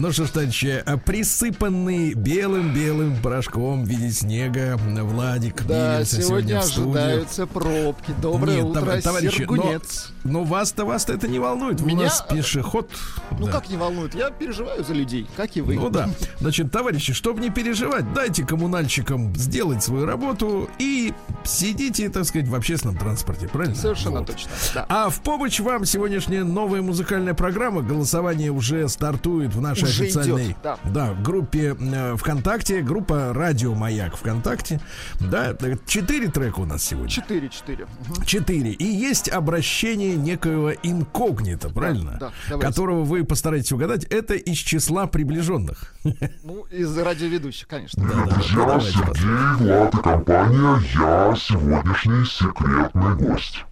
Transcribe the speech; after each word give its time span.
Ну 0.00 0.12
что 0.12 0.26
ж, 0.26 0.30
товарищи, 0.30 0.84
присыпанный 1.04 2.14
белым-белым 2.14 3.16
порошком 3.20 3.84
в 3.84 3.88
виде 3.88 4.10
снега 4.12 4.76
Владик 4.76 5.66
Да, 5.66 6.04
сегодня 6.04 6.62
студию. 6.62 6.90
ожидаются 6.92 7.46
пробки. 7.48 8.14
Доброе 8.22 8.58
Нет, 8.58 8.64
утро, 8.66 8.80
товар- 8.82 9.02
товарищи, 9.02 9.38
Сергунец. 9.38 10.12
но 10.17 10.17
вас-то 10.44 10.84
вас-то 10.84 11.12
это 11.12 11.28
не 11.28 11.38
волнует. 11.38 11.80
У 11.80 11.84
Меня- 11.86 12.04
нас 12.04 12.24
пешеход. 12.28 12.90
Ну 13.38 13.46
Да. 13.46 13.52
как 13.52 13.68
не 13.68 13.76
волнует? 13.76 14.14
Я 14.14 14.30
переживаю 14.30 14.84
за 14.84 14.94
людей, 14.94 15.26
как 15.36 15.56
и 15.56 15.60
вы. 15.60 15.74
Ну 15.74 15.90
да. 15.90 16.08
Значит, 16.40 16.70
товарищи, 16.72 17.12
чтобы 17.12 17.40
не 17.40 17.50
переживать, 17.50 18.12
дайте 18.12 18.44
коммунальщикам 18.44 19.34
сделать 19.34 19.82
свою 19.82 20.06
работу 20.06 20.68
и 20.78 21.12
сидите, 21.44 22.08
так 22.08 22.24
сказать, 22.24 22.48
в 22.48 22.54
общественном 22.54 22.96
транспорте, 22.96 23.48
правильно? 23.48 23.74
Совершенно 23.76 24.18
Вот. 24.20 24.26
точно. 24.28 24.50
Да. 24.74 24.86
А 24.88 25.10
в 25.10 25.20
помощь 25.22 25.60
вам 25.60 25.84
сегодняшняя 25.84 26.44
новая 26.44 26.82
музыкальная 26.82 27.34
программа. 27.34 27.82
Голосование 27.82 28.50
уже 28.50 28.88
стартует 28.88 29.54
в 29.54 29.60
нашей 29.60 29.84
Уже 29.84 30.04
официальной 30.04 30.46
идет, 30.46 30.56
да. 30.84 31.14
группе 31.14 31.76
э, 31.78 32.16
ВКонтакте, 32.16 32.82
группа 32.82 33.32
Радио 33.32 33.74
Маяк 33.74 34.16
ВКонтакте. 34.16 34.80
Да, 35.20 35.56
э, 35.60 35.76
четыре 35.86 36.28
трека 36.28 36.60
у 36.60 36.64
нас 36.66 36.82
сегодня. 36.82 37.08
Четыре, 37.10 37.48
четыре. 37.48 37.86
Четыре. 38.26 38.72
И 38.72 38.84
есть 38.84 39.28
обращение 39.28 40.16
некоего 40.22 40.72
инкогнита, 40.72 41.70
правильно? 41.70 42.16
да, 42.20 42.32
давайте. 42.48 42.66
Которого 42.66 43.04
вы 43.04 43.24
постараетесь 43.24 43.72
угадать. 43.72 44.04
Это 44.04 44.34
из 44.34 44.58
числа 44.58 45.06
приближенных. 45.06 45.94
Ну, 46.42 46.64
из 46.70 46.96
радиоведущих, 46.96 47.68
конечно. 47.68 48.02
Да-да-да, 48.02 48.42
давайте 48.54 48.90
Сергей, 48.90 49.56
Влад 49.58 49.94
и 49.94 50.02
компания, 50.02 50.82
я 50.94 51.34
сегодняшний 51.36 52.24
секретный 52.24 53.14
гость. 53.16 53.64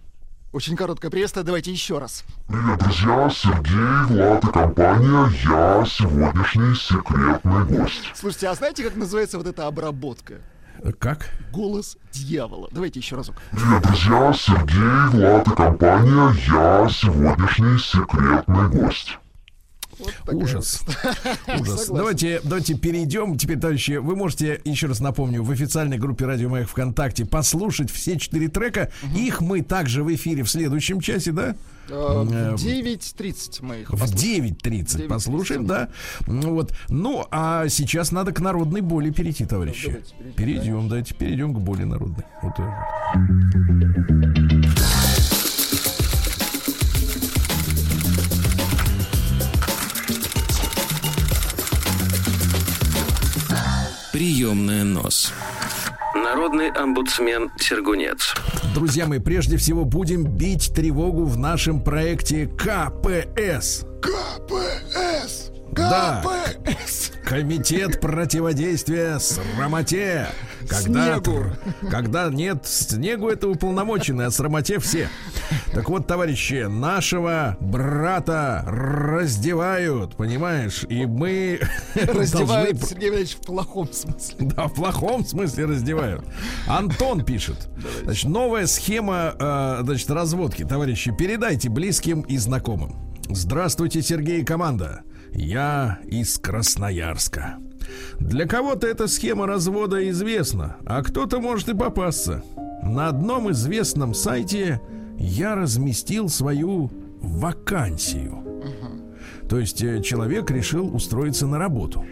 Очень 0.53 0.75
короткое 0.75 1.11
приветствие, 1.11 1.43
давайте 1.43 1.71
еще 1.71 1.99
раз. 1.99 2.23
Привет, 2.47 2.79
друзья, 2.79 3.29
Сергей, 3.29 4.05
Влад 4.07 4.43
и 4.43 4.47
компания, 4.47 5.31
я 5.43 5.85
сегодняшний 5.85 6.73
секретный 6.75 7.65
гость. 7.65 8.11
Слушайте, 8.15 8.47
а 8.47 8.55
знаете, 8.55 8.83
как 8.83 8.95
называется 8.95 9.37
вот 9.37 9.47
эта 9.47 9.67
обработка? 9.67 10.35
Как? 10.99 11.29
Голос 11.51 11.97
дьявола. 12.11 12.69
Давайте 12.71 12.99
еще 12.99 13.15
разок. 13.15 13.35
Привет, 13.51 13.83
друзья, 13.83 14.33
Сергей, 14.33 15.09
Влад 15.11 15.47
и 15.47 15.51
компания, 15.55 16.35
я 16.47 16.87
сегодняшний 16.89 17.77
секретный 17.79 18.69
гость. 18.69 19.17
Вот 19.99 20.13
Ужас. 20.33 20.83
Ужас. 21.47 21.85
Согласен. 21.85 21.95
Давайте, 21.95 22.41
давайте 22.43 22.75
перейдем. 22.75 23.37
Теперь, 23.37 23.57
товарищи, 23.59 23.97
вы 23.97 24.15
можете, 24.15 24.61
еще 24.63 24.87
раз 24.87 24.99
напомню, 24.99 25.43
в 25.43 25.51
официальной 25.51 25.97
группе 25.97 26.25
Радио 26.25 26.49
Маяк 26.49 26.69
ВКонтакте 26.69 27.25
послушать 27.25 27.89
все 27.91 28.17
четыре 28.17 28.47
трека. 28.47 28.91
Их 29.15 29.41
мы 29.41 29.61
также 29.61 30.03
в 30.03 30.13
эфире 30.13 30.43
в 30.43 30.49
следующем 30.49 31.01
часе, 31.01 31.31
да? 31.31 31.55
Э, 31.89 32.25
э, 32.29 32.55
В 32.55 32.63
9.30 32.63 33.59
мы 33.61 33.81
их 33.81 33.89
В 33.89 33.97
послушаем. 33.97 34.45
9.30 34.45 34.57
9:30, 34.97 35.07
послушаем, 35.07 35.65
да. 35.65 35.89
Ну 36.27 36.53
Вот. 36.53 36.73
Ну, 36.89 37.25
а 37.31 37.67
сейчас 37.69 38.11
надо 38.11 38.33
к 38.33 38.39
народной 38.39 38.81
боли 38.81 39.09
перейти, 39.09 39.45
товарищи. 39.45 39.87
Давайте 39.87 40.13
перейдем, 40.15 40.33
Перейдем, 40.33 40.89
давайте 40.89 41.15
перейдем 41.15 41.53
к 41.53 41.59
боли 41.59 41.83
народной. 41.83 42.25
Вот 42.41 42.53
Приемная 54.17 54.83
нос. 54.83 55.31
Народный 56.15 56.71
омбудсмен 56.71 57.51
Сергунец. 57.59 58.33
Друзья 58.73 59.05
мои, 59.05 59.19
прежде 59.19 59.57
всего 59.57 59.85
будем 59.85 60.23
бить 60.23 60.73
тревогу 60.73 61.23
в 61.25 61.37
нашем 61.37 61.83
проекте 61.83 62.47
КПС. 62.47 63.85
КПС! 64.01 65.51
Да. 65.77 66.23
КПС! 66.23 67.11
Комитет 67.23 67.99
противодействия 67.99 69.19
срамоте. 69.19 70.27
Когда, 70.67 71.15
Снегу. 71.19 71.45
когда 71.89 72.29
нет 72.29 72.65
снегу, 72.65 73.29
это 73.29 73.47
уполномоченные, 73.49 74.27
а 74.27 74.31
срамоте 74.31 74.79
все. 74.79 75.09
Так 75.73 75.89
вот, 75.89 76.07
товарищи, 76.07 76.65
нашего 76.67 77.57
брата 77.59 78.63
раздевают, 78.67 80.15
понимаешь? 80.15 80.85
И 80.89 81.05
мы 81.05 81.59
Раздевают 81.95 82.79
должны... 82.79 82.87
Сергей 82.87 83.09
Валерьевич 83.09 83.35
в 83.35 83.45
плохом 83.45 83.91
смысле. 83.91 84.35
Да, 84.39 84.67
в 84.67 84.73
плохом 84.73 85.25
смысле 85.25 85.65
раздевают. 85.65 86.25
Антон 86.67 87.23
пишет. 87.23 87.67
Значит, 88.03 88.29
новая 88.29 88.67
схема, 88.67 89.35
э, 89.39 89.79
значит, 89.83 90.09
разводки. 90.09 90.63
Товарищи, 90.63 91.13
передайте 91.17 91.69
близким 91.69 92.21
и 92.21 92.37
знакомым. 92.37 92.95
Здравствуйте, 93.29 94.01
Сергей 94.01 94.41
и 94.41 94.45
команда. 94.45 95.03
Я 95.37 95.99
из 96.07 96.39
Красноярска. 96.39 97.57
Для 98.19 98.47
кого-то 98.47 98.87
эта 98.87 99.07
схема 99.07 99.45
развода 99.45 100.09
известна, 100.09 100.77
а 100.83 101.03
кто-то 101.03 101.39
может 101.39 101.69
и 101.69 101.75
попасться. 101.75 102.43
На 102.81 103.07
одном 103.07 103.51
известном 103.51 104.15
сайте 104.15 104.81
я 105.19 105.55
разместил 105.55 106.27
свою 106.27 106.91
вакансию. 107.21 108.43
То 109.47 109.59
есть 109.59 109.83
э, 109.83 110.01
человек 110.01 110.49
решил 110.49 110.93
устроиться 110.93 111.45
на 111.45 111.59
работу. 111.59 112.03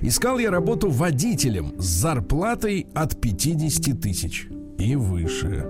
Искал 0.00 0.38
я 0.38 0.50
работу 0.50 0.90
водителем 0.90 1.80
с 1.80 1.84
зарплатой 1.84 2.88
от 2.94 3.20
50 3.20 4.00
тысяч 4.00 4.48
и 4.76 4.96
выше. 4.96 5.66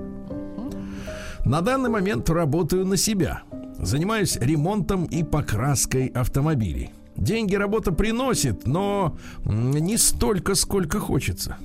На 1.45 1.61
данный 1.61 1.91
момент 1.91 2.31
работаю 2.31 2.87
на 2.87 2.97
себя. 2.97 3.43
Занимаюсь 3.79 4.37
ремонтом 4.37 5.05
и 5.05 5.23
покраской 5.23 6.07
автомобилей. 6.07 6.91
Деньги 7.17 7.55
работа 7.55 7.93
приносит, 7.93 8.67
но 8.67 9.17
не 9.45 9.97
столько, 9.97 10.55
сколько 10.55 11.01
хочется. 11.01 11.57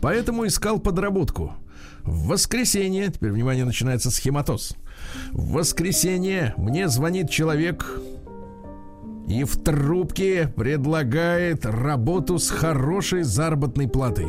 Поэтому 0.00 0.46
искал 0.46 0.78
подработку. 0.78 1.54
В 2.02 2.28
воскресенье, 2.28 3.08
теперь 3.08 3.32
внимание, 3.32 3.64
начинается 3.64 4.10
схематоз. 4.10 4.76
В 5.30 5.52
воскресенье 5.52 6.54
мне 6.56 6.88
звонит 6.88 7.30
человек, 7.30 8.00
и 9.28 9.44
в 9.44 9.56
трубке 9.62 10.52
предлагает 10.56 11.66
работу 11.66 12.38
с 12.38 12.48
хорошей 12.48 13.22
заработной 13.22 13.88
платой. 13.88 14.28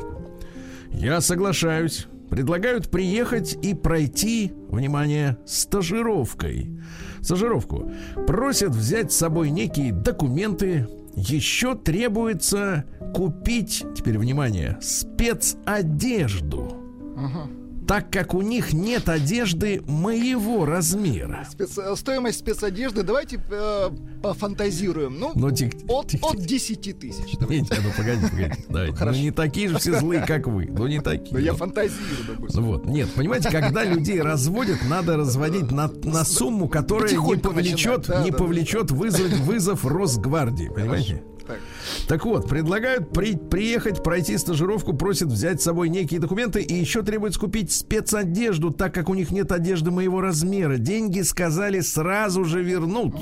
Я 0.91 1.21
соглашаюсь. 1.21 2.07
Предлагают 2.29 2.91
приехать 2.91 3.57
и 3.63 3.73
пройти, 3.73 4.53
внимание, 4.69 5.37
стажировкой. 5.47 6.69
Стажировку. 7.21 7.91
Просят 8.27 8.69
взять 8.69 9.11
с 9.11 9.17
собой 9.17 9.49
некие 9.49 9.91
документы. 9.91 10.87
Еще 11.15 11.75
требуется 11.75 12.85
купить, 13.13 13.85
теперь 13.95 14.17
внимание, 14.17 14.77
спецодежду. 14.81 16.75
Так 17.89 18.11
как 18.11 18.35
у 18.35 18.43
них 18.43 18.71
нет 18.71 19.09
одежды 19.09 19.81
моего 19.87 20.63
размера. 20.63 21.47
Спец- 21.51 21.95
Стоимость 21.95 22.37
спецодежды, 22.37 23.01
давайте 23.01 23.41
э, 23.49 23.89
пофантазируем. 24.21 25.19
Ну, 25.19 25.31
Ну, 25.33 25.49
тих- 25.49 25.71
от, 25.87 26.09
тих- 26.09 26.21
от 26.21 26.37
тих- 26.37 26.45
10 26.45 26.99
тысяч. 26.99 27.35
давайте. 27.39 27.47
Видите, 27.63 27.77
ну 27.83 27.89
погоди, 27.97 28.27
погоди. 28.29 28.63
Давайте. 28.69 28.91
Ну 28.93 28.97
Хорошо. 28.99 29.19
не 29.19 29.31
такие 29.31 29.69
же 29.69 29.79
все 29.79 29.99
злые, 29.99 30.21
как 30.21 30.45
вы. 30.45 30.67
Ну 30.69 30.85
не 30.85 30.99
такие. 31.01 31.33
Ну, 31.33 31.39
я 31.39 31.53
Ну, 31.53 31.57
фантазирую, 31.57 32.25
допустим. 32.27 32.63
Вот, 32.63 32.85
нет, 32.85 33.09
понимаете, 33.15 33.49
когда 33.49 33.83
людей 33.83 34.21
разводят, 34.21 34.77
надо 34.87 35.17
разводить 35.17 35.71
на, 35.71 35.87
на 36.03 36.23
сумму, 36.25 36.69
которая 36.69 37.11
не 37.11 37.37
повлечет, 37.37 38.07
не 38.23 38.31
повлечет 38.31 38.91
вызвать 38.91 39.33
вызов 39.39 39.83
Росгвардии, 39.83 40.67
понимаете? 40.69 41.23
Так. 41.49 41.59
Так 42.07 42.25
вот, 42.25 42.47
предлагают 42.47 43.11
при- 43.11 43.35
приехать, 43.35 44.03
пройти 44.03 44.37
стажировку, 44.37 44.93
просят 44.93 45.29
взять 45.29 45.59
с 45.59 45.63
собой 45.63 45.89
некие 45.89 46.19
документы 46.19 46.61
и 46.61 46.75
еще 46.75 47.01
требуют 47.01 47.37
купить 47.37 47.71
спецодежду, 47.71 48.69
так 48.71 48.93
как 48.93 49.09
у 49.09 49.15
них 49.15 49.31
нет 49.31 49.51
одежды 49.51 49.89
моего 49.89 50.21
размера. 50.21 50.77
Деньги 50.77 51.21
сказали 51.21 51.79
сразу 51.79 52.45
же 52.45 52.61
вернут. 52.61 53.15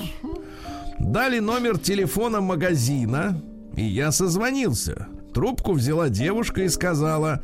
Дали 0.99 1.39
номер 1.39 1.77
телефона 1.79 2.41
магазина, 2.41 3.41
и 3.77 3.83
я 3.83 4.11
созвонился. 4.11 5.07
Трубку 5.33 5.71
взяла 5.73 6.09
девушка 6.09 6.63
и 6.63 6.69
сказала: 6.69 7.43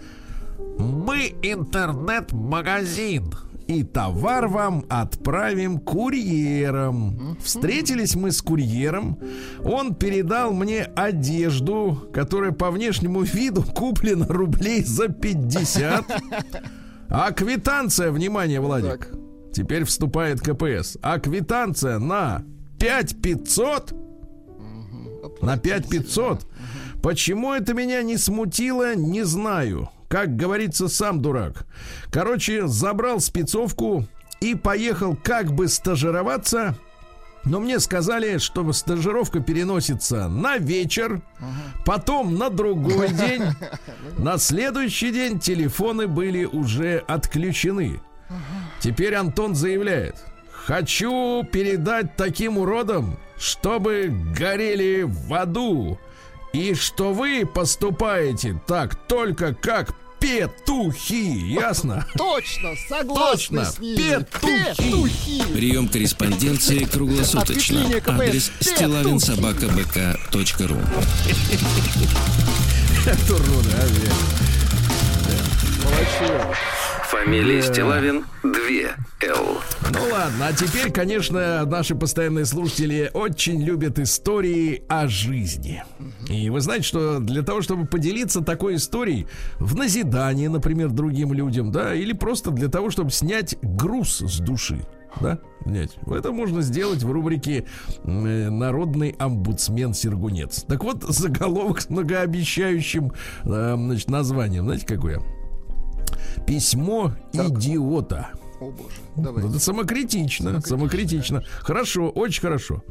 Мы 0.77 1.33
интернет-магазин. 1.43 3.33
И 3.67 3.83
товар 3.83 4.47
вам 4.47 4.85
отправим 4.89 5.79
курьером. 5.79 7.37
Встретились 7.41 8.15
мы 8.15 8.31
с 8.31 8.41
курьером. 8.41 9.19
Он 9.63 9.95
передал 9.95 10.53
мне 10.53 10.83
одежду, 10.83 12.09
которая 12.13 12.51
по 12.51 12.71
внешнему 12.71 13.21
виду 13.21 13.63
куплена 13.63 14.27
рублей 14.27 14.83
за 14.83 15.07
50. 15.07 16.05
А 17.09 17.31
квитанция, 17.31 18.11
внимание, 18.11 18.59
Владик. 18.59 19.13
Теперь 19.53 19.83
вступает 19.83 20.41
КПС. 20.41 20.97
А 21.01 21.19
квитанция 21.19 21.99
на 21.99 22.43
5500 22.79 23.93
на 25.41 25.57
5500. 25.57 26.45
Почему 27.01 27.53
это 27.53 27.73
меня 27.73 28.01
не 28.01 28.17
смутило, 28.17 28.95
не 28.95 29.23
знаю. 29.23 29.89
Как 30.13 30.35
говорится, 30.35 30.89
сам 30.89 31.23
дурак. 31.23 31.65
Короче, 32.11 32.67
забрал 32.67 33.19
спецовку 33.19 34.05
и 34.41 34.53
поехал 34.53 35.15
как 35.15 35.51
бы 35.51 35.67
стажироваться. 35.67 36.77
Но 37.45 37.59
мне 37.59 37.79
сказали, 37.79 38.37
что 38.37 38.71
стажировка 38.73 39.39
переносится 39.39 40.27
на 40.27 40.57
вечер, 40.57 41.23
потом 41.83 42.35
на 42.37 42.51
другой 42.51 43.07
день. 43.13 43.41
На 44.19 44.37
следующий 44.37 45.11
день 45.11 45.39
телефоны 45.39 46.05
были 46.05 46.45
уже 46.45 47.03
отключены. 47.07 47.99
Теперь 48.81 49.15
Антон 49.15 49.55
заявляет, 49.55 50.17
хочу 50.51 51.43
передать 51.51 52.15
таким 52.15 52.59
уродам, 52.59 53.17
чтобы 53.39 54.15
горели 54.37 55.01
в 55.01 55.33
аду. 55.33 55.97
И 56.53 56.75
что 56.75 57.13
вы 57.13 57.49
поступаете 57.51 58.61
так 58.67 58.93
только 58.93 59.55
как 59.55 59.95
петухи, 60.23 61.51
ясно? 61.53 62.05
Точно, 62.17 62.69
согласны 62.87 63.31
Точно, 63.31 63.65
с 63.65 63.77
ними. 63.79 63.97
петухи. 63.97 64.73
Петухи. 64.77 65.43
Прием 65.53 65.87
корреспонденции 65.89 66.85
круглосуточно. 66.85 67.85
Адрес 68.05 68.49
Петухи. 68.59 68.75
стилавинсобакабк.ру 68.75 70.77
Это 73.05 73.33
уроды, 73.33 73.69
а, 73.73 73.87
блин. 73.89 74.13
Фамилия. 77.13 77.61
Стилавин 77.61 78.25
2 78.41 78.51
Л. 79.21 79.59
Ну 79.91 79.99
ладно, 80.11 80.47
а 80.47 80.53
теперь, 80.53 80.91
конечно, 80.91 81.63
наши 81.63 81.93
постоянные 81.93 82.45
слушатели 82.45 83.11
очень 83.13 83.61
любят 83.63 83.99
истории 83.99 84.81
о 84.89 85.07
жизни. 85.07 85.83
И 86.27 86.49
вы 86.49 86.59
знаете, 86.59 86.85
что 86.85 87.19
для 87.19 87.43
того, 87.43 87.61
чтобы 87.61 87.85
поделиться 87.85 88.41
такой 88.41 88.77
историей 88.77 89.27
в 89.59 89.75
назидание, 89.75 90.49
например, 90.49 90.89
другим 90.89 91.33
людям, 91.33 91.71
да, 91.71 91.93
или 91.93 92.13
просто 92.13 92.49
для 92.49 92.67
того, 92.67 92.89
чтобы 92.89 93.11
снять 93.11 93.57
груз 93.61 94.17
с 94.17 94.39
души, 94.39 94.83
да, 95.21 95.37
снять. 95.65 95.91
Это 96.07 96.31
можно 96.31 96.63
сделать 96.63 97.03
в 97.03 97.11
рубрике 97.11 97.65
э, 98.03 98.49
«Народный 98.49 99.15
омбудсмен 99.19 99.93
Сергунец». 99.93 100.63
Так 100.63 100.83
вот, 100.83 101.03
заголовок 101.03 101.81
с 101.81 101.89
многообещающим 101.91 103.13
э, 103.43 103.75
значит, 103.77 104.09
названием, 104.09 104.63
знаете, 104.65 104.87
какое? 104.87 105.21
Письмо 106.45 107.13
идиота. 107.33 108.29
О 108.59 108.71
боже, 108.71 108.95
давай. 109.15 109.45
Это 109.45 109.59
самокритично, 109.59 110.61
самокритично. 110.61 111.43
Хорошо, 111.61 112.09
очень 112.09 112.41
хорошо. 112.41 112.83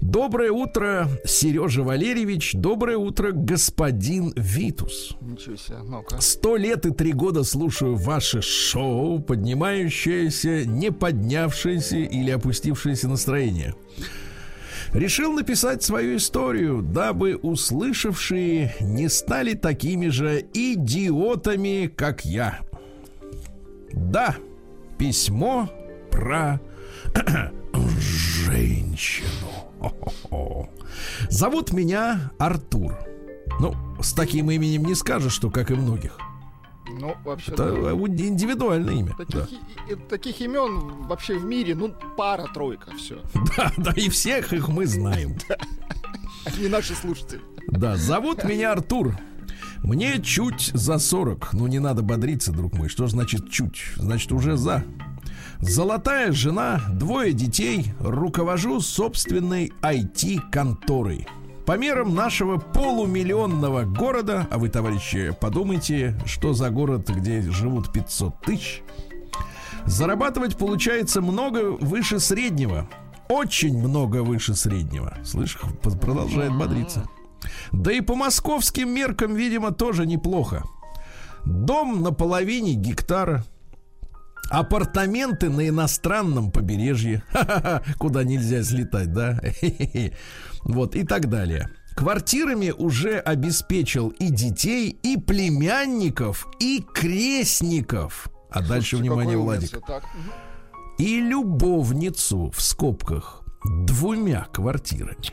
Доброе 0.00 0.52
утро, 0.52 1.08
Сережа 1.24 1.82
Валерьевич. 1.82 2.52
Доброе 2.54 2.96
утро, 2.96 3.32
господин 3.32 4.32
Витус. 4.36 5.16
Ничего 5.20 5.56
себе, 5.56 5.78
ну-ка. 5.84 6.20
Сто 6.20 6.56
лет 6.56 6.86
и 6.86 6.92
три 6.92 7.12
года 7.12 7.42
слушаю 7.42 7.96
ваше 7.96 8.40
шоу, 8.40 9.18
поднимающееся, 9.20 10.64
не 10.64 10.92
поднявшееся 10.92 11.96
или 11.96 12.30
опустившееся 12.30 13.08
настроение. 13.08 13.74
Решил 14.92 15.32
написать 15.32 15.82
свою 15.82 16.16
историю, 16.16 16.82
дабы 16.82 17.36
услышавшие 17.36 18.74
не 18.80 19.08
стали 19.08 19.54
такими 19.54 20.08
же 20.08 20.44
идиотами, 20.54 21.92
как 21.94 22.24
я. 22.24 22.60
Да, 23.92 24.36
письмо 24.96 25.68
про 26.10 26.60
женщину. 28.44 29.28
Зовут 31.28 31.72
меня 31.72 32.32
Артур. 32.38 32.98
Ну, 33.60 33.74
с 34.00 34.12
таким 34.12 34.50
именем 34.50 34.84
не 34.84 34.94
скажешь, 34.94 35.32
что 35.32 35.50
как 35.50 35.70
и 35.70 35.74
многих. 35.74 36.18
Ну, 36.98 37.14
вообще, 37.24 37.52
Это 37.52 37.64
да. 37.72 37.90
индивидуальное 37.92 38.94
имя. 38.94 39.14
Да. 39.18 39.24
Таких, 39.24 39.48
и- 39.88 39.92
и- 39.92 39.96
таких 39.96 40.40
имен 40.40 41.06
вообще 41.06 41.38
в 41.38 41.44
мире, 41.44 41.74
ну, 41.74 41.94
пара-тройка, 42.16 42.90
все. 42.96 43.20
да, 43.56 43.72
да, 43.76 43.92
и 43.92 44.08
всех 44.08 44.52
их 44.52 44.68
мы 44.68 44.86
знаем. 44.86 45.36
Они 46.44 46.68
наши 46.68 46.94
слушатели. 46.94 47.40
Да, 47.68 47.96
зовут 47.96 48.44
меня 48.44 48.72
Артур. 48.72 49.16
Мне 49.84 50.20
чуть 50.22 50.70
за 50.74 50.98
40. 50.98 51.52
Ну, 51.52 51.66
не 51.68 51.78
надо 51.78 52.02
бодриться, 52.02 52.52
друг 52.52 52.74
мой. 52.74 52.88
Что 52.88 53.06
значит 53.06 53.50
чуть? 53.50 53.80
Значит, 53.96 54.32
уже 54.32 54.56
за. 54.56 54.82
Золотая 55.60 56.32
жена, 56.32 56.80
двое 56.92 57.32
детей, 57.32 57.92
руковожу 58.00 58.80
собственной 58.80 59.72
IT-конторой. 59.82 61.26
По 61.68 61.76
мерам 61.76 62.14
нашего 62.14 62.56
полумиллионного 62.56 63.82
города, 63.82 64.48
а 64.50 64.56
вы, 64.56 64.70
товарищи, 64.70 65.36
подумайте, 65.38 66.18
что 66.24 66.54
за 66.54 66.70
город, 66.70 67.10
где 67.10 67.42
живут 67.42 67.92
500 67.92 68.40
тысяч, 68.40 68.82
зарабатывать 69.84 70.56
получается 70.56 71.20
много 71.20 71.72
выше 71.72 72.20
среднего. 72.20 72.88
Очень 73.28 73.78
много 73.86 74.22
выше 74.22 74.54
среднего. 74.54 75.18
Слышь, 75.26 75.58
продолжает 75.82 76.56
бодриться. 76.56 77.06
Да 77.70 77.92
и 77.92 78.00
по 78.00 78.14
московским 78.14 78.88
меркам, 78.88 79.34
видимо, 79.34 79.70
тоже 79.70 80.06
неплохо. 80.06 80.64
Дом 81.44 82.00
на 82.00 82.12
половине 82.12 82.72
гектара. 82.72 83.44
Апартаменты 84.50 85.50
на 85.50 85.68
иностранном 85.68 86.50
побережье. 86.50 87.22
Куда 87.98 88.24
нельзя 88.24 88.62
слетать, 88.62 89.12
да? 89.12 89.40
Вот 90.64 90.96
и 90.96 91.04
так 91.04 91.28
далее. 91.28 91.70
Квартирами 91.94 92.70
уже 92.70 93.18
обеспечил 93.18 94.08
и 94.08 94.30
детей, 94.30 94.90
и 95.02 95.16
племянников, 95.16 96.46
и 96.60 96.84
крестников. 96.94 98.28
А 98.50 98.62
дальше, 98.62 98.96
внимание, 98.96 99.36
Владик. 99.36 99.74
умница. 99.74 100.02
И 100.98 101.20
любовницу 101.20 102.50
в 102.50 102.60
скобках 102.60 103.42
двумя 103.86 104.44
квартирами. 104.52 105.32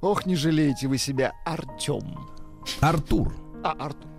Ох, 0.00 0.26
не 0.26 0.34
жалеете 0.36 0.88
вы 0.88 0.98
себя, 0.98 1.32
Артем. 1.44 2.18
Артур, 2.80 3.32
А, 3.64 3.72
Артур, 3.72 4.10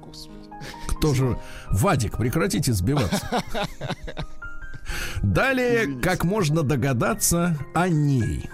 господи. 1.08 1.16
кто 1.16 1.32
же... 1.32 1.40
Вадик, 1.72 2.18
прекратите 2.18 2.74
сбиваться. 2.74 3.44
Далее, 5.22 6.00
как 6.02 6.24
можно 6.24 6.64
догадаться, 6.64 7.58
о 7.74 7.88
ней. 7.88 8.50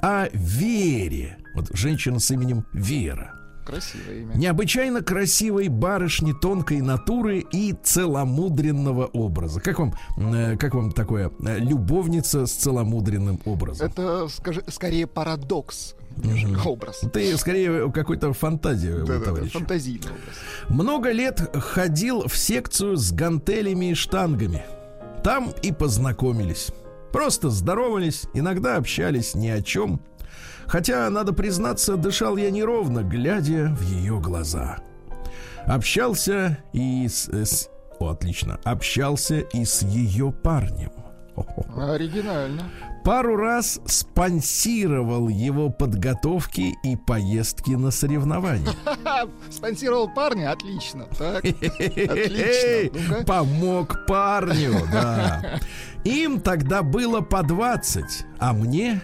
О 0.00 0.28
Вере. 0.32 1.38
Вот 1.54 1.70
женщина 1.72 2.18
с 2.18 2.30
именем 2.30 2.66
Вера. 2.72 3.32
Красивое 3.66 4.20
имя. 4.20 4.34
Необычайно 4.34 5.02
красивой 5.02 5.66
барышни 5.66 6.32
тонкой 6.32 6.80
натуры 6.82 7.40
и 7.40 7.74
целомудренного 7.82 9.06
образа. 9.06 9.60
Как 9.60 9.80
вам, 9.80 9.94
э, 10.16 10.56
как 10.56 10.74
вам 10.74 10.92
такое 10.92 11.32
э, 11.44 11.58
любовница 11.58 12.46
с 12.46 12.52
целомудренным 12.52 13.40
образом? 13.44 13.88
Это, 13.88 14.28
скажи, 14.28 14.62
скорее 14.68 15.08
парадокс, 15.08 15.95
образ. 16.64 17.00
Ты 17.12 17.36
скорее 17.36 17.90
какой-то 17.92 18.32
Да-да-да, 19.04 19.24
товарищ. 19.24 19.52
фантазийный 19.52 20.06
образ. 20.08 20.36
Много 20.68 21.10
лет 21.12 21.40
ходил 21.56 22.26
в 22.28 22.36
секцию 22.36 22.96
с 22.96 23.12
гантелями 23.12 23.90
и 23.90 23.94
штангами. 23.94 24.64
Там 25.22 25.52
и 25.62 25.72
познакомились. 25.72 26.68
Просто 27.12 27.50
здоровались, 27.50 28.24
иногда 28.34 28.76
общались 28.76 29.34
ни 29.34 29.48
о 29.48 29.62
чем. 29.62 30.00
Хотя, 30.66 31.08
надо 31.10 31.32
признаться, 31.32 31.96
дышал 31.96 32.36
я 32.36 32.50
неровно, 32.50 33.02
глядя 33.02 33.74
в 33.78 33.82
ее 33.82 34.20
глаза. 34.20 34.78
Общался 35.64 36.58
и 36.72 37.06
с... 37.08 37.28
э, 37.28 37.44
с- 37.44 37.68
О, 37.98 38.08
отлично. 38.10 38.58
Общался 38.64 39.38
и 39.40 39.64
с 39.64 39.82
ее 39.82 40.32
парнем. 40.32 40.90
Оригинально. 41.76 42.62
Пару 43.04 43.36
раз 43.36 43.80
спонсировал 43.86 45.28
его 45.28 45.70
подготовки 45.70 46.74
и 46.82 46.96
поездки 46.96 47.70
на 47.70 47.92
соревнования. 47.92 48.72
Спонсировал 49.50 50.08
парня? 50.12 50.50
Отлично. 50.50 51.06
Так. 51.16 51.44
Отлично. 51.44 52.90
Ну-ка. 53.08 53.24
Помог 53.24 54.06
парню, 54.06 54.74
да. 54.90 55.60
Им 56.04 56.40
тогда 56.40 56.82
было 56.82 57.20
по 57.20 57.44
20, 57.44 58.04
а 58.40 58.52
мне 58.52 59.00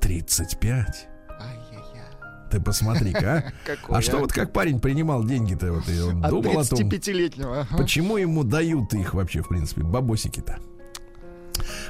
35. 0.00 1.08
Ай-яй-яй. 1.40 2.50
Ты 2.52 2.60
посмотри-ка, 2.60 3.52
а. 3.66 3.96
А 3.96 4.00
что 4.00 4.18
а? 4.18 4.20
вот 4.20 4.32
как 4.32 4.52
парень 4.52 4.78
принимал 4.78 5.24
деньги-то? 5.24 5.72
Вот, 5.72 5.88
и 5.88 6.00
он 6.00 6.24
От 6.24 6.30
думал 6.30 6.60
о 6.60 6.64
том, 6.64 6.78
35-летнего. 6.78 7.60
ага. 7.62 7.76
почему 7.76 8.16
ему 8.16 8.44
дают 8.44 8.94
их 8.94 9.14
вообще, 9.14 9.42
в 9.42 9.48
принципе, 9.48 9.82
бабосики-то. 9.82 10.60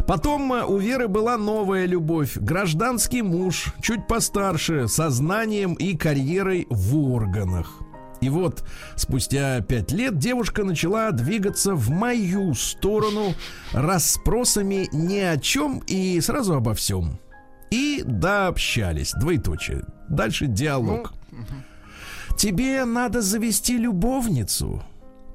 Потом 0.07 0.53
э, 0.53 0.65
у 0.65 0.79
Веры 0.79 1.09
была 1.09 1.37
новая 1.37 1.87
любовь. 1.87 2.37
Гражданский 2.37 3.23
муж, 3.23 3.75
чуть 3.83 4.07
постарше, 4.07 4.89
со 4.89 5.11
знанием 5.11 5.75
и 5.75 5.97
карьерой 5.97 6.67
в 6.71 6.97
органах. 6.97 7.81
И 8.21 8.31
вот 8.31 8.65
спустя 8.97 9.61
пять 9.61 9.93
лет 9.93 10.19
девушка 10.19 10.65
начала 10.65 11.13
двигаться 11.13 11.75
в 11.75 11.91
мою 11.91 12.55
сторону 12.55 13.35
расспросами 13.73 14.89
ни 14.93 15.19
о 15.19 15.37
чем 15.39 15.83
и 15.87 16.21
сразу 16.21 16.55
обо 16.55 16.75
всем. 16.75 17.21
И 17.71 18.03
дообщались. 18.05 19.13
Двоеточие. 19.13 19.85
Дальше 20.09 20.47
диалог. 20.47 21.13
Тебе 22.37 22.85
надо 22.85 23.21
завести 23.21 23.77
любовницу, 23.77 24.83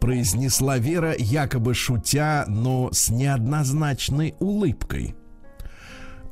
произнесла 0.03 0.79
Вера, 0.79 1.15
якобы 1.17 1.73
шутя, 1.73 2.43
но 2.49 2.89
с 2.91 3.07
неоднозначной 3.09 4.35
улыбкой. 4.41 5.15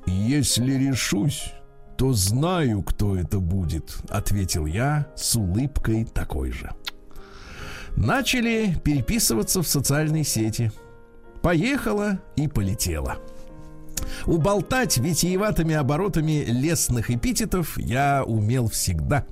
Если 0.05 0.73
решусь, 0.73 1.53
то 1.97 2.11
знаю, 2.11 2.83
кто 2.83 3.15
это 3.15 3.39
будет, 3.39 3.95
ответил 4.09 4.65
я 4.65 5.07
с 5.15 5.37
улыбкой 5.37 6.03
такой 6.03 6.51
же. 6.51 6.71
Начали 7.95 8.75
переписываться 8.83 9.61
в 9.63 9.67
социальной 9.69 10.25
сети. 10.25 10.69
Поехала 11.41 12.19
и 12.35 12.49
полетела. 12.49 13.19
Уболтать 14.25 14.97
витиеватыми 14.97 15.75
оборотами 15.75 16.43
лесных 16.43 17.09
эпитетов 17.09 17.77
я 17.77 18.25
умел 18.25 18.67
всегда. 18.67 19.25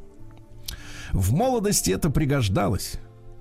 В 1.12 1.34
молодости 1.34 1.92
это 1.92 2.10
пригождалось. 2.10 3.00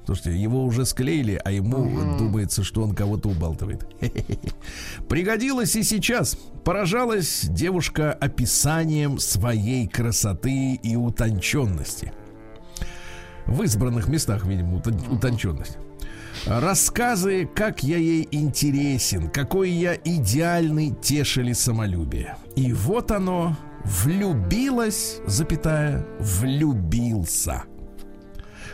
Слушайте, 0.09 0.41
его 0.41 0.65
уже 0.65 0.87
склеили, 0.87 1.39
а 1.45 1.51
ему 1.51 2.17
думается, 2.17 2.65
что 2.65 2.83
он 2.83 2.95
кого-то 2.95 3.29
убалтывает. 3.29 3.87
Пригодилось 5.11 5.77
и 5.77 5.83
сейчас. 5.83 6.39
Поражалась 6.65 7.43
девушка 7.43 8.15
описанием 8.15 9.19
своей 9.19 9.87
красоты 9.87 10.77
и 10.77 10.97
утонченности. 10.97 12.15
В 13.45 13.63
избранных 13.65 14.09
местах, 14.09 14.47
видимо, 14.47 14.79
утон- 14.79 15.15
утонченность. 15.15 15.77
Рассказы, 16.47 17.45
как 17.45 17.83
я 17.83 17.99
ей 17.99 18.27
интересен, 18.31 19.29
какой 19.29 19.69
я 19.69 19.95
идеальный, 19.95 20.95
тешили 21.03 21.53
самолюбие. 21.53 22.39
И 22.57 22.73
вот 22.73 23.11
оно, 23.11 23.59
влюбилась, 23.85 25.21
запятая, 25.27 26.07
влюбился. 26.19 27.65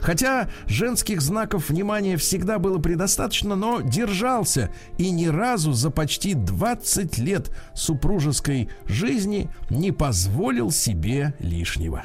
Хотя 0.05 0.51
женских 0.67 1.23
знаков 1.23 1.71
внимания 1.71 2.19
всегда 2.19 2.59
было 2.59 2.79
предостаточно, 2.79 3.57
но 3.57 3.81
держался 3.81 4.71
и 4.99 5.11
ни 5.11 5.25
разу 5.25 5.73
за 5.73 5.91
почти 5.91 6.35
20 6.35 7.17
лет 7.17 7.51
супружеской 7.73 8.69
жизни 8.85 9.49
не 9.71 9.93
позволил 9.93 10.71
себе 10.71 11.33
лишнего. 11.39 12.03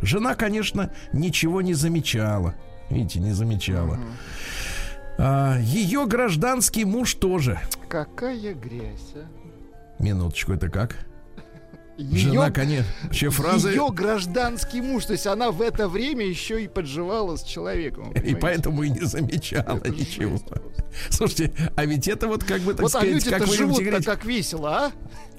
Жена, 0.00 0.36
конечно, 0.36 0.90
ничего 1.12 1.60
не 1.60 1.74
замечала. 1.74 2.54
Видите, 2.88 3.20
не 3.20 3.32
замечала. 3.32 3.98
А, 5.18 5.58
ее 5.58 6.06
гражданский 6.06 6.86
муж 6.86 7.12
тоже. 7.12 7.60
Какая 7.90 8.54
грязь, 8.54 9.12
а? 9.14 10.02
Минуточку, 10.02 10.54
это 10.54 10.70
как? 10.70 10.96
Её- 11.98 12.16
Жена, 12.30 12.50
конечно. 12.52 12.86
Вообще 13.02 13.28
фразы. 13.28 13.70
Ее 13.70 13.90
гражданский 13.92 14.80
муж, 14.80 15.06
то 15.06 15.12
есть 15.14 15.26
она 15.26 15.50
в 15.50 15.60
это 15.60 15.88
время 15.88 16.24
еще 16.24 16.62
и 16.62 16.68
подживала 16.68 17.36
с 17.36 17.42
человеком. 17.42 18.12
И 18.12 18.36
поэтому 18.36 18.84
и 18.84 18.90
не 18.90 19.00
замечала 19.04 19.78
Это 19.78 19.90
ничего. 19.90 20.38
Слушайте, 21.10 21.52
а 21.76 21.84
ведь 21.84 22.06
это 22.06 22.28
вот 22.28 22.44
как 22.44 22.60
бы, 22.60 22.72
так 22.72 22.82
Вот 22.82 22.94
а 22.94 22.98
сказать, 23.00 23.14
люди-то 23.14 23.38
как 23.38 23.48
вы 23.48 23.56
живут-то 23.56 23.84
говорить, 23.84 24.06
как 24.06 24.24
весело, 24.24 24.70
а? 24.76 24.92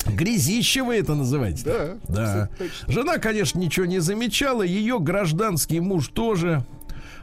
грязище 0.05 0.83
вы 0.83 0.95
это 0.95 1.15
называете. 1.15 1.63
Да. 1.63 1.97
Да. 2.07 2.49
Жена, 2.87 3.17
конечно, 3.19 3.57
ничего 3.57 3.85
не 3.85 3.99
замечала, 3.99 4.61
ее 4.61 4.99
гражданский 4.99 5.79
муж 5.79 6.09
тоже. 6.09 6.65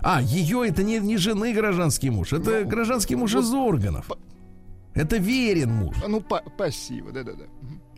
А, 0.03 0.23
ее 0.23 0.67
это 0.67 0.83
не, 0.83 0.99
не 0.99 1.17
жены 1.19 1.53
гражданский 1.53 2.11
муж, 2.11 2.33
это 2.33 2.61
Ну, 2.63 2.69
гражданский 2.69 3.17
муж 3.17 3.35
вот 3.35 3.45
из 3.45 3.53
органов. 3.53 4.11
Это 4.95 5.19
верен 5.19 5.73
муж. 5.73 5.97
Ну, 6.07 6.21
па- 6.23 6.43
пассива, 6.57 7.13
да-да-да. 7.13 7.45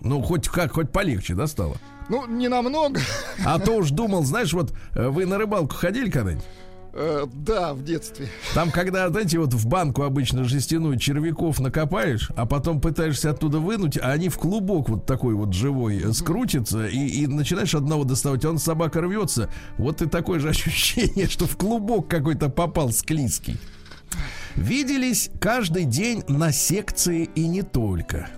Ну, 0.01 0.23
хоть 0.23 0.49
как, 0.49 0.73
хоть 0.73 0.91
полегче, 0.91 1.35
да, 1.35 1.47
стало? 1.47 1.77
Ну, 2.09 2.27
не 2.27 2.49
намного. 2.49 3.01
А 3.45 3.59
то 3.59 3.73
уж 3.77 3.91
думал, 3.91 4.25
знаешь, 4.25 4.53
вот 4.53 4.73
э, 4.95 5.09
вы 5.09 5.27
на 5.27 5.39
рыбалку 5.39 5.75
ходили 5.75 6.11
когда-нибудь? 6.11 6.45
Э, 6.95 7.27
Да, 7.33 7.75
в 7.75 7.85
детстве. 7.85 8.29
Там, 8.55 8.71
когда, 8.71 9.09
знаете, 9.11 9.39
вот 9.39 9.53
в 9.53 9.67
банку 9.67 10.03
обычно 10.03 10.45
жестяную 10.45 10.99
червяков 10.99 11.61
накопаешь, 11.61 12.31
а 12.37 12.47
потом 12.47 12.81
пытаешься 12.81 13.31
оттуда 13.31 13.59
вынуть, 13.59 13.99
а 13.99 14.13
они 14.13 14.29
в 14.29 14.39
клубок 14.39 14.89
вот 14.89 15.07
такой 15.07 15.35
вот 15.35 15.53
живой 15.53 15.99
э, 16.03 16.13
скрутятся, 16.13 16.87
и, 16.87 16.99
и 16.99 17.27
начинаешь 17.27 17.75
одного 17.75 18.05
доставать, 18.05 18.45
а 18.45 18.51
он 18.51 18.59
собака 18.59 19.01
рвется. 19.01 19.51
Вот 19.77 20.01
и 20.01 20.07
такое 20.07 20.41
же 20.41 20.49
ощущение, 20.51 21.29
что 21.29 21.47
в 21.47 21.57
клубок 21.57 22.09
какой-то 22.09 22.49
попал 22.49 22.91
склизкий. 22.93 23.59
Виделись 24.57 25.31
каждый 25.41 25.85
день 25.85 26.25
на 26.27 26.53
секции 26.53 27.29
и 27.35 27.47
не 27.47 27.63
только. 27.63 28.29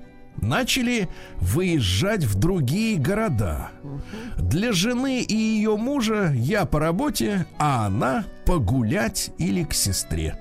Начали 0.40 1.08
выезжать 1.40 2.24
в 2.24 2.38
другие 2.38 2.98
города. 2.98 3.70
Для 4.38 4.72
жены 4.72 5.20
и 5.22 5.34
ее 5.34 5.76
мужа 5.76 6.32
я 6.34 6.64
по 6.64 6.80
работе, 6.80 7.46
а 7.58 7.86
она 7.86 8.24
погулять 8.46 9.30
или 9.38 9.64
к 9.64 9.74
сестре. 9.74 10.38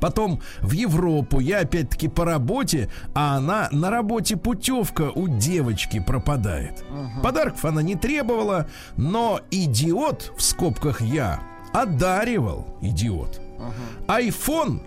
Потом 0.00 0.40
в 0.60 0.72
Европу 0.72 1.38
я 1.38 1.60
опять-таки 1.60 2.08
по 2.08 2.24
работе, 2.24 2.90
а 3.14 3.36
она 3.36 3.68
на 3.70 3.88
работе 3.88 4.36
путевка 4.36 5.10
у 5.14 5.28
девочки 5.28 6.00
пропадает. 6.00 6.84
Подарков 7.22 7.64
она 7.64 7.82
не 7.82 7.94
требовала, 7.94 8.66
но 8.96 9.40
идиот, 9.52 10.32
в 10.36 10.42
скобках 10.42 11.00
я, 11.00 11.40
одаривал 11.72 12.76
идиот. 12.82 13.40
Айфон 14.08 14.82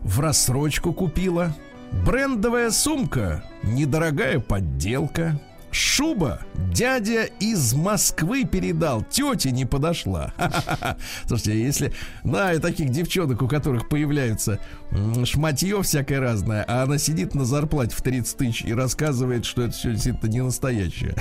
в 0.00 0.18
рассрочку 0.18 0.92
купила. 0.92 1.54
Брендовая 1.92 2.70
сумка, 2.70 3.44
недорогая 3.62 4.40
подделка. 4.40 5.40
Шуба 5.70 6.40
дядя 6.72 7.24
из 7.40 7.74
Москвы 7.74 8.44
передал, 8.44 9.02
тете 9.02 9.50
не 9.50 9.66
подошла. 9.66 10.32
Слушайте, 11.26 11.62
если, 11.62 11.92
да, 12.24 12.54
и 12.54 12.58
таких 12.58 12.88
девчонок, 12.88 13.42
у 13.42 13.48
которых 13.48 13.88
появляется 13.88 14.60
шматье 15.24 15.82
всякое 15.82 16.20
разное, 16.20 16.64
а 16.66 16.84
она 16.84 16.96
сидит 16.96 17.34
на 17.34 17.44
зарплате 17.44 17.94
в 17.94 18.00
30 18.00 18.36
тысяч 18.38 18.64
и 18.64 18.72
рассказывает, 18.72 19.44
что 19.44 19.62
это 19.62 19.72
все 19.72 19.92
действительно 19.92 20.30
не 20.30 20.42
настоящее. 20.42 21.14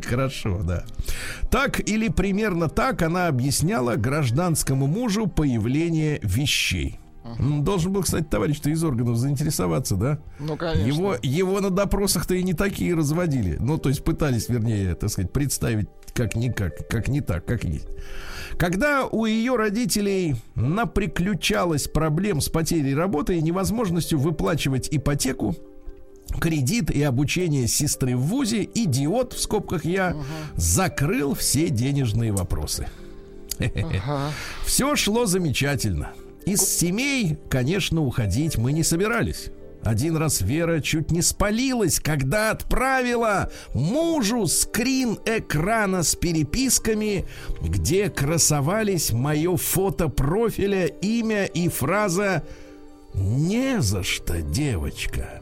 Хорошо, 0.08 0.62
да. 0.62 0.84
Так 1.50 1.86
или 1.86 2.08
примерно 2.08 2.68
так 2.68 3.02
она 3.02 3.28
объясняла 3.28 3.96
гражданскому 3.96 4.86
мужу 4.86 5.26
появление 5.26 6.18
вещей. 6.22 6.98
М, 7.38 7.64
Должен 7.64 7.92
был, 7.92 8.02
кстати, 8.02 8.24
товарищ-то 8.24 8.70
из 8.70 8.82
органов 8.84 9.16
заинтересоваться, 9.16 9.96
да? 9.96 10.18
Ну, 10.38 10.56
конечно. 10.56 10.86
Его, 10.86 11.16
его 11.22 11.60
на 11.60 11.70
допросах-то 11.70 12.34
и 12.34 12.42
не 12.42 12.54
такие 12.54 12.94
разводили. 12.94 13.56
Ну, 13.60 13.78
то 13.78 13.88
есть 13.88 14.04
пытались, 14.04 14.48
вернее, 14.48 14.94
так 14.94 15.10
сказать, 15.10 15.32
представить 15.32 15.88
как 16.14 16.34
никак, 16.34 16.88
как 16.88 17.08
не 17.08 17.20
так, 17.20 17.44
как 17.44 17.64
есть. 17.64 17.86
Когда 18.58 19.06
у 19.06 19.24
ее 19.24 19.56
родителей 19.56 20.36
наприключалась 20.54 21.86
проблем 21.86 22.40
с 22.40 22.48
потерей 22.48 22.94
работы 22.94 23.36
и 23.38 23.42
невозможностью 23.42 24.18
выплачивать 24.18 24.88
ипотеку, 24.90 25.54
кредит 26.40 26.90
и 26.90 27.02
обучение 27.02 27.68
сестры 27.68 28.16
в 28.16 28.20
ВУЗе, 28.20 28.68
идиот, 28.74 29.32
в 29.32 29.40
скобках 29.40 29.84
я, 29.84 30.16
закрыл 30.56 31.34
все 31.34 31.68
денежные 31.68 32.32
вопросы. 32.32 32.88
Ага. 33.60 34.30
Все 34.64 34.94
шло 34.96 35.26
замечательно. 35.26 36.12
Из 36.46 36.60
семей, 36.62 37.36
конечно, 37.50 38.02
уходить 38.02 38.56
мы 38.56 38.72
не 38.72 38.82
собирались. 38.82 39.50
Один 39.82 40.16
раз 40.16 40.40
Вера 40.40 40.80
чуть 40.80 41.10
не 41.10 41.22
спалилась, 41.22 42.00
когда 42.00 42.50
отправила 42.50 43.50
мужу 43.74 44.46
скрин 44.46 45.18
экрана 45.24 46.02
с 46.02 46.14
переписками, 46.14 47.26
где 47.62 48.10
красовались 48.10 49.12
мое 49.12 49.56
фото 49.56 50.08
профиля, 50.08 50.86
имя 50.86 51.44
и 51.44 51.68
фраза 51.68 52.44
«Не 53.14 53.80
за 53.80 54.02
что, 54.02 54.42
девочка». 54.42 55.40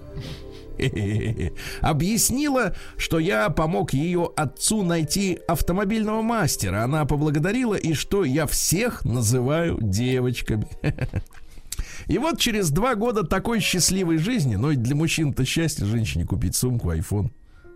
Объяснила, 1.80 2.74
что 2.96 3.18
я 3.18 3.48
помог 3.50 3.92
ее 3.92 4.30
отцу 4.36 4.82
найти 4.82 5.38
автомобильного 5.48 6.22
мастера. 6.22 6.84
Она 6.84 7.04
поблагодарила 7.04 7.74
и 7.74 7.94
что 7.94 8.24
я 8.24 8.46
всех 8.46 9.04
называю 9.04 9.78
девочками. 9.80 10.66
И 12.06 12.18
вот 12.18 12.38
через 12.38 12.70
два 12.70 12.94
года 12.94 13.24
такой 13.24 13.60
счастливой 13.60 14.18
жизни, 14.18 14.56
но 14.56 14.70
ведь 14.70 14.82
для 14.82 14.94
мужчин-то 14.94 15.44
счастье 15.44 15.84
женщине 15.86 16.24
купить 16.24 16.54
сумку, 16.54 16.90
айфон. 16.90 17.32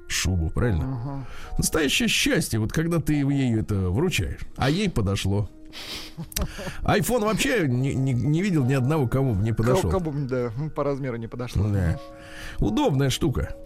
шубу, 0.09 0.50
правильно? 0.50 1.26
Настоящее 1.59 2.09
счастье, 2.09 2.59
вот 2.59 2.73
когда 2.73 3.00
ты 3.00 3.14
ей 3.14 3.59
это 3.59 3.90
вручаешь. 3.90 4.40
А 4.57 4.71
ей 4.71 4.88
подошло. 4.88 5.50
Айфон 6.82 7.22
вообще 7.22 7.66
не, 7.68 7.94
не, 7.94 8.12
не 8.12 8.42
видел 8.42 8.64
ни 8.64 8.74
одного, 8.74 9.08
кому 9.08 9.34
не 9.34 9.52
подошел. 9.52 9.90
Кому, 9.90 10.12
да, 10.26 10.52
по 10.74 10.84
размеру 10.84 11.16
не 11.16 11.28
подошло. 11.28 11.66
Да. 11.68 11.98
Удобная 12.58 13.10
штука. 13.10 13.56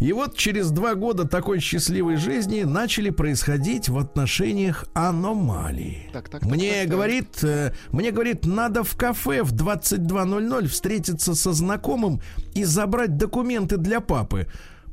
И 0.00 0.14
вот 0.14 0.34
через 0.34 0.70
два 0.70 0.94
года 0.94 1.28
такой 1.28 1.60
счастливой 1.60 2.16
жизни 2.16 2.62
начали 2.62 3.10
происходить 3.10 3.90
в 3.90 3.98
отношениях 3.98 4.86
аномалии. 4.94 6.08
Так, 6.14 6.30
так, 6.30 6.40
так, 6.40 6.50
мне 6.50 6.70
так, 6.70 6.80
так. 6.80 6.90
говорит, 6.90 7.44
э, 7.44 7.74
мне 7.92 8.10
говорит, 8.10 8.46
надо 8.46 8.82
в 8.82 8.96
кафе 8.96 9.42
в 9.42 9.52
22.00 9.52 10.66
встретиться 10.68 11.34
со 11.34 11.52
знакомым 11.52 12.22
и 12.54 12.64
забрать 12.64 13.18
документы 13.18 13.76
для 13.76 14.00
папы. 14.00 14.46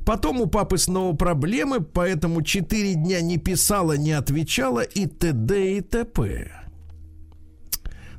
Потом 0.08 0.40
у 0.40 0.46
папы 0.46 0.78
снова 0.78 1.14
проблемы, 1.14 1.82
поэтому 1.82 2.40
четыре 2.40 2.94
дня 2.94 3.20
не 3.20 3.36
писала, 3.36 3.92
не 3.92 4.12
отвечала 4.12 4.80
и 4.80 5.04
т.д. 5.04 5.76
и 5.76 5.80
т.п. 5.82 6.50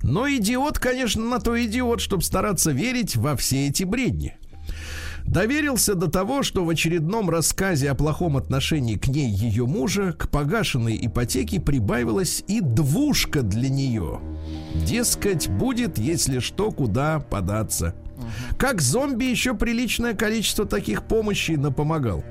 Но 0.03 0.29
идиот, 0.29 0.77
конечно, 0.77 1.25
на 1.25 1.39
то 1.39 1.59
идиот, 1.59 1.99
чтобы 1.99 2.21
стараться 2.21 2.71
верить 2.71 3.15
во 3.15 3.35
все 3.35 3.69
эти 3.69 3.85
бредни. 3.85 4.37
Доверился 5.25 5.95
до 5.95 6.11
того, 6.11 6.43
что 6.43 6.63
в 6.63 6.69
очередном 6.69 7.31
рассказе 7.31 7.89
о 7.89 7.95
плохом 7.95 8.37
отношении 8.37 8.95
к 8.95 9.07
ней 9.07 9.31
ее 9.31 9.65
мужа 9.65 10.13
к 10.13 10.29
погашенной 10.29 10.95
ипотеке 11.01 11.59
прибавилась 11.59 12.43
и 12.47 12.61
двушка 12.61 13.41
для 13.41 13.67
нее. 13.67 14.19
Дескать, 14.75 15.49
будет, 15.49 15.97
если 15.97 16.37
что, 16.37 16.69
куда 16.69 17.19
податься. 17.19 17.95
Как 18.57 18.81
зомби 18.81 19.25
еще 19.25 19.53
приличное 19.53 20.13
количество 20.13 20.65
таких 20.65 21.03
помощей 21.03 21.57
напомогал. 21.57 22.23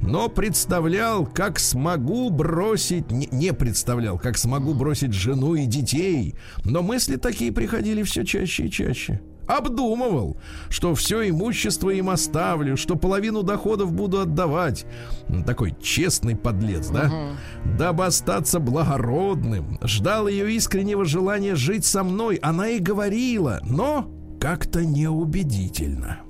Но 0.00 0.28
представлял, 0.28 1.26
как 1.26 1.58
смогу 1.58 2.30
бросить... 2.30 3.10
Не, 3.10 3.28
не 3.32 3.52
представлял, 3.52 4.18
как 4.18 4.38
смогу 4.38 4.74
бросить 4.74 5.12
жену 5.12 5.54
и 5.54 5.66
детей. 5.66 6.34
Но 6.64 6.82
мысли 6.82 7.16
такие 7.16 7.52
приходили 7.52 8.02
все 8.02 8.24
чаще 8.24 8.66
и 8.66 8.70
чаще. 8.70 9.20
Обдумывал, 9.48 10.36
что 10.68 10.94
все 10.94 11.26
имущество 11.30 11.88
им 11.88 12.10
оставлю, 12.10 12.76
что 12.76 12.96
половину 12.96 13.42
доходов 13.42 13.92
буду 13.92 14.20
отдавать. 14.20 14.84
М, 15.28 15.42
Такой 15.42 15.74
честный 15.82 16.36
подлец, 16.36 16.88
да? 16.88 17.10
Дабы 17.78 18.04
остаться 18.04 18.60
благородным. 18.60 19.78
Ждал 19.82 20.28
ее 20.28 20.52
искреннего 20.52 21.06
желания 21.06 21.54
жить 21.54 21.86
со 21.86 22.04
мной. 22.04 22.36
Она 22.36 22.68
и 22.68 22.78
говорила, 22.78 23.60
но 23.64 24.10
как-то 24.40 24.84
неубедительно. 24.84 26.20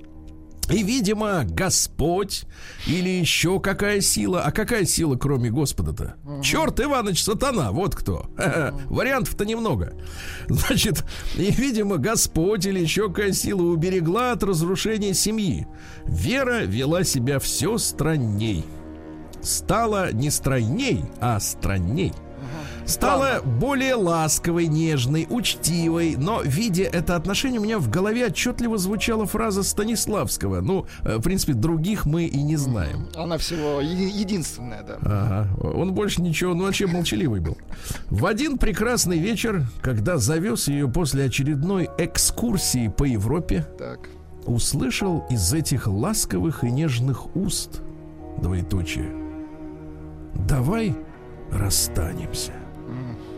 И, 0.71 0.83
видимо, 0.83 1.45
Господь 1.45 2.45
или 2.87 3.09
еще 3.09 3.59
какая 3.59 4.03
сила. 4.03 4.43
А 4.43 4.53
какая 4.53 4.85
сила, 4.85 5.17
кроме 5.17 5.51
Господа-то? 5.51 6.17
Черт, 6.43 6.79
Иваныч, 6.79 7.23
сатана, 7.23 7.73
вот 7.73 7.95
кто. 7.95 8.27
Ха-ха. 8.37 8.75
Вариантов-то 8.87 9.47
немного. 9.47 9.95
Значит, 10.49 11.05
и, 11.37 11.51
видимо, 11.51 11.97
Господь 11.97 12.67
или 12.67 12.81
еще 12.81 13.09
какая 13.09 13.33
сила 13.33 13.63
уберегла 13.63 14.33
от 14.33 14.43
разрушения 14.43 15.15
семьи. 15.15 15.67
Вера 16.05 16.65
вела 16.65 17.03
себя 17.03 17.39
все 17.39 17.79
странней. 17.79 18.65
Стала 19.41 20.13
не 20.13 20.31
стройней, 20.31 21.05
а 21.21 21.41
странней. 21.41 22.13
Стала 22.89 23.43
более 23.45 23.95
ласковой, 23.97 24.67
нежной, 24.67 25.27
учтивой, 25.29 26.17
но, 26.17 26.41
видя 26.43 26.85
это 26.85 27.17
отношение, 27.17 27.61
у 27.61 27.65
меня 27.65 27.79
в 27.79 27.91
голове 27.91 28.27
отчетливо 28.27 28.79
звучала 28.79 29.27
фраза 29.27 29.63
Станиславского. 29.63 30.63
Ну, 30.63 30.87
э, 31.05 31.19
в 31.19 31.23
принципе, 31.23 31.53
других 31.53 32.07
мы 32.07 32.25
и 32.25 32.43
не 32.43 32.57
знаем. 32.57 33.09
Она 33.15 33.37
всего 33.37 33.83
еди- 33.83 34.09
единственная, 34.11 34.83
да. 34.83 34.97
Ага. 35.03 35.49
Он 35.61 35.93
больше 35.93 36.23
ничего, 36.23 36.55
ну 36.55 36.65
вообще 36.65 36.87
молчаливый 36.87 37.41
был. 37.41 37.59
В 38.09 38.25
один 38.25 38.57
прекрасный 38.57 39.19
вечер, 39.19 39.67
когда 39.83 40.17
завез 40.17 40.69
ее 40.69 40.89
после 40.89 41.25
очередной 41.27 41.91
экскурсии 41.99 42.89
по 42.89 43.05
Европе, 43.05 43.67
Так. 43.79 44.09
услышал 44.47 45.27
из 45.29 45.53
этих 45.53 45.87
ласковых 45.87 46.65
и 46.65 46.71
нежных 46.71 47.37
уст 47.37 47.83
двоеточие. 48.41 49.11
Давай 50.49 50.97
расстанемся. 51.53 52.53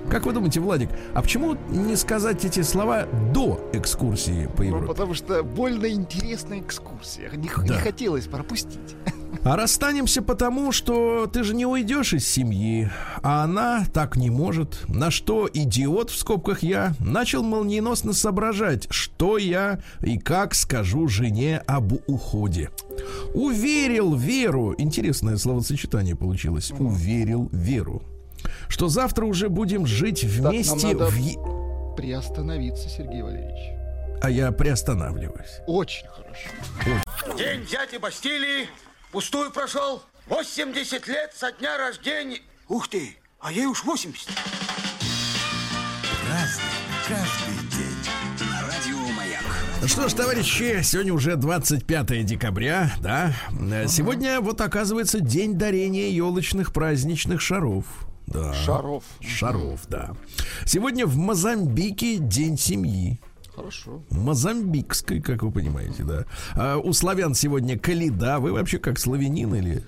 Как 0.08 0.26
вы 0.26 0.32
думаете, 0.32 0.58
Владик, 0.60 0.88
а 1.14 1.22
почему 1.22 1.56
не 1.70 1.94
сказать 1.94 2.44
эти 2.44 2.62
слова 2.62 3.06
до 3.32 3.60
экскурсии 3.72 4.48
по 4.56 4.62
Ну, 4.62 4.68
Европе? 4.68 4.86
потому 4.88 5.14
что 5.14 5.42
больно 5.44 5.86
интересная 5.86 6.58
экскурсия. 6.60 7.30
Не, 7.36 7.48
Да. 7.56 7.62
не 7.74 7.80
хотелось 7.80 8.26
пропустить. 8.26 8.78
А 9.42 9.56
расстанемся 9.56 10.20
потому, 10.20 10.70
что 10.70 11.26
ты 11.26 11.44
же 11.44 11.54
не 11.54 11.64
уйдешь 11.64 12.12
из 12.12 12.28
семьи, 12.28 12.90
а 13.22 13.44
она 13.44 13.84
так 13.94 14.16
не 14.16 14.28
может. 14.28 14.80
На 14.88 15.10
что 15.10 15.48
идиот 15.50 16.10
в 16.10 16.16
скобках 16.18 16.62
я 16.62 16.92
начал 16.98 17.42
молниеносно 17.42 18.12
соображать, 18.12 18.86
что 18.90 19.38
я 19.38 19.80
и 20.02 20.18
как 20.18 20.54
скажу 20.54 21.08
жене 21.08 21.58
об 21.66 21.92
уходе. 22.06 22.70
Уверил 23.32 24.14
веру, 24.14 24.74
интересное 24.76 25.36
словосочетание 25.36 26.16
получилось. 26.16 26.72
Уверил 26.78 27.48
веру, 27.52 28.02
что 28.68 28.88
завтра 28.88 29.24
уже 29.26 29.48
будем 29.48 29.86
жить 29.86 30.22
нам 30.40 30.50
вместе 30.52 30.86
надо- 30.88 31.06
в 31.06 31.16
е- 31.16 31.36
Приостановиться, 31.96 32.88
Сергей 32.88 33.22
Валерьевич. 33.22 33.76
А 34.22 34.30
я 34.30 34.52
приостанавливаюсь. 34.52 35.60
Очень 35.66 36.06
хорошо. 36.08 37.36
День 37.36 37.66
дяди 37.66 37.96
Бастилии 37.98 38.68
пустую 39.12 39.50
прошел. 39.50 40.02
80 40.28 41.06
лет 41.08 41.32
со 41.34 41.52
дня 41.52 41.76
рождения. 41.78 42.38
Ух 42.68 42.88
ты, 42.88 43.16
а 43.40 43.50
ей 43.50 43.66
уж 43.66 43.84
80. 43.84 44.28
Что 49.86 50.08
ж, 50.08 50.12
товарищи, 50.12 50.80
сегодня 50.82 51.12
уже 51.12 51.36
25 51.36 52.22
декабря, 52.24 52.92
да? 53.00 53.32
Э, 53.72 53.86
Сегодня 53.88 54.40
вот 54.40 54.60
оказывается 54.60 55.20
день 55.20 55.54
дарения 55.58 56.08
елочных 56.10 56.72
праздничных 56.72 57.40
шаров. 57.40 57.84
Да. 58.30 58.54
Шаров. 58.54 59.04
Шаров, 59.20 59.80
да. 59.88 60.14
Сегодня 60.64 61.06
в 61.06 61.16
Мозамбике 61.16 62.18
день 62.18 62.56
семьи. 62.56 63.20
Хорошо. 63.54 64.02
Мозамбикской, 64.10 65.20
как 65.20 65.42
вы 65.42 65.50
понимаете, 65.50 66.04
да. 66.04 66.24
А 66.54 66.78
у 66.78 66.92
славян 66.92 67.34
сегодня 67.34 67.78
Калида. 67.78 68.38
Вы 68.38 68.52
вообще 68.52 68.78
как 68.78 68.98
славянин 68.98 69.54
или 69.54 69.84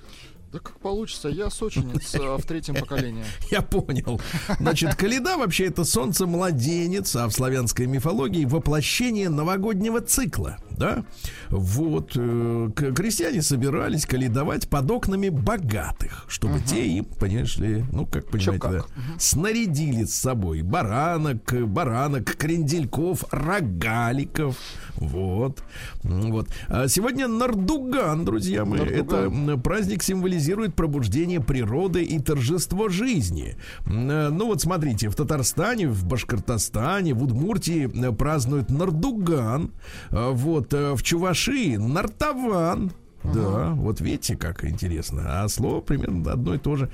Да 0.52 0.58
как 0.58 0.78
получится, 0.80 1.30
я 1.30 1.48
сочинец 1.48 2.14
а, 2.14 2.36
в 2.36 2.44
третьем 2.44 2.74
поколении. 2.74 3.24
Я 3.50 3.62
понял. 3.62 4.20
Значит, 4.60 4.96
Каледа 4.96 5.38
вообще 5.38 5.68
это 5.68 5.82
солнце 5.82 6.26
младенец, 6.26 7.16
а 7.16 7.26
в 7.26 7.32
славянской 7.32 7.86
мифологии 7.86 8.44
воплощение 8.44 9.30
новогоднего 9.30 10.02
цикла, 10.02 10.58
да? 10.72 11.06
Вот 11.48 12.12
э, 12.16 12.70
крестьяне 12.76 13.40
собирались 13.40 14.04
каледовать 14.04 14.68
под 14.68 14.90
окнами 14.90 15.30
богатых, 15.30 16.26
чтобы 16.28 16.60
те 16.60 16.86
им, 16.86 17.06
понимаешь 17.06 17.56
ли, 17.56 17.86
ну 17.90 18.04
как 18.04 18.28
понимаете, 18.28 18.60
как. 18.60 18.72
да, 18.72 18.84
снарядили 19.18 20.04
с 20.04 20.14
собой 20.14 20.60
баранок, 20.60 21.54
баранок, 21.66 22.36
крендельков, 22.36 23.24
рогаликов, 23.30 24.58
вот, 24.96 25.62
вот. 26.02 26.48
А 26.68 26.88
сегодня 26.88 27.26
Нардуган, 27.26 28.26
друзья 28.26 28.66
мои, 28.66 28.80
Нардуган. 28.80 29.48
это 29.48 29.58
Праздник 29.62 30.02
символизирует 30.02 30.41
пробуждение 30.74 31.40
природы 31.40 32.02
и 32.02 32.18
торжество 32.18 32.88
жизни. 32.88 33.56
Э, 33.86 34.28
Ну 34.30 34.46
вот 34.46 34.60
смотрите, 34.60 35.08
в 35.08 35.14
Татарстане, 35.14 35.88
в 35.88 36.04
Башкортостане, 36.04 37.14
в 37.14 37.22
Удмуртии 37.22 37.88
э, 38.08 38.12
празднуют 38.12 38.70
Нардуган. 38.70 39.70
Э, 40.10 40.30
Вот 40.32 40.72
в 40.72 41.02
Чувашии 41.02 41.76
Нартаван. 41.76 42.92
Да, 43.24 43.70
вот 43.76 44.00
видите, 44.00 44.36
как 44.36 44.64
интересно. 44.64 45.44
А 45.44 45.48
слово 45.48 45.80
примерно 45.80 46.32
одно 46.32 46.54
и 46.56 46.58
то 46.58 46.74
же. 46.74 46.90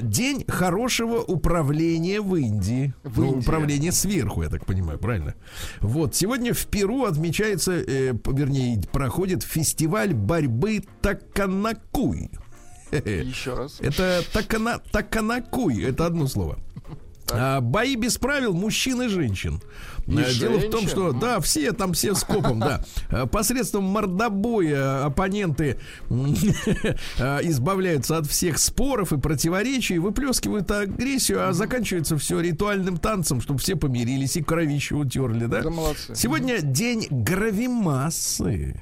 День 0.00 0.42
хорошего 0.48 1.18
управления 1.18 2.22
в 2.22 2.34
Индии. 2.34 2.94
В 3.04 3.18
Ну, 3.20 3.26
Индии. 3.26 3.38
управление 3.40 3.92
сверху, 3.92 4.42
я 4.42 4.48
так 4.48 4.64
понимаю, 4.64 4.98
правильно? 4.98 5.34
Вот, 5.82 6.14
сегодня 6.14 6.54
в 6.54 6.66
Перу 6.68 7.04
отмечается, 7.04 7.72
э, 7.72 8.14
вернее, 8.26 8.80
проходит 8.90 9.42
фестиваль 9.42 10.14
борьбы 10.14 10.80
Таканакуй. 11.02 12.30
Еще 13.04 13.54
раз. 13.54 13.78
Это 13.80 14.22
такана, 14.32 14.78
таканакуй, 14.92 15.82
это 15.82 16.06
одно 16.06 16.26
слово. 16.26 16.58
А, 17.32 17.60
бои 17.60 17.96
без 17.96 18.18
правил 18.18 18.54
мужчин 18.54 19.02
и 19.02 19.08
женщин. 19.08 19.60
И 20.06 20.16
А, 20.16 20.32
Дело 20.32 20.58
в 20.58 20.70
том, 20.70 20.82
женщин? 20.82 20.88
что 20.88 21.12
да, 21.12 21.40
все 21.40 21.72
там 21.72 21.92
все 21.92 22.14
скопом, 22.14 22.60
да. 22.60 22.84
А, 23.10 23.26
Посредством 23.26 23.82
мордобоя 23.82 25.04
оппоненты 25.04 25.78
а, 27.18 27.40
избавляются 27.42 28.18
от 28.18 28.26
всех 28.28 28.58
споров 28.58 29.12
и 29.12 29.18
противоречий, 29.18 29.98
выплескивают 29.98 30.70
агрессию, 30.70 31.48
а 31.48 31.52
заканчивается 31.52 32.16
все 32.16 32.38
ритуальным 32.38 32.96
танцем, 32.96 33.40
чтобы 33.40 33.58
все 33.58 33.74
помирились 33.74 34.36
и 34.36 34.42
кровищу 34.44 34.96
утерли, 34.96 35.46
да? 35.46 35.62
Да 35.62 35.70
молодцы. 35.70 36.14
Сегодня 36.14 36.60
день 36.60 37.08
гравимассы. 37.10 38.80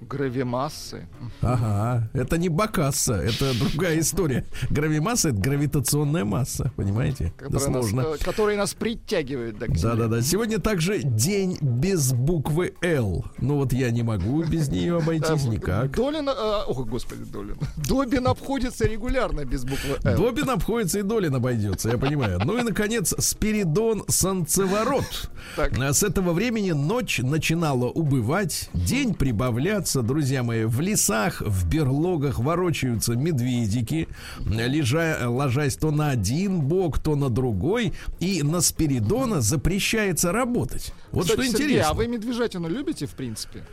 Гравимассы. 0.00 1.06
Ага, 1.42 2.08
это 2.14 2.38
не 2.38 2.48
бакасса, 2.48 3.14
это 3.14 3.52
другая 3.58 3.98
история. 4.00 4.44
Гравимасса 4.70 5.28
это 5.30 5.38
гравитационная 5.38 6.24
масса, 6.24 6.72
понимаете? 6.76 7.32
Это 7.38 7.44
Которые 7.44 7.70
нас, 7.70 7.88
сложно. 7.88 8.00
э, 8.00 8.18
которые 8.24 8.58
нас 8.58 8.74
притягивают 8.74 9.58
да, 9.58 9.66
к 9.66 9.72
Да, 9.72 9.76
Земле. 9.78 9.96
да, 9.96 10.06
да. 10.08 10.22
Сегодня 10.22 10.58
также 10.58 11.02
день 11.02 11.58
без 11.60 12.12
буквы 12.12 12.74
Л. 12.82 13.24
Ну 13.38 13.56
вот 13.56 13.72
я 13.72 13.90
не 13.90 14.02
могу 14.02 14.42
без 14.44 14.68
нее 14.68 14.96
обойтись 14.98 15.44
Э, 15.44 15.48
никак. 15.48 15.90
Долин, 15.96 16.28
э, 16.28 16.32
ох, 16.66 16.86
господи, 16.86 17.24
Долин. 17.24 17.56
Добин 17.88 18.26
обходится 18.26 18.86
регулярно 18.86 19.44
без 19.44 19.64
буквы 19.64 19.98
Л. 20.04 20.16
Добин 20.16 20.50
обходится 20.50 20.98
и 20.98 21.02
Долин 21.02 21.34
обойдется, 21.34 21.90
я 21.90 21.98
понимаю. 21.98 22.40
Ну 22.44 22.58
и, 22.58 22.62
наконец, 22.62 23.14
Спиридон 23.18 24.04
Санцеворот. 24.08 25.30
С 25.56 26.02
этого 26.02 26.32
времени 26.32 26.70
ночь 26.72 27.18
начинала 27.18 27.86
убывать, 27.86 28.70
день 28.74 29.14
прибавляться, 29.14 29.89
друзья 29.94 30.42
мои. 30.42 30.64
В 30.64 30.80
лесах, 30.80 31.40
в 31.40 31.68
берлогах 31.68 32.38
ворочаются 32.38 33.14
медведики, 33.14 34.08
лежа, 34.38 35.28
ложась 35.28 35.76
то 35.76 35.90
на 35.90 36.10
один 36.10 36.60
бок, 36.60 36.98
то 36.98 37.16
на 37.16 37.28
другой. 37.28 37.92
И 38.20 38.42
на 38.42 38.60
Спиридона 38.60 39.40
запрещается 39.40 40.32
работать. 40.32 40.92
Вот 41.12 41.24
Кстати, 41.24 41.42
что 41.42 41.50
Сергей, 41.50 41.66
интересно. 41.66 41.90
а 41.90 41.94
вы 41.94 42.06
медвежатину 42.06 42.68
любите, 42.68 43.06
в 43.06 43.10
принципе? 43.14 43.64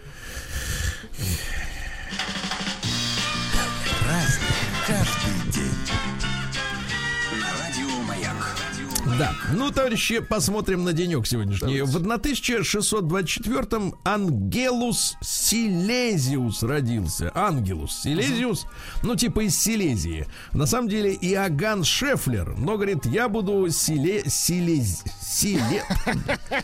Да. 9.18 9.34
Ну, 9.52 9.72
товарищи, 9.72 10.20
посмотрим 10.20 10.84
на 10.84 10.94
денек 10.94 11.26
сегодняшний. 11.26 11.82
В 11.82 11.98
1624-м 11.98 13.96
Ангелус 14.04 15.16
Силезиус 15.22 16.62
родился. 16.62 17.32
Ангелус 17.34 18.02
Силезиус, 18.04 18.68
ну, 19.02 19.16
типа 19.16 19.46
из 19.46 19.58
Силезии. 19.60 20.28
На 20.54 20.68
самом 20.68 20.88
деле 20.90 21.16
Иоганн 21.16 21.84
Шефлер, 21.84 22.56
но, 22.58 22.76
говорит, 22.76 23.08
я 23.08 23.28
буду 23.28 23.68
Силе... 23.72 24.24
Силез... 24.28 25.04
Силе... 25.20 25.84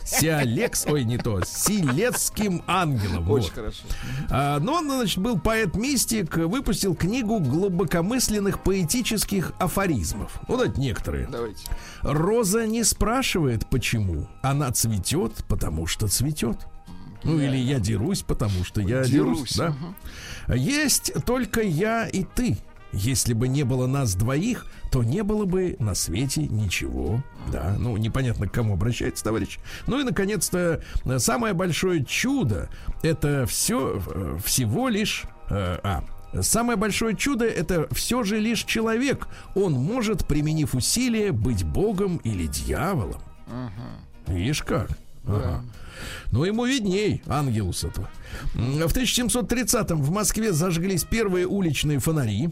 Сиалекс... 0.04 0.86
Ой, 0.86 1.02
не 1.04 1.18
то. 1.18 1.42
Силецким 1.44 2.62
ангелом. 2.68 3.28
Очень 3.30 3.48
Вот. 3.48 3.54
хорошо. 3.54 3.82
А, 4.30 4.60
но 4.60 4.74
он, 4.74 4.88
значит, 4.88 5.18
был 5.18 5.40
поэт-мистик, 5.40 6.36
выпустил 6.36 6.94
книгу 6.94 7.40
глубокомысленных 7.40 8.62
поэтических 8.62 9.52
афоризмов. 9.58 10.38
Вот 10.46 10.60
это 10.68 10.78
некоторые. 10.80 11.26
Давайте. 11.26 11.64
Роза 12.44 12.66
не 12.66 12.84
спрашивает, 12.84 13.66
почему. 13.70 14.28
Она 14.42 14.70
цветет, 14.70 15.32
потому 15.48 15.86
что 15.86 16.08
цветет. 16.08 16.66
Ну 17.22 17.40
или 17.40 17.56
я 17.56 17.80
дерусь, 17.80 18.20
потому 18.20 18.64
что 18.64 18.82
я 18.82 19.02
дерусь. 19.02 19.54
Дерусь, 19.54 19.74
да? 20.46 20.54
Есть 20.54 21.14
только 21.24 21.62
я 21.62 22.06
и 22.06 22.22
ты. 22.22 22.58
Если 22.92 23.32
бы 23.32 23.48
не 23.48 23.62
было 23.62 23.86
нас 23.86 24.14
двоих, 24.14 24.66
то 24.92 25.02
не 25.02 25.22
было 25.22 25.46
бы 25.46 25.76
на 25.78 25.94
свете 25.94 26.42
ничего. 26.46 27.24
Да, 27.50 27.76
ну 27.78 27.96
непонятно 27.96 28.46
к 28.46 28.52
кому 28.52 28.74
обращается, 28.74 29.24
товарищ. 29.24 29.58
Ну 29.86 29.98
и 29.98 30.04
наконец-то 30.04 30.82
самое 31.16 31.54
большое 31.54 32.04
чудо 32.04 32.68
это 33.02 33.46
все 33.46 34.02
э, 34.06 34.38
всего 34.44 34.90
лишь 34.90 35.24
э, 35.48 35.78
а 35.82 36.04
Самое 36.42 36.76
большое 36.76 37.16
чудо 37.16 37.44
это 37.44 37.86
все 37.92 38.22
же 38.24 38.38
лишь 38.38 38.64
человек. 38.64 39.28
Он 39.54 39.72
может, 39.72 40.26
применив 40.26 40.74
усилия, 40.74 41.32
быть 41.32 41.64
богом 41.64 42.18
или 42.18 42.46
дьяволом. 42.46 43.20
Видишь 44.26 44.62
как? 44.62 44.90
Ага. 45.26 45.64
Ну, 46.32 46.44
ему 46.44 46.64
видней, 46.66 47.22
ангелус 47.26 47.84
этого. 47.84 48.08
В 48.54 48.86
1730-м 48.86 50.02
в 50.02 50.10
Москве 50.10 50.52
зажглись 50.52 51.04
первые 51.04 51.46
уличные 51.46 51.98
фонари. 51.98 52.50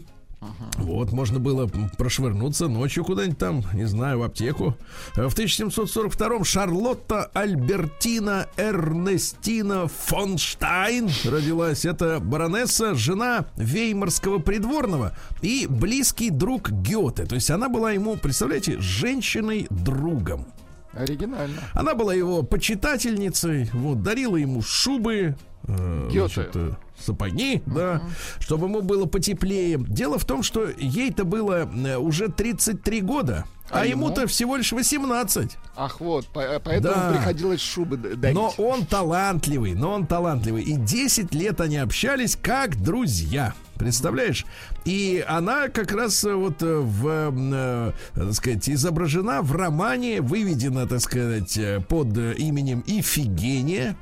Вот, 0.77 1.11
можно 1.11 1.39
было 1.39 1.69
прошвырнуться 1.97 2.67
ночью 2.67 3.03
куда-нибудь 3.05 3.37
там, 3.37 3.63
не 3.73 3.85
знаю, 3.85 4.19
в 4.19 4.23
аптеку. 4.23 4.75
Э, 5.15 5.27
В 5.27 5.35
1742-м 5.37 6.43
Шарлотта 6.43 7.25
Альбертина 7.33 8.47
Эрнестина 8.57 9.87
фон 9.87 10.37
Штайн 10.37 11.09
родилась. 11.25 11.85
Это 11.85 12.19
баронесса, 12.19 12.95
жена 12.95 13.45
веймарского 13.57 14.39
придворного 14.39 15.15
и 15.41 15.67
близкий 15.69 16.29
друг 16.29 16.69
Гёте. 16.71 17.25
То 17.25 17.35
есть 17.35 17.49
она 17.51 17.69
была 17.69 17.91
ему, 17.91 18.15
представляете, 18.17 18.79
женщиной-другом. 18.79 20.45
Оригинально. 20.93 21.59
Она 21.73 21.95
была 21.95 22.13
его 22.13 22.43
почитательницей, 22.43 23.69
вот, 23.73 24.03
дарила 24.03 24.35
ему 24.37 24.61
шубы, 24.61 25.35
э, 25.63 26.09
Гёте. 26.11 26.33
значит, 26.35 26.55
э, 26.55 26.71
сапоги, 27.03 27.61
да, 27.65 28.01
чтобы 28.39 28.67
ему 28.67 28.81
было 28.81 29.05
потеплее. 29.05 29.77
Дело 29.79 30.17
в 30.17 30.25
том, 30.25 30.43
что 30.43 30.67
ей-то 30.77 31.23
было 31.25 31.69
э, 31.73 31.97
уже 31.97 32.27
33 32.29 33.01
года, 33.01 33.45
а, 33.69 33.79
А 33.81 33.85
ему? 33.85 34.05
ему-то 34.07 34.27
всего 34.27 34.55
лишь 34.55 34.71
18. 34.71 35.57
Ах, 35.75 35.99
вот, 35.99 36.27
по- 36.27 36.59
поэтому 36.63 36.93
Да. 36.95 37.11
приходилось 37.13 37.61
шубы 37.61 37.97
д- 37.97 38.15
дарить. 38.15 38.35
Но 38.35 38.53
он 38.57 38.85
талантливый, 38.85 39.73
но 39.73 39.91
он 39.93 40.05
талантливый. 40.05 40.63
И 40.63 40.75
10 40.75 41.33
лет 41.33 41.59
они 41.61 41.77
общались 41.77 42.37
как 42.39 42.75
друзья. 42.81 43.53
Представляешь? 43.75 44.45
И 44.85 45.25
она 45.27 45.67
как 45.69 45.91
раз 45.93 46.23
э, 46.23 46.33
вот 46.35 46.61
э, 46.61 46.77
в, 46.79 47.93
так 48.13 48.33
сказать, 48.33 48.69
изображена 48.69 49.41
в 49.41 49.51
романе, 49.53 50.21
выведена, 50.21 50.87
так 50.87 51.01
сказать, 51.01 51.57
под 51.87 52.15
именем 52.37 52.83
Ифигения. 52.85 53.95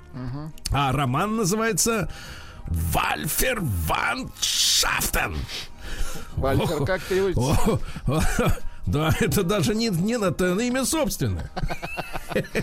А 0.71 0.91
роман 0.91 1.37
называется 1.37 2.11
Вальфер 2.71 3.59
Ван 3.61 4.31
Шафтен. 4.39 5.35
Вальтер, 6.37 6.81
О, 6.81 6.85
как 6.85 7.01
переводится? 7.01 7.79
Да, 8.85 9.15
это 9.19 9.43
даже 9.43 9.75
не, 9.75 9.89
не 9.89 10.17
на, 10.17 10.25
это 10.25 10.55
на 10.55 10.61
имя 10.61 10.85
собственное. 10.85 11.49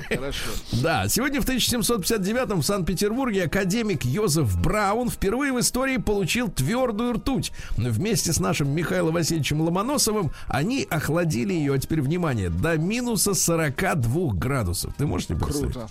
Хорошо. 0.09 0.51
Да, 0.83 1.09
сегодня 1.09 1.41
в 1.41 1.45
1759 1.45 2.51
в 2.59 2.63
Санкт-Петербурге 2.63 3.45
академик 3.45 4.05
Йозеф 4.05 4.57
Браун 4.61 5.11
впервые 5.11 5.53
в 5.53 5.61
истории 5.61 5.97
получил 5.97 6.49
твердую 6.49 7.15
ртуть. 7.15 7.53
Вместе 7.77 8.33
с 8.33 8.39
нашим 8.41 8.71
Михаилом 8.71 9.15
Васильевичем 9.15 9.61
Ломоносовым 9.61 10.31
они 10.47 10.87
охладили 10.89 11.53
ее, 11.53 11.75
а 11.75 11.79
теперь 11.79 12.01
внимание, 12.01 12.49
до 12.49 12.77
минуса 12.79 13.35
42 13.35 14.35
градусов. 14.35 14.95
Ты 14.97 15.07
можешь 15.07 15.29
себе 15.29 15.39
представить? 15.39 15.73
Круто. 15.75 15.91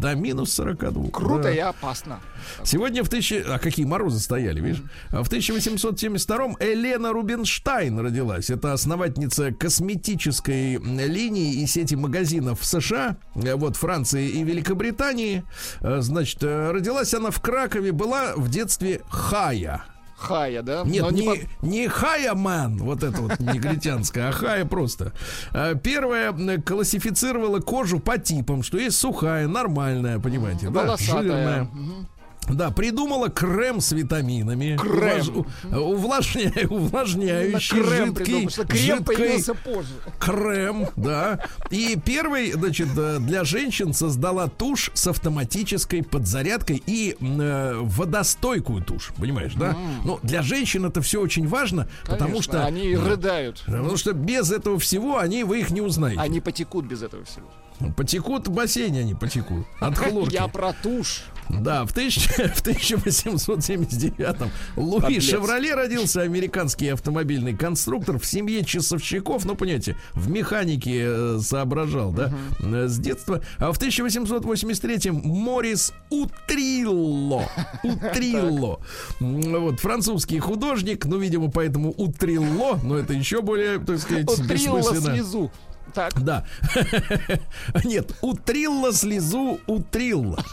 До 0.00 0.14
минус 0.14 0.52
42. 0.52 1.10
Круто 1.10 1.42
Да. 1.44 1.50
и 1.52 1.58
опасно. 1.58 2.20
Сегодня 2.62 3.02
в 3.02 3.08
тысячи... 3.08 3.34
А 3.46 3.58
какие 3.58 3.86
морозы 3.86 4.20
стояли, 4.20 4.60
видишь? 4.60 4.82
В 5.10 5.28
1872-м 5.28 6.56
Елена 6.60 7.12
Рубинштайн 7.12 7.98
родилась. 7.98 8.50
Это 8.50 8.72
основательница 8.72 9.52
косметической 9.66 10.76
линии 10.78 11.54
и 11.62 11.66
сети 11.66 11.96
магазинов 11.96 12.60
в 12.60 12.64
США, 12.64 13.16
э, 13.34 13.54
вот 13.56 13.76
Франции 13.76 14.28
и 14.28 14.42
Великобритании. 14.44 15.42
Э, 15.80 16.00
Значит, 16.00 16.38
э, 16.42 16.70
родилась 16.70 17.12
она 17.14 17.30
в 17.30 17.40
Кракове, 17.40 17.90
была 17.92 18.34
в 18.36 18.48
детстве 18.48 19.00
Хая. 19.08 19.82
Хая, 20.16 20.62
да? 20.62 20.82
Нет, 20.86 21.02
Но 21.02 21.10
не, 21.10 21.26
по- 21.28 21.66
не 21.66 21.88
Хая 21.88 22.34
Ман, 22.34 22.78
вот 22.78 23.02
это 23.02 23.20
вот 23.20 23.38
негритянская, 23.40 24.28
а 24.28 24.32
Хая 24.32 24.64
просто. 24.64 25.12
Первая 25.82 26.32
классифицировала 26.62 27.60
кожу 27.60 27.98
по 28.00 28.16
типам, 28.16 28.62
что 28.62 28.78
есть 28.78 28.96
сухая, 28.98 29.46
нормальная, 29.46 30.18
понимаете, 30.18 30.70
да, 30.70 30.82
Волосатая. 30.84 31.22
жирная. 31.22 31.68
Да, 32.48 32.70
придумала 32.70 33.28
крем 33.28 33.80
с 33.80 33.92
витаминами. 33.92 34.76
Крем. 34.76 35.46
Увлаж- 35.70 36.26
увлажня- 36.34 36.66
Увлажняющий, 36.70 37.76
Именно 37.76 37.90
крем 37.90 38.06
жидкий, 38.06 38.24
придумал, 38.24 38.50
что 38.50 38.64
крем 38.66 38.80
жидкий 38.98 39.04
появился 39.16 39.54
позже. 39.54 39.92
крем, 40.18 40.88
да. 40.96 41.40
И 41.70 41.98
первый, 42.04 42.52
значит, 42.52 42.88
э, 42.96 43.18
для 43.20 43.44
женщин 43.44 43.92
создала 43.92 44.48
тушь 44.48 44.90
с 44.94 45.06
автоматической 45.06 46.02
подзарядкой 46.02 46.82
и 46.86 47.16
э, 47.20 47.74
водостойкую 47.80 48.82
тушь, 48.84 49.10
понимаешь, 49.18 49.54
да? 49.54 49.76
Ну, 50.04 50.18
для 50.22 50.42
женщин 50.42 50.84
это 50.84 51.00
все 51.02 51.20
очень 51.20 51.46
важно, 51.48 51.88
потому 52.02 52.30
Конечно, 52.30 52.42
что... 52.42 52.64
Они 52.66 52.94
Да. 52.94 53.08
рыдают. 53.08 53.62
Потому 53.66 53.96
что 53.96 54.12
без 54.12 54.50
этого 54.52 54.78
всего 54.78 55.18
они, 55.18 55.44
вы 55.44 55.60
их 55.60 55.70
не 55.70 55.80
узнаете. 55.80 56.20
Они 56.20 56.40
потекут 56.40 56.84
без 56.86 57.02
этого 57.02 57.24
всего. 57.24 57.46
Потекут 57.96 58.48
в 58.48 58.52
бассейне, 58.52 59.00
они 59.00 59.14
потекут. 59.14 59.66
От 59.80 59.98
хлорки. 59.98 60.32
Я 60.32 60.48
про 60.48 60.72
тушь. 60.72 61.24
Да, 61.48 61.84
в, 61.84 61.92
тысяч- 61.92 62.28
в 62.28 62.62
1879-м 62.62 64.50
Луи 64.76 65.00
Подлец. 65.00 65.22
Шевроле 65.24 65.74
родился 65.74 66.22
американский 66.22 66.88
автомобильный 66.88 67.56
конструктор 67.56 68.18
в 68.18 68.26
семье 68.26 68.64
часовщиков, 68.64 69.44
ну, 69.44 69.54
понимаете, 69.54 69.96
в 70.14 70.28
механике 70.30 71.04
э, 71.06 71.38
соображал, 71.42 72.12
да, 72.12 72.32
э, 72.60 72.86
с 72.88 72.98
детства. 72.98 73.40
А 73.58 73.72
в 73.72 73.78
1883-м 73.80 75.16
Морис 75.24 75.92
Утрилло, 76.10 77.48
Утрилло, 77.82 78.80
вот, 79.20 79.80
французский 79.80 80.38
художник, 80.38 81.04
ну, 81.06 81.18
видимо, 81.18 81.50
поэтому 81.50 81.90
Утрилло, 81.96 82.78
но 82.82 82.96
это 82.98 83.12
еще 83.12 83.42
более, 83.42 83.78
так 83.78 83.98
сказать, 83.98 84.26
бессмысленно. 84.48 85.14
слезу. 85.14 85.50
Так, 85.94 86.12
Да. 86.22 86.44
Нет, 87.84 88.14
утрилла 88.20 88.92
слезу, 88.92 89.60
утрилла. 89.66 90.44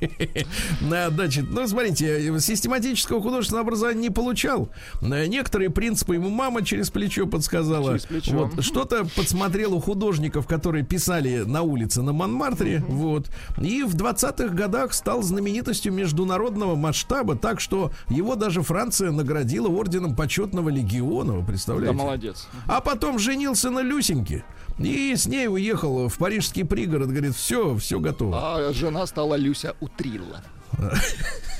Да, 0.80 1.10
Значит, 1.10 1.46
ну, 1.50 1.66
смотрите, 1.66 2.38
систематического 2.40 3.20
художественного 3.20 3.66
образования 3.66 4.00
не 4.00 4.10
получал. 4.10 4.70
Некоторые 5.00 5.70
принципы 5.70 6.14
ему 6.14 6.30
мама 6.30 6.64
через 6.64 6.90
плечо 6.90 7.26
подсказала. 7.26 7.92
Через 7.98 8.06
плечо. 8.06 8.50
Вот, 8.54 8.64
что-то 8.64 9.04
подсмотрел 9.16 9.74
у 9.74 9.80
художников, 9.80 10.46
которые 10.46 10.84
писали 10.84 11.38
на 11.46 11.62
улице 11.62 12.02
на 12.02 12.12
Монмартре. 12.12 12.82
Вот. 12.88 13.30
И 13.60 13.82
в 13.82 13.94
20-х 13.96 14.54
годах 14.54 14.92
стал 14.94 15.22
знаменитостью 15.22 15.92
международного 15.92 16.74
масштаба, 16.76 17.36
так 17.36 17.60
что 17.60 17.90
его 18.08 18.34
даже 18.36 18.62
Франция 18.62 19.10
наградила 19.10 19.68
орденом 19.68 20.16
почетного 20.16 20.68
легиона, 20.68 21.34
вы 21.34 21.40
Да, 21.40 21.46
представляете? 21.46 21.96
молодец. 21.96 22.48
А 22.66 22.80
потом 22.80 23.18
женился 23.18 23.70
на 23.70 23.80
Люсеньке. 23.80 24.44
И 24.80 25.14
с 25.14 25.26
ней 25.26 25.46
уехал 25.48 26.08
в 26.08 26.16
парижский 26.18 26.64
пригород. 26.64 27.10
Говорит, 27.10 27.36
все, 27.36 27.76
все 27.76 28.00
готово. 28.00 28.38
А 28.68 28.72
жена 28.72 29.06
стала 29.06 29.34
Люся 29.34 29.76
Утрилла. 29.80 30.42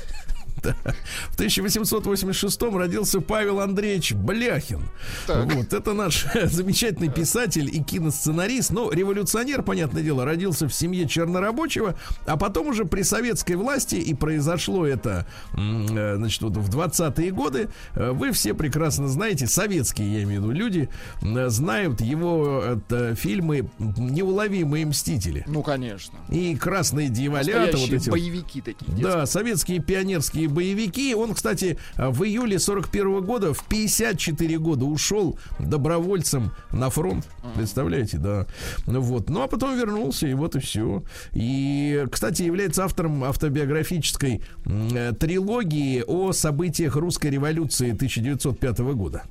В 1.29 1.35
1886 1.35 2.61
родился 2.61 3.21
Павел 3.21 3.59
Андреевич 3.59 4.13
Бляхин. 4.13 4.81
Так. 5.27 5.53
Вот, 5.53 5.73
это 5.73 5.93
наш 5.93 6.25
замечательный 6.43 7.09
писатель 7.09 7.69
и 7.73 7.81
киносценарист. 7.83 8.71
Ну, 8.71 8.91
революционер, 8.91 9.63
понятное 9.63 10.03
дело, 10.03 10.25
родился 10.25 10.67
в 10.67 10.73
семье 10.73 11.07
чернорабочего, 11.07 11.95
а 12.25 12.37
потом 12.37 12.67
уже 12.67 12.85
при 12.85 13.01
советской 13.01 13.53
власти, 13.53 13.95
и 13.95 14.13
произошло 14.13 14.85
это, 14.85 15.25
э, 15.53 16.15
значит, 16.17 16.41
вот 16.41 16.57
в 16.57 16.69
20-е 16.69 17.31
годы, 17.31 17.69
э, 17.95 18.11
вы 18.11 18.31
все 18.31 18.53
прекрасно 18.53 19.07
знаете, 19.07 19.47
советские, 19.47 20.13
я 20.13 20.23
имею 20.23 20.41
в 20.41 20.45
виду, 20.45 20.53
люди, 20.53 20.89
знают 21.21 22.01
его 22.01 22.63
это, 22.63 23.15
фильмы 23.15 23.69
«Неуловимые 23.79 24.85
мстители». 24.85 25.43
Ну, 25.47 25.63
конечно. 25.63 26.17
И 26.29 26.55
«Красные 26.55 27.09
дьяволята», 27.09 27.77
вот 27.77 27.89
эти 27.89 28.09
боевики 28.09 28.61
такие. 28.61 28.91
Да, 29.01 29.25
советские 29.25 29.79
пионерские 29.79 30.47
боевики. 30.51 31.15
Он, 31.15 31.33
кстати, 31.33 31.77
в 31.97 32.23
июле 32.23 32.59
41 32.59 33.21
года 33.21 33.53
в 33.53 33.63
54 33.65 34.59
года 34.59 34.85
ушел 34.85 35.39
добровольцем 35.59 36.51
на 36.71 36.89
фронт. 36.89 37.27
Представляете, 37.55 38.17
да. 38.17 38.45
Вот. 38.85 39.29
Ну, 39.29 39.41
а 39.41 39.47
потом 39.47 39.77
вернулся, 39.77 40.27
и 40.27 40.33
вот 40.33 40.55
и 40.55 40.59
все. 40.59 41.03
И, 41.33 42.05
кстати, 42.11 42.43
является 42.43 42.85
автором 42.85 43.23
автобиографической 43.23 44.41
э, 44.65 45.13
трилогии 45.19 46.03
о 46.05 46.31
событиях 46.33 46.95
русской 46.95 47.27
революции 47.27 47.91
1905 47.91 48.79
года. 48.79 49.23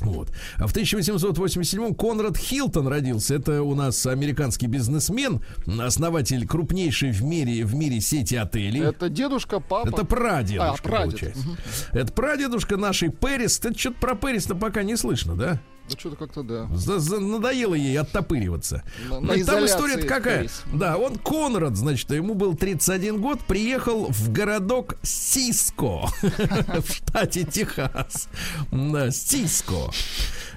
Вот. 0.00 0.30
А 0.56 0.66
в 0.66 0.70
1887 0.72 1.94
Конрад 1.94 2.36
Хилтон 2.36 2.88
родился. 2.88 3.34
Это 3.36 3.62
у 3.62 3.74
нас 3.74 4.04
американский 4.06 4.66
бизнесмен, 4.66 5.40
основатель 5.80 6.46
крупнейшей 6.46 7.10
в 7.12 7.22
мире, 7.22 7.64
в 7.64 7.74
мире 7.74 8.00
сети 8.00 8.34
отелей. 8.34 8.82
Это 8.82 9.08
дедушка, 9.08 9.60
папа. 9.60 9.88
Это 9.88 10.04
прадедушка, 10.04 10.72
А, 10.72 10.88
прадед. 10.88 11.10
получается. 11.20 11.44
Это 11.92 12.12
прадедушка 12.12 12.76
нашей 12.76 13.08
Перис. 13.10 13.58
Ты 13.58 13.72
что-то 13.76 13.96
про 14.00 14.14
Перис-то 14.14 14.54
пока 14.54 14.82
не 14.82 14.96
слышно, 14.96 15.34
да? 15.36 15.60
Да 15.88 15.98
что-то 15.98 16.16
как-то 16.16 16.42
да. 16.42 16.66
За- 16.74 16.98
за- 16.98 17.20
надоело 17.20 17.74
ей 17.74 17.98
оттопыриваться. 17.98 18.82
На- 19.08 19.20
на 19.20 19.44
Там 19.44 19.66
история 19.66 20.02
какая? 20.02 20.48
Да, 20.72 20.96
он 20.96 21.16
Конрад, 21.16 21.76
значит, 21.76 22.10
ему 22.10 22.34
был 22.34 22.54
31 22.54 23.20
год, 23.20 23.40
приехал 23.40 24.06
в 24.10 24.32
городок 24.32 24.96
Сиско 25.02 26.06
в 26.22 26.90
штате 26.92 27.44
Техас. 27.44 28.28
Да, 28.72 29.10
Сиско. 29.10 29.90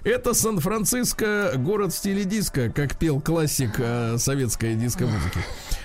Это 0.04 0.34
Сан-Франциско, 0.34 1.54
город 1.58 1.94
в 1.94 1.98
стиле 1.98 2.24
диска, 2.24 2.70
как 2.70 2.98
пел 2.98 3.20
классик 3.20 3.72
э, 3.80 4.18
советской 4.18 4.76
диско-музыки. 4.76 5.40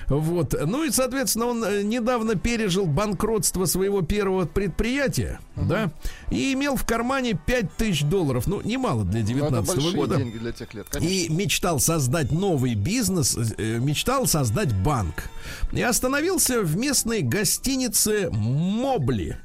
Вот. 0.09 0.55
Ну 0.67 0.85
и, 0.85 0.91
соответственно, 0.91 1.47
он 1.47 1.65
э, 1.65 1.83
недавно 1.83 2.35
пережил 2.35 2.87
банкротство 2.87 3.65
своего 3.65 4.03
первого 4.03 4.47
предприятия, 4.47 5.41
да, 5.57 5.91
и 6.31 6.53
имел 6.53 6.77
в 6.77 6.85
кармане 6.85 7.39
5000 7.47 8.03
долларов. 8.05 8.47
Ну, 8.47 8.61
немало 8.63 9.05
для 9.05 9.21
Ну, 9.21 9.27
это 9.27 9.35
19 9.35 9.67
большие 9.75 9.97
года. 9.97 10.17
деньги 10.17 10.39
для 10.39 10.53
тех 10.53 10.73
лет, 10.75 10.87
конечно. 10.91 11.13
И 11.15 11.29
мечтал 11.29 11.81
создать 11.81 12.33
новый 12.33 12.75
бизнес, 12.75 13.37
э, 13.37 13.79
мечтал 13.79 14.27
создать 14.27 14.75
банк. 14.75 15.25
И 15.73 15.83
остановился 15.83 16.63
в 16.63 16.77
местной 16.77 17.23
гостинице 17.23 18.29
Мобли. 18.31 19.39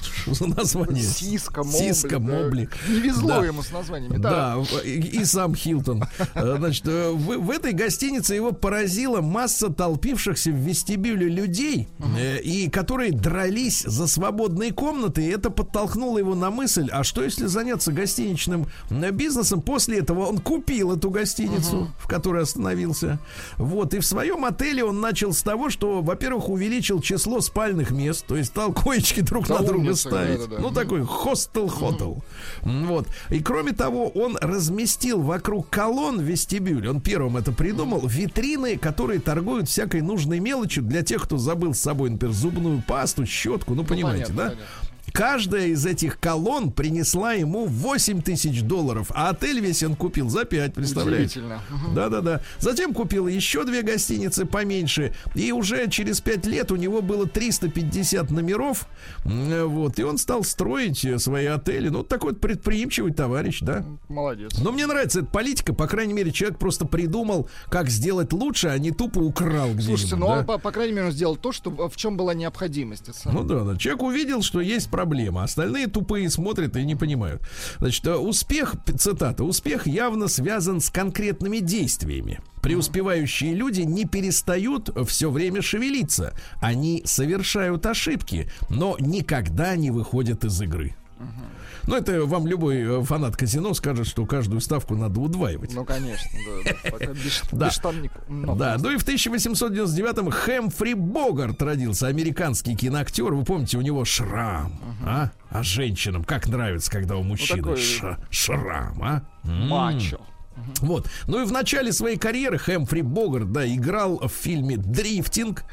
Что 0.00 0.34
за 0.34 0.46
название? 0.46 1.02
Сиска, 1.02 1.62
Мобли. 1.62 1.78
Сиска, 1.78 2.18
да. 2.18 2.18
Мобли. 2.18 2.68
Не 2.88 3.00
везло 3.00 3.28
Да. 3.40 3.46
ему 3.46 3.62
с 3.62 3.70
названиями. 3.70 4.16
Да. 4.18 4.30
Да, 4.30 4.80
и, 4.84 4.98
и 5.20 5.24
сам 5.24 5.54
Хилтон. 5.54 6.04
Э, 6.34 6.56
Значит, 6.58 6.86
э, 6.86 7.10
в, 7.10 7.38
в 7.38 7.50
этой 7.50 7.72
гостинице 7.72 8.34
его 8.34 8.52
поразила 8.52 9.20
масса 9.20 9.70
толпившихся 9.70 10.50
в 10.50 10.54
вестибюле 10.56 11.28
людей, 11.28 11.88
э, 12.18 12.40
и 12.40 12.68
которые 12.68 13.12
дрались 13.12 13.82
за 13.82 14.06
свободные 14.06 14.72
комнаты. 14.72 15.22
И 15.22 15.28
это 15.28 15.50
подтолкнуло 15.50 16.18
его 16.18 16.34
на 16.34 16.50
мысль, 16.50 16.88
а 16.92 17.04
что 17.04 17.22
если 17.22 17.46
заняться 17.46 17.92
гостиничным 17.92 18.66
бизнесом? 19.12 19.62
После 19.62 19.98
этого 19.98 20.26
он 20.26 20.38
купил 20.38 20.92
эту 20.92 21.10
гостиницу, 21.10 21.90
в 21.98 22.06
которой 22.06 22.42
остановился. 22.42 23.18
Вот, 23.56 23.94
и 23.94 23.98
в 23.98 24.06
своем 24.06 24.44
отеле 24.44 24.84
он 24.84 25.00
начал 25.00 25.32
с 25.32 25.42
того, 25.42 25.70
что, 25.70 26.02
во-первых, 26.02 26.48
увеличил 26.48 27.00
число 27.00 27.40
спальных 27.40 27.90
мест, 27.90 28.24
то 28.26 28.36
есть 28.36 28.50
стал 28.50 28.72
коечки 28.72 29.20
друг 29.20 29.46
Да 29.46 29.60
на 29.60 29.66
друга 29.72 29.94
ставить. 29.94 30.38
да-да-да. 30.40 30.62
Ну, 30.62 30.70
такой 30.70 31.04
хостел-хотел. 31.04 32.22
Вот. 32.62 33.06
И 33.30 33.40
кроме 33.40 33.72
того, 33.72 34.08
он 34.08 34.36
разместил 34.40 35.20
вокруг 35.20 35.68
колонн 35.68 36.18
в 36.18 36.22
вестибюле, 36.22 36.90
он 36.90 37.00
первым 37.00 37.36
это 37.36 37.52
придумал, 37.52 38.06
витрины, 38.06 38.76
которые 38.76 39.20
торгуют 39.20 39.68
всякой 39.68 40.02
нужной 40.02 40.40
мелочью 40.40 40.82
для 40.82 41.02
тех, 41.02 41.22
кто 41.22 41.36
забыл 41.38 41.74
с 41.74 41.80
собой, 41.80 42.10
например, 42.10 42.34
зубную 42.34 42.82
пасту, 42.86 43.26
щетку, 43.26 43.74
ну, 43.74 43.84
понимаете, 43.84 44.26
понятно, 44.26 44.36
да? 44.36 44.50
понятно. 44.50 44.89
Каждая 45.12 45.68
из 45.68 45.86
этих 45.86 46.18
колонн 46.18 46.70
принесла 46.70 47.32
ему 47.32 47.66
8 47.66 48.22
тысяч 48.22 48.62
долларов, 48.62 49.10
а 49.14 49.30
отель 49.30 49.60
весь 49.60 49.82
он 49.82 49.96
купил 49.96 50.28
за 50.28 50.44
5, 50.44 50.74
представляете? 50.74 51.42
Да-да-да. 51.94 52.40
Затем 52.58 52.94
купил 52.94 53.26
еще 53.26 53.64
две 53.64 53.82
гостиницы 53.82 54.44
поменьше. 54.46 55.14
И 55.34 55.52
уже 55.52 55.88
через 55.88 56.20
пять 56.20 56.46
лет 56.46 56.70
у 56.72 56.76
него 56.76 57.02
было 57.02 57.26
350 57.26 58.30
номеров. 58.30 58.86
Вот. 59.24 59.98
И 59.98 60.02
он 60.02 60.18
стал 60.18 60.44
строить 60.44 61.04
э, 61.04 61.18
свои 61.18 61.46
отели. 61.46 61.88
Ну, 61.88 62.02
такой 62.02 62.32
вот 62.32 62.40
предприимчивый 62.40 63.12
товарищ, 63.12 63.60
да. 63.60 63.84
Молодец. 64.08 64.58
Но 64.58 64.72
мне 64.72 64.86
нравится 64.86 65.20
эта 65.20 65.28
политика. 65.28 65.72
По 65.74 65.86
крайней 65.86 66.12
мере, 66.12 66.30
человек 66.30 66.58
просто 66.58 66.86
придумал, 66.86 67.48
как 67.68 67.88
сделать 67.88 68.32
лучше, 68.32 68.68
а 68.68 68.78
не 68.78 68.90
тупо 68.90 69.18
украл 69.18 69.68
где-нибудь. 69.68 69.84
Слушайте, 69.84 70.16
ну 70.16 70.26
да. 70.26 70.38
он, 70.38 70.46
по, 70.46 70.58
по 70.58 70.70
крайней 70.72 70.92
мере, 70.92 71.06
он 71.06 71.12
сделал 71.12 71.36
то, 71.36 71.52
что, 71.52 71.70
в 71.88 71.96
чем 71.96 72.16
была 72.16 72.34
необходимость. 72.34 73.10
Ну 73.24 73.44
да, 73.44 73.64
да. 73.64 73.76
Человек 73.76 74.02
увидел, 74.02 74.42
что 74.42 74.60
есть 74.60 74.90
проблема. 75.00 75.44
Остальные 75.44 75.86
тупые 75.86 76.28
смотрят 76.28 76.76
и 76.76 76.84
не 76.84 76.94
понимают. 76.94 77.40
Значит, 77.78 78.06
э, 78.06 78.16
успех, 78.16 78.74
цитата, 78.98 79.42
успех 79.44 79.86
явно 79.86 80.28
связан 80.28 80.82
с 80.82 80.90
конкретными 80.90 81.60
действиями. 81.60 82.40
Преуспевающие 82.60 83.54
люди 83.54 83.80
не 83.80 84.04
перестают 84.04 84.90
все 85.08 85.30
время 85.30 85.62
шевелиться. 85.62 86.34
Они 86.60 87.00
совершают 87.06 87.86
ошибки, 87.86 88.50
но 88.68 88.96
никогда 89.00 89.74
не 89.74 89.90
выходят 89.90 90.44
из 90.44 90.60
игры. 90.60 90.94
Ну, 91.90 91.96
это 91.96 92.24
вам 92.24 92.46
любой 92.46 92.82
э, 92.82 93.02
фанат 93.02 93.36
казино 93.36 93.74
скажет, 93.74 94.06
что 94.06 94.24
каждую 94.24 94.60
ставку 94.60 94.94
надо 94.94 95.18
удваивать. 95.18 95.74
Ну, 95.74 95.84
конечно, 95.84 96.30
да. 97.50 97.68
да. 97.70 97.70
Ну, 98.28 98.54
ну 98.54 98.90
и 98.92 98.96
в 98.96 99.04
1899-м 99.04 100.30
Хэмфри 100.30 100.94
Богарт 100.94 101.60
родился, 101.60 102.06
американский 102.06 102.76
киноактер. 102.76 103.34
Вы 103.34 103.44
помните, 103.44 103.76
у 103.76 103.80
него 103.80 104.04
шрам, 104.04 104.72
а? 105.04 105.32
А 105.50 105.62
женщинам 105.64 106.22
как 106.22 106.46
нравится, 106.46 106.90
когда 106.92 107.16
у 107.16 107.24
мужчины 107.24 107.76
шрам, 108.30 109.02
а? 109.02 109.22
Мачо. 109.42 110.20
Вот. 110.80 111.08
Ну 111.26 111.42
и 111.42 111.44
в 111.44 111.50
начале 111.50 111.92
своей 111.92 112.18
карьеры 112.18 112.58
Хэмфри 112.58 113.02
Богарт, 113.02 113.50
да, 113.50 113.66
играл 113.66 114.18
в 114.18 114.28
фильме 114.28 114.76
«Дрифтинг». 114.76 115.64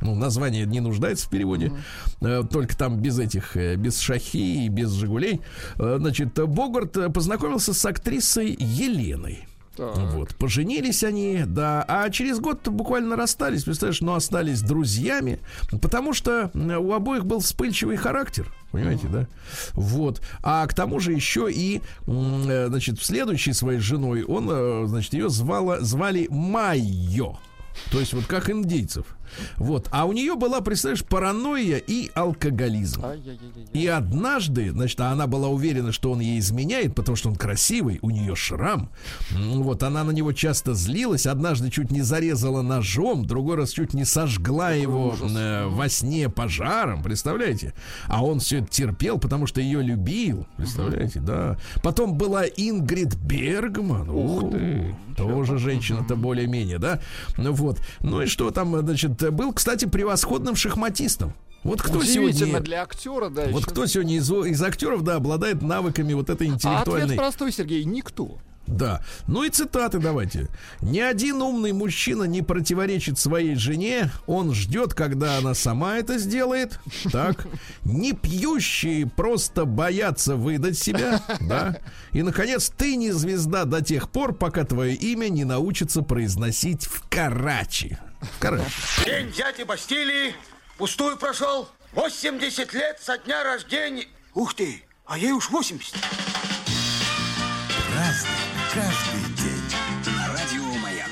Ну, 0.00 0.14
название 0.14 0.66
не 0.66 0.80
нуждается 0.80 1.26
в 1.26 1.30
переводе. 1.30 1.72
Э, 2.20 2.42
Только 2.50 2.76
там 2.76 2.98
без 2.98 3.18
этих, 3.18 3.56
э, 3.56 3.76
без 3.76 3.98
шахи 3.98 4.36
и 4.36 4.68
без 4.68 4.92
Жигулей. 4.92 5.40
Э, 5.78 5.96
Значит, 5.98 6.34
Богарт 6.34 7.12
познакомился 7.12 7.72
с 7.72 7.84
актрисой 7.84 8.56
Еленой. 8.58 9.46
Так. 9.76 9.94
Вот, 10.14 10.34
поженились 10.36 11.04
они, 11.04 11.42
да, 11.46 11.84
а 11.86 12.08
через 12.08 12.38
год 12.38 12.66
буквально 12.66 13.14
расстались, 13.14 13.64
представляешь, 13.64 14.00
но 14.00 14.14
остались 14.14 14.62
друзьями, 14.62 15.38
потому 15.82 16.14
что 16.14 16.50
у 16.54 16.92
обоих 16.94 17.26
был 17.26 17.40
вспыльчивый 17.40 17.98
характер, 17.98 18.50
понимаете, 18.72 19.06
да? 19.08 19.26
Вот, 19.74 20.22
а 20.42 20.66
к 20.66 20.72
тому 20.72 20.98
же 20.98 21.12
еще 21.12 21.52
и, 21.52 21.82
значит, 22.06 23.02
следующей 23.02 23.52
своей 23.52 23.78
женой 23.78 24.24
он, 24.24 24.88
значит, 24.88 25.12
ее 25.12 25.28
звала, 25.28 25.80
звали 25.80 26.26
Майо. 26.30 27.36
То 27.92 28.00
есть 28.00 28.14
вот 28.14 28.24
как 28.24 28.48
индейцев. 28.48 29.04
Вот. 29.56 29.88
А 29.90 30.06
у 30.06 30.12
нее 30.12 30.34
была, 30.36 30.60
представляешь, 30.60 31.04
паранойя 31.04 31.78
и 31.78 32.10
алкоголизм. 32.14 33.04
И 33.72 33.86
однажды, 33.86 34.70
значит, 34.70 35.00
она 35.00 35.26
была 35.26 35.48
уверена, 35.48 35.92
что 35.92 36.12
он 36.12 36.20
ей 36.20 36.38
изменяет, 36.38 36.94
потому 36.94 37.16
что 37.16 37.28
он 37.28 37.36
красивый, 37.36 37.98
у 38.02 38.10
нее 38.10 38.34
шрам. 38.34 38.90
Вот, 39.30 39.82
она 39.82 40.04
на 40.04 40.10
него 40.10 40.32
часто 40.32 40.74
злилась, 40.74 41.26
однажды 41.26 41.70
чуть 41.70 41.90
не 41.90 42.02
зарезала 42.02 42.62
ножом, 42.62 43.26
другой 43.26 43.56
раз 43.56 43.70
чуть 43.70 43.94
не 43.94 44.04
сожгла 44.04 44.72
его 44.72 45.14
э, 45.20 45.66
во 45.66 45.88
сне 45.88 46.28
пожаром, 46.28 47.02
представляете? 47.02 47.74
А 48.06 48.24
он 48.24 48.40
все 48.40 48.58
это 48.58 48.68
терпел, 48.68 49.18
потому 49.18 49.46
что 49.46 49.60
ее 49.60 49.82
любил, 49.82 50.46
представляете, 50.56 51.20
да. 51.20 51.58
Потом 51.82 52.16
была 52.16 52.44
Ингрид 52.44 53.14
Бергман, 53.16 54.08
ух 54.10 54.50
ты, 54.50 54.94
тоже 55.16 55.58
женщина-то 55.58 56.16
более-менее, 56.16 56.78
да. 56.78 57.00
Ну 57.36 57.52
вот, 57.52 57.80
ну 58.00 58.22
и 58.22 58.26
что 58.26 58.50
там, 58.50 58.78
значит, 58.80 59.15
был, 59.30 59.52
кстати, 59.52 59.84
превосходным 59.84 60.56
шахматистом. 60.56 61.32
Вот 61.62 61.82
кто 61.82 62.02
сегодня... 62.04 62.60
для 62.60 62.82
актера, 62.82 63.28
да. 63.28 63.46
Вот 63.50 63.62
еще. 63.62 63.70
кто 63.70 63.86
сегодня 63.86 64.16
из, 64.16 64.30
из 64.30 64.62
актеров, 64.62 65.02
да, 65.02 65.16
обладает 65.16 65.62
навыками 65.62 66.12
вот 66.12 66.30
этой 66.30 66.48
А 66.48 66.54
ответ 66.54 66.64
интеллектуальной... 66.64 67.16
простой, 67.16 67.52
Сергей, 67.52 67.84
никто. 67.84 68.38
Да. 68.66 69.02
Ну 69.26 69.44
и 69.44 69.48
цитаты 69.48 69.98
давайте. 69.98 70.48
Ни 70.80 70.98
один 70.98 71.40
умный 71.40 71.72
мужчина 71.72 72.24
не 72.24 72.42
противоречит 72.42 73.18
своей 73.18 73.54
жене. 73.54 74.10
Он 74.26 74.54
ждет, 74.54 74.94
когда 74.94 75.38
она 75.38 75.54
сама 75.54 75.98
это 75.98 76.18
сделает. 76.18 76.80
Так. 77.12 77.46
Не 77.84 78.12
пьющие 78.12 79.06
просто 79.06 79.64
боятся 79.64 80.36
выдать 80.36 80.78
себя. 80.78 81.22
Да. 81.40 81.78
И, 82.12 82.22
наконец, 82.22 82.72
ты 82.76 82.96
не 82.96 83.12
звезда 83.12 83.64
до 83.64 83.82
тех 83.82 84.10
пор, 84.10 84.34
пока 84.34 84.64
твое 84.64 84.94
имя 84.94 85.28
не 85.28 85.44
научится 85.44 86.02
произносить 86.02 86.86
в 86.86 87.08
Карачи. 87.08 87.98
В 88.34 88.38
Карачи. 88.38 88.64
День 89.04 89.32
дяди 89.32 89.62
Бастилии 89.62 90.34
пустую 90.76 91.16
прошел. 91.16 91.68
80 91.92 92.72
лет 92.74 92.98
со 93.00 93.18
дня 93.18 93.42
рождения. 93.44 94.06
Ух 94.34 94.54
ты, 94.54 94.82
а 95.06 95.16
ей 95.16 95.32
уж 95.32 95.50
80. 95.50 95.94
Каждый 98.74 99.34
день. 99.36 100.14
На 100.14 100.28
радио 100.28 100.64
Маяк. 100.82 101.08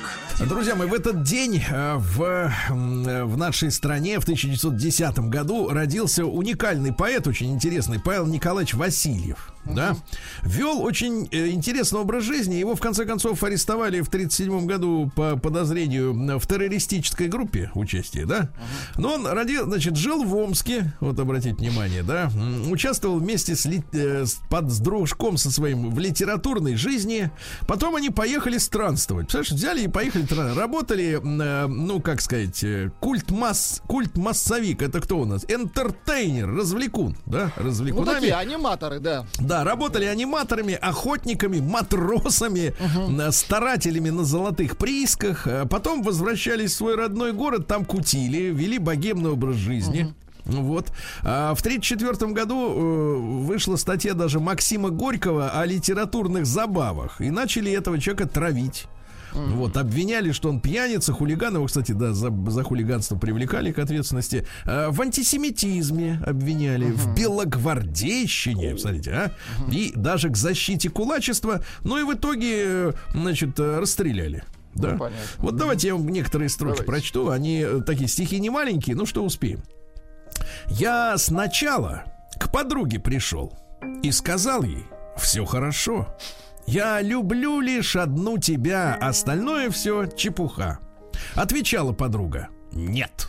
Друзья 0.46 0.74
мои, 0.74 0.86
в 0.86 0.92
этот 0.92 1.22
день 1.22 1.64
э, 1.66 1.94
в, 1.96 2.52
в 2.68 3.36
нашей 3.38 3.70
стране 3.70 4.20
в 4.20 4.24
1910 4.24 5.18
году 5.30 5.70
родился 5.70 6.26
уникальный 6.26 6.92
поэт, 6.92 7.26
очень 7.26 7.52
интересный, 7.52 7.98
Павел 7.98 8.26
Николаевич 8.26 8.74
Васильев. 8.74 9.53
Да, 9.66 9.96
вел 10.42 10.82
очень 10.82 11.28
э, 11.30 11.48
интересный 11.48 12.00
образ 12.00 12.24
жизни. 12.24 12.54
Его 12.56 12.74
в 12.76 12.80
конце 12.80 13.04
концов 13.04 13.42
арестовали 13.42 14.00
в 14.00 14.08
1937 14.08 14.66
году 14.66 15.10
по 15.14 15.36
подозрению 15.36 16.12
в 16.38 16.46
террористической 16.46 17.28
группе 17.28 17.70
участия, 17.74 18.26
да. 18.26 18.50
Но 18.96 19.14
он 19.14 19.26
родил, 19.26 19.64
значит, 19.64 19.96
жил 19.96 20.24
в 20.24 20.34
Омске, 20.36 20.92
вот 21.00 21.18
обратите 21.18 21.54
внимание, 21.56 22.02
да, 22.02 22.30
участвовал 22.70 23.18
вместе 23.18 23.56
с, 23.56 23.64
ли- 23.64 23.82
э, 23.92 24.24
с- 24.26 24.38
под, 24.50 24.70
с 24.70 24.78
дружком 24.80 25.36
со 25.36 25.50
своим 25.50 25.90
в 25.90 25.98
литературной 25.98 26.76
жизни. 26.76 27.30
Потом 27.66 27.96
они 27.96 28.10
поехали 28.10 28.58
странствовать. 28.58 29.28
Представляешь, 29.28 29.52
взяли 29.52 29.84
и 29.84 29.88
поехали, 29.88 30.26
работали, 30.56 31.20
э, 31.22 31.66
ну, 31.66 32.00
как 32.00 32.20
сказать, 32.20 32.64
культ 33.00 33.30
масс, 33.30 33.82
культ 33.86 34.16
массовик. 34.16 34.82
Это 34.82 35.00
кто 35.00 35.18
у 35.18 35.24
нас? 35.24 35.44
Энтертейнер, 35.48 36.54
развлекун, 36.54 37.16
да, 37.26 37.50
Ну, 37.56 37.64
развлекунами. 37.64 38.14
такие 38.14 38.34
аниматоры, 38.34 39.00
да. 39.00 39.26
Да, 39.38 39.53
работали 39.62 40.06
аниматорами, 40.06 40.74
охотниками, 40.74 41.60
матросами, 41.60 42.74
э, 42.80 43.30
старателями 43.30 44.10
на 44.10 44.24
золотых 44.24 44.76
приисках. 44.76 45.46
Э, 45.46 45.66
Потом 45.66 46.02
возвращались 46.02 46.72
в 46.72 46.76
свой 46.76 46.96
родной 46.96 47.32
город, 47.32 47.66
там 47.66 47.84
кутили, 47.84 48.50
вели 48.52 48.78
богемный 48.78 49.30
образ 49.30 49.56
жизни. 49.56 50.14
Ну 50.46 50.62
Вот. 50.62 50.88
А 51.22 51.54
в 51.54 51.60
1934 51.60 52.32
году 52.32 52.68
э, 52.68 53.16
вышла 53.44 53.76
статья 53.76 54.14
даже 54.14 54.40
Максима 54.40 54.90
Горького 54.90 55.50
о 55.50 55.64
литературных 55.64 56.46
забавах. 56.46 57.20
И 57.20 57.30
начали 57.30 57.70
этого 57.72 57.98
человека 57.98 58.26
травить. 58.28 58.86
Вот, 59.34 59.76
обвиняли, 59.76 60.32
что 60.32 60.48
он 60.48 60.60
пьяница, 60.60 61.12
хулиган. 61.12 61.54
Его, 61.54 61.66
кстати, 61.66 61.92
да, 61.92 62.12
за, 62.12 62.32
за 62.48 62.62
хулиганство 62.62 63.16
привлекали 63.16 63.72
к 63.72 63.78
ответственности. 63.78 64.46
А, 64.64 64.90
в 64.90 65.00
антисемитизме 65.00 66.20
обвиняли, 66.24 66.90
в 66.90 67.14
белогвардейщине, 67.14 68.78
смотрите, 68.78 69.10
а? 69.12 69.32
И 69.70 69.92
даже 69.94 70.30
к 70.30 70.36
защите 70.36 70.88
кулачества. 70.88 71.62
Ну 71.82 71.98
и 71.98 72.02
в 72.02 72.14
итоге, 72.14 72.52
э, 72.52 72.92
значит, 73.12 73.58
э, 73.58 73.78
расстреляли. 73.78 74.44
Да. 74.74 74.92
Ну, 74.92 74.98
понятно. 74.98 75.24
Вот 75.38 75.56
давайте 75.56 75.88
я 75.88 75.94
вам 75.94 76.08
некоторые 76.08 76.48
строки 76.48 76.78
Давайте. 76.78 76.84
прочту. 76.84 77.30
Они 77.30 77.60
э, 77.60 77.80
такие 77.86 78.08
стихи 78.08 78.40
не 78.40 78.50
маленькие, 78.50 78.96
ну 78.96 79.06
что 79.06 79.24
успеем. 79.24 79.62
Я 80.68 81.16
сначала 81.18 82.04
к 82.38 82.50
подруге 82.50 82.98
пришел 82.98 83.56
и 84.02 84.10
сказал 84.10 84.62
ей, 84.62 84.84
все 85.16 85.44
хорошо. 85.44 86.16
Я 86.66 87.00
люблю 87.02 87.60
лишь 87.60 87.96
одну 87.96 88.38
тебя, 88.38 88.94
остальное 88.94 89.70
все 89.70 90.06
чепуха. 90.06 90.78
Отвечала 91.34 91.92
подруга, 91.92 92.48
нет. 92.72 93.28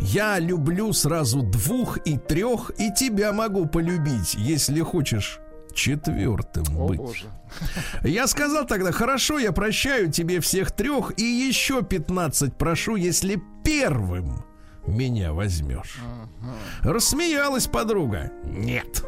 Я 0.00 0.38
люблю 0.38 0.92
сразу 0.92 1.42
двух 1.42 1.98
и 2.06 2.18
трех, 2.18 2.72
и 2.78 2.92
тебя 2.92 3.32
могу 3.32 3.66
полюбить, 3.66 4.34
если 4.34 4.80
хочешь 4.80 5.38
четвертым 5.74 6.64
О, 6.76 6.88
быть. 6.88 6.98
боже. 6.98 7.26
Я 8.02 8.26
сказал 8.26 8.66
тогда, 8.66 8.92
хорошо, 8.92 9.38
я 9.38 9.52
прощаю 9.52 10.10
тебе 10.10 10.40
всех 10.40 10.70
трех 10.72 11.18
и 11.18 11.22
еще 11.22 11.82
15 11.82 12.56
прошу, 12.56 12.96
если 12.96 13.40
первым 13.64 14.44
меня 14.86 15.32
возьмешь. 15.32 15.98
Рассмеялась 16.82 17.66
подруга. 17.66 18.30
Нет. 18.44 19.04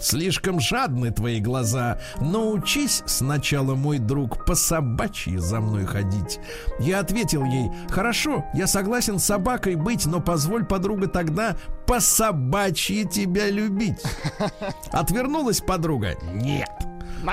Слишком 0.00 0.60
жадны 0.60 1.10
твои 1.10 1.40
глаза. 1.40 1.98
Научись 2.20 3.02
сначала, 3.06 3.74
мой 3.74 3.98
друг, 3.98 4.44
по 4.44 4.54
собачьи 4.54 5.36
за 5.36 5.60
мной 5.60 5.84
ходить. 5.84 6.38
Я 6.78 7.00
ответил 7.00 7.44
ей, 7.44 7.70
хорошо, 7.88 8.44
я 8.54 8.66
согласен 8.66 9.18
с 9.18 9.24
собакой 9.24 9.74
быть, 9.74 10.06
но 10.06 10.20
позволь, 10.20 10.64
подруга, 10.64 11.08
тогда 11.08 11.56
по 11.86 12.00
собачьи 12.00 13.04
тебя 13.04 13.48
любить. 13.50 14.02
Отвернулась 14.92 15.60
подруга. 15.60 16.14
Нет. 16.32 16.70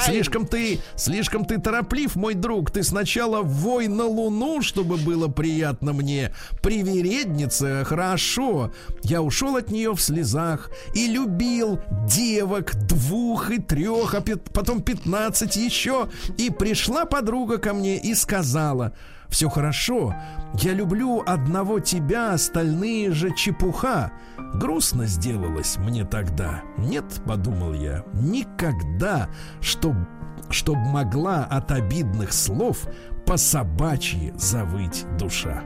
Слишком 0.01 0.47
ты, 0.47 0.79
слишком 0.95 1.45
ты 1.45 1.59
тороплив, 1.59 2.15
мой 2.15 2.33
друг. 2.33 2.71
Ты 2.71 2.83
сначала 2.83 3.41
вой 3.41 3.87
на 3.87 4.05
луну, 4.05 4.61
чтобы 4.61 4.97
было 4.97 5.27
приятно 5.27 5.93
мне. 5.93 6.33
Привередница, 6.61 7.83
хорошо. 7.85 8.71
Я 9.03 9.21
ушел 9.21 9.55
от 9.55 9.69
нее 9.71 9.93
в 9.93 10.01
слезах 10.01 10.69
и 10.93 11.07
любил 11.07 11.79
девок 12.07 12.75
двух 12.87 13.51
и 13.51 13.59
трех, 13.59 14.13
а 14.13 14.21
пят- 14.21 14.51
потом 14.53 14.81
пятнадцать 14.81 15.55
еще. 15.55 16.09
И 16.37 16.49
пришла 16.49 17.05
подруга 17.05 17.57
ко 17.57 17.73
мне 17.73 17.97
и 17.97 18.13
сказала, 18.15 18.93
все 19.33 19.49
хорошо, 19.49 20.13
я 20.59 20.73
люблю 20.73 21.23
одного 21.25 21.79
тебя, 21.79 22.33
остальные 22.33 23.11
же 23.13 23.33
чепуха. 23.35 24.11
Грустно 24.53 25.07
сделалось 25.07 25.77
мне 25.77 26.05
тогда. 26.05 26.61
Нет, 26.77 27.03
подумал 27.25 27.73
я, 27.73 28.03
никогда, 28.13 29.27
чтоб, 29.59 29.95
чтоб 30.51 30.77
могла 30.77 31.45
от 31.45 31.71
обидных 31.71 32.31
слов 32.31 32.87
по 33.25 33.37
собачьи 33.37 34.31
завыть 34.35 35.03
душа. 35.17 35.63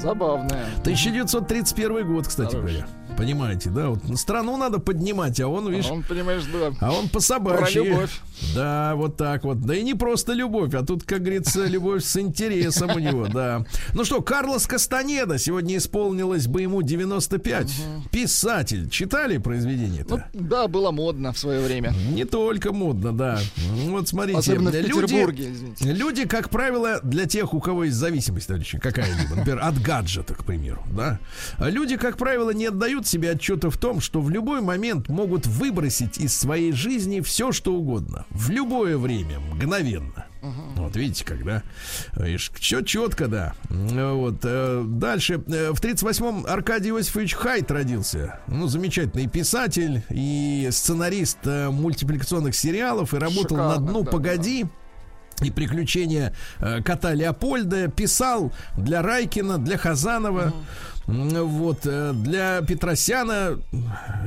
Забавная. 0.00 0.66
1931 0.82 2.06
год, 2.06 2.28
кстати 2.28 2.54
Хорош. 2.54 2.70
говоря. 2.70 2.86
Понимаете, 3.18 3.70
да? 3.70 3.88
Вот 3.88 4.00
страну 4.16 4.56
надо 4.56 4.78
поднимать, 4.78 5.40
а 5.40 5.48
он, 5.48 5.68
видишь, 5.68 5.90
Он, 5.90 6.04
понимаешь, 6.04 6.44
да. 6.44 6.72
а 6.80 6.92
он 6.92 7.08
по 7.08 7.18
собачьи. 7.18 7.80
Про 7.80 7.90
любовь. 7.90 8.20
Да, 8.54 8.94
вот 8.94 9.16
так 9.16 9.42
вот. 9.42 9.60
Да 9.60 9.74
и 9.74 9.82
не 9.82 9.94
просто 9.94 10.34
любовь, 10.34 10.72
а 10.74 10.84
тут, 10.84 11.02
как 11.02 11.22
говорится, 11.22 11.64
любовь 11.66 12.04
с 12.04 12.16
интересом 12.16 12.92
у 12.94 13.00
него, 13.00 13.26
да. 13.26 13.64
Ну 13.92 14.04
что, 14.04 14.22
Карлос 14.22 14.68
Кастанеда 14.68 15.36
сегодня 15.38 15.78
исполнилось 15.78 16.46
бы 16.46 16.62
ему 16.62 16.82
95. 16.82 17.72
Писатель. 18.12 18.88
Читали 18.88 19.38
произведение 19.38 20.06
Ну, 20.08 20.20
да, 20.32 20.68
было 20.68 20.92
модно 20.92 21.32
в 21.32 21.38
свое 21.38 21.60
время. 21.60 21.92
Не 22.12 22.24
только 22.24 22.72
модно, 22.72 23.12
да. 23.12 23.40
Вот 23.86 24.06
смотрите. 24.06 24.38
Особенно 24.38 24.70
в 24.70 24.74
люди- 24.74 24.92
Петербурге, 24.92 25.50
извините. 25.50 25.92
Люди, 25.92 26.24
как 26.24 26.50
правило, 26.50 27.00
для 27.02 27.26
тех, 27.26 27.52
у 27.52 27.60
кого 27.60 27.82
есть 27.84 27.96
зависимость, 27.96 28.48
какая-либо, 28.80 29.34
например, 29.34 29.60
от 29.60 29.80
гаджета, 29.80 30.34
к 30.34 30.44
примеру, 30.44 30.82
да, 30.96 31.18
люди, 31.58 31.96
как 31.96 32.16
правило, 32.16 32.50
не 32.50 32.66
отдают 32.66 33.07
себе 33.08 33.32
отчета 33.32 33.70
в 33.70 33.76
том, 33.76 34.00
что 34.00 34.20
в 34.20 34.30
любой 34.30 34.60
момент 34.60 35.08
могут 35.08 35.46
выбросить 35.46 36.18
из 36.18 36.36
своей 36.36 36.72
жизни 36.72 37.20
все, 37.20 37.52
что 37.52 37.74
угодно, 37.74 38.26
в 38.30 38.50
любое 38.50 38.98
время, 38.98 39.40
мгновенно. 39.40 40.26
Вот 40.76 40.94
видите, 40.94 41.24
когда 41.24 41.62
все 42.54 42.82
четко, 42.82 43.26
да. 43.26 43.54
Вот 43.68 44.40
э, 44.44 44.84
дальше 44.86 45.34
э, 45.34 45.72
в 45.72 45.80
38-м 45.80 46.46
Аркадий 46.46 46.90
Иосифович 46.90 47.34
Хайт 47.34 47.70
родился. 47.72 48.38
Ну 48.46 48.68
замечательный 48.68 49.26
писатель 49.26 50.04
и 50.10 50.68
сценарист 50.70 51.38
э, 51.44 51.70
мультипликационных 51.70 52.54
сериалов 52.54 53.14
и 53.14 53.18
работал 53.18 53.56
на 53.56 53.70
Шикарно, 53.70 53.88
дну 53.88 54.04
да, 54.04 54.10
погоди 54.12 54.66
и 55.42 55.50
приключения 55.50 56.34
э, 56.60 56.82
кота 56.82 57.14
Леопольда 57.14 57.88
писал 57.88 58.52
для 58.76 59.02
Райкина, 59.02 59.58
для 59.58 59.76
Хазанова. 59.76 60.52
Вот, 61.08 61.86
э, 61.86 62.12
для 62.12 62.60
Петросяна 62.60 63.58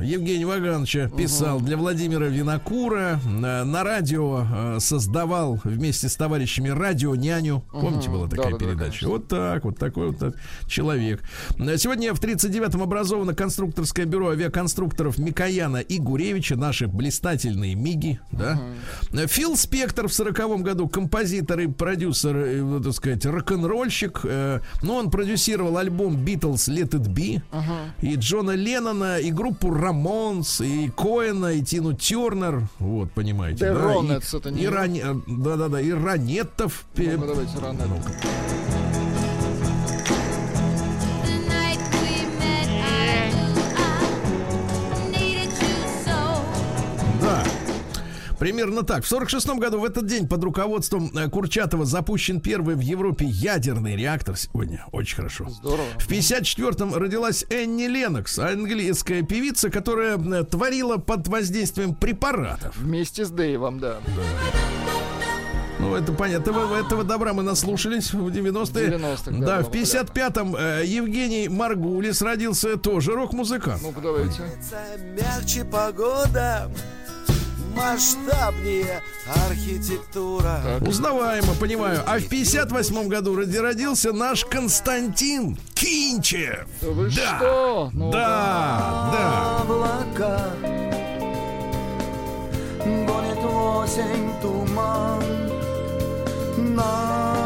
Евгения 0.02 0.44
Вагановича 0.44 1.08
писал, 1.16 1.60
для 1.60 1.76
Владимира 1.76 2.26
Винокура 2.26 3.20
э, 3.24 3.62
на 3.62 3.84
радио 3.84 4.44
э, 4.52 4.78
создавал 4.80 5.60
вместе 5.62 6.08
с 6.08 6.16
товарищами 6.16 6.70
радио 6.70 7.14
няню. 7.14 7.62
Помните, 7.70 8.10
была 8.10 8.28
такая 8.28 8.50
Да-да-да, 8.50 8.64
передача? 8.64 8.90
конечно. 8.90 9.08
Вот 9.10 9.28
так, 9.28 9.64
вот 9.64 9.78
такой 9.78 10.08
вот 10.08 10.18
так 10.18 10.34
человек. 10.66 11.22
Сегодня 11.56 12.12
в 12.14 12.20
39-м 12.20 12.82
образовано 12.82 13.32
конструкторское 13.32 14.04
бюро 14.04 14.30
авиаконструкторов 14.30 15.18
Микояна 15.18 15.76
и 15.76 15.98
Гуревича, 16.00 16.56
наши 16.56 16.88
блистательные 16.88 17.76
МИГи, 17.76 18.18
да. 18.32 18.60
Э, 19.12 19.28
Фил 19.28 19.56
Спектор 19.56 20.08
в 20.08 20.10
40-м 20.10 20.64
году, 20.64 20.88
композитор 20.88 21.60
и 21.60 21.68
продюсер, 21.68 22.82
так 22.82 22.92
сказать, 22.92 23.24
рок-н-ролльщик. 23.24 24.24
Ну, 24.82 24.94
он 24.94 25.12
продюсировал 25.12 25.78
альбом 25.78 26.16
Beatles 26.16 26.71
Let 26.72 26.90
It 26.90 27.06
Be, 27.08 27.40
и 28.00 28.14
Джона 28.16 28.52
Леннона, 28.56 29.18
и 29.18 29.30
группу 29.30 29.70
Рамонс, 29.70 30.60
и 30.60 30.90
Коэна, 30.96 31.52
и 31.54 31.62
Тину 31.62 31.92
Тернер. 31.92 32.66
Вот, 32.78 33.12
понимаете. 33.12 33.64
The 33.66 33.74
да, 33.74 33.80
и- 33.80 34.38
это 34.38 34.50
не 34.50 34.62
и? 34.62 34.66
Ране- 34.66 35.02
э, 35.04 35.14
Да-да-да, 35.26 35.80
и 35.80 35.90
Ранеттов. 35.92 36.84
Ну, 36.96 37.26
давайте 37.26 37.58
рано. 37.60 37.78
Примерно 48.42 48.82
так. 48.82 49.04
В 49.04 49.08
46 49.08 49.50
году 49.50 49.78
в 49.78 49.84
этот 49.84 50.08
день 50.08 50.26
под 50.26 50.42
руководством 50.42 51.16
э, 51.16 51.28
Курчатова 51.28 51.84
запущен 51.84 52.40
первый 52.40 52.74
в 52.74 52.80
Европе 52.80 53.24
ядерный 53.24 53.94
реактор 53.94 54.36
сегодня. 54.36 54.84
Очень 54.90 55.14
хорошо. 55.14 55.48
Здорово. 55.48 55.86
В 56.00 56.10
54-м 56.10 56.92
родилась 56.92 57.44
Энни 57.50 57.84
Ленокс, 57.84 58.40
английская 58.40 59.22
певица, 59.22 59.70
которая 59.70 60.18
э, 60.18 60.42
творила 60.42 60.96
под 60.96 61.28
воздействием 61.28 61.94
препаратов. 61.94 62.76
Вместе 62.76 63.26
с 63.26 63.30
Дэйвом, 63.30 63.78
да. 63.78 63.98
Ну, 65.78 65.94
это 65.94 66.12
понятно. 66.12 66.50
Этого, 66.50 66.76
этого 66.76 67.04
добра 67.04 67.32
мы 67.32 67.42
наслушались 67.42 68.12
в 68.12 68.26
90-е. 68.26 68.88
90-х, 68.88 69.38
да, 69.38 69.58
да, 69.58 69.62
в 69.62 69.70
55-м 69.70 70.56
э, 70.56 70.82
Евгений 70.84 71.48
Маргулис 71.48 72.22
родился 72.22 72.76
тоже 72.76 73.12
рок-музыкант. 73.12 73.82
Ну-ка, 73.82 74.00
давайте. 74.00 74.42
Мягче 75.16 75.64
погода, 75.64 76.70
масштабнее 77.74 79.02
архитектура. 79.48 80.60
Узнаваемо, 80.80 81.54
понимаю. 81.60 82.00
А 82.06 82.18
в 82.18 82.24
58 82.28 83.08
году 83.08 83.36
роди- 83.36 83.58
родился 83.60 84.12
наш 84.12 84.44
Константин 84.44 85.56
Кинчев. 85.74 86.66
Да 86.80 86.88
вы 86.88 87.10
Да. 87.10 87.36
что? 87.38 87.90
Ну, 87.92 88.10
Да, 88.12 89.10
да. 89.12 89.56
Облака 89.62 90.50
гонит 92.84 93.44
осень 93.44 94.32
туман 94.40 95.22
над 96.74 97.41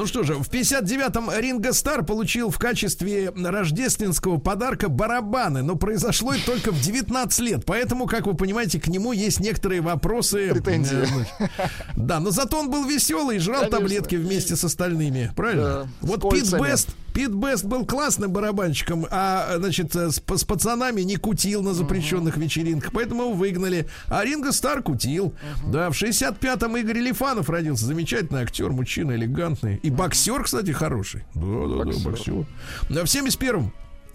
Ну 0.00 0.06
что 0.06 0.22
же, 0.22 0.36
в 0.36 0.48
59-м 0.48 1.30
Ринго 1.30 1.74
Стар 1.74 2.02
получил 2.02 2.48
в 2.48 2.58
качестве 2.58 3.30
рождественского 3.36 4.38
подарка 4.38 4.88
барабаны, 4.88 5.62
но 5.62 5.76
произошло 5.76 6.32
это 6.32 6.46
только 6.46 6.72
в 6.72 6.80
19 6.80 7.40
лет, 7.40 7.66
поэтому, 7.66 8.06
как 8.06 8.26
вы 8.26 8.32
понимаете, 8.32 8.80
к 8.80 8.86
нему 8.86 9.12
есть 9.12 9.40
некоторые 9.40 9.82
вопросы. 9.82 10.52
Претензии. 10.54 11.06
Э, 11.38 11.48
Да, 11.96 12.18
но 12.18 12.30
зато 12.30 12.58
он 12.58 12.70
был 12.70 12.86
веселый 12.86 13.36
и 13.36 13.38
жрал 13.40 13.60
Конечно. 13.60 13.78
таблетки 13.78 14.14
вместе 14.14 14.56
с 14.56 14.64
остальными, 14.64 15.32
правильно? 15.36 15.62
Да, 15.62 15.88
вот 16.00 16.30
Пит. 16.30 16.50
Бест 16.58 16.88
Пит 17.12 17.32
Бест 17.32 17.64
был 17.64 17.84
классным 17.86 18.32
барабанщиком, 18.32 19.06
а, 19.10 19.56
значит, 19.58 19.94
э, 19.96 20.10
с, 20.10 20.16
с 20.16 20.44
пацанами 20.44 21.02
не 21.02 21.16
кутил 21.16 21.62
на 21.62 21.74
запрещенных 21.74 22.36
вечеринках, 22.36 22.92
поэтому 22.92 23.22
его 23.22 23.32
выгнали. 23.32 23.86
А 24.08 24.24
Ринго 24.24 24.52
Стар 24.52 24.82
кутил. 24.82 25.34
Да, 25.66 25.90
в 25.90 25.94
65-м 25.94 26.76
Игорь 26.76 26.98
Лифанов 26.98 27.50
родился. 27.50 27.86
Замечательный 27.86 28.42
актер, 28.42 28.70
мужчина, 28.70 29.12
элегантный. 29.12 29.76
И 29.82 29.90
боксер, 29.90 30.44
кстати, 30.44 30.70
хороший. 30.70 31.24
Да, 31.34 31.66
да, 31.66 31.84
да, 31.84 31.98
боксер. 32.04 32.46
Да, 32.88 33.04
в 33.04 33.06
71-м 33.06 33.72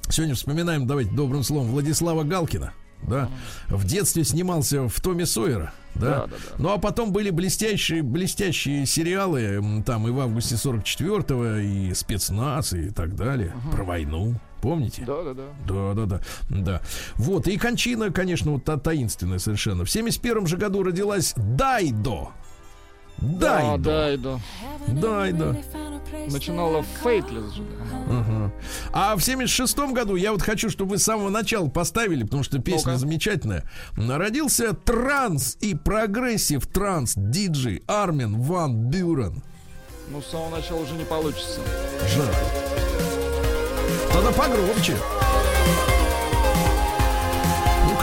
Сегодня 0.10 0.36
вспоминаем, 0.36 0.86
давайте 0.86 1.12
добрым 1.12 1.44
словом, 1.44 1.70
Владислава 1.70 2.24
Галкина. 2.24 2.74
Да, 3.08 3.30
в 3.70 3.86
детстве 3.86 4.24
снимался 4.24 4.88
в 4.88 5.00
Томе 5.00 5.26
Сойера, 5.26 5.74
да. 5.94 6.02
Да, 6.02 6.20
да, 6.22 6.28
да. 6.28 6.36
Ну 6.58 6.70
а 6.70 6.78
потом 6.78 7.12
были 7.12 7.30
блестящие, 7.30 8.02
блестящие 8.02 8.86
сериалы, 8.86 9.84
там 9.86 10.08
и 10.08 10.12
в 10.12 10.20
августе 10.20 10.56
44-го, 10.56 11.60
и 11.60 11.94
спецназ, 11.94 12.74
и 12.74 12.90
так 12.90 13.16
далее, 13.16 13.54
про 13.72 13.84
войну. 13.84 14.36
Помните? 14.62 15.04
Да, 15.06 15.22
да, 15.24 15.34
да. 15.34 15.44
Да, 15.68 15.94
да, 15.94 16.06
да, 16.06 16.22
да. 16.50 16.82
Вот, 17.16 17.48
и 17.48 17.56
кончина, 17.58 18.12
конечно, 18.12 18.54
вот 18.54 18.64
та 18.64 18.78
таинственная 18.78 19.38
совершенно. 19.38 19.86
В 19.86 19.92
71 19.92 20.48
же 20.48 20.58
году 20.58 20.82
родилась 20.82 21.34
Дайдо. 21.36 22.30
Да, 23.18 23.78
Дайдо. 23.78 23.84
Дайдо. 23.84 24.40
Дайдо. 24.88 25.58
Начинала 26.28 26.84
Faithless 27.04 27.54
же. 27.54 27.64
Ага. 28.10 28.52
А 28.94 29.16
в 29.16 29.22
76 29.22 29.78
году, 29.94 30.16
я 30.16 30.32
вот 30.32 30.42
хочу, 30.42 30.70
чтобы 30.70 30.92
вы 30.92 30.98
с 30.98 31.04
самого 31.04 31.30
начала 31.30 31.68
поставили, 31.70 32.24
потому 32.24 32.44
что 32.44 32.60
песня 32.60 32.92
Ну-ка. 32.94 33.00
замечательная. 33.00 33.64
Родился 33.96 34.74
транс 34.74 35.58
и 35.62 35.76
progressive 35.76 36.66
trance 36.68 37.14
диджей 37.16 37.84
Армин 37.88 38.40
Ван 38.42 38.90
Бюрен. 38.90 39.44
Ну, 40.12 40.22
с 40.22 40.28
самого 40.28 40.50
начала 40.56 40.82
уже 40.82 40.94
не 40.94 41.06
получится. 41.06 41.60
Жаль. 42.16 42.36
Тогда 44.14 44.32
погромче. 44.32 44.96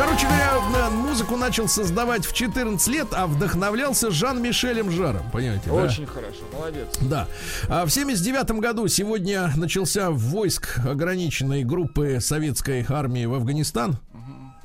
Короче 0.05 0.27
говоря, 0.27 0.55
на- 0.73 0.91
музыку 0.91 1.37
начал 1.37 1.69
создавать 1.69 2.27
в 2.27 2.33
14 2.35 2.89
лет, 2.89 3.09
а 3.13 3.29
вдохновлялся 3.29 4.11
Жан-Мишелем 4.11 4.91
Жаром. 4.91 5.23
Понимаете, 5.31 5.67
да? 5.67 5.75
Очень 5.75 6.07
хорошо, 6.07 6.41
молодец. 6.53 6.87
Да. 7.03 7.29
А 7.69 7.87
в 7.87 7.91
79 7.91 8.59
году 8.59 8.89
сегодня 8.89 9.53
начался 9.55 10.11
войск 10.11 10.81
ограниченной 10.85 11.63
группы 11.63 12.19
советской 12.21 12.85
армии 12.89 13.27
в 13.27 13.35
Афганистан. 13.35 13.99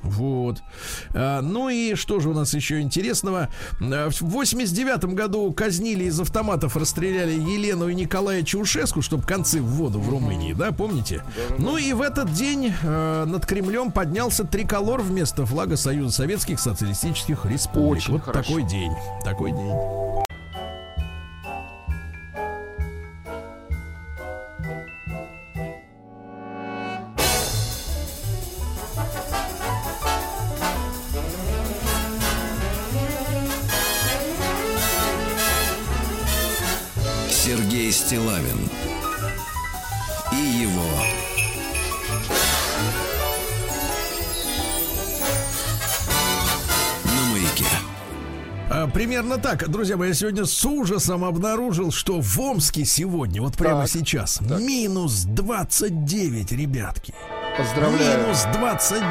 Вот. 0.02 0.62
А, 1.14 1.40
ну 1.40 1.68
и 1.68 1.94
что 1.94 2.20
же 2.20 2.30
у 2.30 2.34
нас 2.34 2.54
еще 2.54 2.80
интересного? 2.80 3.48
А, 3.80 4.10
В 4.10 4.22
89 4.22 5.04
году 5.14 5.52
казнили 5.52 6.04
из 6.04 6.18
автоматов, 6.20 6.76
расстреляли 6.76 7.32
Елену 7.32 7.88
и 7.88 7.94
Николая 7.94 8.42
Чаушеску, 8.42 9.02
чтобы 9.02 9.24
концы 9.24 9.60
в 9.60 9.66
воду 9.66 10.00
в 10.00 10.08
Румынии, 10.08 10.52
да, 10.52 10.72
помните? 10.72 11.22
Ну 11.58 11.76
и 11.76 11.92
в 11.92 12.00
этот 12.02 12.32
день 12.32 12.72
э, 12.82 13.24
над 13.24 13.46
Кремлем 13.46 13.90
поднялся 13.90 14.44
триколор 14.44 15.00
вместо 15.02 15.44
флага 15.46 15.76
Союза 15.76 16.14
Советских 16.14 16.60
Социалистических 16.60 17.44
Республик. 17.46 17.98
Очень 17.98 18.12
вот 18.14 18.22
хорошо. 18.22 18.48
такой 18.48 18.62
день. 18.64 18.92
Такой 19.24 19.52
день. 19.52 20.07
Примерно 49.28 49.42
так. 49.42 49.68
Друзья 49.68 49.98
мои, 49.98 50.08
я 50.08 50.14
сегодня 50.14 50.46
с 50.46 50.64
ужасом 50.64 51.22
обнаружил, 51.22 51.92
что 51.92 52.18
в 52.18 52.40
Омске 52.40 52.86
сегодня, 52.86 53.42
вот 53.42 53.58
прямо 53.58 53.82
Так, 53.82 53.90
сейчас, 53.90 54.40
минус 54.40 55.24
29, 55.24 56.52
ребятки. 56.52 57.12
Поздравляю. 57.58 58.22
Минус 58.22 58.46
29. 58.54 59.02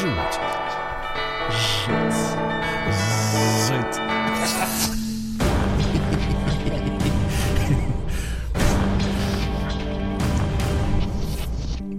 Жуть. 0.00 0.47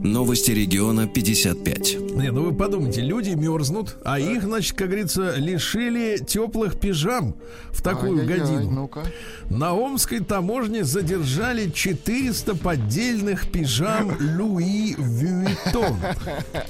Новости 0.10 0.50
региона 0.52 1.08
55. 1.08 1.98
Не, 2.16 2.32
ну 2.32 2.44
вы 2.46 2.54
подумайте, 2.54 3.02
люди 3.02 3.30
мерзнут, 3.30 3.98
а 4.04 4.20
их, 4.20 4.44
значит, 4.44 4.76
как 4.76 4.88
говорится, 4.88 5.36
лишили 5.36 6.18
теплых 6.18 6.80
пижам 6.80 7.36
в 7.72 7.84
такую 7.84 8.26
годину. 8.26 8.72
Ну-ка. 8.72 9.04
На 9.52 9.74
Омской 9.76 10.20
таможне 10.20 10.84
задержали 10.84 11.70
400 11.70 12.56
поддельных 12.56 13.52
пижам 13.52 14.18
Луи. 14.38 14.96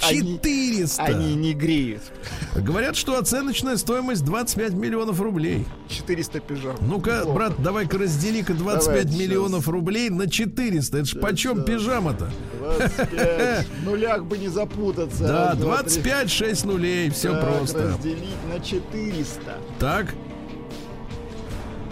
Они- 0.01 0.37
400! 0.37 1.03
Они 1.03 1.35
не 1.35 1.53
греют. 1.53 2.01
Говорят, 2.55 2.97
что 2.97 3.17
оценочная 3.17 3.77
стоимость 3.77 4.25
25 4.25 4.73
миллионов 4.73 5.21
рублей. 5.21 5.65
400 5.87 6.39
пижам. 6.41 6.75
Ну-ка, 6.81 7.23
брат, 7.25 7.53
давай-ка 7.61 7.97
раздели-ка 7.97 8.53
25 8.53 8.85
Давайте 8.85 9.17
миллионов 9.17 9.69
рублей 9.69 10.09
на 10.09 10.29
400. 10.29 10.97
Это 10.97 11.05
ж 11.05 11.19
почем 11.19 11.63
пижама-то? 11.63 12.29
25. 12.59 13.28
Нулях 13.83 14.25
бы 14.25 14.37
не 14.37 14.47
запутаться. 14.47 15.23
Да, 15.27 15.47
Раз, 15.49 15.57
два, 15.57 15.77
три. 15.77 15.85
25, 16.01 16.29
6 16.31 16.65
нулей, 16.65 17.09
все 17.09 17.39
просто. 17.39 17.83
разделить 17.83 18.35
на 18.53 18.59
400. 18.59 19.57
Так, 19.79 20.13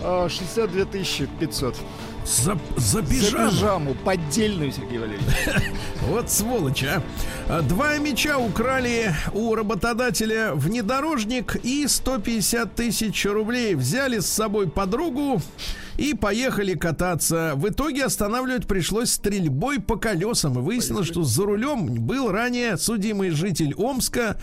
А, 0.04 0.28
62 0.30 0.86
500. 1.40 1.76
за, 2.26 2.58
за 2.78 3.02
За 3.02 3.02
пижаму. 3.04 3.50
пижаму. 3.52 3.96
Поддельную, 4.06 4.72
Сергей 4.72 5.00
Валерьевич. 5.00 5.26
Вот 6.02 6.30
сволочь, 6.30 6.84
а. 6.84 7.02
Два 7.64 7.98
мяча 7.98 8.38
украли 8.38 9.14
у 9.34 9.56
работодателя 9.56 10.54
внедорожник 10.54 11.56
и 11.64 11.88
150 11.88 12.76
тысяч 12.76 13.26
рублей. 13.26 13.76
Взяли 13.76 14.20
с 14.20 14.28
собой 14.28 14.70
подругу 14.70 15.42
и 15.98 16.14
поехали 16.14 16.76
кататься. 16.76 17.54
В 17.56 17.70
итоге 17.70 18.06
останавливать 18.06 18.68
пришлось 18.68 19.12
стрельбой 19.12 19.80
по 19.80 19.96
колесам. 19.96 20.60
И 20.60 20.62
выяснилось, 20.62 21.08
что 21.08 21.24
за 21.24 21.46
рулем 21.46 21.88
был 21.88 22.32
ранее 22.32 22.78
судимый 22.78 23.32
житель 23.32 23.74
Омска, 23.76 24.40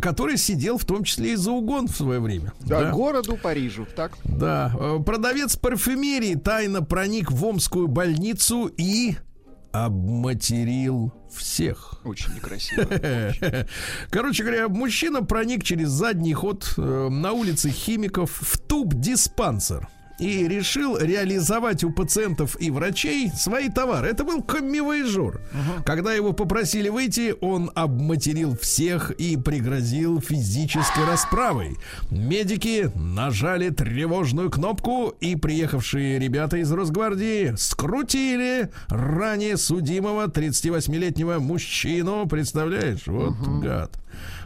который 0.00 0.36
сидел 0.36 0.78
в 0.78 0.84
том 0.84 1.04
числе 1.04 1.32
и 1.32 1.36
за 1.36 1.50
угон 1.52 1.88
в 1.88 1.96
свое 1.96 2.20
время. 2.20 2.52
Да, 2.60 2.90
городу 2.90 3.36
Парижу. 3.36 3.86
Так. 3.94 4.12
Да, 4.24 4.72
э, 4.78 4.98
продавец 5.04 5.56
парфюмерии 5.56 6.34
тайно 6.34 6.82
проник 6.82 7.30
в 7.30 7.44
Омскую 7.44 7.88
больницу 7.88 8.70
и 8.76 9.16
обматерил 9.74 11.12
всех. 11.28 12.00
Очень 12.04 12.34
некрасиво. 12.34 12.86
Короче 14.10 14.44
говоря, 14.44 14.68
мужчина 14.68 15.22
проник 15.24 15.64
через 15.64 15.88
задний 15.88 16.32
ход 16.32 16.74
э, 16.76 17.08
на 17.10 17.32
улице 17.32 17.70
Химиков 17.70 18.30
в 18.30 18.56
туб-диспансер 18.58 19.88
и 20.18 20.46
решил 20.48 20.96
реализовать 20.98 21.84
у 21.84 21.90
пациентов 21.90 22.56
и 22.60 22.70
врачей 22.70 23.30
свои 23.30 23.68
товары. 23.68 24.08
Это 24.08 24.24
был 24.24 24.42
коммивояжер. 24.42 25.40
Когда 25.84 26.12
его 26.12 26.32
попросили 26.32 26.88
выйти, 26.88 27.34
он 27.40 27.70
обматерил 27.74 28.56
всех 28.56 29.10
и 29.12 29.36
пригрозил 29.36 30.20
физической 30.20 31.04
расправой. 31.04 31.76
Медики 32.10 32.90
нажали 32.94 33.70
тревожную 33.70 34.50
кнопку, 34.50 35.14
и 35.20 35.36
приехавшие 35.36 36.18
ребята 36.18 36.58
из 36.58 36.70
Росгвардии 36.70 37.54
скрутили 37.56 38.70
ранее 38.88 39.56
судимого 39.56 40.26
38-летнего 40.26 41.38
мужчину. 41.38 42.26
Представляешь? 42.28 43.06
Вот 43.06 43.34
гад. 43.62 43.98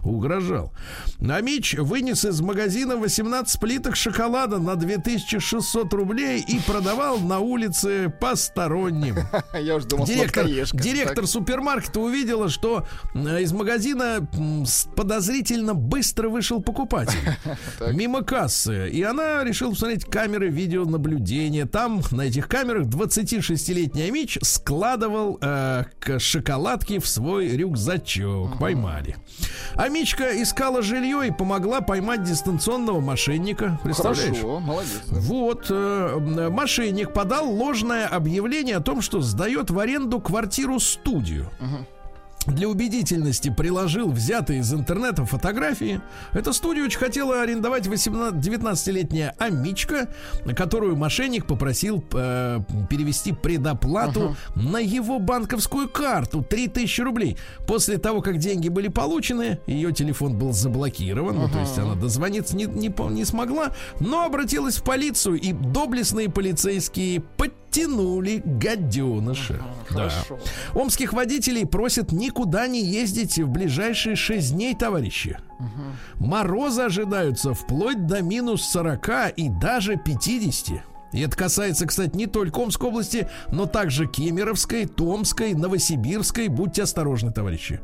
Угрожал. 0.02 0.72
Намич 1.20 1.74
вынес 1.74 2.24
из 2.24 2.40
магазина 2.40 2.96
18 2.96 3.60
плиток 3.60 3.96
шоколада 3.96 4.58
на 4.58 4.76
2600 4.76 5.92
рублей 5.92 6.44
и 6.46 6.58
продавал 6.60 7.18
на 7.18 7.40
улице 7.40 8.12
посторонним. 8.20 9.16
Я 9.54 9.76
уже 9.76 9.86
думал, 9.86 10.06
Директор, 10.06 10.46
директор 10.46 11.26
супермаркета 11.26 12.00
увидела, 12.00 12.48
что 12.48 12.86
э, 13.14 13.42
из 13.42 13.52
магазина 13.52 14.28
подозрительно 14.94 15.74
быстро 15.74 16.28
вышел 16.28 16.62
покупатель 16.62 17.18
мимо 17.92 18.22
кассы. 18.22 18.88
И 18.90 19.02
она 19.02 19.44
решила 19.44 19.70
посмотреть 19.70 20.04
камеры 20.04 20.48
видеонаблюдения. 20.48 21.66
Там 21.66 22.02
на 22.10 22.22
этих 22.22 22.48
камерах 22.48 22.86
26-летний 22.86 24.02
Амич 24.02 24.38
складывал 24.42 25.38
э, 25.40 25.84
к 25.98 26.18
шоколадке 26.18 27.00
в 27.00 27.06
свой 27.06 27.48
рюкзачок. 27.48 28.58
Поймали. 28.58 29.16
Амичка 29.74 30.42
искала 30.42 30.82
жилье 30.82 31.28
и 31.28 31.30
помогла 31.30 31.80
поймать 31.80 32.22
дистанционного 32.22 33.00
мошенника. 33.00 33.78
Представляешь? 33.82 34.36
Хорошо, 34.36 34.60
молодец. 34.60 35.02
Вот, 35.10 35.66
э, 35.70 36.48
мошенник 36.50 37.12
подал 37.12 37.50
ложное 37.50 38.06
объявление 38.06 38.76
о 38.76 38.80
том, 38.80 39.02
что 39.02 39.20
сдает 39.20 39.70
в 39.70 39.78
аренду 39.78 40.20
квартиру-студию. 40.20 41.50
Для 42.46 42.68
убедительности 42.68 43.50
приложил 43.50 44.10
взятые 44.10 44.60
из 44.60 44.72
интернета 44.72 45.26
фотографии. 45.26 46.00
Эта 46.32 46.52
студия 46.52 46.84
очень 46.84 46.98
хотела 46.98 47.42
арендовать 47.42 47.86
18 47.86 48.34
19-летняя 48.34 49.34
Амичка, 49.38 50.08
которую 50.56 50.96
мошенник 50.96 51.46
попросил 51.46 52.02
э, 52.12 52.60
перевести 52.88 53.32
предоплату 53.32 54.36
на 54.54 54.78
его 54.78 55.18
банковскую 55.18 55.88
карту 55.88 56.42
3000 56.42 57.00
рублей. 57.02 57.36
После 57.66 57.98
того, 57.98 58.22
как 58.22 58.38
деньги 58.38 58.68
были 58.68 58.88
получены, 58.88 59.60
ее 59.66 59.92
телефон 59.92 60.38
был 60.38 60.52
заблокирован, 60.52 61.36
ну, 61.36 61.48
то 61.48 61.60
есть 61.60 61.78
она 61.78 61.94
дозвониться 61.94 62.56
не, 62.56 62.64
не, 62.64 62.92
не 63.10 63.24
смогла, 63.24 63.72
но 64.00 64.24
обратилась 64.24 64.76
в 64.76 64.82
полицию, 64.82 65.38
и 65.40 65.52
доблестные 65.52 66.30
полицейские 66.30 67.20
подтянули 67.68 68.42
гаденыша. 68.44 69.60
Да. 69.90 70.10
Омских 70.74 71.12
водителей 71.12 71.66
просят 71.66 72.12
никуда 72.12 72.66
не 72.66 72.84
ездить 72.84 73.38
в 73.38 73.48
ближайшие 73.48 74.16
6 74.16 74.54
дней, 74.54 74.74
товарищи. 74.74 75.38
Морозы 76.16 76.82
ожидаются 76.82 77.54
вплоть 77.54 78.06
до 78.06 78.22
минус 78.22 78.62
40 78.70 79.32
и 79.36 79.48
даже 79.48 79.96
50. 79.96 80.82
И 81.12 81.20
это 81.20 81.36
касается, 81.36 81.86
кстати, 81.86 82.14
не 82.16 82.26
только 82.26 82.58
Омской 82.58 82.88
области, 82.88 83.28
но 83.50 83.66
также 83.66 84.06
Кемеровской, 84.06 84.86
Томской, 84.86 85.54
Новосибирской. 85.54 86.48
Будьте 86.48 86.82
осторожны, 86.82 87.32
товарищи. 87.32 87.80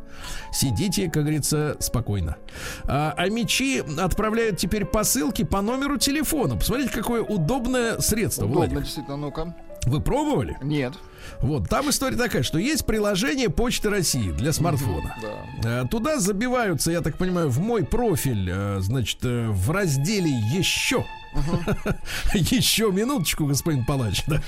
Сидите, 0.52 1.04
как 1.10 1.22
говорится, 1.22 1.76
спокойно. 1.80 2.36
А, 2.84 3.14
а 3.16 3.28
мечи 3.28 3.82
отправляют 3.98 4.58
теперь 4.58 4.84
посылки 4.84 5.44
по 5.44 5.62
номеру 5.62 5.96
телефона. 5.96 6.56
Посмотрите, 6.56 6.90
какое 6.90 7.22
удобное 7.22 7.98
средство, 7.98 8.44
Удобно, 8.44 8.66
Владик. 8.66 8.82
действительно, 8.82 9.16
ну-ка. 9.16 9.54
Вы 9.86 10.00
пробовали? 10.00 10.56
Нет. 10.62 10.94
Вот, 11.40 11.68
там 11.68 11.90
история 11.90 12.16
такая, 12.16 12.42
что 12.42 12.58
есть 12.58 12.86
приложение 12.86 13.50
Почты 13.50 13.90
России 13.90 14.30
для 14.30 14.52
смартфона. 14.52 15.14
Да. 15.62 15.82
Э, 15.82 15.88
Туда 15.90 16.18
забиваются, 16.18 16.90
я 16.90 17.00
так 17.00 17.16
понимаю, 17.18 17.50
в 17.50 17.58
мой 17.60 17.84
профиль, 17.84 18.50
э, 18.50 18.78
значит, 18.80 19.18
э, 19.24 19.48
в 19.48 19.70
разделе 19.70 20.30
еще. 20.30 21.04
Еще 22.34 22.90
минуточку, 22.90 23.46
господин 23.46 23.84
Палач. 23.84 24.24
да. 24.26 24.40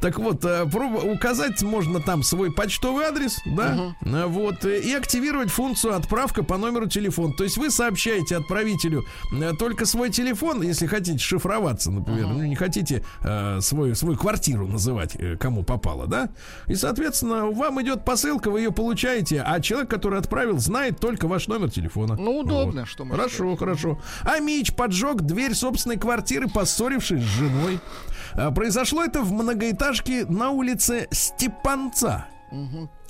Так 0.00 0.18
вот, 0.18 0.44
э, 0.44 0.64
указать 0.64 1.62
можно 1.62 2.00
там 2.00 2.22
свой 2.22 2.52
почтовый 2.52 3.06
адрес, 3.06 3.40
да, 3.46 3.94
Э, 4.02 4.26
вот, 4.26 4.64
э, 4.64 4.80
и 4.80 4.92
активировать 4.94 5.50
функцию 5.50 5.94
отправка 5.94 6.42
по 6.42 6.56
номеру 6.56 6.86
телефона. 6.86 7.32
То 7.36 7.44
есть 7.44 7.56
вы 7.56 7.70
сообщаете 7.70 8.36
отправителю 8.36 9.04
только 9.58 9.86
свой 9.86 10.10
телефон, 10.10 10.62
если 10.62 10.86
хотите 10.86 11.18
шифроваться, 11.18 11.90
например, 11.90 12.26
ну, 12.28 12.42
не 12.42 12.56
хотите 12.56 13.02
свою, 13.60 13.94
свою 13.94 14.16
квартиру 14.16 14.66
называть, 14.66 15.16
кому 15.38 15.62
попало, 15.62 16.06
да, 16.06 16.30
и, 16.66 16.74
соответственно, 16.74 17.46
вам 17.46 17.80
идет 17.82 18.04
посылка, 18.04 18.50
вы 18.50 18.60
ее 18.60 18.72
получаете, 18.72 19.42
а 19.42 19.60
человек, 19.60 19.90
который 19.90 20.18
отправил, 20.18 20.58
знает 20.58 20.98
только 20.98 21.26
ваш 21.28 21.48
номер 21.48 21.70
телефона. 21.70 22.16
Ну, 22.18 22.40
удобно, 22.40 22.86
что 22.86 23.04
можно 23.04 23.22
Хорошо, 23.22 23.56
хорошо. 23.56 24.00
А 24.22 24.38
Мич 24.38 24.74
поджег 24.74 25.22
дверь 25.22 25.54
собственной 25.54 25.96
квартиры, 25.96 26.25
поссорившись 26.52 27.22
с 27.22 27.26
женой. 27.26 27.80
А, 28.34 28.50
Произошло 28.50 29.02
это 29.02 29.22
в 29.22 29.32
многоэтажке 29.32 30.26
на 30.26 30.50
улице 30.50 31.08
Степанца. 31.10 32.26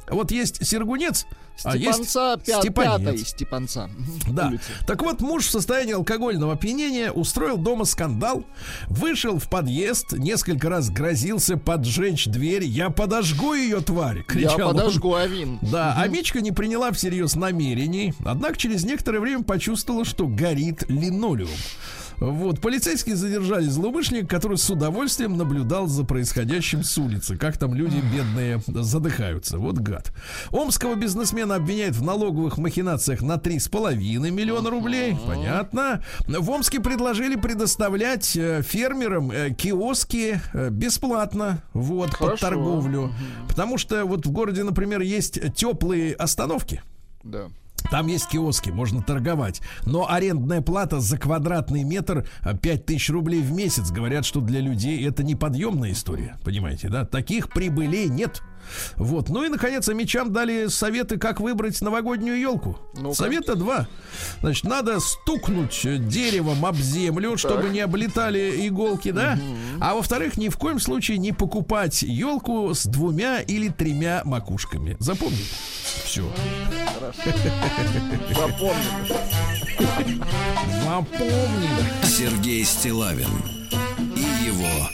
Вот 0.09 0.31
есть 0.31 0.65
Сергунец, 0.65 1.27
а 1.65 1.77
есть 1.77 2.05
Степанца, 2.11 2.41
пя- 2.47 2.61
Степанец. 2.61 3.01
пятой 3.01 3.19
Степанца. 3.19 3.91
Да. 4.29 4.49
улицы. 4.49 4.63
Так 4.87 5.03
вот, 5.03 5.21
муж 5.21 5.47
в 5.47 5.51
состоянии 5.51 5.95
алкогольного 5.95 6.53
опьянения 6.53 7.11
устроил 7.11 7.57
дома 7.57 7.85
скандал, 7.87 8.45
вышел 8.87 9.41
в 9.41 9.49
подъезд, 9.51 10.13
несколько 10.13 10.69
раз 10.69 10.91
грозился 10.91 11.57
поджечь 11.57 12.27
дверь. 12.27 12.63
Я 12.63 12.91
подожгу 12.91 13.55
ее, 13.55 13.81
тварь! 13.81 14.19
Я 14.19 14.23
кричал 14.23 14.69
он. 14.71 14.77
подожгу 14.77 15.15
авин. 15.15 15.59
Да, 15.61 15.95
а 15.99 16.07
Мичка 16.07 16.41
не 16.41 16.53
приняла 16.53 16.93
всерьез 16.93 17.35
намерений, 17.35 18.15
однако 18.25 18.57
через 18.57 18.85
некоторое 18.85 19.19
время 19.19 19.43
почувствовала, 19.43 20.05
что 20.05 20.29
горит 20.29 20.85
линолеум. 20.89 21.51
Вот, 22.19 22.61
полицейские 22.61 23.17
задержали 23.17 23.67
злоумышленника, 23.67 24.27
который 24.29 24.57
с 24.57 24.69
удовольствием 24.71 25.37
наблюдал 25.37 25.87
за 25.87 26.05
происходящим 26.05 26.83
с 26.83 26.97
улицы. 26.99 27.37
Как 27.37 27.59
там 27.59 27.75
люди 27.75 28.03
бедные 28.13 28.61
задыхаются. 28.67 29.59
Вот 29.59 29.79
гад. 29.79 30.13
Омского 30.51 30.95
бизнесмена 30.95 31.57
обвиняют 31.57 31.97
в 31.97 32.03
налоговых 32.03 32.59
махинациях 32.59 33.23
на 33.23 33.35
3,5 33.35 34.31
миллиона 34.31 34.71
рублей. 34.71 35.17
Понятно. 35.27 36.03
В 36.27 36.51
Омске 36.51 36.81
предложили 36.81 37.37
предоставлять 37.37 38.37
э, 38.37 38.63
фермерам 38.63 39.31
э, 39.31 39.51
киоски 39.51 40.41
э, 40.53 40.71
бесплатно. 40.71 41.63
Вот, 41.75 42.11
под 42.11 42.19
Хорошо. 42.19 42.47
торговлю. 42.47 43.13
Потому 43.49 43.79
что 43.79 44.05
вот 44.05 44.27
в 44.27 44.31
городе, 44.31 44.63
например, 44.63 45.01
есть 45.01 45.39
теплые 45.55 46.15
остановки. 46.15 46.83
Да. 47.23 47.49
Там 47.91 48.09
есть 48.09 48.29
киоски, 48.29 48.71
можно 48.71 49.03
торговать. 49.03 49.63
Но 49.85 50.11
арендная 50.11 50.61
плата 50.61 51.01
за 51.01 51.19
квадратный 51.19 51.85
метр 51.85 52.27
а, 52.41 52.55
5000 52.57 53.11
рублей 53.11 53.43
в 53.43 53.53
месяц. 53.53 53.91
Говорят, 53.91 54.25
что 54.25 54.41
для 54.41 54.61
людей 54.61 55.07
это 55.07 55.23
неподъемная 55.23 55.93
история. 55.93 56.37
Понимаете, 56.45 56.89
да? 56.89 57.05
Таких 57.05 57.49
прибылей 57.51 58.09
нет. 58.09 58.43
Вот. 58.97 59.29
Ну 59.29 59.45
и, 59.45 59.49
наконец, 59.49 59.89
мечам 59.89 60.33
дали 60.33 60.67
советы, 60.69 61.19
как 61.19 61.41
выбрать 61.41 61.81
новогоднюю 61.81 62.39
елку. 62.39 62.79
Ну-ка. 62.95 63.15
Совета 63.15 63.55
два. 63.55 63.89
Значит, 64.41 64.65
надо 64.65 65.01
стукнуть 65.01 65.81
деревом 66.09 66.65
об 66.65 66.77
землю, 66.77 67.37
чтобы 67.37 67.69
не 67.69 67.81
облетали 67.81 68.67
иголки, 68.67 69.11
да? 69.11 69.39
А 69.81 69.95
во-вторых, 69.95 70.37
ни 70.37 70.49
в 70.49 70.57
коем 70.57 70.81
случае 70.81 71.19
не 71.19 71.33
покупать 71.33 72.03
елку 72.03 72.73
с 72.75 72.87
двумя 72.87 73.41
или 73.41 73.69
тремя 73.69 74.23
макушками. 74.25 74.97
Запомните. 74.99 75.45
Все. 76.05 76.25
Запомнили. 78.35 79.17
Запомнили. 80.85 82.05
Сергей 82.05 82.65
Стилавин 82.65 83.29
и 84.15 84.47
его 84.47 84.89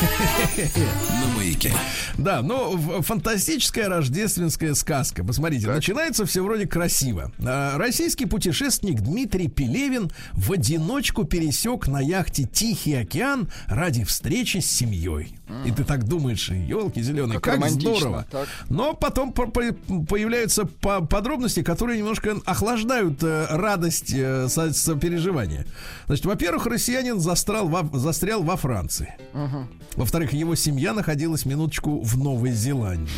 на 1.10 1.36
маяке. 1.36 1.72
Да, 2.18 2.42
но 2.42 2.76
фантастическая 3.02 3.88
рождественская 3.88 4.74
сказка. 4.74 5.24
Посмотрите, 5.24 5.66
начинается 5.66 6.26
все 6.26 6.42
вроде 6.42 6.66
красиво. 6.66 7.32
А, 7.44 7.76
Российский 7.78 8.26
путешественник 8.26 9.00
Дмитрий 9.00 9.48
Пелевин 9.48 10.10
в 10.32 10.52
одиночку 10.52 11.24
пересек 11.24 11.86
на 11.88 12.00
яхте 12.00 12.44
Тихий 12.44 12.94
океан 12.94 13.50
ради 13.66 14.04
встречи 14.04 14.58
с 14.58 14.70
семьей. 14.70 15.34
И 15.66 15.70
ты 15.72 15.84
так 15.84 16.04
думаешь, 16.04 16.48
елки 16.50 17.02
зеленые, 17.02 17.40
Как 17.40 17.60
как, 17.60 17.70
здорово. 17.70 18.26
так. 18.30 18.48
Но 18.68 18.94
потом 18.94 19.32
по- 19.32 19.46
по- 19.46 19.72
появляются 20.08 20.64
по- 20.64 21.00
подробности, 21.04 21.62
которые 21.62 21.98
немножко 21.98 22.36
охлаждают 22.44 23.22
э, 23.22 23.46
радость 23.50 24.12
э, 24.14 24.48
со- 24.48 24.72
сопереживания. 24.72 25.66
Значит, 26.06 26.26
во-первых, 26.26 26.66
россиянин 26.66 27.20
застрял 27.20 27.68
во, 27.68 27.88
застрял 27.98 28.42
во 28.42 28.56
Франции. 28.56 29.14
Во-вторых, 29.96 30.32
его 30.32 30.54
семья 30.54 30.92
находилась 30.92 31.44
минуточку 31.44 32.00
в 32.00 32.16
Новой 32.18 32.52
Зеландии. 32.52 33.12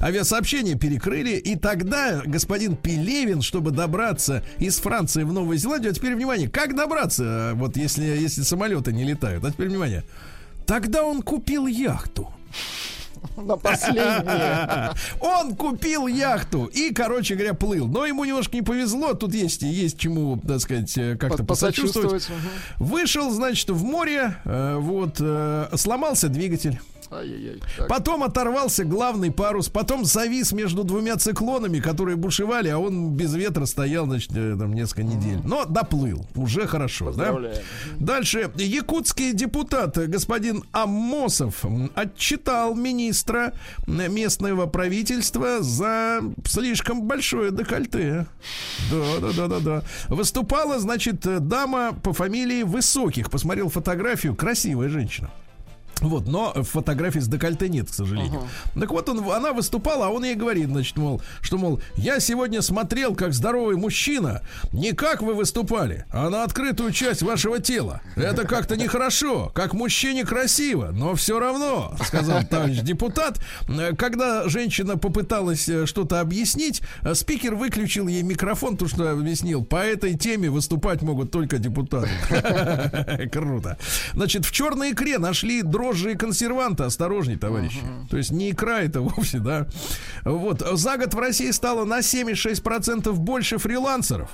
Авиасообщение 0.00 0.74
перекрыли, 0.76 1.36
и 1.36 1.54
тогда 1.56 2.20
господин 2.24 2.76
Пелевин, 2.76 3.42
чтобы 3.42 3.70
добраться 3.70 4.42
из 4.58 4.78
Франции 4.78 5.22
в 5.22 5.32
Новую 5.32 5.56
Зеландию, 5.56 5.92
а 5.92 5.94
теперь 5.94 6.14
внимание, 6.16 6.48
как 6.48 6.74
добраться, 6.76 7.24
э, 7.24 7.54
вот 7.54 7.76
если, 7.76 8.04
если 8.04 8.42
самолеты 8.42 8.92
не 8.92 9.04
летают, 9.04 9.44
а 9.44 9.50
теперь 9.52 9.68
внимание, 9.68 10.04
тогда 10.68 11.02
он 11.02 11.22
купил 11.22 11.66
яхту. 11.66 12.30
На 13.36 13.56
последнее. 13.56 14.92
Он 15.20 15.56
купил 15.56 16.06
яхту 16.06 16.66
и, 16.66 16.92
короче 16.92 17.34
говоря, 17.34 17.54
плыл. 17.54 17.86
Но 17.88 18.06
ему 18.06 18.24
немножко 18.24 18.54
не 18.56 18.62
повезло. 18.62 19.14
Тут 19.14 19.34
есть, 19.34 19.62
есть 19.62 19.98
чему, 19.98 20.38
так 20.38 20.60
сказать, 20.60 20.96
э, 20.98 21.16
как-то 21.16 21.38
По- 21.38 21.44
посочувствовать. 21.48 22.12
посочувствовать, 22.12 22.44
Вышел, 22.78 23.30
значит, 23.30 23.70
в 23.70 23.82
море, 23.84 24.36
э, 24.44 24.76
вот, 24.78 25.16
э, 25.20 25.68
сломался 25.76 26.28
двигатель. 26.28 26.80
Ай-яй-яй. 27.10 27.60
Потом 27.88 28.22
оторвался 28.22 28.84
главный 28.84 29.30
парус, 29.30 29.68
потом 29.68 30.04
завис 30.04 30.52
между 30.52 30.84
двумя 30.84 31.16
циклонами, 31.16 31.80
которые 31.80 32.16
бушевали, 32.16 32.68
а 32.68 32.78
он 32.78 33.14
без 33.14 33.34
ветра 33.34 33.64
стоял, 33.64 34.06
значит, 34.06 34.30
э, 34.34 34.56
там 34.58 34.74
несколько 34.74 35.02
недель. 35.04 35.38
Но 35.44 35.64
доплыл, 35.64 36.26
уже 36.34 36.66
хорошо, 36.66 37.12
да? 37.12 37.34
Дальше. 37.98 38.50
Якутский 38.56 39.32
депутат 39.32 39.96
э, 39.96 40.06
господин 40.06 40.64
Амосов 40.72 41.64
отчитал 41.94 42.74
министра 42.74 43.52
местного 43.86 44.66
правительства 44.66 45.62
за 45.62 46.20
слишком 46.44 47.02
большое 47.02 47.50
декольте. 47.50 48.26
Да, 48.90 49.20
да, 49.20 49.32
да, 49.32 49.46
да, 49.46 49.60
да. 49.60 49.82
Выступала, 50.08 50.78
значит, 50.78 51.26
э, 51.26 51.40
дама 51.40 51.92
по 52.02 52.12
фамилии 52.12 52.62
Высоких. 52.62 53.30
Посмотрел 53.30 53.68
фотографию. 53.68 54.34
Красивая 54.34 54.88
женщина. 54.88 55.30
Вот, 56.00 56.26
но 56.26 56.52
фотографий 56.62 57.20
с 57.20 57.28
декольте 57.28 57.68
нет, 57.68 57.90
к 57.90 57.94
сожалению. 57.94 58.42
Так 58.74 58.90
вот, 58.90 59.08
он, 59.08 59.30
она 59.30 59.52
выступала, 59.52 60.06
а 60.06 60.10
он 60.10 60.24
ей 60.24 60.34
говорит, 60.34 60.68
значит, 60.68 60.96
мол, 60.96 61.20
что, 61.40 61.58
мол, 61.58 61.80
я 61.96 62.20
сегодня 62.20 62.62
смотрел, 62.62 63.14
как 63.14 63.32
здоровый 63.32 63.76
мужчина, 63.76 64.42
не 64.72 64.92
как 64.92 65.22
вы 65.22 65.34
выступали, 65.34 66.04
а 66.10 66.28
на 66.30 66.44
открытую 66.44 66.92
часть 66.92 67.22
вашего 67.22 67.58
тела. 67.58 68.00
Это 68.16 68.44
как-то 68.46 68.76
нехорошо, 68.76 69.50
как 69.54 69.74
мужчине 69.74 70.24
красиво, 70.24 70.90
но 70.92 71.14
все 71.14 71.38
равно, 71.38 71.94
сказал 72.06 72.44
товарищ 72.44 72.78
депутат. 72.80 73.40
Когда 73.98 74.48
женщина 74.48 74.96
попыталась 74.96 75.68
э, 75.68 75.86
что-то 75.86 76.20
объяснить, 76.20 76.82
э, 77.02 77.14
спикер 77.14 77.54
выключил 77.54 78.08
ей 78.08 78.22
микрофон, 78.22 78.76
то 78.76 78.88
что 78.88 79.10
объяснил, 79.10 79.64
по 79.64 79.76
этой 79.76 80.14
теме 80.16 80.50
выступать 80.50 81.02
могут 81.02 81.30
только 81.30 81.58
депутаты. 81.58 82.08
Круто. 83.32 83.78
Значит, 84.14 84.44
в 84.44 84.52
черной 84.52 84.92
икре 84.92 85.18
нашли 85.18 85.62
дрожжи 85.88 86.12
и 86.12 86.16
консерванты. 86.16 86.84
Осторожней, 86.84 87.36
товарищи. 87.36 87.80
То 88.10 88.16
есть 88.16 88.30
не 88.30 88.50
икра 88.50 88.80
это 88.80 89.00
вовсе, 89.16 89.38
да. 89.38 89.66
Вот. 90.24 90.60
За 90.60 90.96
год 90.96 91.14
в 91.14 91.18
России 91.18 91.50
стало 91.50 91.84
на 91.84 92.00
7,6% 92.00 93.12
больше 93.12 93.58
фрилансеров. 93.58 94.30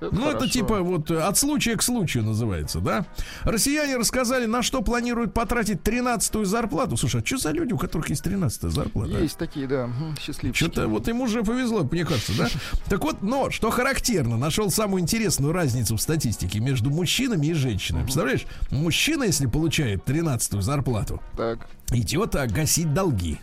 Ну, 0.00 0.30
это 0.30 0.48
типа 0.48 0.80
вот 0.80 1.10
э, 1.10 1.20
от 1.20 1.36
случая 1.38 1.76
к 1.76 1.82
случаю 1.82 2.24
называется, 2.24 2.80
да? 2.80 3.06
Россияне 3.42 3.96
рассказали, 3.96 4.46
на 4.46 4.62
что 4.62 4.82
планируют 4.82 5.34
потратить 5.34 5.80
13-ю 5.80 6.44
зарплату. 6.44 6.96
Слушай, 6.96 7.22
а 7.22 7.26
что 7.26 7.38
за 7.38 7.50
люди, 7.50 7.72
у 7.72 7.78
которых 7.78 8.10
есть 8.10 8.24
13-я 8.26 8.70
зарплата? 8.70 9.12
Есть 9.12 9.38
такие, 9.38 9.66
да, 9.66 9.88
счастливчики. 10.20 10.64
Что-то 10.64 10.88
вот 10.88 11.08
ему 11.08 11.24
уже 11.24 11.42
повезло, 11.42 11.86
мне 11.90 12.04
кажется, 12.04 12.32
да? 12.36 12.48
Так 12.88 13.02
вот, 13.04 13.22
но, 13.22 13.50
что 13.50 13.70
характерно, 13.70 14.36
нашел 14.36 14.70
самую 14.70 15.02
интересную 15.02 15.52
разницу 15.52 15.96
в 15.96 16.00
статистике 16.00 16.60
между 16.60 16.90
мужчинами 16.90 17.46
и 17.46 17.52
женщинами. 17.54 18.02
Представляешь, 18.02 18.46
мужчина, 18.70 19.24
если 19.24 19.46
получает 19.46 20.04
13-ю 20.08 20.60
зарплату, 20.60 21.20
Так. 21.36 21.66
Идет 21.90 22.34
а, 22.34 22.46
гасить 22.46 22.92
долги. 22.92 23.40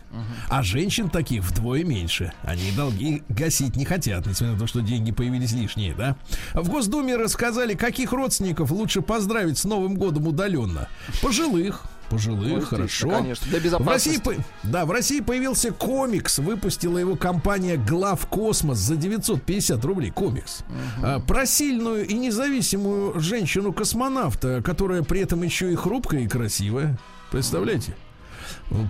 А 0.48 0.62
женщин 0.62 1.08
таких 1.08 1.42
вдвое 1.44 1.84
меньше. 1.84 2.32
Они 2.42 2.70
долги 2.72 3.22
гасить 3.28 3.76
не 3.76 3.84
хотят, 3.84 4.26
несмотря 4.26 4.54
на 4.54 4.58
то, 4.60 4.66
что 4.66 4.80
деньги 4.80 5.12
появились 5.12 5.52
лишние, 5.52 5.94
да? 5.94 6.16
В 6.54 6.68
Госдуме 6.68 7.16
рассказали, 7.16 7.74
каких 7.74 8.12
родственников 8.12 8.70
лучше 8.70 9.00
поздравить 9.02 9.58
с 9.58 9.64
Новым 9.64 9.94
годом 9.94 10.26
удаленно. 10.26 10.88
Пожилых. 11.22 11.84
Пожилых, 12.10 12.52
Ой, 12.52 12.60
хорошо. 12.60 13.08
отлично, 13.08 13.22
конечно, 13.22 13.60
для 13.60 13.78
В 13.78 13.88
России, 13.88 14.20
да, 14.64 14.84
в 14.84 14.90
России 14.90 15.20
появился 15.20 15.72
комикс, 15.72 16.40
выпустила 16.40 16.98
его 16.98 17.16
компания 17.16 17.78
Главкосмос 17.78 18.76
за 18.76 18.96
950 18.96 19.82
рублей. 19.82 20.10
Комикс. 20.10 20.62
А, 21.02 21.20
про 21.20 21.46
сильную 21.46 22.06
и 22.06 22.12
независимую 22.12 23.18
женщину-космонавта, 23.18 24.60
которая 24.62 25.02
при 25.02 25.20
этом 25.20 25.42
еще 25.42 25.72
и 25.72 25.74
хрупкая 25.74 26.20
и 26.20 26.28
красивая. 26.28 26.98
Представляете? 27.30 27.96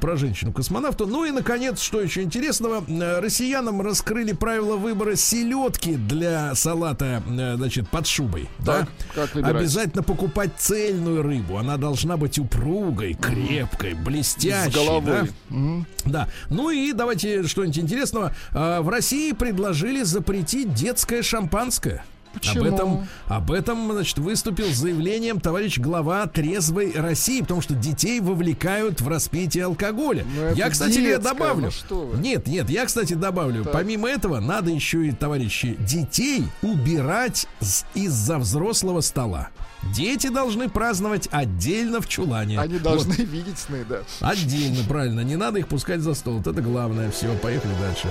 Про 0.01 0.17
женщину-космонавта. 0.17 1.07
Ну 1.07 1.25
и, 1.25 1.31
наконец, 1.31 1.81
что 1.81 2.01
еще 2.01 2.23
интересного, 2.23 2.85
э, 2.87 3.21
россиянам 3.21 3.81
раскрыли 3.83 4.33
правила 4.33 4.77
выбора 4.77 5.17
селедки 5.17 5.97
для 5.97 6.55
салата, 6.55 7.23
э, 7.27 7.57
значит, 7.57 7.89
под 7.89 8.07
шубой. 8.07 8.49
Так, 8.65 8.87
да? 8.87 8.89
как 9.15 9.35
выбирать? 9.35 9.57
Обязательно 9.57 10.03
покупать 10.03 10.53
цельную 10.57 11.23
рыбу. 11.23 11.59
Она 11.59 11.77
должна 11.77 12.17
быть 12.17 12.39
упругой, 12.39 13.15
крепкой, 13.15 13.95
блестящей. 13.95 14.71
С 14.71 14.75
головой. 14.75 15.31
да? 15.51 15.85
Да. 16.05 16.29
Ну 16.49 16.71
и 16.71 16.93
давайте 16.93 17.43
что-нибудь 17.45 17.79
интересного. 17.79 18.35
В 18.53 18.89
России 18.89 19.33
предложили 19.33 20.03
запретить 20.03 20.75
детское 20.75 21.23
шампанское. 21.23 22.05
Почему? 22.33 22.65
Об 22.67 22.75
этом, 22.75 23.09
об 23.27 23.51
этом, 23.53 23.93
значит, 23.93 24.19
выступил 24.19 24.67
с 24.67 24.77
заявлением 24.77 25.41
товарищ 25.41 25.79
глава 25.79 26.27
трезвой 26.27 26.93
России, 26.95 27.41
потому 27.41 27.61
что 27.61 27.75
детей 27.75 28.21
вовлекают 28.21 29.01
в 29.01 29.09
распитие 29.09 29.65
алкоголя. 29.67 30.25
Ну, 30.35 30.55
я, 30.55 30.71
кстати, 30.71 30.95
детское, 31.01 31.19
добавлю. 31.19 31.71
ну. 31.91 32.15
Нет, 32.15 32.47
нет, 32.47 32.71
я, 32.71 32.87
кстати, 32.87 33.15
добавлю. 33.15 33.65
Так. 33.65 33.73
Помимо 33.73 34.09
этого, 34.09 34.41
надо 34.41 34.71
еще 34.71 35.07
и, 35.07 35.13
товарищи, 35.13 35.77
детей 35.81 36.45
убирать 36.63 37.47
из-за 37.95 38.39
взрослого 38.39 39.01
стола. 39.01 39.49
Дети 39.95 40.29
должны 40.29 40.69
праздновать 40.69 41.29
отдельно 41.33 42.01
в 42.01 42.09
чулане. 42.09 42.61
Они 42.61 42.75
Вот. 42.75 42.83
должны 42.83 43.15
видеть 43.15 43.59
сны, 43.59 43.85
да. 43.89 44.03
Отдельно, 44.21 44.85
правильно. 44.89 45.21
Не 45.21 45.37
надо 45.37 45.59
их 45.59 45.67
пускать 45.69 46.01
за 46.01 46.15
стол. 46.15 46.35
Вот 46.39 46.47
это 46.47 46.63
главное. 46.63 47.11
Все, 47.11 47.35
поехали 47.35 47.73
дальше. 47.81 48.09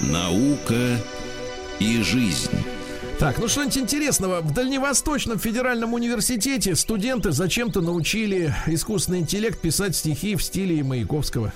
Наука 0.00 0.98
и 1.78 2.02
жизнь. 2.02 2.50
Так, 3.18 3.38
ну 3.38 3.48
что-нибудь 3.48 3.76
интересного. 3.76 4.40
В 4.40 4.54
Дальневосточном 4.54 5.38
федеральном 5.38 5.92
университете 5.92 6.74
студенты 6.74 7.32
зачем-то 7.32 7.82
научили 7.82 8.54
искусственный 8.66 9.18
интеллект 9.18 9.60
писать 9.60 9.94
стихи 9.94 10.36
в 10.36 10.42
стиле 10.42 10.82
Маяковского. 10.82 11.52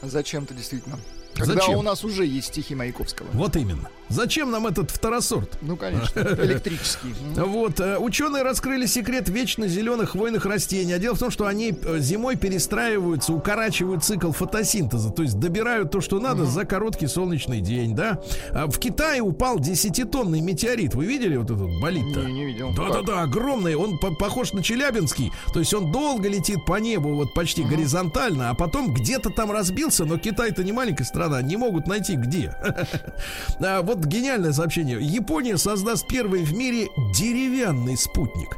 Зачем-то 0.00 0.54
действительно. 0.54 0.98
Когда 1.36 1.54
Зачем? 1.54 1.78
у 1.78 1.82
нас 1.82 2.04
уже 2.04 2.24
есть 2.24 2.48
стихи 2.48 2.74
Маяковского. 2.74 3.26
Вот 3.32 3.56
именно. 3.56 3.88
Зачем 4.08 4.50
нам 4.50 4.66
этот 4.66 4.90
второсорт? 4.90 5.58
Ну, 5.62 5.76
конечно, 5.76 6.20
электрический. 6.42 7.14
Вот, 7.34 7.80
э, 7.80 7.98
ученые 7.98 8.42
раскрыли 8.44 8.86
секрет 8.86 9.28
вечно 9.28 9.66
зеленых 9.66 10.10
хвойных 10.10 10.46
растений. 10.46 10.92
А 10.92 10.98
дело 10.98 11.14
в 11.16 11.18
том, 11.18 11.30
что 11.30 11.46
они 11.46 11.76
э, 11.82 11.98
зимой 11.98 12.36
перестраиваются, 12.36 13.32
укорачивают 13.32 14.04
цикл 14.04 14.30
фотосинтеза, 14.30 15.10
то 15.10 15.22
есть 15.22 15.38
добирают 15.38 15.90
то, 15.90 16.00
что 16.00 16.20
надо 16.20 16.46
за 16.46 16.64
короткий 16.64 17.08
солнечный 17.08 17.60
день, 17.60 17.94
да. 17.96 18.20
А 18.52 18.66
в 18.68 18.78
Китае 18.78 19.20
упал 19.22 19.58
10-тонный 19.58 20.40
метеорит. 20.40 20.94
Вы 20.94 21.06
видели 21.06 21.36
вот 21.36 21.50
этот 21.50 21.68
болид-то? 21.80 22.20
Не, 22.20 22.32
не 22.32 22.44
видел. 22.46 22.72
Да-да-да, 22.76 23.22
огромный. 23.22 23.74
Он 23.74 23.98
по- 23.98 24.14
похож 24.14 24.52
на 24.52 24.62
Челябинский. 24.62 25.32
То 25.52 25.58
есть 25.58 25.74
он 25.74 25.90
долго 25.90 26.28
летит 26.28 26.64
по 26.64 26.78
небу, 26.78 27.14
вот 27.14 27.34
почти 27.34 27.64
горизонтально, 27.64 28.50
а 28.50 28.54
потом 28.54 28.94
где-то 28.94 29.30
там 29.30 29.50
разбился, 29.50 30.04
но 30.04 30.16
Китай-то 30.16 30.62
не 30.62 30.72
маленькая 30.72 31.04
страна, 31.04 31.25
не 31.42 31.56
могут 31.56 31.86
найти 31.86 32.16
где. 32.16 32.54
А 33.60 33.82
вот 33.82 34.04
гениальное 34.04 34.52
сообщение. 34.52 34.98
Япония 35.00 35.56
создаст 35.56 36.06
первый 36.08 36.44
в 36.44 36.54
мире 36.54 36.88
деревянный 37.14 37.96
спутник. 37.96 38.56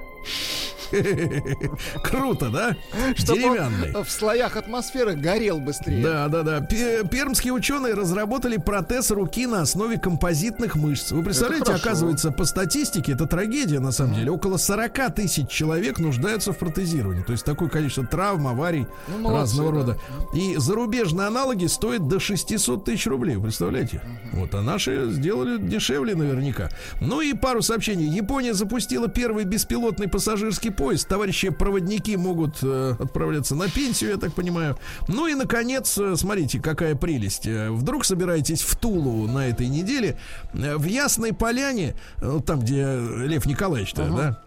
Круто, 2.03 2.51
да? 2.51 2.77
Чтобы 3.17 3.41
Деревянный. 3.41 4.03
в 4.05 4.11
слоях 4.11 4.57
атмосферы 4.57 5.15
горел 5.15 5.59
быстрее. 5.61 6.03
Да, 6.03 6.29
да, 6.29 6.43
да. 6.43 6.61
Пе- 6.61 7.05
Пермские 7.09 7.53
ученые 7.53 7.95
разработали 7.95 8.57
протез 8.57 9.11
руки 9.11 9.47
на 9.47 9.63
основе 9.63 9.99
композитных 9.99 10.77
мышц. 10.77 11.13
Вы 11.13 11.23
представляете, 11.23 11.73
оказывается, 11.73 12.31
по 12.31 12.45
статистике, 12.45 13.13
это 13.13 13.27
трагедия 13.27 13.81
на 13.81 13.93
самом 13.93 14.15
деле. 14.15 14.31
Около 14.31 14.57
40 14.57 15.15
тысяч 15.15 15.49
человек 15.49 15.99
нуждаются 15.99 16.53
в 16.53 16.59
протезировании. 16.59 17.23
То 17.23 17.33
есть 17.33 17.45
такое 17.45 17.69
количество 17.69 18.07
травм, 18.07 18.47
аварий 18.49 18.87
Ну, 19.09 19.19
молодцы, 19.19 19.39
разного 19.59 19.71
да. 19.73 19.79
рода. 19.79 19.99
И 20.35 20.57
зарубежные 20.57 21.27
аналоги 21.27 21.67
стоят 21.67 22.09
до 22.09 22.21
600 22.21 22.85
тысяч 22.85 23.07
рублей. 23.07 23.39
Представляете? 23.39 24.03
Вот, 24.33 24.55
а 24.55 24.63
наши 24.63 25.11
сделали 25.11 25.59
дешевле 25.59 26.15
наверняка. 26.15 26.69
Ну 27.01 27.21
и 27.21 27.33
пару 27.35 27.63
сообщений. 27.63 28.07
Япония 28.09 28.55
запустила 28.55 29.09
первый 29.09 29.45
беспилотный 29.45 30.09
пассажирский 30.09 30.71
поезд. 30.79 31.07
Товарищи 31.09 31.51
проводники 31.51 32.17
могут 32.17 32.57
э, 32.63 32.95
отправляться 32.99 33.55
на 33.55 33.69
пенсию, 33.69 34.11
я 34.13 34.17
так 34.17 34.33
понимаю. 34.33 34.79
Ну 35.09 35.27
и, 35.27 35.35
наконец, 35.35 35.99
э, 35.99 36.17
смотрите, 36.17 36.61
какая 36.61 36.95
прелесть. 36.95 37.47
Э, 37.47 37.71
Вдруг 37.71 38.05
собираетесь 38.05 38.63
в 38.63 38.77
Тулу 38.77 39.27
на 39.27 39.49
этой 39.49 39.67
неделе. 39.69 40.17
В 40.55 40.85
Ясной 40.85 41.33
Поляне, 41.35 41.95
там, 42.47 42.61
где 42.61 42.85
Лев 43.27 43.45
Николаевич-то, 43.47 44.05
да? 44.09 44.43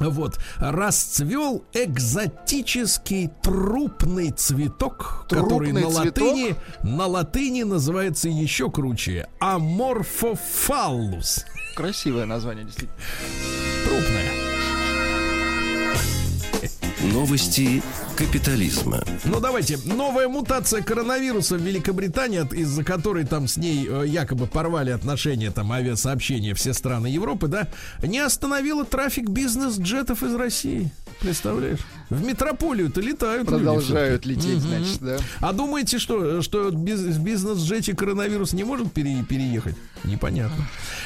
Вот, 0.00 0.38
расцвел 0.56 1.62
экзотический 1.74 3.28
трупный 3.42 4.30
цветок, 4.30 5.26
который 5.28 5.70
Трупный 5.72 5.84
на 5.84 5.90
цветок? 5.90 6.22
латыни, 6.24 6.56
на 6.82 7.06
латыни 7.06 7.64
называется 7.64 8.28
еще 8.30 8.70
круче. 8.70 9.28
Аморфофаллус. 9.40 11.44
Красивое 11.76 12.24
название, 12.24 12.64
действительно. 12.64 12.96
Трупная. 13.84 14.09
Новости 17.02 17.82
капитализма. 18.14 19.02
Ну 19.24 19.40
давайте, 19.40 19.78
новая 19.86 20.28
мутация 20.28 20.82
коронавируса 20.82 21.56
в 21.56 21.62
Великобритании, 21.62 22.46
из-за 22.54 22.84
которой 22.84 23.24
там 23.24 23.48
с 23.48 23.56
ней 23.56 23.88
э, 23.88 24.04
якобы 24.06 24.46
порвали 24.46 24.90
отношения, 24.90 25.50
там 25.50 25.72
авиасообщения 25.72 26.54
все 26.54 26.74
страны 26.74 27.06
Европы, 27.06 27.48
да, 27.48 27.68
не 28.02 28.18
остановила 28.18 28.84
трафик 28.84 29.30
бизнес-джетов 29.30 30.22
из 30.22 30.34
России. 30.34 30.92
Представляешь? 31.20 31.80
В 32.10 32.24
метрополию-то 32.24 33.00
летают. 33.00 33.48
люди 33.48 33.62
Продолжают 33.64 34.22
всё-таки. 34.24 34.28
лететь, 34.50 34.64
Мгм. 34.64 34.68
значит, 34.84 35.00
да. 35.00 35.16
А 35.40 35.52
думаете, 35.52 35.98
что, 35.98 36.42
что 36.42 36.70
без, 36.70 37.00
бизнес-джете 37.18 37.94
коронавирус 37.94 38.52
не 38.52 38.64
может 38.64 38.92
пере- 38.92 39.22
переехать? 39.28 39.76
Непонятно. 40.04 40.64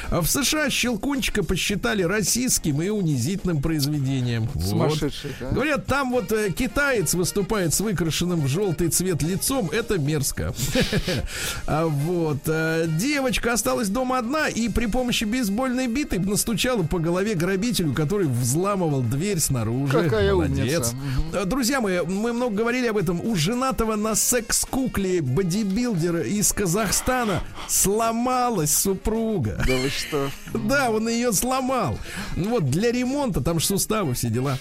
А 0.09 0.21
в 0.21 0.27
США 0.29 0.69
Щелкунчика 0.69 1.43
посчитали 1.43 2.01
российским 2.03 2.81
и 2.81 2.89
унизительным 2.89 3.61
произведением. 3.61 4.49
Вот. 4.53 4.63
Сумасшедший, 4.65 5.31
да? 5.39 5.51
Говорят, 5.51 5.85
там 5.85 6.11
вот 6.11 6.31
э, 6.31 6.49
китаец 6.51 7.13
выступает 7.13 7.73
с 7.73 7.81
выкрашенным 7.81 8.41
в 8.41 8.47
желтый 8.47 8.87
цвет 8.89 9.21
лицом. 9.21 9.69
Это 9.71 9.97
мерзко. 9.99 10.53
А 11.67 11.85
Вот. 11.85 12.39
э, 12.47 12.87
Девочка 12.97 13.53
осталась 13.53 13.89
дома 13.89 14.17
одна 14.19 14.47
и 14.47 14.69
при 14.69 14.85
помощи 14.87 15.23
бейсбольной 15.25 15.87
биты 15.87 16.19
настучала 16.19 16.83
по 16.83 16.99
голове 16.99 17.35
грабителю, 17.35 17.93
который 17.93 18.27
взламывал 18.27 19.01
дверь 19.01 19.39
снаружи. 19.39 19.91
Какая 19.91 20.33
Молодец. 20.33 20.93
Э, 21.33 21.45
Друзья 21.45 21.81
мои, 21.81 22.01
мы 22.01 22.33
много 22.33 22.55
говорили 22.55 22.87
об 22.87 22.97
этом. 22.97 23.19
У 23.25 23.35
женатого 23.35 23.95
на 23.95 24.15
секс-кукле 24.15 25.21
бодибилдера 25.21 26.21
из 26.23 26.51
Казахстана 26.53 27.41
сломалась 27.67 28.75
супруга. 28.75 29.63
Да 29.67 29.75
вы 29.75 29.89
что? 29.89 30.29
Да, 30.67 30.89
он 30.89 31.07
ее 31.07 31.31
сломал. 31.33 31.97
Ну 32.35 32.49
Вот 32.51 32.69
для 32.69 32.91
ремонта, 32.91 33.41
там 33.41 33.59
же 33.59 33.65
суставы, 33.65 34.13
все 34.13 34.29
дела. 34.29 34.57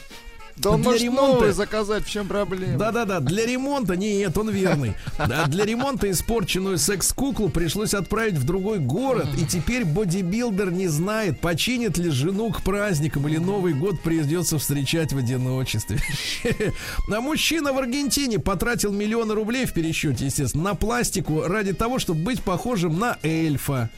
Да 0.57 0.77
Для 0.77 0.93
ремонта- 0.93 1.53
заказать, 1.53 2.05
в 2.05 2.11
чем 2.11 2.29
проблема? 2.29 2.79
Да-да-да, 2.79 3.21
для 3.21 3.45
ремонта, 3.45 3.97
нет, 3.97 4.39
он 4.39 4.51
верный. 4.51 4.95
Да, 5.19 5.47
для 5.47 5.65
ремонта 5.65 6.11
испорченную 6.11 6.79
секс-куклу 6.79 7.49
пришлось 7.49 7.93
отправить 7.93 8.35
в 8.35 8.45
другой 8.45 8.79
город, 8.79 9.27
и 9.37 9.45
теперь 9.45 9.85
бодибилдер 9.85 10.71
не 10.71 10.87
знает, 10.87 11.41
починит 11.41 11.99
ли 11.99 12.11
жену 12.11 12.53
к 12.53 12.63
праздникам 12.63 13.27
или 13.29 13.39
Новый 13.39 13.75
год 13.75 14.01
придется 14.01 14.59
встречать 14.59 15.13
в 15.13 15.19
одиночестве. 15.19 16.01
А 17.15 17.21
мужчина 17.21 17.73
в 17.73 17.79
Аргентине 17.79 18.39
потратил 18.39 18.93
миллионы 18.93 19.35
рублей 19.35 19.67
в 19.67 19.73
пересчете, 19.73 20.27
естественно, 20.27 20.65
на 20.65 20.75
пластику 20.75 21.43
ради 21.43 21.73
того, 21.73 21.99
чтобы 21.99 22.21
быть 22.23 22.43
похожим 22.43 22.99
на 22.99 23.19
эльфа. 23.23 23.89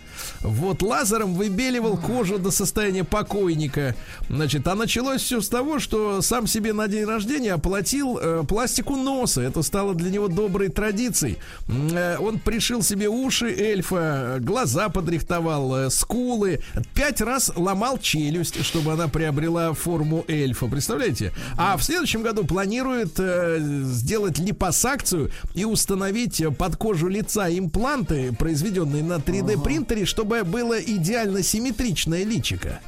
Вот 0.41 0.83
лазером 0.83 1.35
выбеливал 1.35 1.97
кожу 1.97 2.39
до 2.39 2.51
состояния 2.51 3.05
покойника. 3.05 3.95
Значит, 4.29 4.67
а 4.67 4.75
началось 4.75 5.23
все 5.23 5.41
с 5.41 5.49
того, 5.49 5.79
что 5.79 6.23
сам 6.23 6.46
себе 6.47 6.73
на 6.73 6.89
день 6.89 7.05
рождения 7.05 7.53
оплатил 7.53 8.19
э, 8.19 8.45
пластику 8.47 8.97
носа. 8.97 9.43
Это 9.43 9.63
стало 9.63 9.95
для 9.95 10.11
него 10.11 10.29
доброй 10.29 10.69
традицией. 10.69 11.39
Э, 11.69 12.17
он 12.19 12.39
пришил 12.39 12.83
себе 12.83 13.09
уши 13.09 13.47
эльфа, 13.47 14.39
глаза 14.41 14.89
подрихтовал, 14.89 15.77
э, 15.77 15.91
скулы. 15.91 16.61
Пять 16.95 17.21
раз 17.21 17.53
ломал 17.57 17.99
челюсть, 17.99 18.65
чтобы 18.65 18.93
она 18.93 19.09
приобрела 19.09 19.73
форму 19.73 20.25
эльфа. 20.29 20.67
Представляете? 20.67 21.33
А 21.57 21.77
в 21.77 21.83
следующем 21.83 22.23
году 22.23 22.45
планирует 22.45 23.19
э, 23.19 23.59
сделать 23.61 24.39
липосакцию 24.39 25.31
и 25.55 25.65
установить 25.65 26.43
под 26.59 26.77
кожу 26.77 27.09
лица 27.09 27.49
импланты, 27.51 28.33
произведенные 28.33 29.03
на 29.03 29.15
3D 29.15 29.63
принтере, 29.63 30.05
чтобы 30.05 30.45
было 30.45 30.81
идеально 30.81 31.43
симметричное 31.43 32.25
личико. 32.25 32.81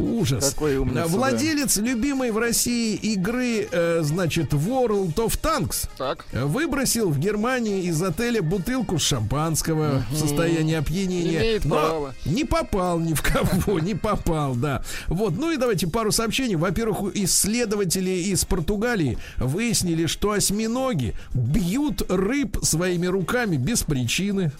Ужас. 0.00 0.50
Какой 0.50 0.76
умница, 0.76 1.06
Владелец 1.06 1.76
любимой 1.76 2.30
в 2.30 2.38
России 2.38 2.94
игры, 2.96 3.68
э, 3.70 4.00
значит, 4.02 4.52
World 4.52 5.14
of 5.14 5.38
Tanks, 5.40 5.88
Так. 5.96 6.24
выбросил 6.32 7.10
в 7.10 7.18
Германии 7.18 7.84
из 7.84 8.02
отеля 8.02 8.42
бутылку 8.42 8.98
шампанского 8.98 10.02
в 10.10 10.16
состоянии 10.16 10.74
опьянения. 10.74 11.38
Имеет 11.38 11.64
но 11.64 11.74
право. 11.74 12.14
Не 12.24 12.44
попал 12.44 12.98
ни 12.98 13.14
в 13.14 13.22
кого, 13.22 13.78
не 13.78 13.94
попал, 13.94 14.54
да. 14.54 14.82
Вот, 15.06 15.36
ну 15.36 15.50
и 15.52 15.56
давайте 15.56 15.86
пару 15.86 16.12
сообщений. 16.12 16.56
Во-первых, 16.56 17.14
исследователи 17.14 18.10
из 18.10 18.44
Португалии 18.44 19.18
выяснили, 19.38 20.06
что 20.06 20.32
осьминоги 20.32 21.14
бьют 21.34 22.02
рыб 22.10 22.58
своими 22.62 23.06
руками 23.06 23.56
без 23.56 23.82
причины. 23.82 24.52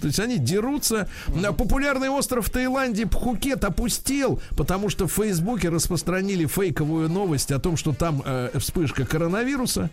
То 0.00 0.06
есть 0.06 0.20
они 0.20 0.38
дерутся. 0.38 1.08
Популярный 1.56 2.08
остров 2.08 2.46
в 2.46 2.50
Таиланде 2.50 3.06
Пхукет 3.06 3.64
опустел, 3.64 4.40
потому 4.56 4.88
что 4.88 5.06
в 5.06 5.12
Фейсбуке 5.12 5.68
распространили 5.68 6.46
фейковую 6.46 7.08
новость 7.08 7.50
о 7.52 7.58
том, 7.58 7.76
что 7.76 7.92
там 7.92 8.22
э, 8.24 8.50
вспышка 8.58 9.04
коронавируса. 9.04 9.90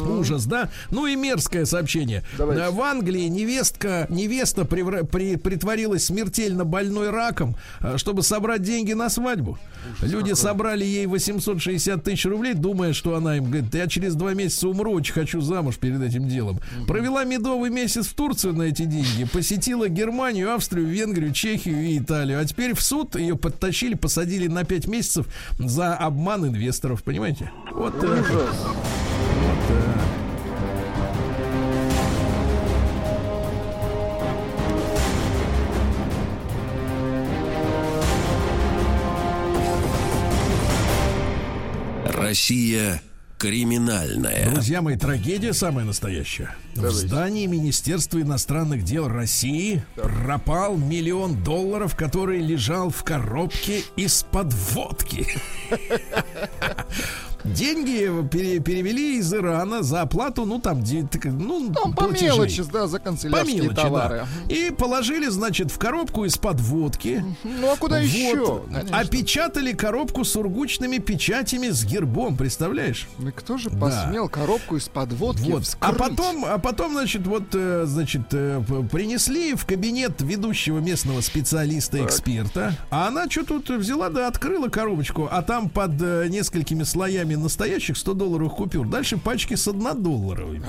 Ужас, 0.00 0.44
да? 0.46 0.70
Ну 0.90 1.06
и 1.06 1.16
мерзкое 1.16 1.64
сообщение. 1.64 2.22
Давайте. 2.38 2.62
Э, 2.64 2.70
В 2.70 2.80
Англии 2.80 3.26
невестка, 3.28 4.06
невеста 4.08 4.62
превра- 4.62 5.04
при- 5.04 5.36
притворилась 5.36 6.04
смертельно 6.06 6.64
больной 6.64 7.10
раком, 7.10 7.56
э, 7.80 7.96
чтобы 7.98 8.22
собрать 8.22 8.62
деньги 8.62 8.92
на 8.92 9.08
свадьбу. 9.10 9.58
Люди 10.00 10.32
собрали 10.32 10.84
ей 10.84 11.06
860 11.06 12.02
тысяч 12.02 12.24
рублей, 12.26 12.54
думая, 12.54 12.92
что 12.94 13.14
она 13.16 13.36
им 13.36 13.44
говорит, 13.44 13.74
я 13.74 13.86
через 13.86 14.14
два 14.14 14.32
месяца 14.34 14.68
умру, 14.68 14.92
очень 14.92 15.12
хочу 15.12 15.40
замуж 15.40 15.76
перед 15.76 16.00
этим 16.00 16.28
делом. 16.28 16.58
Провела 16.86 17.24
медовый 17.24 17.70
месяц 17.70 18.06
в 18.06 18.14
Турцию 18.14 18.54
на 18.54 18.62
эти 18.62 18.84
деньги, 18.84 19.24
посетила 19.34 19.88
Германию, 19.88 20.54
Австрию, 20.54 20.86
Венгрию, 20.86 21.32
Чехию 21.32 21.82
и 21.84 21.98
Италию. 21.98 22.38
А 22.40 22.44
теперь 22.44 22.72
в 22.72 22.80
суд 22.80 23.16
ее 23.16 23.36
подтащили, 23.36 23.94
посадили 23.94 24.46
на 24.46 24.62
5 24.62 24.86
месяцев 24.86 25.26
за 25.58 25.96
обман 25.96 26.46
инвесторов, 26.46 27.02
понимаете? 27.02 27.50
Вот 27.72 27.98
так. 28.00 28.30
вот. 28.30 28.30
Вот 28.30 28.54
так. 29.68 30.04
Россия 42.14 43.02
Криминальное. 43.38 44.50
Друзья 44.50 44.80
мои, 44.80 44.96
трагедия 44.96 45.52
самая 45.52 45.84
настоящая. 45.84 46.54
В 46.74 46.90
здании 46.90 47.46
Министерства 47.46 48.20
иностранных 48.20 48.84
дел 48.84 49.08
России 49.08 49.84
пропал 49.96 50.76
миллион 50.76 51.42
долларов, 51.42 51.96
который 51.96 52.40
лежал 52.40 52.90
в 52.90 53.04
коробке 53.04 53.82
из-под 53.96 54.52
водки. 54.52 55.26
Деньги 57.44 58.10
пере- 58.28 58.58
перевели 58.60 59.18
из 59.18 59.32
Ирана 59.34 59.82
за 59.82 60.02
оплату, 60.02 60.44
ну 60.46 60.58
там, 60.58 60.82
де- 60.82 61.06
так, 61.06 61.24
ну, 61.26 61.70
Там 61.72 61.92
по 61.92 62.04
платежей. 62.06 62.28
мелочи, 62.28 62.62
да, 62.72 62.86
за 62.86 62.98
По 62.98 63.04
канцелярские 63.04 63.56
мелочи, 63.62 63.74
товары. 63.76 64.26
да. 64.48 64.54
И 64.54 64.70
положили, 64.70 65.28
значит, 65.28 65.70
в 65.70 65.78
коробку 65.78 66.24
из-под 66.24 66.60
водки. 66.60 67.22
Ну 67.44 67.70
а 67.70 67.76
куда 67.76 67.96
Вот. 67.96 68.04
еще? 68.04 68.62
Конечно. 68.72 68.98
Опечатали 68.98 69.72
коробку 69.72 70.24
с 70.24 70.34
ургучными 70.36 70.98
печатями 70.98 71.68
с 71.68 71.84
гербом, 71.84 72.36
представляешь? 72.36 73.08
Ну 73.18 73.30
кто 73.32 73.58
же 73.58 73.68
Да. 73.70 73.78
посмел 73.78 74.28
коробку 74.28 74.76
из-под 74.76 75.12
водки 75.12 75.50
Вот. 75.50 75.60
А 75.60 75.64
вскрыть? 75.92 75.98
потом, 75.98 76.44
а 76.46 76.58
потом, 76.58 76.92
значит, 76.92 77.26
вот, 77.26 77.44
э, 77.52 77.84
значит, 77.86 78.22
э, 78.32 78.62
принесли 78.90 79.54
в 79.54 79.66
кабинет 79.66 80.22
ведущего 80.22 80.78
местного 80.78 81.20
специалиста-эксперта, 81.20 82.74
а 82.90 83.08
она 83.08 83.28
что 83.28 83.44
тут 83.44 83.70
взяла, 83.70 84.08
да, 84.10 84.28
открыла 84.28 84.68
коробочку, 84.68 85.28
а 85.30 85.42
там 85.42 85.68
под 85.68 86.00
э, 86.00 86.26
несколькими 86.28 86.82
слоями 86.84 87.33
настоящих 87.36 87.96
100 87.96 88.14
долларовых 88.14 88.54
купюр, 88.54 88.88
дальше 88.88 89.16
пачки 89.16 89.54
с 89.54 89.66
1 89.68 90.02
долларовыми. 90.02 90.64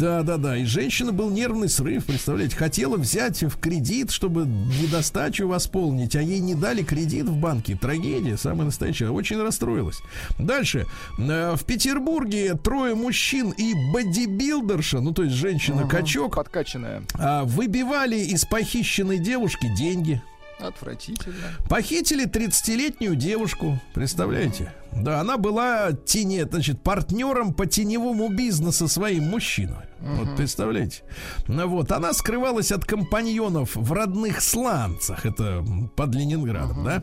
Да, 0.00 0.22
да, 0.22 0.36
да. 0.36 0.56
И 0.56 0.64
женщина 0.64 1.12
был 1.12 1.30
нервный 1.30 1.68
срыв, 1.68 2.06
представляете, 2.06 2.56
хотела 2.56 2.96
взять 2.96 3.42
в 3.42 3.58
кредит, 3.58 4.10
чтобы 4.10 4.46
недостачу 4.46 5.48
восполнить, 5.48 6.16
а 6.16 6.22
ей 6.22 6.40
не 6.40 6.54
дали 6.54 6.82
кредит 6.82 7.26
в 7.26 7.36
банке. 7.36 7.76
Трагедия, 7.80 8.36
самая 8.36 8.66
настоящая. 8.66 9.10
Очень 9.10 9.40
расстроилась. 9.42 10.00
Дальше. 10.38 10.86
Э, 11.18 11.54
В 11.56 11.64
Петербурге 11.64 12.54
трое 12.54 12.94
мужчин 12.94 13.50
и 13.50 13.74
бодибилдерша, 13.92 15.00
ну 15.00 15.12
то 15.12 15.22
есть 15.24 15.34
женщина-качок, 15.36 16.36
Подкачанная. 16.36 17.02
а, 17.14 17.44
выбивали 17.44 18.16
из 18.16 18.44
похищенной 18.44 19.18
девушки 19.18 19.68
деньги. 19.76 20.22
Отвратительно. 20.62 21.48
Похитили 21.68 22.26
30-летнюю 22.26 23.16
девушку, 23.16 23.80
представляете? 23.94 24.72
Да, 24.92 25.20
она 25.20 25.38
была 25.38 25.92
тени, 25.92 26.46
значит, 26.48 26.82
партнером 26.82 27.54
по 27.54 27.66
теневому 27.66 28.28
бизнесу 28.28 28.88
своим 28.88 29.24
мужчиной. 29.24 29.86
Вот 30.00 30.36
представляете? 30.36 31.02
Ну 31.48 31.66
вот, 31.68 31.92
она 31.92 32.12
скрывалась 32.12 32.72
от 32.72 32.84
компаньонов 32.84 33.74
в 33.74 33.92
родных 33.92 34.42
сланцах, 34.42 35.24
это 35.24 35.64
под 35.96 36.14
Ленинградом, 36.14 36.84
да? 36.84 37.02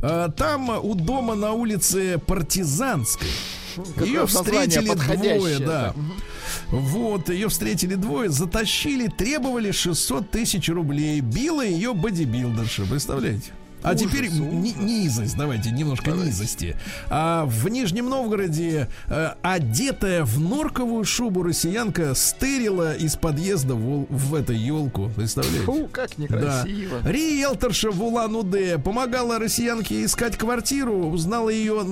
А, 0.00 0.28
Там 0.30 0.70
у 0.70 0.94
дома 0.94 1.34
на 1.34 1.52
улице 1.52 2.18
Партизанской 2.18 3.28
ее 4.00 4.26
встретили 4.26 4.94
двое, 4.94 5.58
да. 5.58 5.94
Вот, 6.68 7.28
ее 7.28 7.48
встретили 7.48 7.94
двое, 7.94 8.30
затащили, 8.30 9.08
требовали 9.08 9.70
600 9.70 10.30
тысяч 10.30 10.68
рублей. 10.68 11.20
Била 11.20 11.64
ее 11.64 11.92
бодибилдерша, 11.94 12.86
представляете? 12.86 13.52
А 13.82 13.90
Ужас, 13.92 14.00
теперь 14.02 14.28
ни- 14.30 14.74
низость, 14.82 15.36
давайте 15.36 15.70
немножко 15.70 16.10
низости. 16.10 16.76
А 17.08 17.44
в 17.44 17.68
Нижнем 17.68 18.08
Новгороде 18.08 18.88
э, 19.08 19.30
одетая 19.42 20.24
в 20.24 20.40
норковую 20.40 21.04
шубу 21.04 21.42
россиянка 21.44 22.14
стырила 22.14 22.94
из 22.96 23.16
подъезда 23.16 23.74
в, 23.74 24.06
в 24.10 24.34
эту 24.34 24.54
елку, 24.54 25.10
представляете? 25.14 25.60
Фу, 25.66 25.88
как 25.92 26.10
Да. 26.16 26.22
некрасиво. 26.22 27.00
Риэлторша 27.04 27.90
в 27.90 28.02
Улан-Удэ 28.02 28.78
помогала 28.78 29.38
россиянке 29.38 30.04
искать 30.04 30.36
квартиру, 30.36 31.06
узнала 31.08 31.50
ее 31.50 31.84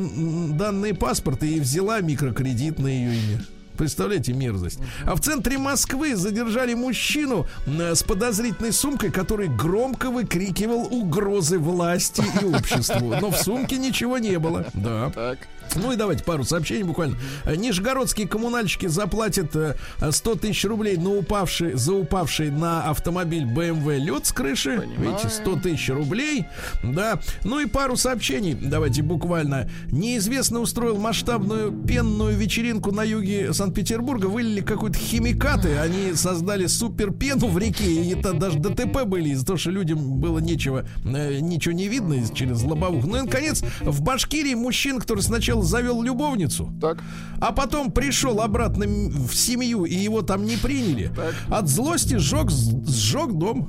данные 0.53 0.95
паспорта 0.95 1.47
и 1.47 1.61
взяла 1.61 2.01
микрокредит 2.01 2.79
на 2.79 2.89
ее 2.89 3.15
имя. 3.15 3.41
Представляете 3.77 4.33
мерзость. 4.33 4.79
А 5.05 5.15
в 5.15 5.21
центре 5.21 5.59
Москвы 5.59 6.17
задержали 6.17 6.75
мужчину 6.75 7.47
э, 7.67 7.95
с 7.95 8.03
подозрительной 8.03 8.73
сумкой, 8.73 9.11
который 9.11 9.49
громко 9.49 10.11
выкрикивал 10.11 10.87
угрозы 10.91 11.59
власти 11.59 12.23
и 12.41 12.45
обществу. 12.45 13.15
Но 13.21 13.31
в 13.31 13.37
сумке 13.37 13.77
ничего 13.77 14.19
не 14.19 14.39
было. 14.39 14.67
Да. 14.75 15.11
Так. 15.15 15.39
Ну 15.77 15.93
и 15.93 15.97
давайте 15.97 16.25
пару 16.25 16.45
сообщений 16.45 16.83
буквально. 16.83 17.17
Э, 17.45 17.57
Нижегородские 17.57 18.29
коммунальщики 18.29 18.87
заплатят 18.87 19.55
э, 19.57 19.77
100 20.11 20.35
тысяч 20.37 20.65
рублей 20.65 20.97
на 20.97 21.11
упавший, 21.11 21.75
за 21.75 21.93
упавший 21.93 22.51
на 22.51 22.85
автомобиль 22.85 23.45
BMW 23.45 23.99
лед 23.99 24.27
с 24.27 24.33
крыши. 24.33 24.89
Видите, 24.99 25.29
100 25.29 25.57
тысяч 25.61 25.89
рублей. 25.91 26.47
Да. 26.83 27.21
Ну 27.45 27.61
и 27.61 27.67
пару 27.67 27.97
сообщений. 27.97 28.55
Давайте 28.55 29.03
буквально. 29.03 29.69
Неизвестный 29.91 30.63
устроил 30.63 30.99
масштабную 30.99 31.73
пенную 31.73 32.37
вечеринку 32.37 32.93
на 32.93 33.03
юге 33.03 33.53
Санкт-Петербурга. 33.53 34.27
Вылили 34.27 34.61
какой-то 34.61 34.99
химикаты. 34.99 35.77
Они 35.77 36.15
создали 36.15 36.67
супер 36.67 37.13
пену 37.13 37.49
в 37.49 37.59
реке. 37.59 37.85
И 37.85 38.11
это 38.15 38.33
даже 38.33 38.59
ДТП 38.59 39.05
были 39.05 39.31
из-за 39.31 39.47
того, 39.47 39.59
что 39.59 39.71
людям 39.71 40.19
было 40.19 40.39
нечего, 40.39 40.87
э, 41.05 41.41
ничего 41.41 41.75
не 41.75 41.89
видно 41.89 42.17
через 42.35 42.63
лобовух. 42.63 43.05
Ну 43.05 43.17
и, 43.17 43.21
наконец, 43.23 43.63
в 43.81 44.03
Башкирии 44.03 44.55
мужчина, 44.55 45.01
который 45.01 45.21
сначала 45.21 45.54
завел 45.63 46.03
любовницу, 46.03 46.73
Так. 46.81 47.03
а 47.41 47.53
потом 47.53 47.91
пришел 47.91 48.41
обратно 48.41 48.87
в 48.87 49.35
семью, 49.35 49.85
и 49.85 49.95
его 49.95 50.23
там 50.23 50.45
не 50.45 50.57
приняли. 50.57 51.11
От 51.51 51.69
злости 51.69 52.17
сжег, 52.17 52.51
сжег 52.51 53.33
дом. 53.33 53.69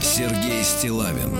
Сергей 0.00 0.64
Стилавин 0.64 1.32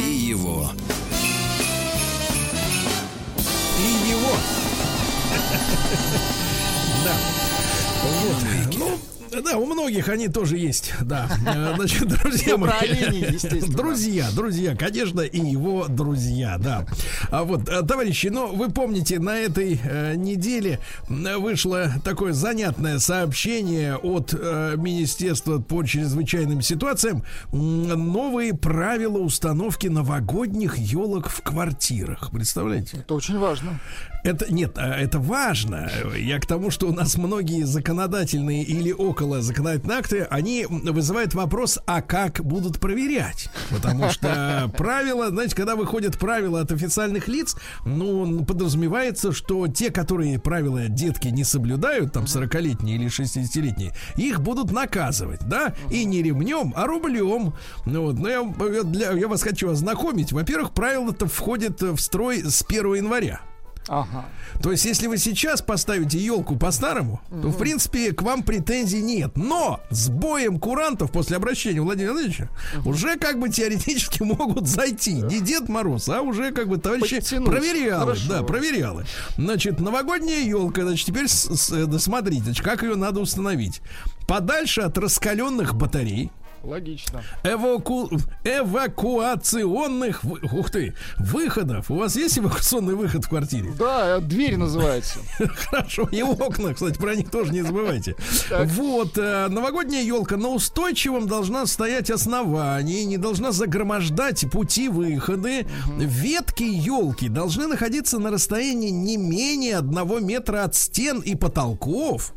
и 0.00 0.10
его 0.12 0.70
И 3.78 4.10
его. 4.10 4.36
Да. 7.04 7.12
Вот. 8.02 9.03
Ну, 9.32 9.42
да, 9.42 9.58
у 9.58 9.66
многих 9.66 10.08
они 10.08 10.28
тоже 10.28 10.56
есть, 10.58 10.92
да. 11.02 11.28
Э, 11.46 11.74
Значит, 11.76 12.08
друзья 12.08 12.56
мои. 12.56 12.70
Оленей, 12.80 13.32
естественно. 13.32 13.76
Друзья, 13.76 14.26
друзья, 14.34 14.76
конечно, 14.76 15.20
и 15.20 15.38
его 15.40 15.86
друзья, 15.88 16.58
да. 16.58 16.86
А 17.30 17.44
вот, 17.44 17.68
э, 17.68 17.82
товарищи, 17.82 18.28
ну, 18.28 18.54
вы 18.54 18.70
помните, 18.70 19.18
на 19.18 19.36
этой 19.38 19.80
э, 19.82 20.14
неделе 20.16 20.78
вышло 21.08 21.90
такое 22.04 22.32
занятное 22.32 22.98
сообщение 22.98 23.96
от 23.96 24.34
э, 24.38 24.74
Министерства 24.76 25.58
по 25.58 25.82
чрезвычайным 25.84 26.60
ситуациям. 26.62 27.24
Новые 27.52 28.54
правила 28.54 29.18
установки 29.18 29.86
новогодних 29.88 30.76
елок 30.78 31.28
в 31.28 31.42
квартирах. 31.42 32.30
Представляете? 32.30 32.98
Это 32.98 33.14
очень 33.14 33.38
важно. 33.38 33.80
Это 34.22 34.50
нет, 34.50 34.78
а, 34.78 34.96
это 34.98 35.18
важно. 35.18 35.90
Я 36.16 36.38
к 36.38 36.46
тому, 36.46 36.70
что 36.70 36.88
у 36.88 36.92
нас 36.94 37.16
многие 37.16 37.64
законодательные 37.64 38.62
или 38.62 38.90
около 39.14 39.40
законодательные 39.42 39.98
акты, 39.98 40.26
они 40.28 40.66
вызывают 40.68 41.34
вопрос, 41.34 41.78
а 41.86 42.02
как 42.02 42.44
будут 42.44 42.80
проверять? 42.80 43.48
Потому 43.70 44.10
что 44.10 44.68
правила, 44.76 45.28
знаете, 45.28 45.54
когда 45.54 45.76
выходят 45.76 46.18
правила 46.18 46.60
от 46.60 46.72
официальных 46.72 47.28
лиц, 47.28 47.56
ну, 47.84 48.44
подразумевается, 48.44 49.30
что 49.32 49.68
те, 49.68 49.90
которые 49.90 50.40
правила 50.40 50.88
детки 50.88 51.28
не 51.28 51.44
соблюдают, 51.44 52.12
там 52.12 52.24
40-летние 52.24 52.96
или 52.96 53.06
60-летние, 53.06 53.94
их 54.16 54.40
будут 54.40 54.72
наказывать, 54.72 55.46
да? 55.46 55.74
И 55.92 56.04
не 56.04 56.20
ремнем, 56.20 56.72
а 56.74 56.86
рублем. 56.86 57.54
Ну, 57.86 58.02
вот, 58.02 58.18
но 58.18 58.28
я, 58.28 58.42
я 58.72 58.82
для- 58.82 59.12
я 59.12 59.28
вас 59.28 59.42
хочу 59.44 59.70
ознакомить. 59.70 60.32
Во-первых, 60.32 60.72
правила-то 60.74 61.26
входят 61.28 61.80
в 61.80 61.98
строй 61.98 62.42
с 62.42 62.62
1 62.68 62.94
января. 62.94 63.42
Ага. 63.88 64.24
То 64.62 64.70
есть, 64.72 64.84
если 64.86 65.06
вы 65.08 65.18
сейчас 65.18 65.60
поставите 65.60 66.18
елку 66.18 66.56
по-старому, 66.56 67.20
то, 67.30 67.48
в 67.48 67.58
принципе, 67.58 68.12
к 68.12 68.22
вам 68.22 68.42
претензий 68.42 69.02
нет. 69.02 69.36
Но 69.36 69.80
с 69.90 70.08
боем 70.08 70.58
курантов 70.58 71.10
после 71.12 71.36
обращения 71.36 71.80
Владимира 71.80 72.12
Владимировича 72.12 72.48
уже 72.84 73.16
как 73.16 73.38
бы 73.38 73.48
теоретически 73.50 74.22
могут 74.24 74.66
зайти. 74.68 75.12
Не 75.14 75.40
Дед 75.40 75.68
Мороз, 75.68 76.08
а 76.08 76.22
уже 76.22 76.50
как 76.52 76.68
бы 76.68 76.78
товарищи 76.78 77.16
Подтянуть. 77.16 77.48
проверялы. 77.50 78.00
Хорошо. 78.04 78.28
Да, 78.28 78.42
проверялы. 78.42 79.04
Значит, 79.36 79.80
новогодняя 79.80 80.40
елка, 80.44 80.82
значит, 80.82 81.06
теперь 81.06 81.28
с- 81.28 81.54
с- 81.54 81.70
э, 81.72 81.86
да, 81.86 81.98
смотрите, 81.98 82.62
как 82.62 82.82
ее 82.82 82.94
надо 82.96 83.20
установить. 83.20 83.82
Подальше 84.26 84.80
от 84.80 84.96
раскаленных 84.96 85.74
батарей. 85.74 86.30
Логично. 86.64 87.22
Эваку... 87.42 88.10
Эвакуационных 88.42 90.22
Ух 90.24 90.70
ты, 90.70 90.94
выходов. 91.18 91.90
У 91.90 91.96
вас 91.96 92.16
есть 92.16 92.38
эвакуационный 92.38 92.94
выход 92.94 93.24
в 93.24 93.28
квартире? 93.28 93.72
Да, 93.78 94.18
дверь 94.20 94.56
называется. 94.56 95.18
Хорошо. 95.38 96.08
И 96.10 96.22
окна, 96.22 96.74
кстати, 96.74 96.98
про 96.98 97.14
них 97.14 97.30
тоже 97.30 97.52
не 97.52 97.62
забывайте. 97.62 98.16
Вот, 98.50 99.18
э, 99.18 99.48
новогодняя 99.48 100.02
елка 100.02 100.36
на 100.36 100.48
устойчивом 100.48 101.26
должна 101.26 101.66
стоять 101.66 102.10
основании, 102.10 103.04
не 103.04 103.18
должна 103.18 103.52
загромождать 103.52 104.50
пути 104.50 104.88
выходы. 104.88 105.66
Ветки 105.98 106.62
елки 106.62 107.28
должны 107.28 107.66
находиться 107.66 108.18
на 108.18 108.30
расстоянии 108.30 108.90
не 108.90 109.16
менее 109.16 109.76
одного 109.76 110.18
метра 110.18 110.64
от 110.64 110.74
стен 110.74 111.20
и 111.20 111.34
потолков. 111.34 112.32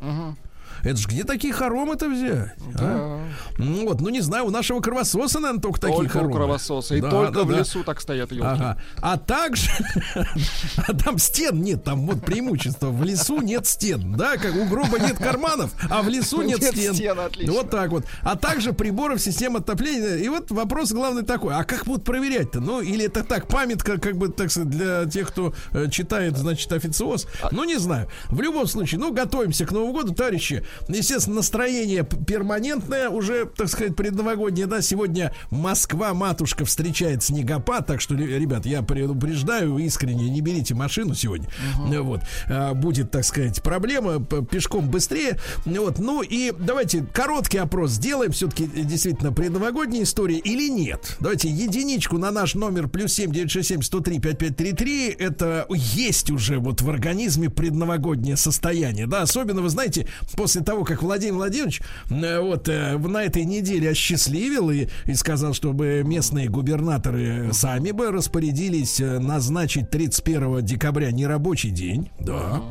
Это 0.83 0.95
ж 0.97 1.05
где 1.07 1.23
такие 1.23 1.53
хоромы-то 1.53 2.09
взять? 2.09 2.53
а? 2.79 3.21
Ну 3.57 3.87
вот, 3.87 4.01
ну 4.01 4.09
не 4.09 4.21
знаю, 4.21 4.45
у 4.45 4.49
нашего 4.49 4.79
кровососа, 4.79 5.39
наверное, 5.39 5.61
только 5.61 5.79
такие 5.81 5.97
Только 5.97 6.09
у 6.17 6.19
хоромы. 6.19 6.33
кровососа. 6.33 6.95
И 6.95 7.01
Да, 7.01 7.09
только 7.09 7.31
да, 7.31 7.43
в 7.43 7.49
да. 7.51 7.59
лесу 7.59 7.83
так 7.83 8.01
стоят 8.01 8.31
елки. 8.31 8.45
Ага. 8.47 8.77
А 9.01 9.17
также 9.17 9.69
а 10.87 10.93
там 10.93 11.17
стен 11.17 11.61
нет, 11.61 11.83
там 11.83 12.05
вот 12.07 12.23
преимущество. 12.23 12.89
В 12.89 13.03
лесу 13.03 13.41
нет 13.41 13.65
стен, 13.67 14.13
да, 14.15 14.37
как 14.37 14.55
у 14.55 14.65
гроба 14.65 14.99
нет 14.99 15.17
карманов, 15.17 15.71
а 15.89 16.01
в 16.01 16.09
лесу 16.09 16.41
нет, 16.41 16.61
Нет 16.61 16.75
стен. 16.75 16.93
стен, 16.93 17.19
отлично. 17.19 17.53
Вот 17.53 17.69
так 17.69 17.89
вот. 17.91 18.05
А 18.21 18.35
также 18.35 18.73
приборов 18.73 19.19
системы 19.21 19.59
отопления. 19.59 20.17
И 20.17 20.29
вот 20.29 20.51
вопрос 20.51 20.91
главный 20.91 21.23
такой: 21.23 21.53
а 21.55 21.63
как 21.63 21.85
будут 21.85 22.03
проверять-то? 22.03 22.59
Ну, 22.59 22.81
или 22.81 23.05
это 23.05 23.23
так, 23.23 23.47
памятка, 23.47 23.99
как 23.99 24.17
бы, 24.17 24.29
так 24.29 24.51
сказать, 24.51 24.69
для 24.69 25.05
тех, 25.05 25.27
кто 25.29 25.53
э, 25.73 25.89
читает, 25.89 26.37
значит, 26.37 26.71
официоз. 26.71 27.27
Ну, 27.51 27.63
не 27.63 27.77
знаю. 27.77 28.07
В 28.29 28.41
любом 28.41 28.67
случае, 28.67 28.99
ну, 28.99 29.11
готовимся 29.13 29.65
к 29.65 29.71
Новому 29.71 29.93
году, 29.93 30.13
товарищи. 30.13 30.65
Естественно, 30.87 31.37
настроение 31.37 32.03
перманентное, 32.03 33.09
уже, 33.09 33.45
так 33.45 33.67
сказать, 33.69 33.95
предновогоднее, 33.95 34.67
да. 34.67 34.81
Сегодня 34.81 35.33
Москва, 35.51 36.13
матушка, 36.13 36.65
встречает 36.65 37.23
снегопад. 37.23 37.87
Так 37.87 38.01
что, 38.01 38.15
ре- 38.15 38.39
ребят, 38.39 38.65
я 38.65 38.81
предупреждаю 38.81 39.77
искренне, 39.77 40.29
не 40.29 40.41
берите 40.41 40.75
машину 40.75 41.13
сегодня. 41.15 41.47
Э, 41.91 41.99
Вот. 42.01 42.21
А, 42.47 42.73
Будет, 42.73 43.11
так 43.11 43.25
сказать, 43.25 43.61
проблема. 43.63 44.23
Пешком 44.23 44.89
быстрее. 44.89 45.37
Вот. 45.65 45.99
Ну 45.99 46.21
и 46.21 46.53
давайте 46.57 47.03
короткий 47.13 47.57
опрос 47.57 47.91
сделаем. 47.91 48.31
Все-таки 48.31 48.67
действительно 48.67 49.31
предновогодняя 49.33 50.03
история 50.03 50.37
или 50.37 50.69
нет? 50.69 51.15
Давайте 51.19 51.49
единичку 51.49 52.17
на 52.17 52.31
наш 52.31 52.55
номер 52.55 52.87
плюс 52.87 53.13
7 53.13 53.31
967 53.31 53.81
103 53.81 54.19
5533. 54.19 55.09
Это 55.19 55.65
есть 55.69 56.29
уже 56.31 56.59
вот 56.59 56.81
в 56.81 56.89
организме 56.89 57.49
предновогоднее 57.49 58.37
состояние. 58.37 59.07
Да, 59.07 59.21
особенно, 59.23 59.61
вы 59.61 59.69
знаете, 59.69 60.07
после 60.35 60.56
того, 60.61 60.83
как 60.83 61.01
Владимир 61.01 61.35
Владимирович 61.35 61.81
э, 62.09 62.39
вот 62.39 62.67
э, 62.69 62.97
на 62.97 63.23
этой 63.23 63.45
неделе 63.45 63.91
осчастливил 63.91 64.71
и, 64.71 64.87
и 65.05 65.13
сказал, 65.13 65.53
чтобы 65.53 66.03
местные 66.03 66.49
губернаторы 66.49 67.49
сами 67.53 67.91
бы 67.91 68.11
распорядились 68.11 68.99
э, 68.99 69.19
назначить 69.19 69.89
31 69.89 70.65
декабря 70.65 71.11
нерабочий 71.11 71.69
день. 71.69 72.09
Да. 72.19 72.61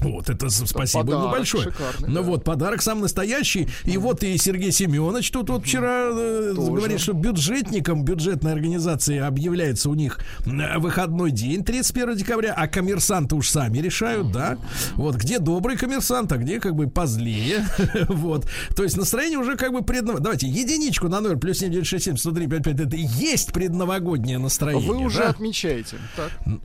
Вот, 0.00 0.30
это 0.30 0.48
спасибо 0.50 1.00
ему 1.00 1.10
подарок 1.12 1.32
большое. 1.32 1.64
шикарный, 1.64 2.08
ну 2.08 2.14
да. 2.14 2.22
вот, 2.22 2.44
подарок 2.44 2.82
сам 2.82 3.00
настоящий. 3.00 3.68
И 3.84 3.96
вот 3.96 4.22
и 4.22 4.36
Сергей 4.38 4.72
Семенович 4.72 5.30
тут 5.30 5.50
вот 5.50 5.64
вчера 5.64 6.08
э, 6.10 6.54
говорит, 6.56 7.00
что 7.00 7.12
бюджетникам 7.12 8.04
бюджетной 8.04 8.52
организации 8.52 9.18
объявляется 9.18 9.90
у 9.90 9.94
них 9.94 10.18
выходной 10.44 11.30
день 11.30 11.64
31 11.64 12.16
декабря, 12.16 12.54
а 12.56 12.68
коммерсанты 12.68 13.34
уж 13.34 13.48
сами 13.48 13.78
решают, 13.78 14.32
да. 14.32 14.58
Вот, 14.94 15.16
где 15.16 15.38
добрый 15.38 15.76
коммерсант, 15.76 16.32
а 16.32 16.36
где 16.36 16.60
как 16.60 16.74
бы 16.74 16.88
позлее. 16.88 17.66
вот. 18.08 18.46
То 18.74 18.82
есть 18.82 18.96
настроение 18.96 19.38
уже 19.38 19.56
как 19.56 19.72
бы 19.72 19.82
преднов... 19.82 20.20
Давайте, 20.20 20.46
единичку 20.46 21.08
на 21.08 21.20
номер 21.20 21.38
плюс 21.38 21.58
7967 21.58 22.16
103 22.16 22.46
55 22.46 22.86
это 22.86 22.96
и 22.96 23.02
есть 23.02 23.52
предновогоднее 23.52 24.38
настроение. 24.38 24.90
Вы 24.90 24.98
уже 24.98 25.18
да? 25.18 25.30
отмечаете. 25.30 25.96
Так. 26.16 26.30
Надо 26.46 26.60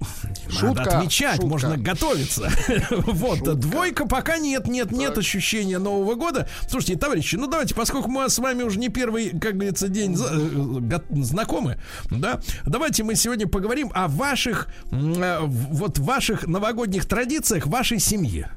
Шутка, 0.49 0.97
отмечать, 0.97 1.35
шутка. 1.35 1.47
можно 1.47 1.77
готовиться. 1.77 2.49
Вот, 3.21 3.59
двойка 3.59 4.07
пока 4.07 4.37
нет, 4.37 4.67
нет, 4.67 4.91
нет 4.91 5.17
ощущения 5.17 5.77
Нового 5.77 6.15
года. 6.15 6.47
Слушайте, 6.67 6.97
товарищи, 6.97 7.35
ну 7.35 7.47
давайте, 7.47 7.75
поскольку 7.75 8.09
мы 8.09 8.29
с 8.29 8.39
вами 8.39 8.63
уже 8.63 8.79
не 8.79 8.89
первый, 8.89 9.29
как 9.29 9.55
говорится, 9.55 9.87
день 9.87 10.17
э, 10.17 10.99
знакомы, 11.21 11.79
да, 12.09 12.41
давайте 12.65 13.03
мы 13.03 13.15
сегодня 13.15 13.47
поговорим 13.47 13.91
о 13.93 14.07
ваших, 14.07 14.67
э, 14.91 15.39
вот 15.41 15.99
ваших 15.99 16.47
новогодних 16.47 17.05
традициях 17.05 17.67
вашей 17.67 17.99
семьи. 17.99 18.47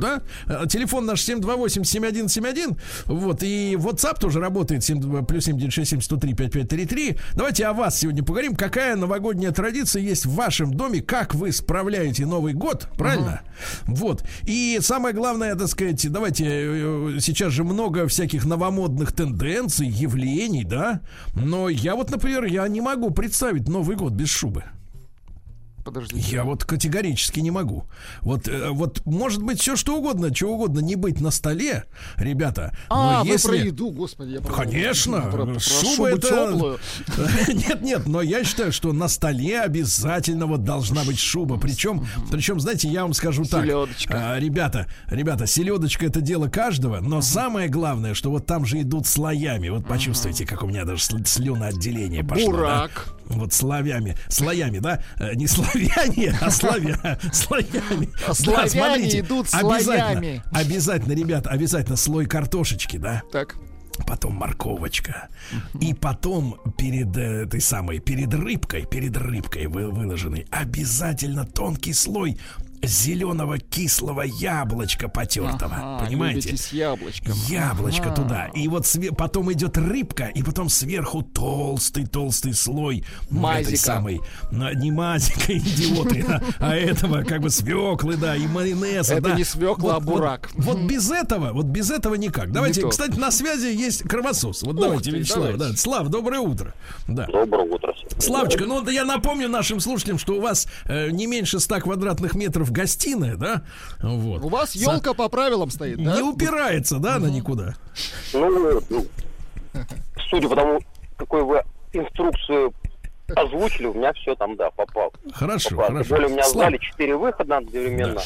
Да? 0.00 0.22
Э, 0.46 0.66
Телефон 0.68 1.06
наш 1.06 1.20
728-7171. 1.28 2.78
Вот. 3.06 3.42
И 3.42 3.76
WhatsApp 3.78 4.18
тоже 4.20 4.40
работает. 4.40 4.84
7, 4.84 5.24
плюс 5.24 5.44
7967 5.44 6.00
103 6.00 6.34
5533. 6.34 7.16
Давайте 7.34 7.66
о 7.66 7.72
вас 7.72 7.98
сегодня 7.98 8.22
поговорим. 8.22 8.56
Какая 8.56 8.96
новогодняя 8.96 9.52
традиция 9.52 10.02
есть 10.02 10.26
в 10.26 10.34
вашем 10.34 10.74
доме? 10.74 11.00
Как 11.00 11.34
вы 11.34 11.52
справляете 11.52 12.26
Новый 12.26 12.54
год? 12.54 12.88
Правильно? 12.96 13.42
Вот. 13.86 14.24
И 14.44 14.78
самое 14.80 15.14
главное, 15.14 15.54
так 15.54 15.68
сказать, 15.68 16.10
давайте, 16.10 16.44
э, 16.46 17.18
сейчас 17.20 17.52
же 17.52 17.64
много 17.64 18.06
всяких 18.06 18.44
новомодных 18.44 19.12
тенденций, 19.12 19.88
явлений, 19.88 20.64
да? 20.64 21.00
Но 21.34 21.68
я 21.68 21.94
вот, 21.94 22.10
например, 22.10 22.44
я 22.44 22.66
не 22.68 22.80
могу 22.80 23.10
представить 23.10 23.68
Новый 23.68 23.96
год 23.96 24.12
без 24.12 24.28
шубы. 24.28 24.64
Подождите. 25.88 26.30
Я 26.30 26.44
вот 26.44 26.64
категорически 26.64 27.40
не 27.40 27.50
могу. 27.50 27.84
Вот, 28.20 28.46
э, 28.46 28.68
вот 28.70 29.00
может 29.06 29.42
быть 29.42 29.58
все 29.58 29.74
что 29.74 29.96
угодно, 29.96 30.34
чего 30.34 30.52
угодно 30.52 30.80
не 30.80 30.96
быть 30.96 31.18
на 31.22 31.30
столе, 31.30 31.84
ребята. 32.18 32.76
А, 32.90 33.20
но 33.20 33.24
вы 33.24 33.28
если... 33.28 33.48
про 33.48 33.56
еду, 33.56 33.90
господи. 33.90 34.32
Я 34.32 34.40
Конечно, 34.40 35.22
про- 35.22 35.46
про 35.46 35.58
шуба 35.58 36.10
это... 36.10 36.78
Нет, 37.48 37.80
нет, 37.80 38.06
но 38.06 38.20
я 38.20 38.44
считаю, 38.44 38.70
что 38.70 38.92
на 38.92 39.08
столе 39.08 39.60
обязательно 39.62 40.44
вот 40.46 40.62
должна 40.62 41.04
быть 41.04 41.18
шуба. 41.18 41.56
Причем, 41.58 42.06
причем, 42.30 42.60
знаете, 42.60 42.88
я 42.88 43.02
вам 43.02 43.14
скажу 43.14 43.44
так. 43.44 43.64
Селедочка. 43.64 44.32
а, 44.34 44.38
Ребята, 44.38 44.86
ребята, 45.06 45.46
селедочка 45.46 46.04
это 46.04 46.20
дело 46.20 46.48
каждого, 46.48 47.00
но 47.00 47.22
самое 47.22 47.68
главное, 47.70 48.12
что 48.12 48.30
вот 48.30 48.44
там 48.44 48.66
же 48.66 48.82
идут 48.82 49.06
слоями. 49.06 49.70
Вот 49.70 49.86
почувствуйте, 49.86 50.44
как 50.44 50.62
у 50.62 50.66
меня 50.66 50.84
даже 50.84 51.00
сл- 51.02 51.24
слюноотделение 51.24 52.22
пошло. 52.24 52.50
Бурак. 52.50 53.14
Вот 53.28 53.52
слоями, 53.52 54.16
слоями, 54.28 54.78
да? 54.78 55.02
Э, 55.18 55.34
Не 55.34 55.46
славяне, 55.46 56.36
а 56.40 56.50
славя, 56.50 57.18
слоями. 57.32 58.08
А 58.24 58.28
Да, 58.28 58.34
славяне 58.34 58.68
смотрите, 58.70 59.20
идут 59.20 59.46
обязательно, 59.52 59.82
слоями. 59.82 60.42
Обязательно, 60.50 61.12
ребята, 61.12 61.50
обязательно 61.50 61.96
слой 61.96 62.26
картошечки, 62.26 62.96
да? 62.96 63.22
Так. 63.30 63.56
потом 64.06 64.34
морковочка, 64.34 65.28
и 65.80 65.92
потом 65.92 66.56
перед 66.78 67.16
э, 67.16 67.42
этой 67.44 67.60
самой, 67.60 67.98
перед 67.98 68.32
рыбкой, 68.32 68.86
перед 68.86 69.16
рыбкой 69.16 69.66
вы- 69.66 69.90
выложенной, 69.90 70.46
обязательно 70.50 71.44
тонкий 71.44 71.92
слой 71.92 72.38
зеленого 72.82 73.58
кислого 73.58 74.22
яблочка 74.22 75.08
потертого. 75.08 75.74
Ага, 75.76 76.04
понимаете? 76.06 76.56
с 76.56 76.72
яблочком. 76.72 77.34
Яблочко 77.48 78.12
Ага. 78.12 78.14
туда. 78.14 78.46
И 78.54 78.68
вот 78.68 78.84
све- 78.84 79.14
потом 79.14 79.52
идет 79.52 79.76
рыбка, 79.76 80.26
и 80.26 80.42
потом 80.42 80.68
сверху 80.68 81.22
толстый-толстый 81.22 82.54
слой 82.54 83.04
ну, 83.30 83.38
этой 83.48 83.64
Мазика. 83.64 83.76
самой, 83.78 84.20
не 84.50 84.90
мазика, 84.90 85.52
идиоты, 85.56 86.24
а, 86.28 86.42
а 86.58 86.76
этого 86.76 87.22
как 87.24 87.40
бы 87.40 87.50
свеклы, 87.50 88.16
да, 88.16 88.36
и 88.36 88.46
майонеза. 88.46 89.14
Это 89.14 89.30
да. 89.30 89.34
не 89.34 89.44
свекла, 89.44 89.96
а 89.96 90.00
бурак. 90.00 90.50
Вот, 90.54 90.78
без 90.80 91.10
этого, 91.10 91.52
вот 91.52 91.66
без 91.66 91.90
этого 91.90 92.14
никак. 92.14 92.52
Давайте, 92.52 92.86
кстати, 92.88 93.18
на 93.18 93.30
связи 93.30 93.66
есть 93.66 94.02
кровосос. 94.02 94.62
Вот 94.62 94.76
давайте, 94.76 95.10
Вячеслав. 95.10 95.78
Слав, 95.78 96.08
доброе 96.08 96.40
утро. 96.40 96.74
Да. 97.06 97.26
Доброе 97.26 97.64
утро. 97.64 97.94
Славочка, 98.18 98.64
ну 98.64 98.88
я 98.88 99.04
напомню 99.04 99.48
нашим 99.48 99.80
слушателям, 99.80 100.18
что 100.18 100.34
у 100.34 100.40
вас 100.40 100.66
э, 100.86 101.10
не 101.10 101.26
меньше 101.26 101.60
100 101.60 101.80
квадратных 101.80 102.34
метров 102.34 102.67
гостиная, 102.70 103.36
да? 103.36 103.62
Вот. 104.02 104.42
У 104.42 104.48
вас 104.48 104.74
елка 104.74 105.14
по 105.14 105.28
правилам 105.28 105.70
стоит, 105.70 106.02
да? 106.02 106.16
Не 106.16 106.22
упирается, 106.22 106.98
да, 106.98 107.16
она 107.16 107.30
никуда. 107.30 107.74
Ну, 108.32 108.80
ну, 108.90 109.04
судя 110.30 110.48
по 110.48 110.56
тому, 110.56 110.80
какой 111.16 111.42
вы 111.44 111.62
инструкцию 111.92 112.72
озвучили, 113.36 113.86
у 113.86 113.94
меня 113.94 114.12
все 114.14 114.34
там, 114.36 114.56
да, 114.56 114.70
попало. 114.70 115.10
Хорошо, 115.32 115.70
Попало. 115.70 115.88
Тем 115.88 115.96
хорошо. 115.96 116.14
более 116.14 116.28
у 116.28 116.32
меня 116.32 116.42
в 116.42 116.46
Слав, 116.46 116.64
зале 116.64 116.78
4 116.78 117.16
выхода 117.16 117.56
одновременно. 117.58 118.20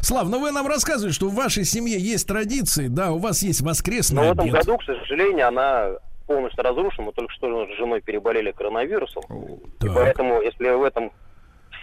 Слав, 0.00 0.28
ну 0.28 0.40
вы 0.40 0.52
нам 0.52 0.66
рассказывали, 0.68 1.12
что 1.12 1.28
в 1.28 1.34
вашей 1.34 1.64
семье 1.64 1.98
есть 1.98 2.26
традиции, 2.28 2.86
да, 2.86 3.10
у 3.12 3.18
вас 3.18 3.42
есть 3.42 3.62
воскресный 3.62 4.22
Но 4.22 4.28
в 4.28 4.32
этом 4.32 4.44
обед. 4.44 4.54
году, 4.64 4.78
к 4.78 4.84
сожалению, 4.84 5.48
она 5.48 5.88
полностью 6.26 6.62
разрушена. 6.62 7.06
Мы 7.06 7.12
только 7.12 7.32
что 7.32 7.66
с 7.66 7.76
женой 7.76 8.00
переболели 8.00 8.52
коронавирусом. 8.52 9.24
И 9.24 9.80
Так. 9.80 9.94
поэтому, 9.94 10.40
если 10.40 10.70
в 10.70 10.82
этом 10.84 11.10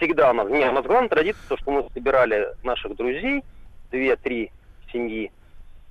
всегда 0.02 0.30
у 0.30 0.34
нас... 0.34 0.48
Не, 0.48 0.68
у 0.68 0.72
нас 0.72 0.84
главная 0.84 1.08
традиция, 1.08 1.40
то, 1.48 1.56
что 1.56 1.70
мы 1.70 1.88
собирали 1.94 2.48
наших 2.64 2.96
друзей, 2.96 3.44
две-три 3.90 4.50
семьи, 4.92 5.30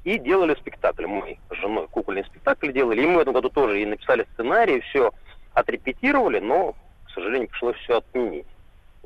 и 0.03 0.17
делали 0.19 0.55
спектакль. 0.55 1.05
Мы 1.05 1.37
с 1.49 1.55
женой 1.55 1.87
кукольный 1.89 2.25
спектакль 2.25 2.71
делали. 2.71 3.01
И 3.01 3.05
мы 3.05 3.17
в 3.17 3.19
этом 3.19 3.33
году 3.33 3.49
тоже 3.49 3.81
и 3.81 3.85
написали 3.85 4.25
сценарий, 4.33 4.81
все 4.81 5.11
отрепетировали, 5.53 6.39
но, 6.39 6.73
к 7.05 7.11
сожалению, 7.13 7.49
пришлось 7.49 7.77
все 7.77 7.97
отменить. 7.97 8.45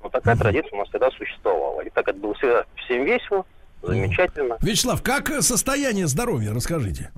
Вот 0.02 0.12
такая 0.12 0.36
традиция 0.36 0.74
у 0.74 0.78
нас 0.78 0.90
всегда 0.90 1.12
существовала. 1.12 1.82
И 1.82 1.90
так 1.90 2.08
это 2.08 2.18
было 2.18 2.34
всегда 2.36 2.66
всем 2.76 3.04
весело, 3.04 3.46
замечательно. 3.82 4.58
Вячеслав, 4.62 5.04
как 5.04 5.30
состояние 5.42 6.08
здоровья, 6.08 6.54
расскажите. 6.54 7.12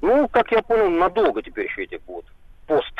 Ну, 0.00 0.28
как 0.28 0.50
я 0.50 0.62
понял, 0.62 0.90
надолго 0.90 1.42
теперь 1.42 1.66
еще 1.66 1.84
эти 1.84 2.00
будут. 2.06 2.26
Пост. 2.66 2.92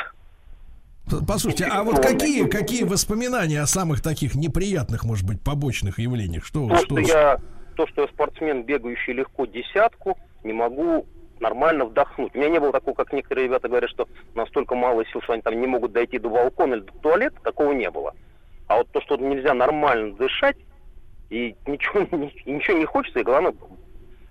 Послушайте, 1.27 1.65
а 1.65 1.83
вот 1.83 1.99
какие, 1.99 2.47
какие 2.47 2.83
воспоминания 2.83 3.61
о 3.61 3.67
самых 3.67 4.01
таких 4.01 4.35
неприятных, 4.35 5.03
может 5.03 5.27
быть, 5.27 5.41
побочных 5.41 5.99
явлениях? 5.99 6.45
Что, 6.45 6.67
То, 6.69 6.75
что 6.77 6.85
что 6.85 6.99
я, 6.99 7.39
то, 7.75 7.87
что 7.87 8.01
я 8.03 8.07
спортсмен, 8.07 8.63
бегающий 8.63 9.13
легко 9.13 9.45
десятку, 9.45 10.17
не 10.43 10.53
могу 10.53 11.05
нормально 11.39 11.85
вдохнуть. 11.85 12.33
У 12.33 12.37
меня 12.37 12.49
не 12.49 12.59
было 12.59 12.71
такого, 12.71 12.95
как 12.95 13.11
некоторые 13.11 13.47
ребята 13.47 13.67
говорят, 13.67 13.89
что 13.89 14.07
настолько 14.33 14.75
мало 14.75 15.05
сил, 15.07 15.21
что 15.21 15.33
они 15.33 15.41
там 15.41 15.59
не 15.59 15.67
могут 15.67 15.91
дойти 15.91 16.17
до 16.17 16.29
балкона 16.29 16.75
или 16.75 16.81
до 16.81 16.93
туалета, 16.93 17.35
такого 17.43 17.73
не 17.73 17.91
было. 17.91 18.15
А 18.67 18.77
вот 18.77 18.89
то, 18.91 19.01
что 19.01 19.17
нельзя 19.17 19.53
нормально 19.53 20.15
дышать, 20.15 20.57
и 21.29 21.55
ничего, 21.67 22.01
ничего 22.45 22.77
не 22.77 22.85
хочется, 22.85 23.19
и 23.19 23.23
главное, 23.23 23.53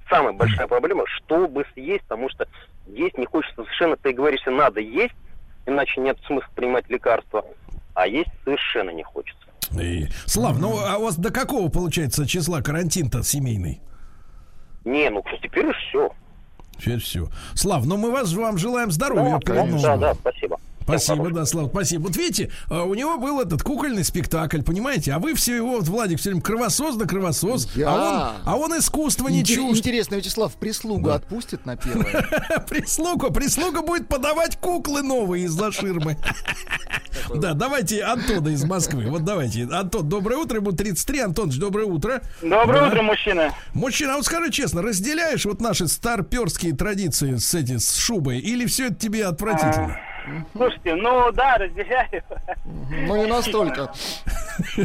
самая 0.08 0.32
большая 0.32 0.66
проблема, 0.68 1.04
чтобы 1.06 1.64
съесть, 1.74 2.02
потому 2.04 2.30
что 2.30 2.48
есть 2.86 3.16
не 3.18 3.26
хочется 3.26 3.56
совершенно, 3.56 3.96
ты 3.96 4.12
говоришь, 4.12 4.40
надо 4.46 4.80
есть, 4.80 5.14
иначе 5.66 6.00
нет 6.00 6.18
смысла 6.26 6.48
принимать 6.54 6.88
лекарства, 6.88 7.44
а 7.94 8.06
есть 8.06 8.30
совершенно 8.44 8.90
не 8.90 9.02
хочется. 9.02 9.38
И- 9.80 10.08
Слав, 10.26 10.58
ну 10.58 10.76
а 10.78 10.98
у 10.98 11.04
вас 11.04 11.16
до 11.16 11.30
какого 11.30 11.68
получается 11.68 12.26
числа 12.26 12.60
карантин-то 12.60 13.22
семейный? 13.22 13.80
Не, 14.84 15.08
ну 15.10 15.22
теперь 15.42 15.72
все. 15.74 16.10
Теперь 16.78 16.98
все. 16.98 17.28
Слав, 17.54 17.84
ну 17.86 17.96
мы 17.96 18.10
вас, 18.10 18.32
вам 18.32 18.58
желаем 18.58 18.90
здоровья. 18.90 19.38
ну, 19.46 19.80
да, 19.80 19.96
да, 19.96 20.14
спасибо. 20.14 20.58
Спасибо, 20.83 21.30
да, 21.30 21.45
Слав, 21.47 21.68
спасибо. 21.70 22.03
Вот 22.09 22.16
видите, 22.16 22.51
а, 22.68 22.85
у 22.85 22.95
него 22.95 23.18
был 23.18 23.41
этот 23.41 23.62
кукольный 23.62 24.05
спектакль, 24.05 24.62
понимаете? 24.62 25.12
А 25.12 25.18
вы 25.18 25.35
все 25.35 25.57
его, 25.57 25.76
вот, 25.76 25.89
Владик, 25.89 26.18
все 26.18 26.30
время 26.30 26.43
кровосос 26.43 26.97
да 26.97 27.07
кровосос. 27.07 27.68
Я. 27.74 27.89
А, 27.89 28.35
он, 28.45 28.49
а 28.49 28.57
он 28.57 28.78
искусство 28.78 29.28
не 29.28 29.43
Интер- 29.43 29.55
чужд. 29.55 29.78
Интересно, 29.78 30.16
Вячеслав 30.16 30.53
прислугу 30.55 31.11
отпустит 31.11 31.66
на 31.66 31.76
первое? 31.76 32.26
Прислуга, 32.68 33.30
прислуга 33.30 33.83
будет 33.83 34.09
подавать 34.09 34.57
куклы 34.59 35.03
новые 35.03 35.45
из-за 35.45 35.72
ширмы. 35.72 36.16
Да, 37.35 37.55
давайте 37.55 38.03
Антона 38.03 38.49
из 38.49 38.64
Москвы. 38.64 39.07
Вот 39.09 39.24
давайте. 39.24 39.64
Антон, 39.64 40.09
доброе 40.09 40.37
утро. 40.37 40.57
Ему 40.59 40.72
33. 40.72 41.20
Антонович, 41.20 41.59
доброе 41.59 41.87
утро. 41.87 42.22
Доброе 42.41 42.80
Да. 42.83 42.89
утро, 42.89 43.03
мужчины. 43.03 43.53
Мужчина, 43.74 44.14
а 44.14 44.16
вот 44.16 44.24
скажи 44.26 44.51
честно, 44.51 44.83
разделяешь 44.83 45.45
вот 45.45 45.61
наши 45.61 45.89
старперские 45.89 46.74
традиции 46.74 47.37
с 47.37 47.55
эти 47.55 47.78
с 47.78 47.95
шубой, 47.97 48.39
или 48.39 48.66
все 48.66 48.87
это 48.87 48.95
тебе 48.97 49.24
отвратительно? 49.26 49.99
Слушайте, 50.52 50.94
ну 50.94 51.32
да, 51.32 51.56
разделяю. 51.58 52.22
Ну, 52.64 53.16
не 53.16 53.26
настолько. 53.26 53.92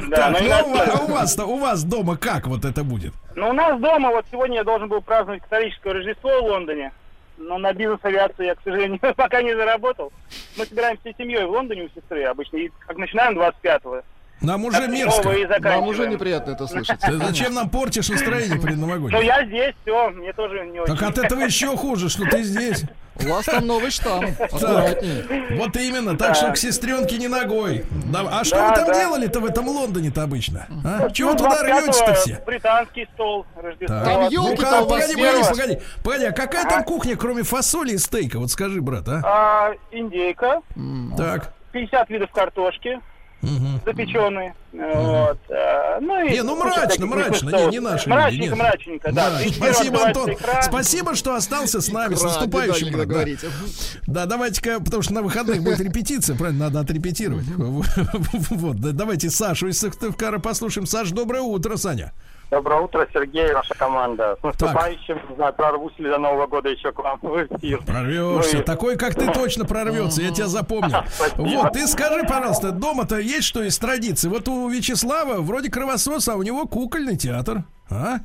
Да, 0.10 0.30
ну, 0.32 0.40
не 0.40 0.52
а 0.52 0.64
у 0.64 0.70
вас- 0.70 0.88
настолько. 0.88 1.04
у 1.04 1.08
вас-то, 1.14 1.46
у 1.46 1.58
вас 1.58 1.84
дома 1.84 2.18
как 2.18 2.48
вот 2.48 2.66
это 2.66 2.84
будет? 2.84 3.14
Ну, 3.36 3.50
у 3.50 3.54
нас 3.54 3.80
дома, 3.80 4.10
вот 4.10 4.26
сегодня 4.32 4.58
я 4.58 4.64
должен 4.64 4.88
был 4.88 5.02
праздновать 5.02 5.44
католическое 5.44 5.94
Рождество 5.94 6.42
в 6.42 6.46
Лондоне. 6.46 6.92
Но 7.38 7.58
на 7.60 7.72
бизнес-авиацию 7.72 8.48
я, 8.48 8.56
к 8.56 8.62
сожалению, 8.64 9.00
пока 9.16 9.42
не 9.42 9.56
заработал. 9.56 10.12
Мы 10.58 10.66
собираемся 10.66 11.02
всей 11.02 11.16
семьей 11.18 11.46
в 11.46 11.52
Лондоне 11.52 11.84
у 11.84 11.90
сестры 11.90 12.24
обычно. 12.24 12.58
И 12.58 12.72
как 12.88 12.98
начинаем 12.98 13.38
25-го. 13.38 14.02
Нам 14.42 14.66
уже 14.66 14.78
Так 14.82 14.90
мерзко. 14.90 15.34
Нам 15.62 15.88
уже 15.88 16.08
неприятно 16.08 16.52
это 16.52 16.68
слышать. 16.68 17.00
Ты 17.00 17.18
зачем 17.18 17.54
нам 17.54 17.70
портишь 17.70 18.10
настроение 18.10 18.56
Ну, 18.56 18.62
предновогоднее? 18.62 19.26
я 19.26 19.46
здесь, 19.46 19.74
все, 19.84 20.10
мне 20.12 20.32
тоже 20.34 20.66
не 20.68 20.80
очень. 20.80 20.96
Так 20.96 21.10
от 21.10 21.18
этого 21.18 21.42
еще 21.42 21.76
хуже, 21.76 22.10
что 22.10 22.24
ты 22.26 22.44
здесь. 22.44 22.84
У 23.20 23.30
вас 23.30 23.46
там 23.46 23.66
новый 23.66 23.90
штамм. 23.90 24.26
Аккуратней. 24.40 25.58
Вот 25.58 25.76
именно, 25.76 26.16
так 26.16 26.36
что 26.36 26.52
к 26.52 26.58
сестренке 26.58 27.18
не 27.18 27.28
ногой. 27.28 27.84
Да, 28.14 28.22
а 28.32 28.44
что 28.44 28.58
Да, 28.58 28.70
вы 28.70 28.76
там 28.76 28.86
да. 28.88 28.94
делали-то 28.94 29.40
в 29.40 29.46
этом 29.46 29.68
Лондоне-то 29.68 30.22
обычно? 30.22 30.68
А? 30.86 31.10
Чего 31.10 31.32
Ну, 31.32 31.38
туда 31.38 31.64
25-го 31.64 31.80
рвете-то 31.80 32.14
все? 32.14 32.44
Британский 32.46 33.08
стол 33.16 33.46
Рождество. 33.56 34.02
Там 34.06 34.28
елки-то 34.30 34.82
у 34.84 34.88
вас 34.88 35.02
погоди, 35.02 35.16
погоди, 35.16 35.38
есть. 35.40 35.50
погоди, 35.50 35.80
погоди, 36.04 36.26
а 36.26 36.32
какая 36.32 36.66
там 36.70 36.84
кухня, 36.84 37.16
кроме 37.16 37.42
фасоли 37.42 37.94
и 37.94 37.98
стейка? 37.98 38.38
Вот 38.38 38.52
скажи, 38.52 38.82
брат, 38.82 39.08
а? 39.10 39.22
А, 39.26 39.74
индейка, 39.92 40.62
Так. 41.18 41.54
50 41.72 42.10
видов 42.12 42.30
картошки 42.32 43.00
запеченные. 43.86 44.54
Вот. 44.74 45.38
а, 45.50 46.00
Ну, 46.02 46.26
и 46.26 46.32
Не, 46.32 46.44
ну 46.44 46.56
мрачно, 46.56 47.06
мрачно, 47.06 47.50
не, 47.50 47.66
не 47.72 47.80
наши 47.80 48.10
люди, 48.10 48.18
Мрачненько, 48.20 48.46
нет. 48.50 48.58
мрачненько, 48.58 49.12
да. 49.12 49.30
Да, 49.32 49.38
31 49.40 49.64
Спасибо, 49.74 50.06
Антон. 50.06 50.34
икра. 50.34 50.62
Спасибо, 50.62 51.16
что 51.16 51.36
остался 51.36 51.82
с 51.82 51.92
нами. 51.92 52.16
С 52.16 52.20
Икра, 52.20 52.28
наступающим. 52.30 52.88
дедальник 52.90 52.94
брат, 52.94 53.08
да. 53.08 53.14
договорите. 53.14 53.48
Да, 54.08 54.26
давайте-ка, 54.26 54.80
потому 54.80 55.02
что 55.04 55.14
на 55.14 55.22
выходных 55.22 55.64
будет 55.64 55.80
репетиция, 55.80 56.36
правильно, 56.36 56.66
надо 56.66 56.80
отрепетировать. 56.82 57.46
Вот, 58.50 58.78
да, 58.78 58.92
давайте 58.92 59.30
Сашу 59.30 59.68
из 59.68 59.80
Сыктывкара 59.80 60.40
послушаем. 60.40 60.86
Саш, 60.88 61.12
доброе 61.12 61.42
утро, 61.42 61.78
Саня. 61.78 62.14
Доброе 62.50 62.80
утро, 62.82 63.06
Сергей, 63.14 63.52
ваша 63.54 63.74
команда. 63.74 64.38
С 64.40 64.44
наступающим, 64.44 65.20
не 65.30 65.36
знаю, 65.36 65.54
прорвусь 65.54 65.98
ли 65.98 66.10
до 66.10 66.18
Нового 66.18 66.48
года 66.48 66.70
еще 66.70 66.94
к 66.94 67.00
вам 67.00 67.20
в 67.22 67.46
эфир. 67.46 67.82
Прорвешься. 67.86 68.56
Ну 68.56 68.62
и- 68.62 68.66
Такой, 68.66 68.96
как 68.98 69.16
ты, 69.16 69.30
точно 69.34 69.66
прорвется. 69.66 70.22
Я 70.22 70.32
тебя 70.32 70.48
запомнил. 70.48 71.00
Спасибо. 71.08 71.42
Вот, 71.42 71.74
ты 71.74 71.86
скажи, 71.88 72.24
пожалуйста, 72.24 72.72
дома-то 72.72 73.18
есть 73.20 73.44
что 73.46 73.62
из 73.64 73.78
традиции? 73.78 74.30
Вот 74.30 74.48
у 74.48 74.70
Вячеслава 74.70 75.42
вроде 75.42 75.70
кровосос, 75.70 76.30
а 76.30 76.36
у 76.36 76.44
него 76.44 76.66
кукольный 76.68 77.18
театр. 77.18 77.64
А? 77.90 78.20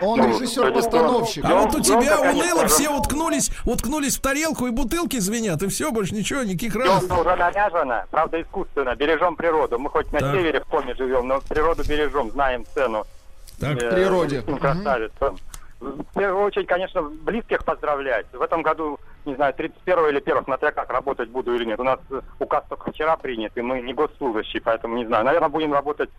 Он 0.00 0.24
режиссер-постановщик. 0.24 1.44
А 1.44 1.54
вот 1.56 1.74
у 1.74 1.80
тебя 1.80 1.96
Ёлка, 2.00 2.16
конечно, 2.22 2.44
уныло, 2.54 2.66
все 2.68 2.88
уткнулись, 2.88 3.50
уткнулись 3.66 4.16
в 4.16 4.22
тарелку 4.22 4.66
и 4.68 4.70
бутылки 4.70 5.18
звенят, 5.18 5.62
и 5.62 5.68
все, 5.68 5.90
больше 5.90 6.14
ничего, 6.14 6.44
никаких 6.44 6.76
радостей. 6.76 7.08
Елка 7.08 7.20
уже 7.20 7.36
наряжена, 7.36 8.06
правда 8.10 8.40
искусственно, 8.40 8.94
бережем 8.94 9.34
природу. 9.36 9.78
Мы 9.78 9.90
хоть 9.90 10.10
на 10.12 10.20
Так. 10.20 10.34
севере 10.34 10.60
в 10.60 10.66
коме 10.66 10.94
живем, 10.94 11.26
но 11.26 11.40
природу 11.40 11.82
бережем, 11.86 12.30
знаем 12.30 12.64
цену. 12.74 13.04
Так. 13.60 13.82
э, 13.82 13.90
Природе. 13.90 14.38
этим 14.40 14.58
красавицам. 14.58 15.36
В 15.80 16.04
первую 16.18 16.44
очередь, 16.44 16.66
конечно, 16.66 17.02
близких 17.02 17.64
поздравлять. 17.64 18.26
В 18.32 18.42
этом 18.42 18.62
году, 18.62 18.98
не 19.24 19.36
знаю, 19.36 19.54
31 19.54 20.08
или 20.08 20.18
1 20.18 20.44
смотря 20.44 20.72
как 20.72 20.90
работать 20.90 21.28
буду 21.28 21.54
или 21.54 21.64
нет. 21.64 21.78
У 21.78 21.84
нас 21.84 22.00
указ 22.40 22.64
только 22.68 22.90
вчера 22.90 23.16
принят, 23.16 23.56
и 23.56 23.60
мы 23.62 23.80
не 23.80 23.94
госслужащие, 23.94 24.60
поэтому 24.60 24.96
не 24.96 25.06
знаю. 25.06 25.24
Наверное, 25.24 25.48
будем 25.48 25.72
работать 25.72 26.10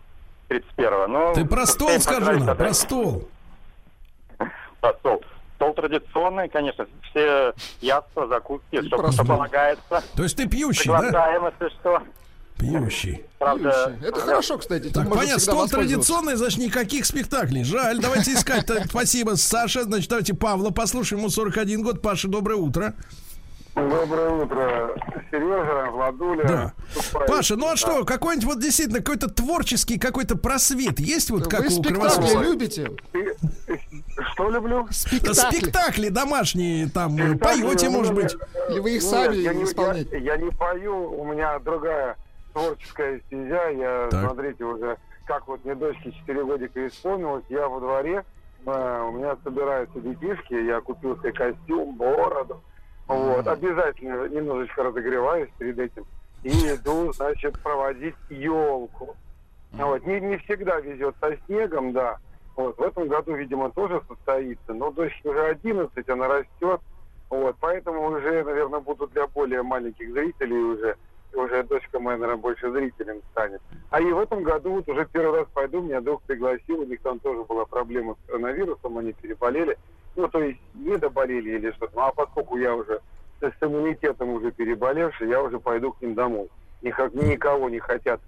31 0.48 1.10
но 1.12 1.34
Ты 1.34 1.44
про 1.44 1.66
стол 1.66 1.90
скажи 2.00 2.38
нам, 2.42 2.56
про 2.56 2.72
стол. 2.72 3.28
Про 4.80 4.94
стол. 4.94 5.22
Стол 5.56 5.74
традиционный, 5.74 6.48
конечно, 6.48 6.86
все 7.10 7.52
яства, 7.82 8.26
закуски, 8.28 8.80
что, 8.86 8.96
про 8.96 9.12
что 9.12 9.24
стол. 9.24 9.36
полагается. 9.36 10.02
То 10.16 10.22
есть 10.22 10.38
ты 10.38 10.48
пьющий, 10.48 10.88
да? 10.90 11.00
Приглашаем, 11.00 11.44
если 11.44 11.68
что. 11.76 12.02
Пьющий. 12.60 13.24
Правда, 13.38 13.96
Это 14.04 14.20
хорошо, 14.20 14.58
кстати. 14.58 14.88
Так, 14.90 15.08
понятно, 15.08 15.38
стол 15.38 15.66
традиционный, 15.66 16.36
значит, 16.36 16.58
никаких 16.58 17.06
спектаклей. 17.06 17.64
Жаль, 17.64 17.98
давайте 18.00 18.34
искать. 18.34 18.66
Так, 18.66 18.86
Спасибо, 18.86 19.36
Саша. 19.36 19.84
Значит, 19.84 20.10
давайте 20.10 20.34
Павла 20.34 20.70
послушаем. 20.70 21.20
Ему 21.20 21.30
41 21.30 21.82
год. 21.82 22.02
Паша, 22.02 22.28
доброе 22.28 22.56
утро. 22.56 22.94
Доброе 23.74 24.30
утро, 24.30 24.94
Сережа, 25.30 25.90
Владуля. 25.92 26.44
Да. 26.44 26.72
Паша, 27.26 27.56
ну 27.56 27.68
а 27.68 27.76
что, 27.76 28.04
какой-нибудь 28.04 28.44
вот 28.44 28.60
действительно 28.60 28.98
какой-то 28.98 29.30
творческий 29.30 29.96
какой-то 29.96 30.36
просвет 30.36 30.98
есть 30.98 31.30
вот 31.30 31.46
как 31.48 31.60
Вы 31.60 31.66
у 31.66 31.70
спектакли 31.70 31.94
Кровососа? 31.94 32.38
любите? 32.42 32.90
Что 34.32 34.50
люблю? 34.50 34.86
Да 34.86 34.92
Спектакли. 34.92 35.58
Спектакли 35.58 36.08
домашние, 36.08 36.88
там, 36.88 37.16
э, 37.16 37.38
поете, 37.38 37.88
может 37.90 38.12
быть. 38.12 38.36
Или 38.70 38.80
вы 38.80 38.96
их 38.96 39.02
Нет, 39.02 39.10
сами 39.10 39.36
я 39.36 39.54
не, 39.54 39.64
исполняете? 39.64 40.18
я, 40.18 40.34
я 40.34 40.36
не 40.36 40.50
пою, 40.50 41.12
у 41.18 41.24
меня 41.24 41.58
другая 41.60 42.16
творческая 42.52 43.20
стезя. 43.26 43.68
Я, 43.70 44.08
Так. 44.10 44.24
смотрите, 44.24 44.64
уже 44.64 44.98
как 45.26 45.46
вот 45.46 45.64
мне 45.64 45.74
дочке 45.74 46.12
4 46.12 46.44
годика 46.44 46.86
исполнилось, 46.86 47.44
я 47.48 47.68
во 47.68 47.80
дворе, 47.80 48.24
э, 48.66 49.02
у 49.08 49.12
меня 49.12 49.36
собираются 49.44 50.00
детишки, 50.00 50.54
я 50.54 50.80
купил 50.80 51.16
себе 51.18 51.32
костюм, 51.32 51.96
бороду. 51.96 52.60
Вот, 53.06 53.46
обязательно 53.46 54.28
немножечко 54.28 54.84
разогреваюсь 54.84 55.50
перед 55.58 55.78
этим. 55.78 56.04
И 56.44 56.50
иду, 56.50 57.12
значит, 57.12 57.60
проводить 57.60 58.14
елку. 58.28 59.16
Вот. 59.72 60.06
Не, 60.06 60.20
не 60.20 60.36
всегда 60.38 60.80
везет 60.80 61.14
со 61.20 61.36
снегом, 61.46 61.92
да. 61.92 62.18
Вот. 62.56 62.78
В 62.78 62.82
этом 62.82 63.08
году, 63.08 63.34
видимо, 63.34 63.70
тоже 63.70 64.00
состоится. 64.08 64.72
Но 64.72 64.90
дочке 64.90 65.28
уже 65.28 65.46
11, 65.46 66.08
она 66.08 66.28
растет. 66.28 66.80
Вот. 67.28 67.56
Поэтому 67.60 68.06
уже, 68.08 68.42
наверное, 68.44 68.80
буду 68.80 69.06
для 69.08 69.26
более 69.26 69.62
маленьких 69.62 70.12
зрителей 70.12 70.56
уже. 70.58 70.96
Уже 71.32 71.62
дочка 71.62 72.00
моя, 72.00 72.18
наверное, 72.18 72.40
больше 72.40 72.70
зрителем 72.70 73.22
станет. 73.30 73.60
А 73.90 74.00
и 74.00 74.12
в 74.12 74.18
этом 74.18 74.42
году 74.42 74.72
вот 74.74 74.88
уже 74.88 75.06
первый 75.12 75.40
раз 75.40 75.48
пойду, 75.54 75.80
меня 75.80 76.00
друг 76.00 76.22
пригласил, 76.22 76.80
у 76.80 76.84
них 76.84 77.00
там 77.02 77.18
тоже 77.20 77.44
была 77.44 77.64
проблема 77.64 78.14
с 78.14 78.26
коронавирусом, 78.26 78.98
они 78.98 79.12
переболели. 79.12 79.78
Ну, 80.16 80.28
то 80.28 80.40
есть 80.40 80.60
не 80.74 80.96
доболели 80.96 81.50
или 81.50 81.70
что-то. 81.72 81.92
Ну, 81.94 82.02
а 82.02 82.12
поскольку 82.12 82.56
я 82.56 82.74
уже 82.74 83.00
с 83.40 83.62
иммунитетом 83.62 84.30
уже 84.30 84.50
переболевший, 84.50 85.28
я 85.28 85.42
уже 85.42 85.58
пойду 85.60 85.92
к 85.92 86.02
ним 86.02 86.14
домой. 86.14 86.50
Никак, 86.82 87.14
никого 87.14 87.68
не 87.68 87.78
хотят. 87.78 88.20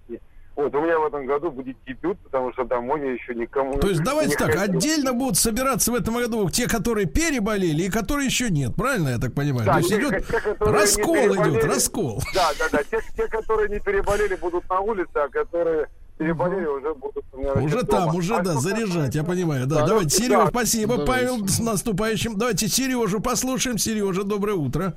Вот, 0.55 0.73
у 0.75 0.81
меня 0.81 0.99
в 0.99 1.05
этом 1.07 1.25
году 1.25 1.49
будет 1.49 1.75
дебют, 1.87 2.19
потому 2.19 2.53
что 2.53 2.63
домой 2.63 3.01
я 3.01 3.11
еще 3.13 3.33
никому 3.33 3.79
То 3.79 3.89
есть 3.89 4.03
давайте 4.03 4.37
так, 4.37 4.51
хочу. 4.51 4.71
отдельно 4.73 5.13
будут 5.13 5.35
собираться 5.37 5.91
в 5.91 5.95
этом 5.95 6.13
году 6.15 6.47
те, 6.49 6.67
которые 6.67 7.07
переболели 7.07 7.83
и 7.83 7.89
которые 7.89 8.27
еще 8.27 8.51
нет. 8.51 8.75
Правильно 8.75 9.09
я 9.09 9.17
так 9.17 9.33
понимаю? 9.33 9.65
Да, 9.65 9.73
То 9.73 9.77
есть 9.79 9.89
те, 9.89 9.97
идет 9.99 10.27
те, 10.27 10.37
раскол 10.59 11.15
идет, 11.15 11.63
раскол. 11.65 12.21
Да, 12.35 12.51
да, 12.59 12.65
да. 12.71 12.83
Те, 12.83 12.99
те, 13.17 13.27
которые 13.27 13.69
не 13.69 13.79
переболели, 13.79 14.35
будут 14.35 14.69
на 14.69 14.79
улице, 14.79 15.09
а 15.15 15.27
которые 15.27 15.87
переболели, 16.19 16.65
уже 16.67 16.93
будут 16.93 17.25
меня 17.33 17.53
Уже 17.53 17.69
значит, 17.69 17.89
там, 17.89 18.05
дома. 18.05 18.17
уже, 18.19 18.35
А 18.35 18.43
да, 18.43 18.53
заряжать, 18.53 19.15
я 19.15 19.23
понимаю. 19.23 19.65
Да, 19.65 19.79
Да, 19.81 19.87
давайте, 19.87 20.17
ну, 20.19 20.23
Сереж, 20.25 20.39
да. 20.43 20.47
спасибо, 20.49 20.97
Давайте. 20.97 21.11
Павел, 21.11 21.47
с 21.47 21.59
наступающим. 21.59 22.37
Давайте 22.37 22.67
Сережу 22.67 23.19
послушаем. 23.21 23.79
Сережа, 23.79 24.23
доброе 24.23 24.53
утро. 24.55 24.93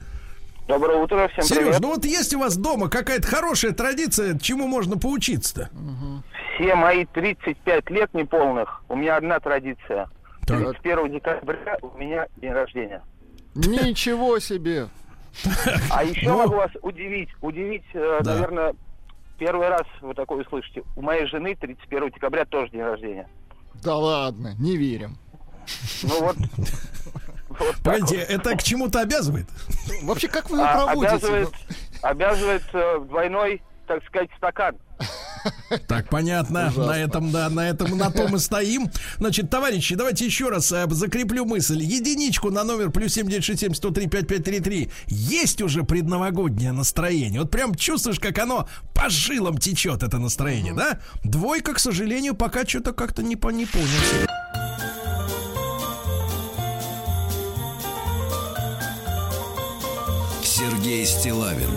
Доброе 0.68 0.98
утро, 0.98 1.28
всем 1.28 1.44
Сереж, 1.44 1.64
привет. 1.64 1.80
ну 1.80 1.88
вот 1.94 2.04
есть 2.04 2.34
у 2.34 2.40
вас 2.40 2.56
дома 2.56 2.88
какая-то 2.88 3.26
хорошая 3.28 3.72
традиция, 3.72 4.36
чему 4.38 4.66
можно 4.66 4.98
поучиться-то? 4.98 5.70
Все 6.56 6.74
мои 6.74 7.04
35 7.04 7.90
лет 7.90 8.12
неполных, 8.14 8.82
у 8.88 8.96
меня 8.96 9.16
одна 9.16 9.38
традиция. 9.38 10.08
Так. 10.46 10.58
31 10.58 11.12
декабря 11.12 11.78
у 11.82 11.96
меня 11.98 12.26
день 12.38 12.52
рождения. 12.52 13.02
Ничего 13.54 14.38
себе. 14.40 14.88
А 15.90 16.02
еще 16.02 16.30
Ну. 16.30 16.38
могу 16.38 16.54
вас 16.56 16.70
удивить, 16.82 17.28
удивить, 17.42 17.84
э, 17.94 18.20
Да. 18.22 18.34
наверное, 18.34 18.74
первый 19.38 19.68
раз 19.68 19.82
вы 20.00 20.14
такое 20.14 20.42
услышите. 20.44 20.82
У 20.96 21.02
моей 21.02 21.26
жены 21.26 21.54
31 21.54 22.10
декабря 22.10 22.44
тоже 22.44 22.70
день 22.70 22.82
рождения. 22.82 23.28
Да 23.84 23.96
ладно, 23.96 24.54
не 24.58 24.76
верим. 24.76 25.16
Ну 26.02 26.20
вот. 26.20 26.36
Погодите, 27.82 28.16
это 28.16 28.56
к 28.56 28.62
чему-то 28.62 29.00
обязывает? 29.00 29.46
Вообще, 30.02 30.28
как 30.28 30.50
вы 30.50 30.60
А, 30.62 30.74
проводите? 30.86 31.08
обязывает, 31.14 31.48
обязывает 32.02 32.64
э, 32.72 32.98
двойной, 33.08 33.62
так 33.86 34.04
сказать, 34.06 34.30
стакан. 34.36 34.76
Так, 35.86 36.08
понятно. 36.08 36.62
Ужасно. 36.68 36.86
На 36.86 36.98
этом, 36.98 37.30
да, 37.30 37.48
на 37.50 37.68
этом, 37.68 37.96
на 37.96 38.10
том 38.10 38.34
и 38.34 38.38
стоим. 38.38 38.90
Значит, 39.18 39.48
товарищи, 39.48 39.94
давайте 39.94 40.24
еще 40.24 40.48
раз 40.48 40.72
э, 40.72 40.86
закреплю 40.90 41.44
мысль. 41.44 41.80
Единичку 41.82 42.50
на 42.50 42.64
номер 42.64 42.90
плюс 42.90 43.12
7967 43.12 43.74
103 43.74 44.06
5533. 44.08 44.90
Есть 45.06 45.62
уже 45.62 45.84
предновогоднее 45.84 46.72
настроение. 46.72 47.40
Вот 47.42 47.50
прям 47.52 47.74
чувствуешь, 47.76 48.18
как 48.18 48.38
оно 48.38 48.68
по 48.94 49.08
жилам 49.08 49.58
течет, 49.58 50.02
это 50.02 50.18
настроение, 50.18 50.74
да? 50.74 50.98
Двойка, 51.22 51.74
к 51.74 51.78
сожалению, 51.78 52.34
пока 52.34 52.66
что-то 52.66 52.92
как-то 52.92 53.22
не, 53.22 53.36
по- 53.36 53.50
не 53.50 53.66
понял. 53.66 53.86
Сергей 60.86 61.04
Стилавин 61.04 61.68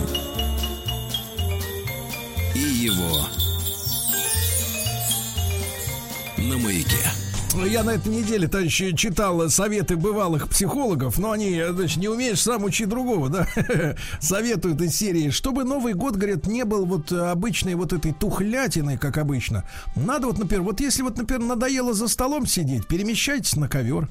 и 2.54 2.60
его 2.60 3.26
на 6.38 6.56
маяке. 6.56 6.94
Я 7.66 7.82
на 7.82 7.90
этой 7.90 8.06
неделе, 8.06 8.46
товарищи, 8.46 8.94
читал 8.94 9.50
советы 9.50 9.96
бывалых 9.96 10.48
психологов, 10.48 11.18
но 11.18 11.32
они, 11.32 11.60
значит, 11.70 11.96
не 11.96 12.06
умеешь 12.08 12.40
сам 12.40 12.62
учить 12.62 12.88
другого, 12.88 13.28
да? 13.28 13.48
Советуют 14.20 14.80
из 14.80 14.94
серии, 14.94 15.30
чтобы 15.30 15.64
Новый 15.64 15.94
год, 15.94 16.14
говорят, 16.14 16.46
не 16.46 16.64
был 16.64 16.86
вот 16.86 17.10
обычной 17.10 17.74
вот 17.74 17.92
этой 17.92 18.12
тухлятиной, 18.12 18.96
как 18.96 19.18
обычно. 19.18 19.68
Надо 19.96 20.28
вот, 20.28 20.38
например, 20.38 20.62
вот 20.62 20.78
если 20.78 21.02
вот, 21.02 21.18
например, 21.18 21.42
надоело 21.48 21.94
за 21.94 22.06
столом 22.06 22.46
сидеть, 22.46 22.86
перемещайтесь 22.86 23.56
на 23.56 23.68
ковер. 23.68 24.08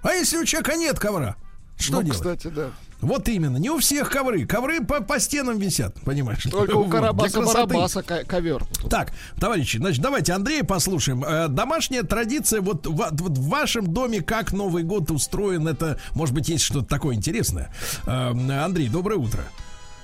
А 0.00 0.12
если 0.14 0.38
у 0.38 0.46
человека 0.46 0.76
нет 0.76 0.98
ковра? 0.98 1.36
Что 1.76 1.96
Ну, 1.96 2.02
делать? 2.04 2.16
кстати, 2.16 2.46
да. 2.46 2.70
Вот 3.02 3.28
именно, 3.28 3.56
не 3.56 3.70
у 3.70 3.78
всех 3.78 4.10
ковры. 4.10 4.44
Ковры 4.46 4.80
по, 4.84 5.02
по 5.02 5.18
стенам 5.18 5.58
висят, 5.58 5.94
понимаешь? 6.04 6.42
Только 6.50 6.76
у. 6.76 6.84
Карабаса-Барабаса 6.90 8.02
ко- 8.02 8.24
ковер. 8.24 8.62
Так, 8.90 9.12
товарищи, 9.40 9.78
значит, 9.78 10.02
давайте 10.02 10.32
Андрея 10.34 10.64
послушаем. 10.64 11.24
Э, 11.24 11.48
домашняя 11.48 12.02
традиция, 12.02 12.60
вот, 12.60 12.86
в- 12.86 12.90
вот 12.92 13.38
в 13.38 13.48
вашем 13.48 13.86
доме 13.92 14.20
как 14.20 14.52
Новый 14.52 14.82
год 14.82 15.10
устроен, 15.10 15.66
это, 15.66 15.98
может 16.14 16.34
быть, 16.34 16.48
есть 16.48 16.64
что-то 16.64 16.86
такое 16.86 17.14
интересное. 17.14 17.72
Э, 18.06 18.32
Андрей, 18.64 18.88
доброе 18.88 19.16
утро. 19.16 19.40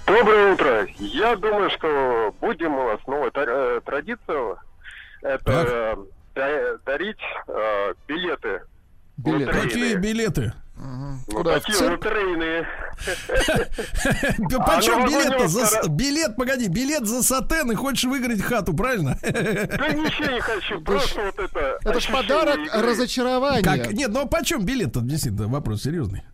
Доброе 0.06 0.54
утро. 0.54 0.86
Я 0.98 1.36
думаю, 1.36 1.68
что 1.70 2.34
будем 2.40 2.72
у 2.74 2.86
нас 2.88 3.00
новая 3.06 3.30
та- 3.30 3.44
э, 3.46 3.80
традиция. 3.84 4.56
Это 5.22 5.44
Так. 5.44 5.98
да- 6.34 6.76
дарить 6.86 7.16
э, 7.48 7.94
билеты. 8.06 8.60
Билеты. 9.16 9.52
Какие 9.52 9.96
билеты? 9.96 10.52
Ну, 10.78 11.18
Куда, 11.36 11.54
такие 11.54 11.78
цирк? 11.78 12.04
лотерейные. 12.04 12.66
Почем 14.66 15.06
билет-то? 15.06 15.48
С- 15.48 15.88
билет, 15.88 16.36
погоди, 16.36 16.68
билет 16.68 17.06
за 17.06 17.22
сатен 17.22 17.70
и 17.72 17.74
хочешь 17.74 18.04
выиграть 18.04 18.42
хату, 18.42 18.74
правильно? 18.74 19.18
Да 19.22 19.30
ничего 19.88 20.32
не 20.32 20.40
хочу, 20.40 20.80
просто 20.82 21.22
вот 21.22 21.38
это... 21.38 21.78
Это 21.82 22.00
ж 22.00 22.06
подарок 22.12 22.58
разочарования. 22.74 23.62
Как? 23.62 23.92
Нет, 23.92 24.10
ну 24.12 24.20
а 24.22 24.26
почем 24.26 24.64
билет-то? 24.64 25.00
Действительно, 25.00 25.48
вопрос 25.48 25.82
серьезный. 25.82 26.24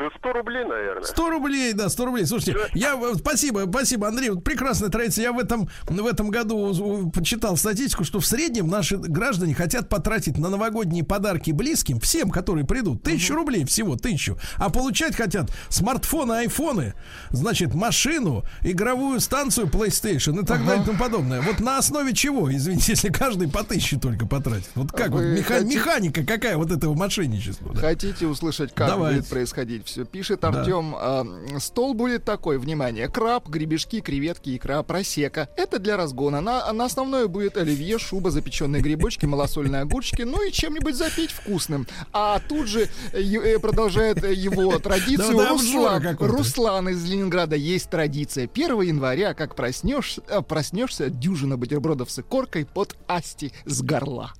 Да 0.00 0.08
100 0.18 0.32
рублей, 0.32 0.64
наверное. 0.64 1.02
100 1.04 1.30
рублей, 1.30 1.72
да, 1.74 1.88
100 1.90 2.04
рублей. 2.06 2.24
Слушайте, 2.26 2.56
я 2.74 2.94
э, 2.94 3.14
спасибо, 3.18 3.66
спасибо, 3.70 4.08
Андрей. 4.08 4.30
Вот 4.30 4.42
прекрасная 4.42 4.88
традиция. 4.88 5.24
Я 5.24 5.32
в 5.32 5.38
этом, 5.38 5.68
в 5.86 6.06
этом 6.06 6.30
году 6.30 7.10
почитал 7.14 7.56
статистику, 7.58 8.04
что 8.04 8.18
в 8.18 8.26
среднем 8.26 8.68
наши 8.68 8.96
граждане 8.96 9.54
хотят 9.54 9.90
потратить 9.90 10.38
на 10.38 10.48
новогодние 10.48 11.04
подарки 11.04 11.50
близким, 11.50 12.00
всем, 12.00 12.30
которые 12.30 12.64
придут, 12.66 13.02
тысячу 13.02 13.34
рублей 13.34 13.66
всего, 13.66 13.96
тысячу. 13.96 14.38
А 14.56 14.70
получать 14.70 15.14
хотят 15.14 15.50
смартфоны, 15.68 16.32
айфоны, 16.32 16.94
значит, 17.30 17.74
машину, 17.74 18.44
игровую 18.62 19.20
станцию 19.20 19.66
PlayStation 19.66 20.42
и 20.42 20.46
так 20.46 20.64
далее 20.64 20.82
и 20.82 20.86
тому 20.86 20.98
подобное. 20.98 21.42
Вот 21.42 21.60
на 21.60 21.76
основе 21.76 22.14
чего, 22.14 22.50
извините, 22.50 22.92
если 22.92 23.08
каждый 23.10 23.48
по 23.48 23.64
тысяче 23.64 23.98
только 23.98 24.26
потратит? 24.26 24.70
Вот 24.74 24.92
как 24.92 25.10
вот 25.10 25.20
Вы 25.20 25.34
меха- 25.34 25.58
хотите- 25.58 25.74
механика 25.76 26.24
какая 26.24 26.56
вот 26.56 26.70
этого 26.72 26.94
мошенничества? 26.94 27.74
да? 27.74 27.80
Хотите 27.80 28.26
услышать, 28.26 28.74
как 28.74 28.88
Давайте. 28.88 29.18
будет 29.20 29.28
происходить 29.30 29.89
Пишет 30.10 30.40
Да. 30.40 30.48
Артем. 30.48 30.94
а, 30.96 31.24
стол 31.58 31.94
будет 31.94 32.24
такой, 32.24 32.58
внимание, 32.58 33.08
краб, 33.08 33.48
гребешки, 33.48 34.00
креветки, 34.00 34.56
икра, 34.56 34.82
просека. 34.82 35.48
Это 35.56 35.78
для 35.78 35.96
разгона. 35.96 36.40
На, 36.40 36.72
на 36.72 36.84
основное 36.84 37.26
будет 37.28 37.56
оливье, 37.56 37.98
шуба, 37.98 38.30
запеченные 38.30 38.82
грибочки, 38.82 39.26
малосольные 39.26 39.82
огурчики, 39.82 40.22
ну 40.22 40.42
и 40.46 40.52
чем-нибудь 40.52 40.94
запить 40.94 41.30
вкусным. 41.30 41.86
А 42.12 42.40
тут 42.40 42.66
же 42.66 42.88
э, 43.12 43.20
э, 43.20 43.58
продолжает 43.58 44.22
э, 44.24 44.32
его 44.34 44.78
традицию 44.78 45.36
Да, 45.36 45.44
да, 45.44 45.50
Руслан. 45.50 46.02
какой-то. 46.02 46.32
Руслан 46.36 46.88
из 46.88 47.04
Ленинграда 47.04 47.56
есть 47.56 47.90
традиция. 47.90 48.48
1 48.52 48.80
января, 48.82 49.34
как 49.34 49.54
проснешься, 49.54 50.22
э, 50.28 50.42
проснешься, 50.42 51.10
дюжина 51.10 51.56
бутербродов 51.56 52.10
с 52.10 52.18
икоркой 52.18 52.64
под 52.66 52.96
асти 53.06 53.52
с 53.64 53.82
горла. 53.82 54.32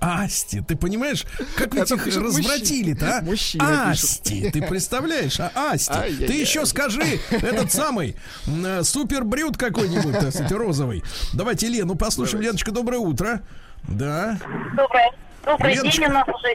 Асти, 0.00 0.60
ты 0.60 0.76
понимаешь, 0.76 1.24
как 1.56 1.74
вы 1.74 1.80
их 1.80 2.16
развратили-то, 2.16 3.18
а? 3.18 3.22
мужчина 3.22 3.88
пишет. 3.90 4.04
Асти, 4.04 4.50
ты 4.50 4.62
представляешь, 4.62 5.40
а 5.40 5.72
Асти, 5.72 5.92
Ай-яй-яй. 5.92 6.28
ты 6.28 6.34
еще 6.34 6.66
скажи, 6.66 7.18
этот 7.30 7.72
самый 7.72 8.16
э, 8.46 8.82
супер 8.84 9.24
брют 9.24 9.56
какой-нибудь, 9.56 10.12
так 10.12 10.32
сказать, 10.32 10.52
розовый. 10.52 11.02
Давайте 11.34 11.68
Лену 11.68 11.96
послушаем. 11.96 12.42
Леночка, 12.42 12.70
доброе 12.70 12.98
утро. 12.98 13.42
Да. 13.88 14.38
Доброе. 14.76 15.10
Добрый 15.44 15.74
Леночка. 15.74 16.02
день 16.02 16.10
у 16.10 16.14
нас 16.14 16.28
уже. 16.28 16.54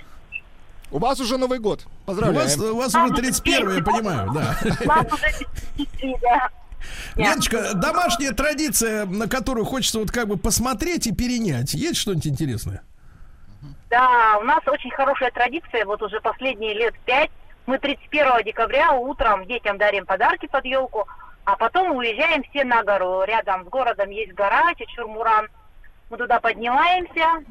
У 0.92 1.00
вас 1.00 1.20
уже 1.20 1.38
Новый 1.38 1.60
год. 1.60 1.86
У 1.86 2.06
Поздравляем. 2.06 2.48
вас, 2.48 2.58
у 2.58 2.76
вас 2.78 2.96
уже 2.96 3.06
уже 3.06 3.16
31 3.16 3.78
я 3.78 3.84
понимаю, 3.84 4.32
да. 4.34 4.58
Нас 4.86 5.06
уже 5.12 5.46
53, 5.78 6.16
да. 6.22 6.50
Леночка, 7.16 7.74
домашняя 7.74 8.32
традиция, 8.32 9.06
на 9.06 9.28
которую 9.28 9.66
хочется 9.66 10.00
вот 10.00 10.12
как 10.12 10.28
бы 10.28 10.38
посмотреть 10.38 11.08
и 11.08 11.12
перенять. 11.12 11.74
Есть 11.74 11.98
что-нибудь 11.98 12.28
интересное? 12.28 12.84
Да, 13.94 14.40
у 14.40 14.44
нас 14.44 14.60
очень 14.66 14.90
хорошая 14.90 15.30
традиция, 15.30 15.86
вот 15.86 16.02
уже 16.02 16.20
последние 16.20 16.74
лет 16.74 16.96
пять. 17.06 17.30
Мы 17.68 17.78
31 17.78 18.44
декабря 18.44 18.92
утром 18.94 19.46
детям 19.46 19.78
дарим 19.78 20.08
подарки 20.08 20.48
под 20.48 20.66
елку, 20.66 21.08
а 21.46 21.56
потом 21.56 21.96
уезжаем 21.96 22.42
все 22.46 22.64
на 22.64 22.84
гору. 22.84 23.24
Рядом 23.24 23.66
с 23.66 23.68
городом 23.68 24.10
есть 24.10 24.34
гора 24.34 24.74
Чечурмуран. 24.74 25.48
Мы 26.10 26.18
туда 26.18 26.40
поднимаемся, 26.40 27.44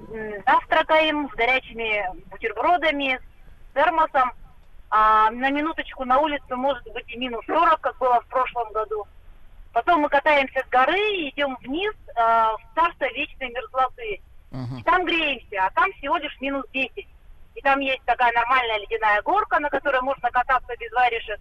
завтракаем 0.44 1.30
с 1.30 1.36
горячими 1.36 2.10
бутербродами, 2.28 3.20
с 3.70 3.74
термосом. 3.74 4.32
А 4.90 5.30
на 5.30 5.48
минуточку 5.48 6.04
на 6.04 6.18
улице 6.18 6.56
может 6.56 6.82
быть 6.92 7.08
и 7.08 7.18
минус 7.18 7.44
40, 7.46 7.80
как 7.80 7.96
было 7.98 8.20
в 8.20 8.26
прошлом 8.26 8.72
году. 8.72 9.06
Потом 9.72 10.00
мы 10.00 10.08
катаемся 10.08 10.58
с 10.66 10.68
горы 10.70 11.28
идем 11.28 11.56
вниз 11.60 11.92
э, 11.92 12.20
в 12.20 12.60
царство 12.74 13.04
вечной 13.12 13.50
мерзлоты. 13.50 14.20
И 14.78 14.82
там 14.82 15.04
греемся, 15.04 15.66
а 15.66 15.70
там 15.70 15.90
всего 15.94 16.16
лишь 16.18 16.38
минус 16.40 16.64
10. 16.72 17.06
И 17.54 17.60
там 17.62 17.80
есть 17.80 18.02
такая 18.04 18.32
нормальная 18.32 18.78
ледяная 18.78 19.22
горка, 19.22 19.58
на 19.58 19.70
которой 19.70 20.00
можно 20.02 20.30
кататься 20.30 20.74
без 20.78 20.90
варежек. 20.92 21.40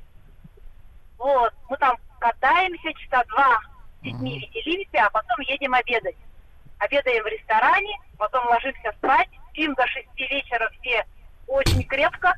Вот, 1.17 1.53
мы 1.69 1.77
там 1.77 1.97
катаемся 2.19 2.93
часа 2.93 3.23
два 3.25 3.59
с 3.99 4.03
детьми 4.03 4.39
веселимся, 4.39 5.05
а 5.05 5.09
потом 5.09 5.39
едем 5.41 5.73
обедать. 5.73 6.15
Обедаем 6.79 7.23
в 7.23 7.27
ресторане, 7.27 7.97
потом 8.17 8.45
ложимся 8.47 8.91
спать, 8.97 9.29
спим 9.51 9.73
до 9.75 9.85
шести 9.87 10.27
вечера 10.27 10.69
все 10.79 11.05
очень 11.47 11.83
крепко, 11.83 12.33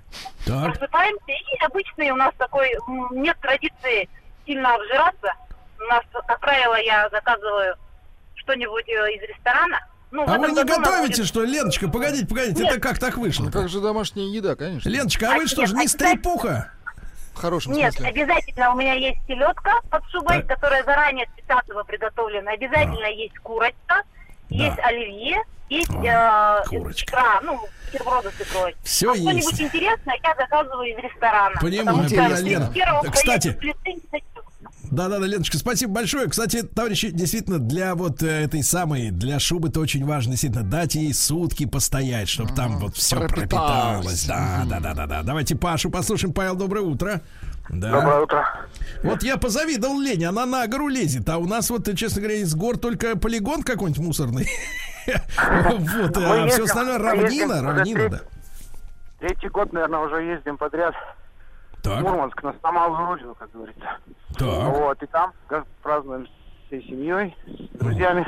Так. 0.46 0.74
просыпаемся, 0.74 1.32
и 1.32 1.64
обычный 1.64 2.10
у 2.12 2.16
нас 2.16 2.34
такой, 2.38 2.76
нет 3.12 3.38
традиции 3.40 4.10
сильно 4.46 4.76
обжираться. 4.76 5.34
У 5.80 5.84
нас, 5.84 6.04
как 6.12 6.40
правило, 6.40 6.80
я 6.82 7.10
заказываю 7.10 7.76
что-нибудь 8.36 8.88
э, 8.90 9.14
из 9.14 9.22
ресторана. 9.22 9.80
Ну, 10.14 10.24
А 10.28 10.38
вы 10.38 10.52
не 10.52 10.64
готовите, 10.64 11.08
будет- 11.22 11.26
что 11.26 11.44
ли, 11.44 11.54
Леночка? 11.54 11.90
Погодите, 11.90 12.28
погодите, 12.28 12.62
Нет. 12.62 12.74
это 12.74 12.80
как 12.80 13.00
так 13.00 13.18
вышло? 13.18 13.50
Как 13.50 13.68
же 13.68 13.82
домашняя 13.82 14.28
еда, 14.28 14.56
конечно. 14.56 14.88
Леночка, 14.88 15.34
а 15.34 15.38
вы 15.38 15.48
что 15.48 15.66
же 15.66 15.74
не 15.76 15.88
стрепуха? 15.88 16.72
В 17.34 17.38
хорошем 17.40 17.74
Нет, 17.74 17.96
смысле. 17.96 18.10
обязательно 18.12 18.74
у 18.74 18.78
меня 18.78 18.94
есть 18.94 19.18
селедка 19.28 19.82
под 19.90 20.04
шубой, 20.12 20.44
которая 20.44 20.84
заранее 20.84 21.26
с 21.34 21.36
15 21.38 21.84
приготовлена. 21.84 22.52
Обязательно 22.52 23.08
есть 23.08 23.36
курочка, 23.40 24.04
есть 24.50 24.78
оливье, 24.84 25.42
есть 25.70 25.90
э, 25.90 26.62
икра, 26.70 27.42
ну, 27.42 27.60
бутерброды 27.92 28.30
с 28.38 28.42
икрой. 28.42 28.76
Всё 28.84 29.14
а 29.14 29.16
что-нибудь 29.16 29.52
есть. 29.52 29.62
интересное 29.62 30.16
я 30.24 30.36
заказываю 30.36 30.92
из 30.96 30.98
ресторана. 31.04 31.56
Понимаю, 31.60 31.86
потому 31.88 32.08
что 32.08 32.16
Лена. 32.44 32.68
31 32.72 33.12
Кстати, 33.12 33.58
Да-да-да, 34.94 35.26
Леночка, 35.26 35.58
спасибо 35.58 35.94
большое. 35.94 36.30
Кстати, 36.30 36.62
товарищи, 36.62 37.10
действительно, 37.10 37.58
для 37.58 37.96
вот 37.96 38.22
э, 38.22 38.28
этой 38.28 38.62
самой, 38.62 39.10
для 39.10 39.40
шубы 39.40 39.70
это 39.70 39.80
очень 39.80 40.06
важно, 40.06 40.34
действительно, 40.34 40.64
дать 40.64 40.94
ей 40.94 41.12
сутки 41.16 41.66
постоять, 41.66 42.30
чтобы 42.30 42.54
там 42.54 42.78
вот 42.78 42.96
все 42.96 43.16
пропиталось. 43.16 44.26
пропиталось. 44.26 44.26
Да, 44.28 44.64
да, 44.70 44.80
да, 44.80 44.94
да, 44.94 45.08
да. 45.08 45.24
Давайте 45.24 45.56
Пашу 45.56 45.90
послушаем. 45.90 46.32
Павел, 46.32 46.56
доброе 46.56 46.82
утро. 46.82 47.22
Да. 47.70 47.92
Доброе 47.92 48.22
утро. 48.22 48.46
Вот 49.04 49.24
я 49.24 49.38
позавидовал 49.38 50.00
Лене, 50.00 50.28
она 50.28 50.46
на 50.46 50.68
гору 50.68 50.90
лезет, 50.90 51.28
а 51.28 51.40
у 51.40 51.48
нас 51.48 51.72
вот, 51.72 51.90
честно 51.98 52.22
говоря, 52.22 52.38
из 52.38 52.54
гор 52.54 52.78
только 52.78 53.18
полигон 53.18 53.64
какой-нибудь 53.64 54.04
мусорный. 54.04 54.48
Вот, 55.06 56.16
а 56.16 56.48
все 56.48 56.64
остальное 56.64 56.98
равнина, 56.98 57.62
равнина, 57.62 58.08
да. 58.10 58.20
третий 59.20 59.50
год, 59.50 59.74
наверное, 59.74 60.00
уже 60.00 60.24
ездим 60.24 60.58
подряд 60.58 60.94
Так. 61.82 62.00
в 62.00 62.04
Мурманск 62.04 62.42
на 62.42 62.56
самую 62.62 62.96
родину, 62.96 63.36
как 63.36 63.52
говорится. 63.52 63.98
Так. 64.38 64.74
Вот, 64.74 65.02
и 65.04 65.06
там 65.08 65.34
как, 65.48 65.66
празднуем 65.82 66.28
всей 66.68 66.84
семьей, 66.88 67.36
с 67.74 67.78
друзьями 67.78 68.28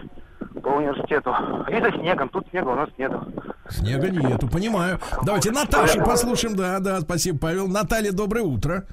по 0.62 0.70
университету. 0.70 1.36
И 1.70 1.82
за 1.82 1.92
снегом, 2.00 2.30
тут 2.30 2.48
снега 2.50 2.70
у 2.70 2.76
нас 2.76 2.90
нету. 2.98 3.26
Снега 3.70 4.10
нету, 4.10 4.48
понимаю. 4.48 5.00
Давайте 5.24 5.52
Наташу 5.52 6.04
послушаем. 6.04 6.56
Да, 6.56 6.80
да, 6.80 7.02
спасибо, 7.02 7.40
Павел. 7.40 7.68
Наталья, 7.68 8.12
доброе 8.12 8.44
утро. 8.44 8.86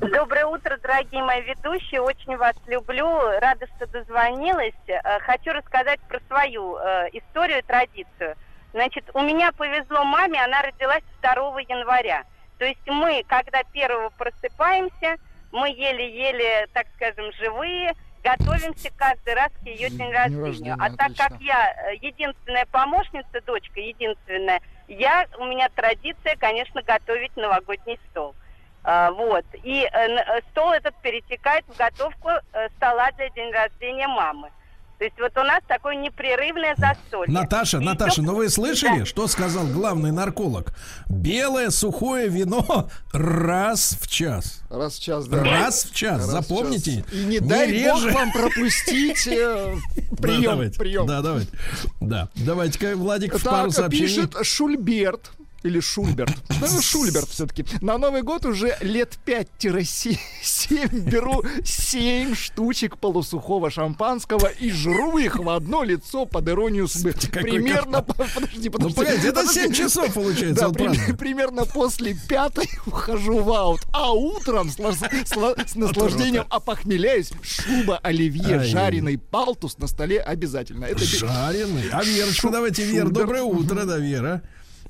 Доброе 0.00 0.46
утро, 0.46 0.76
дорогие 0.82 1.22
мои 1.22 1.42
ведущие. 1.42 2.00
Очень 2.00 2.36
вас 2.36 2.54
люблю. 2.66 3.06
Рада, 3.40 3.66
что 3.76 3.86
дозвонилась. 3.86 4.74
Э, 4.88 5.20
Хочу 5.20 5.52
рассказать 5.52 6.00
про 6.08 6.20
свою 6.28 6.76
э, 6.76 7.08
историю 7.12 7.60
и 7.60 7.62
традицию. 7.62 8.34
Значит, 8.72 9.04
у 9.14 9.20
меня 9.20 9.52
повезло 9.52 10.04
маме, 10.04 10.42
она 10.42 10.62
родилась 10.62 11.04
2 11.22 11.60
января. 11.60 12.24
То 12.58 12.64
есть 12.64 12.80
мы, 12.86 13.24
когда 13.28 13.62
первого 13.72 14.10
просыпаемся, 14.10 15.16
мы 15.52 15.68
еле-еле, 15.70 16.66
так 16.72 16.86
скажем, 16.96 17.32
живые, 17.34 17.94
готовимся 18.22 18.90
каждый 18.96 19.34
раз 19.34 19.50
к 19.62 19.66
ее 19.66 19.90
день 19.90 20.12
рождения. 20.12 20.44
рождения, 20.44 20.76
А 20.78 20.90
так 20.96 21.16
как 21.16 21.40
я 21.40 21.72
э, 21.72 21.94
единственная 22.00 22.66
помощница, 22.66 23.40
дочка 23.46 23.80
единственная, 23.80 24.60
я, 24.88 25.26
у 25.38 25.44
меня 25.44 25.68
традиция, 25.74 26.36
конечно, 26.36 26.82
готовить 26.82 27.36
новогодний 27.36 27.98
стол. 28.10 28.34
А, 28.84 29.10
вот. 29.12 29.44
И 29.62 29.84
э, 29.84 29.88
э, 29.92 30.40
стол 30.50 30.72
этот 30.72 30.94
перетекает 31.02 31.64
в 31.66 31.76
готовку 31.76 32.30
э, 32.30 32.68
стола 32.76 33.10
для 33.16 33.28
день 33.30 33.52
рождения 33.52 34.08
мамы. 34.08 34.50
То 35.02 35.06
есть 35.06 35.18
вот 35.18 35.32
у 35.36 35.44
нас 35.44 35.60
такое 35.66 35.96
непрерывное 35.96 36.76
застолье. 36.78 37.34
Наташа, 37.34 37.78
И 37.78 37.80
Наташа, 37.80 38.20
идёт- 38.20 38.26
ну 38.26 38.34
вы 38.36 38.48
слышали, 38.48 39.00
Да. 39.00 39.04
что 39.04 39.26
сказал 39.26 39.66
главный 39.66 40.12
нарколог? 40.12 40.72
Белое 41.08 41.70
сухое 41.70 42.28
вино 42.28 42.88
раз 43.12 43.98
в 44.00 44.06
час. 44.06 44.60
Раз 44.70 44.94
в 44.94 45.02
час, 45.02 45.26
да. 45.26 45.42
Раз 45.42 45.86
в 45.86 45.92
час, 45.92 46.18
Раз 46.20 46.28
в 46.28 46.30
запомните. 46.30 46.98
час. 47.02 47.12
И 47.14 47.24
не 47.24 47.40
дай 47.40 47.68
реже. 47.68 47.90
бог 47.90 48.12
вам 48.14 48.30
пропустить 48.30 49.26
э, 49.26 49.74
Да, 50.12 50.16
прием. 50.22 50.42
давайте. 50.44 50.78
прием. 50.78 51.06
Да, 51.08 51.20
давайте. 51.20 51.48
Да, 52.00 52.28
давайте-ка, 52.36 52.94
Владик, 52.94 53.34
в 53.36 53.42
пару 53.42 53.72
сообщений. 53.72 54.06
пишет 54.06 54.36
Шульберт. 54.46 55.32
Или 55.62 55.80
Шульберт. 55.80 56.34
Ну, 56.62 56.80
Шульберт 56.80 57.28
все-таки. 57.28 57.64
На 57.80 57.98
Новый 57.98 58.22
год 58.22 58.46
уже 58.46 58.76
лет 58.80 59.18
5-7 59.26 60.18
беру 61.10 61.42
7 61.64 62.34
штучек 62.36 62.98
полусухого 62.98 63.70
шампанского 63.70 64.46
и 64.46 64.70
жру 64.70 65.18
их 65.18 65.36
в 65.38 65.48
одно 65.50 65.82
лицо 65.82 66.24
под 66.24 66.48
иронию 66.48 66.86
судьбы. 66.88 67.14
Примерно... 67.32 68.02
Подожди, 68.02 68.70
Ну, 68.70 68.90
подожди. 68.90 69.26
это 69.28 69.40
подожди. 69.40 69.60
7 69.60 69.72
часов 69.72 70.14
получается. 70.14 70.68
Да, 70.68 70.70
при- 70.72 71.12
примерно 71.16 71.64
после 71.64 72.14
пятой 72.28 72.68
ухожу 72.86 73.42
в 73.42 73.50
аут, 73.52 73.80
а 73.92 74.12
утром 74.12 74.70
с, 74.70 74.78
наслаждением 74.78 76.44
опохмеляюсь. 76.48 77.32
Шуба 77.42 77.98
оливье, 77.98 78.58
Ай. 78.60 78.66
жареный 78.66 79.18
палтус 79.18 79.78
на 79.78 79.86
столе 79.86 80.20
обязательно. 80.20 80.84
Это 80.84 81.04
Жареный. 81.04 81.88
А 81.90 82.02
Верочку 82.04 82.50
давайте, 82.50 82.84
Вера, 82.84 83.06
Шульберт. 83.06 83.12
доброе 83.12 83.42
утро, 83.42 83.84
да, 83.84 83.98
Вера. 83.98 84.42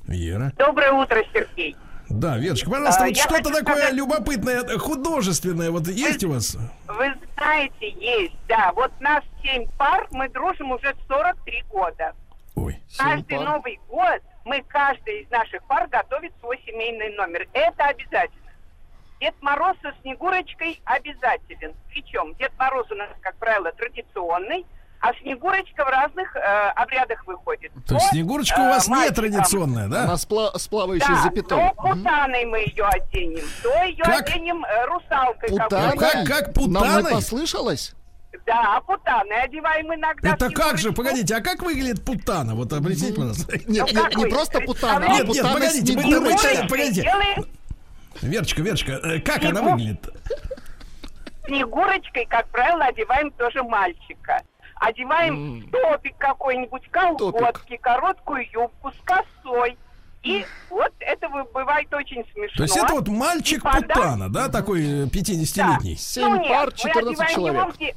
Вера. 0.07 0.51
Доброе 0.57 0.91
утро, 0.91 1.23
Сергей. 1.33 1.75
Да, 2.09 2.37
Верочка, 2.37 2.69
пожалуйста, 2.69 3.03
А, 3.03 3.07
вот 3.07 3.17
что-то 3.17 3.43
такое 3.43 3.61
сказать- 3.63 3.93
любопытное, 3.93 4.77
художественное, 4.77 5.71
вот 5.71 5.87
есть 5.87 6.23
у 6.23 6.31
вас? 6.31 6.57
Вы 6.87 7.13
знаете, 7.37 7.89
есть, 7.91 8.35
да. 8.47 8.71
Вот 8.75 8.91
нас 8.99 9.23
семь 9.41 9.67
пар, 9.77 10.07
мы 10.11 10.29
дружим 10.29 10.71
уже 10.71 10.93
43 11.07 11.63
года. 11.69 12.13
Ой. 12.55 12.77
Каждый 12.97 13.37
пар. 13.37 13.45
Новый 13.47 13.79
год 13.89 14.21
мы, 14.45 14.61
каждый 14.67 15.21
из 15.23 15.31
наших 15.31 15.63
пар 15.63 15.87
готовит 15.87 16.33
свой 16.41 16.61
семейный 16.67 17.15
номер. 17.15 17.47
Это 17.53 17.85
обязательно. 17.85 18.51
Дед 19.21 19.33
Мороз 19.41 19.77
со 19.81 19.93
Снегурочкой 20.01 20.81
обязателен. 20.83 21.73
Причем 21.89 22.35
Дед 22.35 22.51
Мороз 22.59 22.91
у 22.91 22.95
нас, 22.95 23.09
как 23.21 23.35
правило, 23.37 23.71
традиционный, 23.71 24.65
а 25.05 25.13
Снегурочка 25.21 25.83
в 25.83 25.89
разных 25.89 26.33
э, 26.37 26.39
обрядах 26.75 27.27
выходит. 27.27 27.73
То 27.85 27.95
есть 27.95 28.05
То, 28.07 28.11
Снегурочка 28.15 28.57
у 28.59 28.63
э, 28.63 28.69
вас 28.69 28.87
не 28.87 28.95
мальчикам. 28.95 29.15
традиционная, 29.15 29.87
да? 29.89 30.03
Она 30.05 30.15
с, 30.15 30.25
пла- 30.25 30.57
с 30.57 30.65
плавающей 30.69 31.05
Да, 31.13 31.23
запятой. 31.23 31.43
то 31.59 31.73
путаной 31.75 32.45
мы 32.45 32.59
ее 32.59 32.85
оденем, 32.85 33.43
то 33.61 33.83
ее 33.83 34.01
Как? 34.03 34.29
оденем 34.29 34.63
э, 34.63 34.85
русалкой. 34.85 35.49
Путана? 35.49 35.91
какой-то. 35.91 35.97
Как- 35.99 36.27
как 36.27 36.55
Нам 36.55 36.65
не 36.65 36.73
путаной? 36.73 37.11
послышалось? 37.11 37.93
Да, 38.45 38.79
путаной 38.87 39.41
одеваем 39.43 39.93
иногда. 39.93 40.29
Это 40.35 40.49
как 40.49 40.77
же, 40.77 40.93
погодите, 40.93 41.35
а 41.35 41.41
как 41.41 41.61
выглядит 41.61 42.03
путана? 42.05 42.55
Вот 42.55 42.71
объясните, 42.71 43.13
пожалуйста. 43.13 43.57
Нет, 43.67 43.89
Ну, 43.93 44.01
нет, 44.03 44.15
не 44.15 44.25
просто 44.27 44.61
путана, 44.61 45.05
а 45.05 45.09
Нет, 45.09 45.17
нет, 45.17 45.27
путана 45.27 45.53
погодите, 45.53 46.67
погодите. 46.69 47.01
Делаем 47.01 47.45
Верочка, 48.21 48.61
Верочка, 48.61 48.91
э, 48.93 49.19
как 49.19 49.43
она 49.43 49.61
выглядит? 49.61 50.07
Снегурочкой, 51.45 52.25
как 52.25 52.47
правило, 52.47 52.85
одеваем 52.85 53.31
тоже 53.31 53.63
мальчика. 53.63 54.41
Одеваем 54.87 55.69
топик 55.71 56.17
какой-нибудь, 56.17 56.89
колготки, 56.91 57.77
короткую 57.77 58.45
юбку 58.51 58.91
с 58.91 58.95
косой. 59.05 59.77
И 60.23 60.45
вот 60.69 60.91
это 60.99 61.27
вы- 61.29 61.43
бывает 61.45 61.93
очень 61.93 62.23
смешно. 62.33 62.55
То 62.57 62.63
есть 62.63 62.77
это 62.77 62.93
вот 62.93 63.07
мальчик 63.09 63.61
путана, 63.61 64.29
да, 64.31 64.47
такой 64.49 65.03
э, 65.03 65.05
50-летний? 65.07 65.95
Семь 65.97 66.29
Ну, 66.29 66.35
нет, 66.41 66.49
пар, 66.49 66.65
мы 66.67 66.71
14 66.77 67.19
одеваем 67.19 67.29
его 67.35 67.49
человек. 67.49 67.75
в 67.75 67.77
де- 67.77 67.95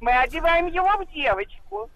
Мы 0.00 0.12
одеваем 0.12 0.66
его 0.66 0.88
в 1.04 1.12
девочку. 1.12 1.90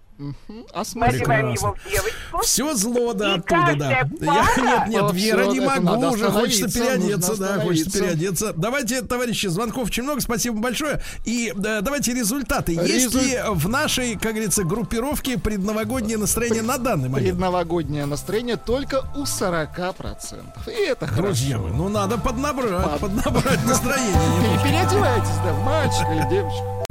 А 0.73 0.83
его 0.83 1.75
в 1.75 1.91
девочку. 1.91 2.39
Все 2.43 2.75
зло, 2.75 3.13
да, 3.13 3.35
И 3.35 3.39
оттуда, 3.39 3.45
да. 3.49 3.67
каждая 3.67 4.11
Я, 4.21 4.27
пара- 4.27 4.57
нет, 4.63 4.89
нет, 4.89 5.03
Вот 5.03 5.15
Вера, 5.15 5.45
не 5.47 5.61
могу 5.61 6.09
уже, 6.11 6.31
хочется 6.31 6.69
переодеться, 6.69 7.37
да, 7.37 7.61
хочется 7.61 7.99
переодеться. 7.99 8.53
Давайте, 8.55 9.03
товарищи, 9.03 9.47
звонков 9.47 9.89
очень 9.89 10.03
много, 10.05 10.21
спасибо 10.21 10.59
большое. 10.59 11.01
И 11.25 11.53
да, 11.57 11.81
давайте 11.81 12.13
результаты. 12.15 12.73
Есть 12.73 13.15
Резуль- 13.15 13.23
ли 13.23 13.39
в 13.51 13.69
нашей, 13.69 14.15
как 14.15 14.33
говорится, 14.33 14.65
группировке 14.65 15.39
предновогоднее 15.39 16.19
настроение 16.19 16.63
на 16.63 16.79
данный 16.79 17.09
момент? 17.09 17.29
Предновогоднее 17.31 18.07
настроение 18.07 18.57
только 18.57 19.05
у 19.17 19.23
40%. 19.25 20.43
И 20.69 20.71
это 20.89 21.07
Друзья 21.15 21.57
хорошо. 21.57 21.69
мои, 21.69 21.77
ну 21.79 21.89
надо 21.89 22.19
поднабрать, 22.19 22.85
Под- 22.85 23.01
поднабрать 23.01 23.65
настроение. 23.67 24.13
Переодевайтесь, 24.65 25.37
да, 25.45 25.53
в 25.53 25.65
мальчика 25.65 26.13
или 26.13 26.29
девочку. 26.31 26.85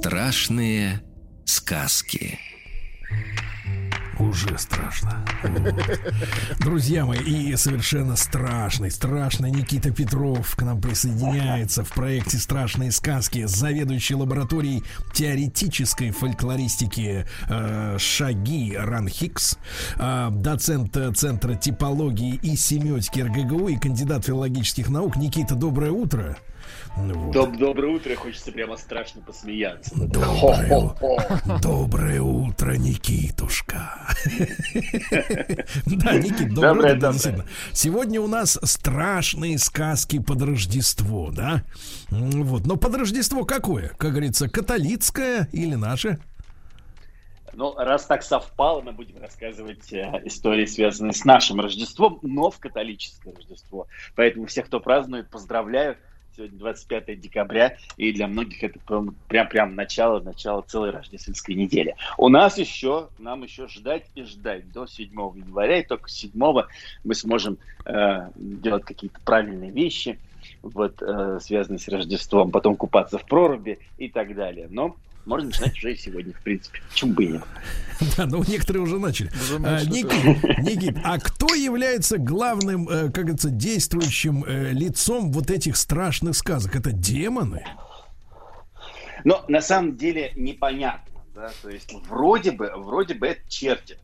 Страшные 0.00 1.02
сказки. 1.44 2.38
Уже 4.18 4.56
страшно. 4.56 5.22
Друзья 6.60 7.04
мои, 7.04 7.18
и 7.18 7.54
совершенно 7.56 8.16
страшный, 8.16 8.90
страшный 8.90 9.50
Никита 9.50 9.90
Петров 9.90 10.56
к 10.56 10.62
нам 10.62 10.80
присоединяется 10.80 11.84
в 11.84 11.90
проекте 11.92 12.38
«Страшные 12.38 12.92
сказки» 12.92 13.44
заведующий 13.44 14.14
лабораторией 14.14 14.82
теоретической 15.12 16.12
фольклористики 16.12 17.26
э, 17.50 17.98
«Шаги» 17.98 18.74
Ран 18.74 19.06
Хикс, 19.06 19.58
э, 19.96 20.28
доцент 20.32 20.96
э, 20.96 21.12
Центра 21.12 21.56
типологии 21.56 22.40
и 22.42 22.56
семиотики 22.56 23.20
РГГУ 23.20 23.68
и 23.68 23.76
кандидат 23.76 24.24
филологических 24.24 24.88
наук. 24.88 25.16
Никита, 25.16 25.54
доброе 25.54 25.90
утро. 25.90 26.38
Вот. 26.96 27.34
Доб- 27.34 27.56
доброе 27.56 27.94
утро, 27.94 28.14
хочется 28.14 28.52
прямо 28.52 28.76
страшно 28.76 29.22
посмеяться. 29.22 29.94
Доброе, 29.94 30.94
доброе 31.62 32.20
утро, 32.20 32.72
Никитушка. 32.72 34.08
Да, 35.86 36.14
Никит, 36.18 36.52
доброе 36.54 36.96
утро, 36.96 37.12
действительно. 37.12 37.46
Сегодня 37.72 38.20
у 38.20 38.26
нас 38.26 38.58
страшные 38.62 39.58
сказки 39.58 40.18
под 40.18 40.42
Рождество, 40.42 41.30
да? 41.30 41.62
Вот, 42.10 42.66
но 42.66 42.76
под 42.76 42.94
Рождество 42.96 43.44
какое? 43.44 43.90
Как 43.96 44.10
говорится, 44.10 44.48
католицкое 44.48 45.48
или 45.52 45.74
наше? 45.76 46.18
Ну, 47.52 47.74
раз 47.76 48.04
так 48.06 48.22
совпало, 48.22 48.80
мы 48.80 48.92
будем 48.92 49.20
рассказывать 49.20 49.92
э, 49.92 50.22
истории, 50.24 50.66
связанные 50.66 51.12
с 51.12 51.24
нашим 51.24 51.60
Рождеством, 51.60 52.18
но 52.22 52.50
в 52.50 52.58
католическое 52.58 53.34
Рождество. 53.34 53.88
Поэтому 54.14 54.46
всех, 54.46 54.66
кто 54.66 54.80
празднует, 54.80 55.30
поздравляю. 55.30 55.96
Сегодня 56.36 56.58
25 56.60 57.20
декабря, 57.20 57.76
и 57.96 58.12
для 58.12 58.28
многих 58.28 58.62
это 58.62 58.78
прям, 58.78 59.16
прям, 59.26 59.48
прям 59.48 59.74
начало, 59.74 60.20
начало 60.20 60.62
целой 60.62 60.90
рождественской 60.90 61.56
недели. 61.56 61.96
У 62.18 62.28
нас 62.28 62.56
еще, 62.56 63.10
нам 63.18 63.42
еще 63.42 63.66
ждать 63.66 64.06
и 64.14 64.22
ждать 64.22 64.70
до 64.70 64.86
7 64.86 65.10
января, 65.36 65.80
и 65.80 65.82
только 65.84 66.08
с 66.08 66.14
7 66.14 66.30
мы 67.02 67.14
сможем 67.14 67.58
э, 67.84 68.30
делать 68.36 68.84
какие-то 68.84 69.18
правильные 69.24 69.72
вещи, 69.72 70.20
вот, 70.62 71.02
э, 71.02 71.40
связанные 71.40 71.80
с 71.80 71.88
Рождеством, 71.88 72.52
потом 72.52 72.76
купаться 72.76 73.18
в 73.18 73.26
проруби 73.26 73.80
и 73.96 74.08
так 74.08 74.34
далее. 74.36 74.68
Но 74.70 74.96
можно 75.30 75.46
начинать 75.46 75.76
уже 75.78 75.92
и 75.92 75.96
сегодня, 75.96 76.34
в 76.34 76.40
принципе. 76.40 76.80
Почему 76.90 77.14
бы 77.14 77.24
и 77.24 77.28
нет? 77.28 77.42
Да, 78.16 78.24
ну 78.24 78.42
некоторые 78.48 78.82
уже 78.82 78.98
начали. 78.98 79.30
А, 79.62 79.84
Никит, 79.84 80.58
Никит, 80.60 80.96
а 81.04 81.18
кто 81.18 81.54
является 81.54 82.16
главным, 82.16 82.88
э, 82.88 83.10
как 83.10 83.24
говорится, 83.24 83.50
действующим 83.50 84.42
э, 84.42 84.72
лицом 84.72 85.30
вот 85.32 85.50
этих 85.50 85.76
страшных 85.76 86.34
сказок? 86.34 86.74
Это 86.74 86.92
демоны? 86.92 87.62
Но 89.24 89.44
на 89.48 89.60
самом 89.60 89.98
деле 89.98 90.32
непонятно, 90.34 91.20
да, 91.34 91.50
то 91.60 91.68
есть 91.68 91.92
вроде 92.08 92.52
бы, 92.52 92.72
вроде 92.74 93.14
бы 93.14 93.26
это 93.28 93.42
черти. 93.50 93.98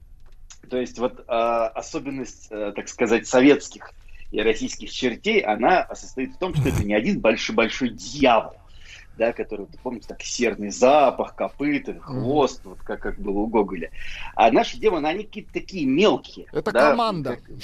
То 0.68 0.76
есть 0.76 0.98
вот 0.98 1.20
э, 1.20 1.32
особенность, 1.32 2.48
э, 2.50 2.72
так 2.76 2.88
сказать, 2.88 3.26
советских 3.26 3.92
и 4.30 4.40
российских 4.42 4.90
чертей, 4.90 5.40
она 5.40 5.88
состоит 5.94 6.34
в 6.34 6.38
том, 6.38 6.54
что 6.54 6.68
это 6.68 6.84
не 6.84 6.94
один 6.94 7.20
большой-большой 7.20 7.90
дьявол, 7.90 8.56
да, 9.16 9.32
который, 9.32 9.66
ты 9.66 9.78
помните, 9.78 10.08
так 10.08 10.22
серный 10.22 10.70
запах, 10.70 11.34
копыта, 11.34 11.98
хвост, 12.00 12.60
вот 12.64 12.78
как, 12.80 13.00
как 13.00 13.18
было 13.18 13.38
у 13.38 13.46
Гоголя. 13.46 13.90
А 14.34 14.50
наши 14.50 14.78
демоны, 14.78 15.06
они 15.06 15.24
какие-то 15.24 15.52
такие 15.52 15.86
мелкие. 15.86 16.46
Это 16.52 16.72
да, 16.72 16.90
команда. 16.90 17.36
как-. 17.36 17.56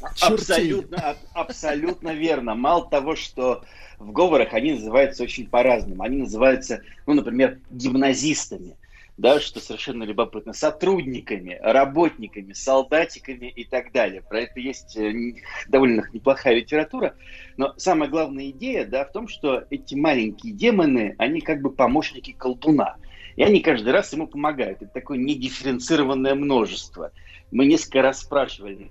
Абсолютно, 0.20 0.96
аб- 0.96 1.18
абсолютно 1.34 2.14
верно. 2.14 2.54
Мало 2.54 2.88
того, 2.88 3.16
что 3.16 3.62
в 3.98 4.12
говорах 4.12 4.54
они 4.54 4.72
называются 4.72 5.22
очень 5.22 5.46
по-разному. 5.46 6.02
Они 6.02 6.18
называются, 6.18 6.82
ну, 7.06 7.14
например, 7.14 7.58
гимназистами, 7.70 8.76
да, 9.18 9.40
что 9.40 9.60
совершенно 9.60 10.04
любопытно, 10.04 10.54
сотрудниками, 10.54 11.58
работниками, 11.62 12.54
солдатиками 12.54 13.46
и 13.48 13.64
так 13.64 13.92
далее. 13.92 14.22
Про 14.22 14.40
это 14.40 14.58
есть 14.58 14.96
э, 14.96 15.34
довольно 15.68 16.08
неплохая 16.14 16.54
литература. 16.54 17.14
Но 17.60 17.74
самая 17.76 18.08
главная 18.08 18.48
идея, 18.52 18.86
да, 18.86 19.04
в 19.04 19.12
том, 19.12 19.28
что 19.28 19.66
эти 19.68 19.94
маленькие 19.94 20.54
демоны, 20.54 21.14
они 21.18 21.42
как 21.42 21.60
бы 21.60 21.70
помощники 21.70 22.32
колдуна. 22.32 22.96
И 23.36 23.42
они 23.42 23.60
каждый 23.60 23.92
раз 23.92 24.10
ему 24.14 24.26
помогают. 24.26 24.80
Это 24.80 24.90
такое 24.90 25.18
недифференцированное 25.18 26.34
множество. 26.34 27.12
Мы 27.50 27.66
несколько 27.66 28.00
раз 28.00 28.20
спрашивали, 28.20 28.90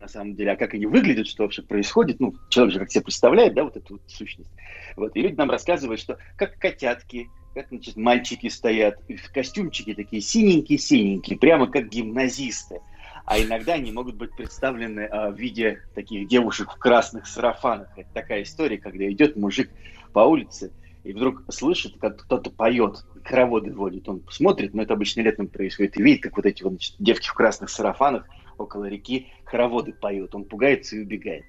на 0.00 0.08
самом 0.08 0.34
деле, 0.34 0.52
а 0.52 0.56
как 0.56 0.72
они 0.72 0.86
выглядят, 0.86 1.26
что 1.26 1.42
вообще 1.42 1.60
происходит, 1.60 2.20
ну, 2.20 2.34
человек 2.48 2.72
же 2.72 2.80
как 2.80 2.90
себе 2.90 3.04
представляет, 3.04 3.52
да, 3.52 3.64
вот 3.64 3.76
эту 3.76 3.96
вот 3.96 4.02
сущность. 4.06 4.50
Вот, 4.96 5.14
и 5.14 5.20
люди 5.20 5.34
нам 5.34 5.50
рассказывают, 5.50 6.00
что 6.00 6.16
как 6.38 6.56
котятки, 6.56 7.28
как, 7.52 7.68
значит, 7.68 7.96
мальчики 7.96 8.48
стоят, 8.48 8.98
в 9.10 9.30
костюмчики 9.30 9.92
такие 9.92 10.22
синенькие-синенькие, 10.22 11.36
прямо 11.36 11.66
как 11.66 11.90
гимназисты. 11.90 12.80
А 13.24 13.40
иногда 13.40 13.74
они 13.74 13.92
могут 13.92 14.16
быть 14.16 14.34
представлены 14.34 15.06
а, 15.06 15.30
в 15.30 15.38
виде 15.38 15.82
таких 15.94 16.28
девушек 16.28 16.72
в 16.72 16.78
красных 16.78 17.26
сарафанах. 17.26 17.88
Это 17.96 18.08
такая 18.12 18.42
история, 18.42 18.78
когда 18.78 19.10
идет 19.10 19.36
мужик 19.36 19.70
по 20.12 20.20
улице, 20.20 20.72
и 21.04 21.12
вдруг 21.12 21.42
слышит, 21.50 21.96
как 22.00 22.22
кто-то 22.22 22.50
поет, 22.50 23.04
хороводы 23.24 23.72
водит. 23.72 24.08
Он 24.08 24.22
смотрит, 24.28 24.74
но 24.74 24.82
это 24.82 24.94
обычно 24.94 25.20
летом 25.20 25.48
происходит, 25.48 25.96
и 25.96 26.02
видит, 26.02 26.22
как 26.22 26.36
вот 26.36 26.46
эти 26.46 26.62
вот 26.62 26.72
значит, 26.72 26.94
девки 26.98 27.28
в 27.28 27.34
красных 27.34 27.70
сарафанах 27.70 28.26
около 28.58 28.86
реки 28.86 29.28
хороводы 29.44 29.92
поют. 29.92 30.34
Он 30.34 30.44
пугается 30.44 30.96
и 30.96 31.02
убегает. 31.02 31.44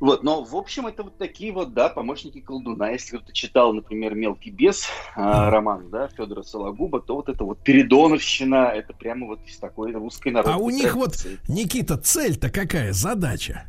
Вот, 0.00 0.22
но 0.22 0.42
в 0.42 0.56
общем 0.56 0.86
это 0.86 1.04
вот 1.04 1.16
такие 1.18 1.52
вот, 1.52 1.72
да, 1.72 1.88
помощники 1.88 2.40
колдуна. 2.40 2.90
Если 2.90 3.16
кто-то 3.16 3.32
читал, 3.32 3.72
например, 3.72 4.14
«Мелкий 4.14 4.50
бес», 4.50 4.88
а, 5.14 5.50
роман, 5.50 5.90
да, 5.90 6.08
Федора 6.08 6.42
Сологуба, 6.42 7.00
то 7.00 7.16
вот 7.16 7.28
это 7.28 7.44
вот 7.44 7.58
Передоновщина, 7.60 8.72
это 8.74 8.92
прямо 8.92 9.26
вот 9.26 9.40
из 9.46 9.56
такой 9.58 9.92
русской 9.92 10.32
народной 10.32 10.54
А 10.54 10.58
у 10.58 10.70
них 10.70 10.94
вот, 10.94 11.12
традиции. 11.12 11.38
Никита, 11.48 11.96
цель-то 11.96 12.50
какая, 12.50 12.92
задача? 12.92 13.66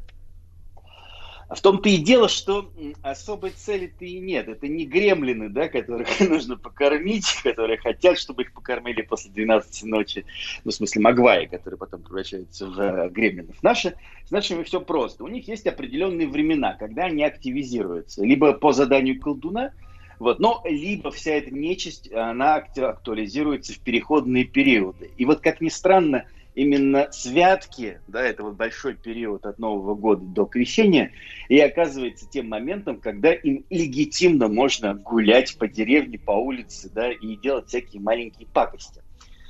В 1.49 1.61
том-то 1.61 1.89
и 1.89 1.97
дело, 1.97 2.27
что 2.27 2.72
особой 3.03 3.51
цели-то 3.51 4.03
и 4.03 4.19
нет. 4.19 4.47
Это 4.47 4.67
не 4.67 4.85
гремлины, 4.85 5.49
да, 5.49 5.67
которых 5.67 6.19
нужно 6.30 6.57
покормить, 6.57 7.27
которые 7.43 7.77
хотят, 7.77 8.17
чтобы 8.17 8.43
их 8.43 8.53
покормили 8.53 9.03
после 9.03 9.31
12 9.31 9.84
ночи. 9.84 10.26
Ну, 10.63 10.72
в 10.72 10.73
смысле, 10.73 11.01
магваи, 11.01 11.45
которые 11.45 11.77
потом 11.77 12.01
превращаются 12.01 12.65
в 12.65 12.80
э, 12.80 13.09
гремлинов. 13.09 13.61
Наши, 13.61 13.95
с 14.27 14.31
нашими 14.31 14.63
все 14.63 14.81
просто. 14.81 15.23
У 15.23 15.27
них 15.27 15.47
есть 15.47 15.67
определенные 15.67 16.27
времена, 16.27 16.73
когда 16.73 17.05
они 17.05 17.23
активизируются. 17.23 18.23
Либо 18.23 18.53
по 18.53 18.72
заданию 18.72 19.19
колдуна, 19.19 19.72
вот, 20.17 20.39
но 20.39 20.63
либо 20.65 21.11
вся 21.11 21.34
эта 21.34 21.53
нечисть, 21.53 22.11
она 22.11 22.55
актуализируется 22.55 23.73
в 23.73 23.80
переходные 23.80 24.45
периоды. 24.45 25.11
И 25.17 25.26
вот, 25.26 25.41
как 25.41 25.61
ни 25.61 25.69
странно, 25.69 26.26
именно 26.56 27.11
святки, 27.11 27.99
да, 28.07 28.23
это 28.23 28.44
вот 28.44 28.56
большой 28.56 28.95
период 28.95 29.45
от 29.45 29.60
Нового 29.60 29.94
года 29.94 30.26
до 30.26 30.45
крещения, 30.45 31.11
и 31.49 31.60
оказывается 31.60 32.27
тем 32.30 32.49
моментом, 32.49 32.99
когда 32.99 33.34
им 33.34 33.65
легитимно 33.69 34.48
можно 34.48 34.95
гулять 34.95 35.57
по 35.57 35.68
деревне, 35.68 36.18
по 36.18 36.32
улице, 36.32 36.90
да, 36.94 37.11
и 37.11 37.36
делать 37.36 37.68
всякие 37.68 38.02
маленькие 38.02 38.48
пакости. 38.48 39.02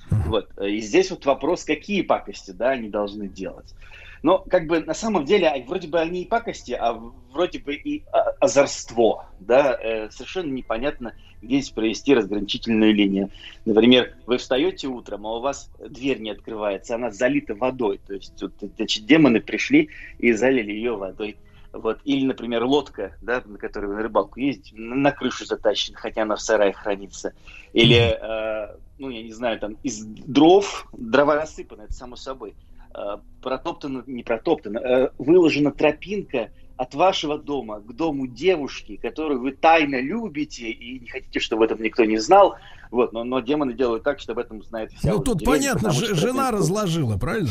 Вот. 0.09 0.49
И 0.61 0.79
здесь 0.81 1.09
вот 1.11 1.25
вопрос, 1.25 1.63
какие 1.63 2.01
пакости, 2.01 2.51
да, 2.51 2.71
они 2.71 2.89
должны 2.89 3.27
делать. 3.27 3.73
Но 4.23 4.39
как 4.39 4.67
бы 4.67 4.79
на 4.79 4.93
самом 4.93 5.25
деле 5.25 5.47
а, 5.47 5.63
вроде 5.65 5.87
бы 5.87 5.99
они 5.99 6.23
и 6.23 6.27
пакости, 6.27 6.71
а 6.71 6.93
вроде 7.31 7.59
бы 7.59 7.75
и 7.75 8.03
а, 8.11 8.31
озорство, 8.39 9.29
да, 9.39 9.75
Э, 9.85 10.09
совершенно 10.09 10.51
непонятно, 10.51 11.13
где 11.41 11.59
здесь 11.59 11.69
провести 11.69 12.15
разграничительную 12.15 12.93
линию. 12.93 13.29
Например, 13.65 14.15
вы 14.25 14.37
встаете 14.37 14.87
утром, 14.87 15.27
а 15.27 15.37
у 15.37 15.41
вас 15.41 15.69
дверь 15.79 16.19
не 16.19 16.31
открывается, 16.31 16.95
она 16.95 17.11
залита 17.11 17.53
водой, 17.55 17.99
то 18.05 18.13
есть 18.13 18.41
вот, 18.41 18.53
значит, 18.77 19.05
демоны 19.05 19.41
пришли 19.41 19.89
и 20.17 20.31
залили 20.31 20.71
ее 20.71 20.95
водой. 20.95 21.37
Вот. 21.71 21.99
Или, 22.05 22.25
например, 22.25 22.63
лодка, 22.63 23.17
да, 23.21 23.43
на 23.45 23.57
которой 23.57 23.87
вы 23.87 23.95
на 23.95 24.03
рыбалку 24.03 24.39
ездите, 24.39 24.75
на 24.75 24.95
на 24.95 25.11
крышу 25.11 25.45
затащена, 25.45 25.97
хотя 25.97 26.23
она 26.23 26.35
в 26.35 26.41
сарае 26.41 26.71
хранится. 26.71 27.33
Или, 27.73 27.97
э, 27.97 28.77
ну, 28.97 29.09
я 29.09 29.21
не 29.21 29.33
знаю, 29.33 29.59
там 29.59 29.77
из 29.83 30.03
дров, 30.03 30.87
дрова 30.93 31.35
рассыпаны, 31.35 31.83
это 31.83 31.93
само 31.93 32.15
собой. 32.15 32.55
Э, 32.97 33.17
протоптана, 33.41 34.03
не 34.07 34.23
протоптана, 34.23 34.77
э, 34.79 35.09
выложена 35.17 35.71
тропинка 35.71 36.49
от 36.77 36.93
вашего 36.95 37.37
дома 37.37 37.79
к 37.81 37.93
дому 37.93 38.25
девушки, 38.25 38.95
которую 38.95 39.41
вы 39.41 39.51
тайно 39.51 39.99
любите 39.99 40.69
и 40.69 40.99
не 40.99 41.07
хотите, 41.07 41.39
чтобы 41.39 41.65
об 41.65 41.71
этом 41.71 41.83
никто 41.83 42.05
не 42.05 42.17
знал. 42.17 42.55
Вот, 42.91 43.11
но, 43.11 43.23
но 43.25 43.41
демоны 43.41 43.73
делают 43.73 44.03
так, 44.03 44.19
что 44.19 44.31
об 44.31 44.39
этом 44.39 44.63
знает 44.63 44.91
вся 44.93 45.11
Ну 45.11 45.19
тут 45.19 45.39
деревня, 45.39 45.73
понятно, 45.73 45.91
ж- 45.91 46.15
жена 46.15 46.47
это- 46.49 46.57
разложила, 46.57 47.17
правильно? 47.17 47.49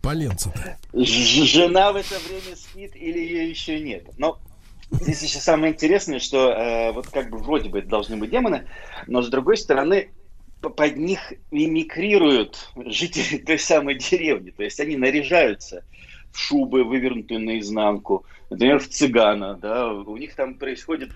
Поленца-то. 0.00 0.78
Ж- 0.94 1.44
Жена 1.44 1.92
в 1.92 1.96
это 1.96 2.14
время 2.26 2.56
спит 2.56 2.96
или 2.96 3.18
ее 3.18 3.50
еще 3.50 3.80
нет. 3.80 4.06
Но 4.16 4.38
здесь 4.90 5.22
еще 5.22 5.38
самое 5.38 5.74
интересное, 5.74 6.18
что 6.18 6.50
э, 6.50 6.92
вот 6.92 7.08
как 7.08 7.30
бы 7.30 7.38
вроде 7.38 7.68
бы 7.68 7.82
должны 7.82 8.16
быть 8.16 8.30
демоны, 8.30 8.66
но 9.06 9.20
с 9.20 9.28
другой 9.28 9.58
стороны 9.58 10.10
под 10.60 10.96
них 10.96 11.32
мимикрируют 11.50 12.70
жители 12.76 13.38
той 13.46 13.58
самой 13.58 13.96
деревни. 13.96 14.50
То 14.50 14.64
есть 14.64 14.80
они 14.80 14.96
наряжаются 14.96 15.84
в 16.32 16.38
шубы, 16.38 16.84
вывернутые 16.84 17.38
наизнанку, 17.38 18.24
например, 18.50 18.78
в 18.80 18.88
цыгана, 18.88 19.54
да, 19.54 19.92
у 19.92 20.16
них 20.16 20.34
там 20.34 20.54
происходит 20.54 21.10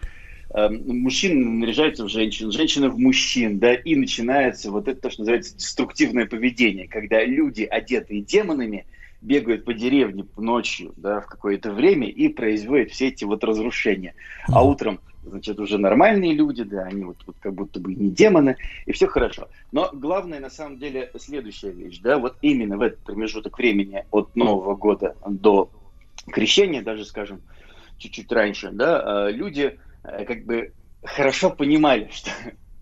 э, 0.55 0.69
мужчины 0.69 1.45
наряжаются 1.45 2.05
в 2.05 2.09
женщин, 2.09 2.51
женщины 2.51 2.89
в 2.89 2.99
мужчин, 2.99 3.59
да, 3.59 3.75
и 3.75 3.95
начинается 3.95 4.71
вот 4.71 4.89
это 4.89 5.03
то, 5.03 5.11
что 5.11 5.21
называется 5.21 5.57
деструктивное 5.57 6.27
поведение, 6.27 6.89
когда 6.89 7.23
люди, 7.25 7.63
одетые 7.63 8.23
демонами, 8.23 8.87
бегают 9.21 9.65
по 9.65 9.73
деревне 9.73 10.27
ночью, 10.37 10.93
да, 10.97 11.21
в 11.21 11.27
какое-то 11.27 11.73
время 11.73 12.09
и 12.09 12.29
производят 12.29 12.91
все 12.91 13.09
эти 13.09 13.25
вот 13.25 13.45
разрушения. 13.45 14.15
А 14.49 14.65
утром, 14.65 15.01
значит, 15.25 15.59
уже 15.59 15.79
нормальные 15.79 16.35
люди, 16.35 16.63
да, 16.65 16.85
они 16.85 17.05
вот, 17.05 17.19
вот 17.27 17.37
как 17.41 17.55
будто 17.55 17.81
бы 17.81 17.95
не 17.95 18.11
демоны, 18.11 18.57
и 18.87 18.93
все 18.93 19.07
хорошо. 19.07 19.49
Но 19.71 19.91
главное, 19.93 20.41
на 20.41 20.51
самом 20.51 20.79
деле, 20.79 21.11
следующая 21.19 21.71
вещь, 21.71 22.01
да, 22.01 22.19
вот 22.19 22.37
именно 22.43 22.77
в 22.77 22.83
этот 22.83 23.01
промежуток 23.01 23.57
времени 23.59 24.05
от 24.11 24.35
Нового 24.37 24.75
года 24.75 25.17
до 25.27 25.71
крещения, 26.31 26.83
даже, 26.83 27.05
скажем, 27.05 27.41
чуть-чуть 27.99 28.31
раньше, 28.33 28.71
да, 28.73 29.29
э, 29.29 29.33
люди 29.33 29.79
э, 30.05 30.25
как 30.25 30.45
бы 30.45 30.73
хорошо 31.03 31.51
понимали, 31.51 32.09
что 32.13 32.31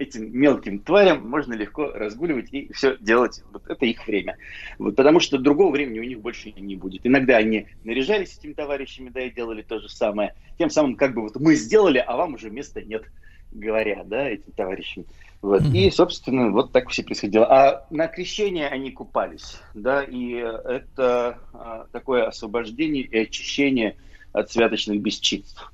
этим 0.00 0.36
мелким 0.36 0.78
тварям 0.80 1.28
можно 1.28 1.54
легко 1.54 1.90
разгуливать 1.92 2.52
и 2.52 2.72
все 2.72 2.96
делать. 2.98 3.42
Вот 3.52 3.68
это 3.68 3.86
их 3.86 4.06
время. 4.06 4.36
Вот, 4.78 4.96
потому 4.96 5.20
что 5.20 5.38
другого 5.38 5.72
времени 5.72 6.00
у 6.00 6.04
них 6.04 6.20
больше 6.20 6.52
не 6.52 6.76
будет. 6.76 7.02
Иногда 7.04 7.36
они 7.36 7.66
наряжались 7.84 8.38
этими 8.38 8.54
товарищами, 8.54 9.10
да, 9.10 9.22
и 9.22 9.30
делали 9.30 9.62
то 9.62 9.78
же 9.78 9.88
самое. 9.88 10.34
Тем 10.58 10.70
самым 10.70 10.96
как 10.96 11.14
бы 11.14 11.22
вот 11.22 11.36
мы 11.36 11.54
сделали, 11.54 11.98
а 11.98 12.16
вам 12.16 12.34
уже 12.34 12.50
места 12.50 12.82
нет, 12.82 13.04
говоря, 13.52 14.02
да, 14.04 14.28
этим 14.28 14.52
товарищам. 14.52 15.04
Вот. 15.42 15.62
И, 15.72 15.90
собственно, 15.90 16.50
вот 16.50 16.72
так 16.72 16.88
все 16.90 17.02
происходило. 17.02 17.46
А 17.46 17.86
на 17.90 18.08
крещение 18.08 18.68
они 18.68 18.90
купались, 18.90 19.58
да, 19.74 20.02
и 20.02 20.32
это 20.32 21.38
а, 21.52 21.86
такое 21.92 22.26
освобождение 22.26 23.04
и 23.04 23.18
очищение 23.18 23.96
от 24.32 24.50
святочных 24.50 25.00
бесчинств. 25.00 25.72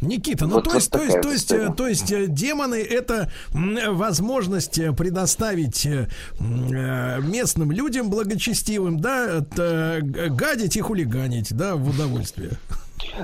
Никита, 0.00 0.46
ну 0.46 0.54
Вот- 0.56 0.64
то, 0.64 0.70
вот 0.70 0.76
есть, 0.76 0.90
то 0.90 0.98
есть, 1.00 1.10
такая 1.10 1.22
то 1.22 1.30
есть, 1.30 1.44
история. 1.44 1.66
э, 1.68 1.74
то 1.74 1.88
есть 1.88 2.12
э, 2.12 2.26
демоны 2.28 2.74
это 2.82 3.30
м, 3.54 3.96
возможность 3.96 4.78
э, 4.78 4.92
предоставить 4.92 5.86
э, 5.86 6.08
э, 6.38 7.20
местным 7.22 7.72
людям 7.72 8.10
благочестивым, 8.10 9.00
да, 9.00 9.40
гадить 9.50 10.76
и 10.76 10.80
хулиганить, 10.80 11.54
да, 11.56 11.76
в 11.76 11.88
удовольствие. 11.88 12.50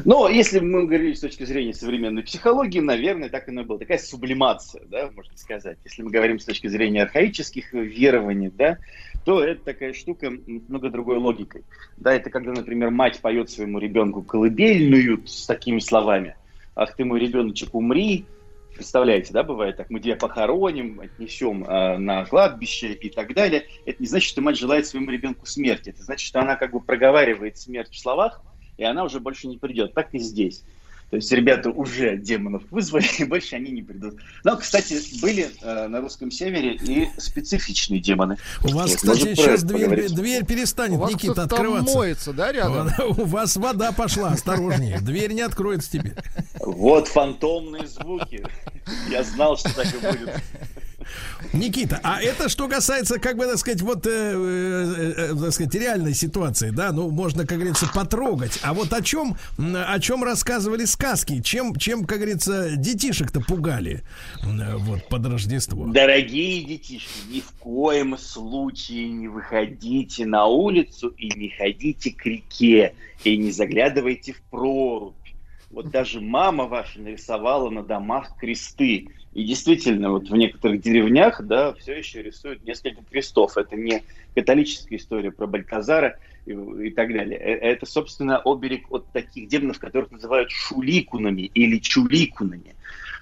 Но 0.05 0.29
если 0.29 0.61
мы 0.61 0.87
говорили 0.87 1.13
с 1.15 1.21
точки 1.21 1.45
зрения 1.45 1.75
современной 1.75 2.23
психологии, 2.23 2.81
наверное, 2.81 3.29
так 3.29 3.49
оно 3.49 3.63
и 3.63 3.65
было. 3.65 3.79
Такая 3.79 3.99
сублимация, 3.99 4.83
да, 4.91 5.11
можно 5.15 5.37
сказать. 5.37 5.77
Если 5.85 6.03
мы 6.03 6.11
говорим 6.11 6.39
с 6.39 6.45
точки 6.45 6.69
зрения 6.69 7.03
архаических 7.03 7.73
верований, 7.73 8.51
да, 8.57 8.79
то 9.25 9.43
это 9.43 9.63
такая 9.65 9.93
штука 9.93 10.31
много 10.69 10.89
другой 10.91 11.19
логикой. 11.19 11.63
Да, 11.97 12.15
это 12.15 12.31
когда, 12.31 12.53
например, 12.53 12.91
мать 12.91 13.21
поет 13.21 13.51
своему 13.51 13.79
ребенку 13.79 14.23
колыбельную 14.23 15.27
с 15.27 15.47
такими 15.47 15.79
словами. 15.81 16.37
«Ах 16.75 16.97
ты 16.97 17.05
мой 17.05 17.21
ребеночек, 17.21 17.75
умри!» 17.75 18.27
Представляете, 18.75 19.35
да, 19.35 19.43
бывает 19.43 19.77
так, 19.77 19.91
мы 19.91 20.01
тебя 20.01 20.17
похороним, 20.17 21.01
отнесем 21.01 21.65
э, 21.65 21.99
на 21.99 22.25
кладбище 22.25 22.95
и 22.95 23.11
так 23.11 23.35
далее. 23.35 23.67
Это 23.85 24.01
не 24.01 24.09
значит, 24.09 24.31
что 24.31 24.41
мать 24.41 24.57
желает 24.57 24.87
своему 24.87 25.11
ребенку 25.11 25.45
смерти. 25.45 25.91
Это 25.91 26.03
значит, 26.03 26.27
что 26.27 26.41
она 26.41 26.57
как 26.57 26.73
бы 26.73 26.81
проговаривает 26.81 27.59
смерть 27.59 27.93
в 27.93 27.99
словах, 27.99 28.41
и 28.79 28.85
она 28.85 29.05
уже 29.05 29.21
больше 29.21 29.47
не 29.47 29.59
придет. 29.59 29.93
Так 29.93 30.15
и 30.15 30.19
здесь. 30.19 30.65
То 31.13 31.17
есть 31.17 31.31
ребята 31.31 31.69
уже 31.69 32.17
демонов 32.17 32.63
вызвали, 32.71 33.05
и 33.19 33.25
больше 33.25 33.57
они 33.57 33.71
не 33.71 33.83
придут. 33.83 34.15
Но, 34.45 34.57
кстати, 34.57 34.97
были 35.21 35.51
э, 35.61 35.87
на 35.87 36.01
русском 36.01 36.31
севере 36.31 36.75
и 36.77 37.07
специфичные 37.19 38.01
демоны. 38.01 38.39
У 38.65 38.69
вас, 38.69 38.97
кстати, 38.97 39.35
сейчас 39.35 39.63
дверь, 39.63 39.83
поговорить. 39.91 40.15
дверь 40.15 40.47
перестанет, 40.47 40.97
У 40.97 41.01
вас 41.03 41.13
Никита, 41.13 41.35
там 41.35 41.45
открываться. 41.45 41.99
моется, 41.99 42.33
да, 42.33 42.51
рядом? 42.51 42.89
У 43.19 43.27
вас 43.27 43.57
вода 43.57 43.93
пошла, 43.93 44.31
осторожнее. 44.31 45.01
Дверь 45.03 45.33
не 45.33 45.43
откроется 45.43 45.93
теперь. 45.93 46.15
Вот 46.61 47.09
фантомные 47.09 47.87
звуки. 47.87 48.47
Я 49.11 49.23
знал, 49.23 49.59
что 49.59 49.75
так 49.75 49.89
и 49.95 49.99
будет. 49.99 50.43
Никита, 51.53 52.01
а 52.03 52.21
это 52.21 52.49
что 52.49 52.69
касается, 52.69 53.19
как 53.19 53.37
бы, 53.37 53.47
так 53.47 53.59
сказать, 53.59 53.83
вот, 53.83 54.07
э, 54.07 54.11
э, 54.11 55.15
э, 55.17 55.35
так 55.39 55.53
сказать, 55.53 55.75
реальной 55.75 56.15
ситуации, 56.15 56.71
да, 56.71 56.93
ну, 56.93 57.11
можно, 57.11 57.47
как 57.47 57.59
говорится, 57.59 57.87
потрогать. 57.93 58.59
А 58.63 58.73
вот 58.75 58.93
о 58.93 59.03
чем, 59.03 59.37
о 59.59 59.99
чем 60.01 60.25
рассказывали 60.25 60.85
сказки, 60.85 61.41
чем, 61.41 61.77
чем, 61.77 62.05
как 62.05 62.19
говорится, 62.19 62.77
детишек-то 62.77 63.41
пугали, 63.41 64.03
вот, 64.43 65.09
под 65.09 65.27
Рождество. 65.27 65.87
Дорогие 65.87 66.65
детишки, 66.65 67.09
ни 67.31 67.41
в 67.41 67.51
коем 67.59 68.17
случае 68.19 69.09
не 69.11 69.29
выходите 69.29 70.27
на 70.27 70.47
улицу 70.47 71.09
и 71.09 71.29
не 71.39 71.51
ходите 71.51 72.11
к 72.11 72.25
реке, 72.25 72.95
и 73.25 73.37
не 73.37 73.51
заглядывайте 73.51 74.33
в 74.33 74.43
прорубь. 74.51 75.15
Вот 75.71 75.91
даже 75.91 76.21
мама 76.21 76.67
ваша 76.67 77.01
нарисовала 77.01 77.71
на 77.71 77.83
домах 77.83 78.37
кресты. 78.39 79.09
И 79.35 79.45
действительно, 79.45 80.11
вот 80.11 80.29
в 80.29 80.37
некоторых 80.37 80.83
деревнях, 80.83 81.41
да, 81.43 81.73
все 81.75 81.97
еще 81.97 82.23
рисуют 82.23 82.65
несколько 82.65 83.03
крестов. 83.03 83.57
Это 83.57 83.77
не 83.77 84.03
католическая 84.35 84.99
история 84.99 85.31
про 85.31 85.47
Бальтазара 85.47 86.19
и, 86.45 86.53
и 86.53 86.91
так 86.91 87.09
далее. 87.09 87.39
Э, 87.39 87.55
Это, 87.73 87.87
собственно, 87.87 88.39
оберег 88.45 88.91
от 88.91 89.07
таких 89.13 89.49
демонов, 89.49 89.79
которых 89.79 90.11
называют 90.11 90.51
шуликунами 90.51 91.43
или 91.55 91.79
чуликунами. 91.79 92.75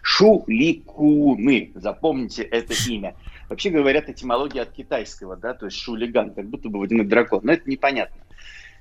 Шуликуны. 0.02 1.70
Запомните 1.76 2.42
это 2.42 2.74
имя. 2.88 3.14
Вообще 3.48 3.70
говорят 3.70 4.08
этимология 4.08 4.62
от 4.62 4.72
китайского, 4.72 5.36
да, 5.36 5.54
то 5.54 5.66
есть 5.66 5.76
шулиган, 5.78 6.32
как 6.32 6.46
будто 6.46 6.68
бы 6.68 6.80
водяной 6.80 7.04
дракон. 7.04 7.40
Но 7.44 7.52
это 7.52 7.68
непонятно. 7.70 8.20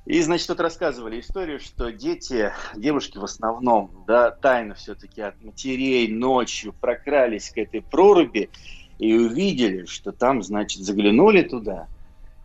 И, 0.05 0.21
значит, 0.21 0.47
тут 0.47 0.59
рассказывали 0.59 1.19
историю, 1.19 1.59
что 1.59 1.91
дети, 1.91 2.51
девушки 2.75 3.17
в 3.17 3.23
основном, 3.23 4.03
да, 4.07 4.31
тайно 4.31 4.73
все-таки 4.73 5.21
от 5.21 5.41
матерей 5.43 6.07
ночью 6.07 6.73
прокрались 6.73 7.51
к 7.51 7.57
этой 7.57 7.81
проруби 7.81 8.49
и 8.97 9.13
увидели, 9.13 9.85
что 9.85 10.11
там, 10.11 10.41
значит, 10.41 10.81
заглянули 10.81 11.43
туда, 11.43 11.87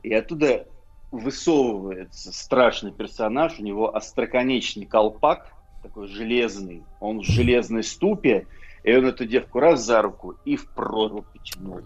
и 0.02 0.12
оттуда 0.12 0.66
высовывается 1.10 2.32
страшный 2.32 2.93
персонаж, 2.93 3.59
у 3.59 3.62
него 3.62 3.94
остроконечный 3.94 4.85
колпак, 4.85 5.52
такой 5.82 6.09
железный, 6.09 6.82
он 7.01 7.20
в 7.20 7.24
железной 7.24 7.85
ступе, 7.85 8.47
и 8.82 8.94
он 8.94 9.06
эту 9.06 9.24
девку 9.24 9.60
раз 9.60 9.85
за 9.85 10.02
руку 10.02 10.35
и 10.44 10.56
в 10.56 10.68
прорубь 10.70 11.26
потянул. 11.32 11.81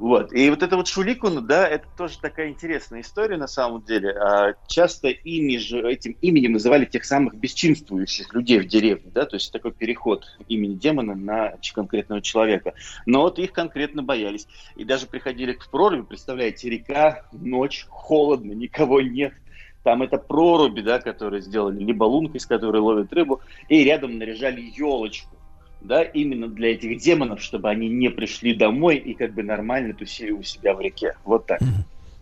Вот. 0.00 0.32
И 0.32 0.48
вот 0.48 0.62
это 0.62 0.76
вот 0.76 0.88
Шуликун, 0.88 1.46
да, 1.46 1.68
это 1.68 1.86
тоже 1.94 2.18
такая 2.18 2.48
интересная 2.48 3.02
история 3.02 3.36
на 3.36 3.46
самом 3.46 3.82
деле. 3.82 4.12
А, 4.12 4.54
Часто 4.66 5.08
ими 5.08 5.58
же, 5.58 5.86
этим 5.86 6.16
именем 6.22 6.52
называли 6.52 6.86
тех 6.86 7.04
самых 7.04 7.34
бесчинствующих 7.34 8.32
людей 8.32 8.60
в 8.60 8.66
деревне, 8.66 9.10
да, 9.12 9.26
то 9.26 9.36
есть 9.36 9.52
такой 9.52 9.72
переход 9.72 10.24
имени 10.48 10.72
демона 10.72 11.14
на 11.14 11.52
конкретного 11.74 12.22
человека. 12.22 12.72
Но 13.04 13.20
вот 13.20 13.38
их 13.38 13.52
конкретно 13.52 14.02
боялись. 14.02 14.48
И 14.74 14.84
даже 14.84 15.06
приходили 15.06 15.52
к 15.52 15.68
проруби, 15.70 16.06
представляете, 16.08 16.70
река, 16.70 17.26
ночь, 17.32 17.84
холодно, 17.90 18.52
никого 18.52 19.02
нет. 19.02 19.34
Там 19.82 20.00
это 20.02 20.16
проруби, 20.16 20.80
да, 20.80 20.98
которые 20.98 21.42
сделали, 21.42 21.78
либо 21.78 22.04
лунка, 22.04 22.38
из 22.38 22.46
которой 22.46 22.80
ловят 22.80 23.12
рыбу, 23.12 23.42
и 23.68 23.84
рядом 23.84 24.16
наряжали 24.16 24.62
елочку 24.74 25.36
да, 25.80 26.02
именно 26.02 26.48
для 26.48 26.72
этих 26.72 27.00
демонов, 27.00 27.42
чтобы 27.42 27.70
они 27.70 27.88
не 27.88 28.10
пришли 28.10 28.54
домой 28.54 28.96
и 28.96 29.14
как 29.14 29.32
бы 29.32 29.42
нормально 29.42 29.94
тусили 29.94 30.30
у 30.30 30.42
себя 30.42 30.74
в 30.74 30.80
реке. 30.80 31.14
Вот 31.24 31.46
так. 31.46 31.60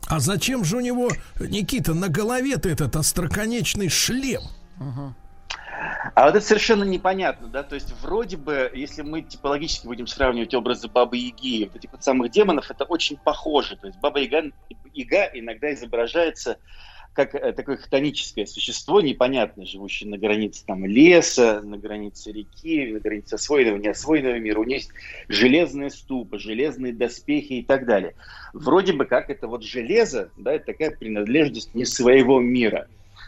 А 0.06 0.20
зачем 0.20 0.64
же 0.64 0.78
у 0.78 0.80
него, 0.80 1.10
Никита, 1.38 1.92
на 1.94 2.08
голове-то 2.08 2.68
этот 2.68 2.96
остроконечный 2.96 3.88
шлем? 3.88 4.42
А 6.14 6.24
вот 6.24 6.34
это 6.34 6.44
совершенно 6.44 6.84
непонятно, 6.84 7.48
да, 7.48 7.62
то 7.62 7.74
есть 7.74 7.94
вроде 8.02 8.36
бы, 8.36 8.70
если 8.74 9.02
мы 9.02 9.22
типологически 9.22 9.86
будем 9.86 10.06
сравнивать 10.06 10.54
образы 10.54 10.88
Бабы 10.88 11.16
Яги 11.16 11.58
и 11.58 11.64
вот 11.66 11.76
этих 11.76 11.92
вот 11.92 12.02
самых 12.02 12.30
демонов, 12.32 12.70
это 12.70 12.84
очень 12.84 13.16
похоже, 13.16 13.76
то 13.76 13.86
есть 13.86 13.98
Баба 14.00 14.18
Яга, 14.20 14.50
Яга 14.92 15.30
иногда 15.34 15.72
изображается 15.72 16.58
как 17.18 17.34
э, 17.34 17.52
такое 17.52 17.76
хтоническое 17.76 18.46
существо, 18.46 19.00
непонятное, 19.00 19.66
живущее 19.66 20.08
на 20.08 20.18
границе 20.18 20.64
там 20.64 20.86
леса, 20.86 21.60
на 21.64 21.76
границе 21.76 22.30
реки, 22.30 22.92
на 22.92 23.00
границе 23.00 23.34
освоенного, 23.34 23.76
неосвоенного 23.76 24.38
мира. 24.38 24.60
У 24.60 24.64
нее 24.64 24.76
есть 24.76 24.90
железная 25.26 25.90
ступа, 25.90 26.38
железные 26.38 26.92
доспехи 26.92 27.54
и 27.54 27.64
так 27.64 27.86
далее. 27.86 28.14
Вроде 28.52 28.92
бы 28.92 29.04
как 29.04 29.30
это 29.30 29.48
вот 29.48 29.64
железо, 29.64 30.30
да, 30.36 30.52
это 30.52 30.66
такая 30.66 30.92
принадлежность 30.92 31.74
не 31.74 31.84
своего 31.84 32.38
мира. 32.38 32.86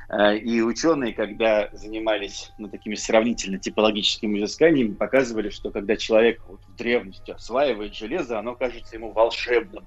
Э, 0.09 0.37
И 0.37 0.63
ученые, 0.63 1.13
когда 1.13 1.69
занимались 1.73 2.53
ну, 2.59 2.69
такими 2.69 2.95
сравнительно 2.95 3.59
типологическими 3.59 4.39
изысканиями, 4.39 4.95
показывали, 4.95 5.51
что 5.51 5.73
когда 5.73 5.97
человек 5.97 6.41
вот, 6.47 6.61
в 6.69 6.77
древности 6.77 7.33
осваивает 7.33 7.93
железо, 7.97 8.39
оно 8.39 8.55
кажется 8.55 8.95
ему 8.95 9.11
волшебным. 9.11 9.85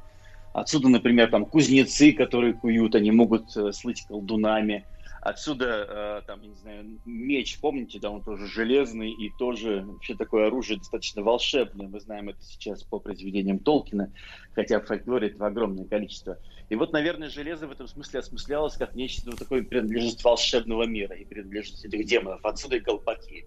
Отсюда, 0.53 0.87
например, 0.87 1.31
там 1.31 1.45
кузнецы, 1.45 2.13
которые 2.13 2.53
куют, 2.53 2.93
они 2.93 3.11
могут 3.11 3.57
э, 3.57 3.71
слыть 3.71 4.05
колдунами. 4.05 4.85
Отсюда, 5.19 5.87
э, 5.89 6.21
там, 6.27 6.41
не 6.43 6.53
знаю, 6.53 6.99
меч, 7.05 7.59
помните, 7.59 7.97
да, 7.99 8.11
он 8.11 8.21
тоже 8.21 8.45
железный 8.45 9.09
и 9.11 9.31
тоже 9.39 9.83
вообще 9.83 10.15
такое 10.15 10.47
оружие 10.47 10.77
достаточно 10.77 11.23
волшебное. 11.23 11.87
Мы 11.87 11.99
знаем 11.99 12.29
это 12.29 12.37
сейчас 12.43 12.83
по 12.83 12.99
произведениям 12.99 13.57
Толкина, 13.57 14.13
хотя 14.53 14.79
в 14.79 14.85
фольклоре 14.85 15.29
этого 15.29 15.47
огромное 15.47 15.85
количество. 15.85 16.37
И 16.69 16.75
вот, 16.75 16.93
наверное, 16.93 17.29
железо 17.29 17.67
в 17.67 17.71
этом 17.71 17.87
смысле 17.87 18.19
осмыслялось 18.19 18.77
как 18.77 18.93
нечто 18.93 19.31
ну, 19.31 19.35
такое 19.35 19.63
принадлежность 19.63 20.23
волшебного 20.23 20.83
мира 20.83 21.15
и 21.15 21.25
принадлежность 21.25 21.83
этих 21.83 22.05
демонов. 22.05 22.45
Отсюда 22.45 22.75
и 22.75 22.79
колпаки. 22.79 23.45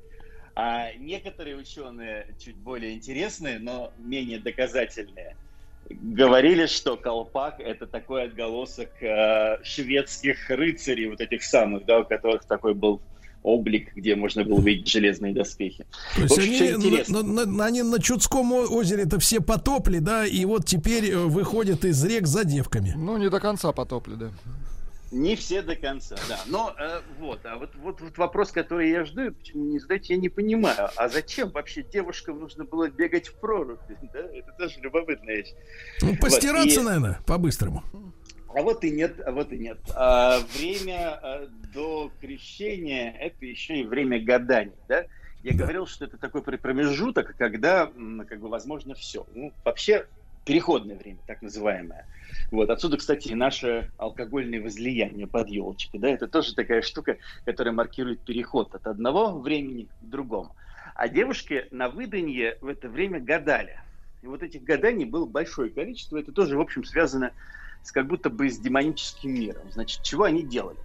А 0.57 0.93
некоторые 0.95 1.57
ученые, 1.57 2.35
чуть 2.41 2.57
более 2.57 2.95
интересные, 2.95 3.61
но 3.61 3.93
менее 3.99 4.41
доказательные, 4.41 5.37
говорили, 5.91 6.67
что 6.67 6.97
колпак 6.97 7.61
это 7.61 7.87
такой 7.87 8.25
отголосок 8.25 8.91
э, 9.01 9.59
шведских 9.65 10.51
рыцарей, 10.51 11.09
вот 11.09 11.21
этих 11.21 11.43
самых, 11.43 11.85
да, 11.85 12.01
у 12.01 12.05
которых 12.05 12.45
такой 12.45 12.75
был 12.75 13.01
облик, 13.43 13.95
где 13.95 14.17
можно 14.17 14.43
было 14.45 14.55
увидеть 14.59 14.89
железные 14.89 15.33
доспехи. 15.33 15.87
То 16.17 16.23
есть 16.23 16.37
общем, 16.39 16.51
они 16.53 16.71
интересно. 16.89 17.23
на, 17.23 17.47
на- 17.47 17.65
они 17.65 17.83
на 17.83 18.01
Чудском 18.03 18.51
озере-то 18.53 19.21
все 19.21 19.41
потопли, 19.41 19.99
да, 19.99 20.27
и 20.27 20.45
вот 20.45 20.67
теперь 20.67 21.11
э, 21.13 21.17
выходят 21.17 21.85
из 21.85 22.05
рек 22.05 22.27
за 22.27 22.45
девками. 22.45 22.93
Ну, 22.97 23.17
не 23.19 23.31
до 23.31 23.39
конца 23.39 23.71
потопли, 23.71 24.15
да. 24.15 24.31
Не 25.17 25.35
все 25.35 25.63
до 25.63 25.77
конца, 25.77 26.15
да. 26.29 26.39
Но 26.47 26.75
э, 26.79 27.01
вот, 27.19 27.41
а 27.47 27.57
вот, 27.57 27.75
вот, 27.77 28.01
вот 28.03 28.19
вопрос, 28.19 28.53
который 28.53 28.91
я 28.91 29.05
жду, 29.07 29.33
почему 29.33 29.65
не 29.65 29.79
задать, 29.79 30.11
я 30.11 30.17
не 30.19 30.29
понимаю. 30.29 30.91
А 30.95 31.09
зачем 31.09 31.51
вообще 31.51 31.83
девушкам 31.83 32.39
нужно 32.39 32.65
было 32.65 32.91
бегать 32.91 33.29
в 33.29 33.35
прорубь? 33.41 33.81
Да? 34.13 34.21
Это 34.21 34.53
тоже 34.59 34.79
любопытная 34.81 35.37
вещь. 35.37 35.53
Ну, 36.03 36.11
Вот, 36.11 36.21
постираться, 36.21 36.81
и- 36.81 36.85
наверное, 36.85 37.21
по-быстрому. 37.27 37.83
А 38.55 38.63
вот 38.63 38.85
и 38.85 38.91
нет, 38.91 39.15
а 39.25 39.33
вот 39.33 39.53
и 39.53 39.59
нет. 39.59 39.79
А, 39.95 40.39
время 40.59 41.19
а, 41.23 41.47
до 41.75 42.11
крещения 42.21 43.13
это 43.19 43.45
еще 43.45 43.81
и 43.81 43.85
время 43.87 44.23
гаданий, 44.23 44.73
да? 44.89 45.05
Я 45.43 45.55
говорил, 45.55 45.87
что 45.87 46.05
это 46.05 46.19
такой 46.19 46.43
пр- 46.43 46.59
промежуток, 46.59 47.37
когда, 47.39 47.87
как 48.29 48.41
бы, 48.41 48.49
возможно, 48.49 48.95
все. 48.95 49.27
Ну, 49.35 49.53
вообще, 49.65 50.07
переходное 50.47 50.97
время, 50.97 51.19
так 51.27 51.43
называемое. 51.43 52.07
Вот, 52.51 52.71
отсюда, 52.71 52.97
кстати, 52.97 53.29
и 53.29 53.35
наше 53.35 53.91
алкогольное 53.99 54.63
возлияние 54.63 55.27
под 55.27 55.49
елочкой, 55.49 56.01
да, 56.01 56.09
это 56.09 56.29
тоже 56.29 56.55
такая 56.55 56.81
штука, 56.81 57.19
которая 57.45 57.75
маркирует 57.75 58.21
переход 58.21 58.75
от 58.75 58.87
одного 58.87 59.39
времени 59.39 59.89
к 60.01 60.05
другому. 60.05 60.57
А 60.95 61.09
девушки 61.09 61.67
на 61.71 61.91
выданье 61.91 62.57
в 62.63 62.69
это 62.69 62.89
время 62.89 63.21
гадали. 63.21 63.79
И 64.23 64.27
вот 64.27 64.43
этих 64.43 64.63
гаданий 64.63 65.05
было 65.05 65.27
большое 65.27 65.69
количество, 65.69 66.17
это 66.17 66.33
тоже, 66.33 66.57
в 66.57 66.61
общем, 66.61 66.85
связано 66.85 67.33
с 67.83 67.93
как 67.93 68.07
будто 68.07 68.31
бы 68.31 68.49
с 68.49 68.59
демоническим 68.59 69.35
миром. 69.35 69.71
Значит, 69.71 70.03
чего 70.03 70.25
они 70.25 70.43
делали? 70.43 70.79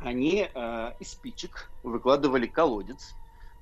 они 0.00 0.48
э, 0.52 0.92
из 1.00 1.12
спичек 1.12 1.70
выкладывали 1.82 2.46
колодец, 2.46 3.14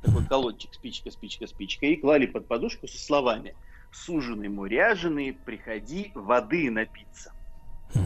такой 0.02 0.24
колодчик, 0.27 0.74
спичка, 0.74 1.11
спичка, 1.11 1.47
спичка, 1.47 1.86
и 1.86 1.97
клали 1.97 2.27
под 2.27 2.47
подушку 2.47 2.89
со 2.89 2.98
словами 2.98 3.55
«Суженый 3.94 4.48
муряженый, 4.48 5.32
приходи 5.32 6.10
воды 6.14 6.70
напиться». 6.70 7.32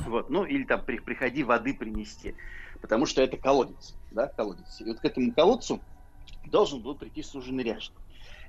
Вот, 0.07 0.29
ну, 0.29 0.45
или 0.45 0.65
там 0.65 0.85
«При- 0.85 0.99
«Приходи 0.99 1.43
воды 1.43 1.73
принести», 1.73 2.35
потому 2.83 3.07
что 3.07 3.23
это 3.23 3.39
колодец, 3.39 3.95
да, 4.13 4.27
колодец. 4.27 4.81
И 4.81 4.85
вот 4.85 5.01
к 5.01 5.05
этому 5.05 5.33
колодцу 5.33 5.81
должен 6.47 6.83
был 6.83 6.95
прийти 6.95 7.23
суженый 7.23 7.65
ряженый. 7.65 7.99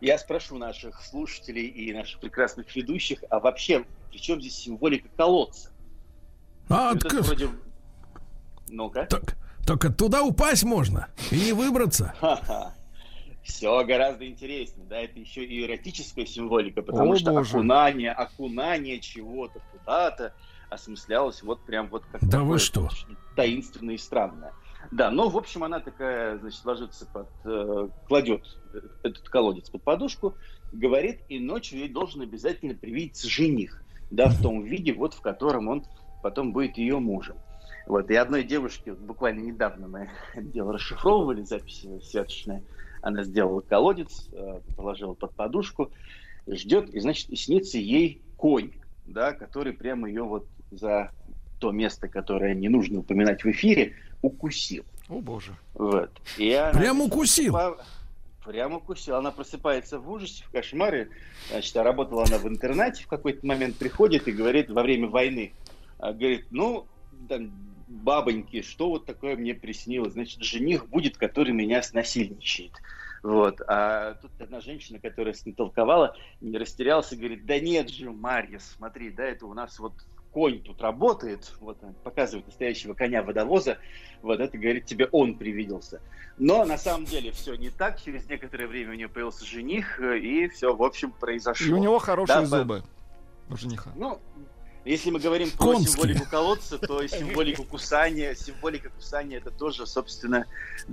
Я 0.01 0.17
спрошу 0.17 0.57
наших 0.57 1.01
слушателей 1.01 1.65
и 1.67 1.93
наших 1.93 2.19
прекрасных 2.19 2.75
ведущих, 2.75 3.23
а 3.29 3.39
вообще, 3.39 3.85
при 4.11 4.17
чем 4.17 4.41
здесь 4.41 4.55
символика 4.55 5.07
колодца? 5.15 5.71
А, 6.69 6.93
Это 6.93 7.07
так- 7.09 7.21
вроде... 7.25 7.49
Ну-ка. 8.67 9.07
Только 9.65 9.89
туда 9.91 10.23
упасть 10.23 10.63
можно 10.63 11.07
и 11.31 11.39
не 11.39 11.53
выбраться. 11.53 12.13
Все 13.49 13.83
гораздо 13.83 14.27
интереснее, 14.27 14.85
да, 14.87 14.99
это 14.99 15.19
еще 15.19 15.43
и 15.43 15.65
эротическая 15.65 16.27
символика, 16.27 16.83
потому 16.83 17.13
О, 17.13 17.15
что 17.17 17.31
боже. 17.31 17.49
окунание, 17.57 18.11
окунание 18.11 18.99
чего-то 18.99 19.59
куда-то 19.71 20.35
осмыслялось 20.69 21.41
вот 21.41 21.65
прям 21.65 21.87
вот 21.89 22.03
как 22.11 22.21
Да 22.29 22.41
вы 22.41 22.59
что? 22.59 22.87
таинственное 23.35 23.95
и 23.95 23.97
странное. 23.97 24.53
Да, 24.91 25.09
но 25.09 25.29
в 25.29 25.37
общем 25.37 25.63
она 25.63 25.79
такая, 25.79 26.37
значит, 26.37 26.63
ложится 26.63 27.07
под, 27.07 27.27
э, 27.43 27.87
кладет 28.07 28.43
этот 29.01 29.27
колодец 29.29 29.67
под 29.71 29.81
подушку, 29.83 30.35
говорит, 30.71 31.21
и 31.27 31.39
ночью 31.39 31.79
ей 31.79 31.89
должен 31.89 32.21
обязательно 32.21 32.75
привидеться 32.75 33.27
жених, 33.27 33.81
да, 34.11 34.27
в 34.29 34.39
том 34.43 34.63
виде, 34.63 34.93
вот 34.93 35.15
в 35.15 35.21
котором 35.21 35.69
он 35.69 35.85
потом 36.21 36.53
будет 36.53 36.77
ее 36.77 36.99
мужем. 36.99 37.37
Вот, 37.87 38.11
и 38.11 38.15
одной 38.15 38.43
девушке, 38.43 38.91
вот 38.91 38.99
буквально 38.99 39.39
недавно 39.39 39.87
мы 39.87 40.09
дело 40.35 40.73
расшифровывали, 40.73 41.41
записи 41.41 41.99
святочные, 42.03 42.63
она 43.01 43.23
сделала 43.23 43.61
колодец, 43.61 44.27
э, 44.31 44.59
положила 44.75 45.13
под 45.13 45.33
подушку, 45.33 45.91
ждет, 46.47 46.89
и, 46.89 46.99
значит, 46.99 47.29
и 47.29 47.35
снится 47.35 47.77
ей 47.77 48.21
конь, 48.37 48.71
да, 49.05 49.33
который 49.33 49.73
прямо 49.73 50.07
ее 50.07 50.23
вот 50.23 50.47
за 50.71 51.11
то 51.59 51.71
место, 51.71 52.07
которое 52.07 52.55
не 52.55 52.69
нужно 52.69 52.99
упоминать 52.99 53.43
в 53.43 53.47
эфире, 53.47 53.93
укусил. 54.21 54.85
О 55.09 55.19
боже. 55.19 55.55
Вот. 55.73 56.11
И 56.37 56.51
она, 56.51 56.79
Прям 56.79 57.01
укусил? 57.01 57.57
Прям 58.45 58.73
укусил. 58.73 59.15
Она 59.15 59.31
просыпается 59.31 59.99
в 59.99 60.09
ужасе, 60.09 60.43
в 60.45 60.51
кошмаре. 60.51 61.09
Значит, 61.49 61.75
а 61.77 61.83
работала 61.83 62.23
она 62.25 62.37
в 62.37 62.47
интернате, 62.47 63.03
в 63.03 63.07
какой-то 63.07 63.45
момент 63.45 63.75
приходит 63.75 64.27
и 64.27 64.31
говорит 64.31 64.69
во 64.69 64.83
время 64.83 65.07
войны, 65.07 65.53
а, 65.99 66.13
говорит, 66.13 66.45
ну, 66.51 66.85
там, 67.27 67.51
бабоньки, 67.89 68.61
что 68.61 68.89
вот 68.89 69.05
такое 69.05 69.35
мне 69.35 69.53
приснилось? 69.53 70.13
Значит, 70.13 70.41
жених 70.41 70.87
будет, 70.87 71.17
который 71.17 71.53
меня 71.53 71.81
снасильничает. 71.81 72.71
Вот. 73.23 73.61
А 73.67 74.13
тут 74.15 74.31
одна 74.39 74.61
женщина, 74.61 74.99
которая 74.99 75.33
снатолковала, 75.33 76.15
не 76.39 76.57
растерялась 76.57 77.11
и 77.11 77.17
говорит, 77.17 77.45
да 77.45 77.59
нет 77.59 77.89
же, 77.89 78.11
Марья, 78.11 78.59
смотри, 78.59 79.09
да, 79.09 79.25
это 79.25 79.45
у 79.45 79.53
нас 79.53 79.79
вот 79.79 79.93
конь 80.31 80.61
тут 80.61 80.79
работает, 80.81 81.51
вот 81.59 81.83
он 81.83 81.93
показывает 81.95 82.45
настоящего 82.45 82.93
коня-водовоза, 82.93 83.79
вот 84.21 84.39
это, 84.39 84.57
говорит, 84.57 84.85
тебе 84.85 85.07
он 85.11 85.35
привиделся. 85.35 86.01
Но 86.37 86.65
на 86.65 86.77
самом 86.77 87.05
деле 87.05 87.31
все 87.31 87.55
не 87.55 87.71
так, 87.71 88.01
через 88.01 88.29
некоторое 88.29 88.67
время 88.67 88.91
у 88.91 88.93
нее 88.93 89.09
появился 89.09 89.43
жених, 89.43 89.99
э, 89.99 90.19
и 90.19 90.47
все, 90.47 90.73
в 90.73 90.83
общем, 90.83 91.11
произошло. 91.11 91.67
И 91.67 91.71
у 91.71 91.77
него 91.77 91.99
хорошие 91.99 92.41
Да, 92.41 92.45
зубы. 92.45 92.83
У 93.49 93.57
жениха. 93.57 93.91
Ну, 93.95 94.21
если 94.89 95.11
мы 95.11 95.19
говорим 95.19 95.51
про 95.51 95.73
Конские. 95.73 95.93
символику 95.93 96.25
колодца, 96.31 96.79
то 96.79 97.05
символику 97.05 97.63
кусания, 97.63 98.33
символика 98.33 98.89
кусания 98.89 99.37
это 99.37 99.51
тоже, 99.51 99.85
собственно, 99.85 100.47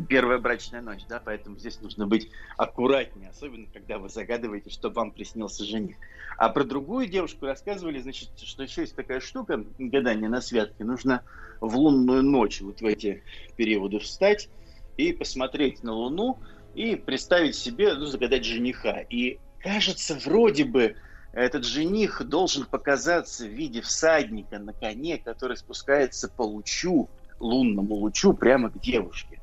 первая 0.07 0.39
брачная 0.39 0.83
ночь, 0.83 1.01
да, 1.09 1.19
поэтому 1.25 1.59
здесь 1.59 1.81
нужно 1.81 2.07
быть 2.07 2.31
аккуратнее, 2.59 3.31
особенно 3.31 3.67
когда 3.73 3.99
вы 3.99 4.11
загадываете, 4.11 4.69
что 4.69 4.91
вам 4.91 5.13
приснился 5.13 5.65
жених. 5.65 5.97
А 6.37 6.51
про 6.51 6.65
другую 6.65 7.07
девушку 7.07 7.47
рассказывали, 7.47 7.99
значит, 7.99 8.29
что 8.37 8.65
еще 8.65 8.83
есть 8.83 8.95
такая 8.95 9.21
штука, 9.21 9.65
гадание 9.79 10.29
на 10.29 10.43
святке, 10.43 10.85
нужно 10.85 11.23
в 11.63 11.75
лунную 11.75 12.23
ночь 12.23 12.61
вот 12.61 12.83
в 12.83 12.85
эти 12.85 13.23
периоды 13.57 13.99
встать 13.99 14.51
и 14.99 15.15
посмотреть 15.15 15.83
на 15.83 15.95
луну 15.95 16.39
и 16.75 16.97
представить 16.97 17.55
себе, 17.55 17.95
ну, 17.95 18.05
загадать 18.05 18.45
жениха. 18.45 19.01
И 19.09 19.39
кажется, 19.61 20.19
вроде 20.23 20.67
бы 20.67 20.97
этот 21.37 21.65
жених 21.65 22.23
должен 22.25 22.65
показаться 22.65 23.45
в 23.45 23.51
виде 23.51 23.83
всадника 23.83 24.59
на 24.59 24.73
коне, 24.73 25.19
который 25.19 25.59
спускается 25.59 26.29
по 26.29 26.43
лучу, 26.43 27.11
лунному 27.39 27.95
лучу, 27.95 28.33
прямо 28.33 28.71
к 28.71 28.81
девушке. 28.81 29.41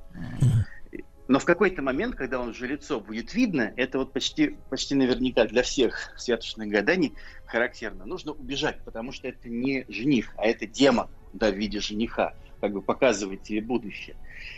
Но 1.28 1.38
в 1.40 1.46
какой-то 1.46 1.84
момент, 1.84 2.16
когда 2.16 2.40
он 2.40 2.50
уже 2.50 2.68
лицо 2.68 3.00
будет 3.00 3.34
видно, 3.34 3.72
это 3.78 4.00
вот 4.00 4.12
почти, 4.12 4.58
почти 4.70 4.96
наверняка 4.96 5.46
для 5.46 5.62
всех 5.62 6.12
святочных 6.18 6.68
гаданий 6.68 7.14
характерно. 7.46 8.06
Нужно 8.06 8.34
убежать, 8.34 8.80
потому 8.84 9.12
что 9.12 9.28
это 9.28 9.48
не 9.48 9.86
жених, 9.88 10.34
а 10.38 10.48
это 10.48 10.66
демон 10.66 11.08
да, 11.32 11.52
в 11.52 11.56
виде 11.56 11.80
жениха, 11.80 12.34
как 12.60 12.74
бы 12.74 12.82
показывает 12.82 13.44
тебе 13.44 13.62
будущее. 13.62 14.16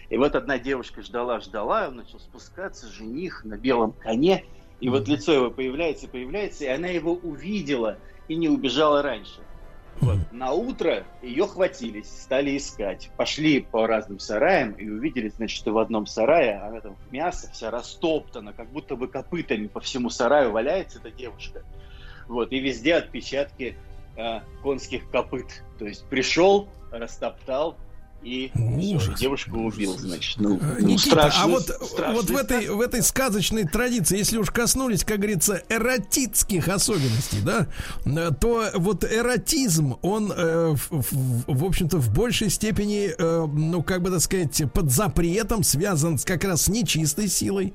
И 0.09 0.17
вот 0.17 0.35
одна 0.35 0.57
девушка 0.57 1.01
ждала-ждала, 1.01 1.89
он 1.89 1.97
начал 1.97 2.19
спускаться, 2.19 2.87
жених 2.87 3.43
на 3.43 3.57
белом 3.57 3.91
коне, 3.91 4.45
и 4.79 4.89
вот 4.89 5.07
лицо 5.07 5.33
его 5.33 5.51
появляется, 5.51 6.07
появляется, 6.07 6.65
и 6.65 6.67
она 6.67 6.87
его 6.87 7.13
увидела 7.13 7.97
и 8.27 8.35
не 8.35 8.49
убежала 8.49 9.01
раньше. 9.01 9.41
Вот. 10.01 10.17
На 10.31 10.51
утро 10.51 11.05
ее 11.21 11.47
хватились, 11.47 12.09
стали 12.09 12.57
искать. 12.57 13.09
Пошли 13.15 13.61
по 13.61 13.87
разным 13.87 14.19
сараям 14.19 14.73
и 14.73 14.89
увидели, 14.89 15.29
значит, 15.29 15.57
что 15.57 15.71
в 15.71 15.77
одном 15.77 16.05
сарае 16.05 16.57
она 16.57 16.81
там 16.81 16.97
мясо 17.11 17.49
вся 17.53 17.71
растоптана, 17.71 18.51
как 18.51 18.69
будто 18.69 18.97
бы 18.97 19.07
копытами 19.07 19.67
по 19.67 19.79
всему 19.79 20.09
сараю 20.09 20.51
валяется 20.51 20.99
эта 20.99 21.11
девушка. 21.11 21.63
Вот, 22.27 22.51
и 22.51 22.59
везде 22.59 22.95
отпечатки 22.95 23.77
э, 24.17 24.39
конских 24.61 25.09
копыт. 25.09 25.63
То 25.79 25.85
есть 25.85 26.05
пришел, 26.09 26.67
растоптал 26.91 27.77
и 28.25 28.51
всё, 28.99 29.13
девушку 29.13 29.57
убил, 29.59 29.95
значит. 29.97 30.39
Ну, 30.39 30.57
Э, 30.57 30.77
ну, 30.79 30.87
Никита, 30.87 31.25
а 31.25 31.29
страшный- 31.31 31.51
вот, 31.51 31.61
страшный 31.63 32.13
вот 32.15 32.25
в, 32.31 32.35
этой, 32.35 32.67
в 32.69 32.81
этой 32.81 33.03
сказочной 33.03 33.65
традиции, 33.67 34.17
если 34.17 34.37
уж 34.39 34.49
коснулись, 34.49 35.03
как 35.05 35.17
говорится, 35.17 35.61
эротических 35.69 36.67
особенностей, 36.67 37.41
да, 37.43 37.67
э, 38.05 38.31
то 38.41 38.65
вот 38.73 39.03
эротизм, 39.03 39.97
он, 40.01 40.31
э, 40.35 40.73
в, 40.75 40.89
в- 40.89 41.43
в 41.59 41.63
общем-то, 41.65 41.97
в 41.97 42.11
большей 42.13 42.49
степени, 42.49 43.11
э, 43.15 43.45
ну, 43.45 43.83
как 43.83 44.01
бы 44.01 44.09
так 44.09 44.21
сказать, 44.21 44.63
под 44.73 44.89
запретом 44.91 45.61
связан 45.63 46.17
как 46.17 46.43
раз 46.45 46.63
с 46.63 46.67
нечистой 46.67 47.27
силой. 47.27 47.73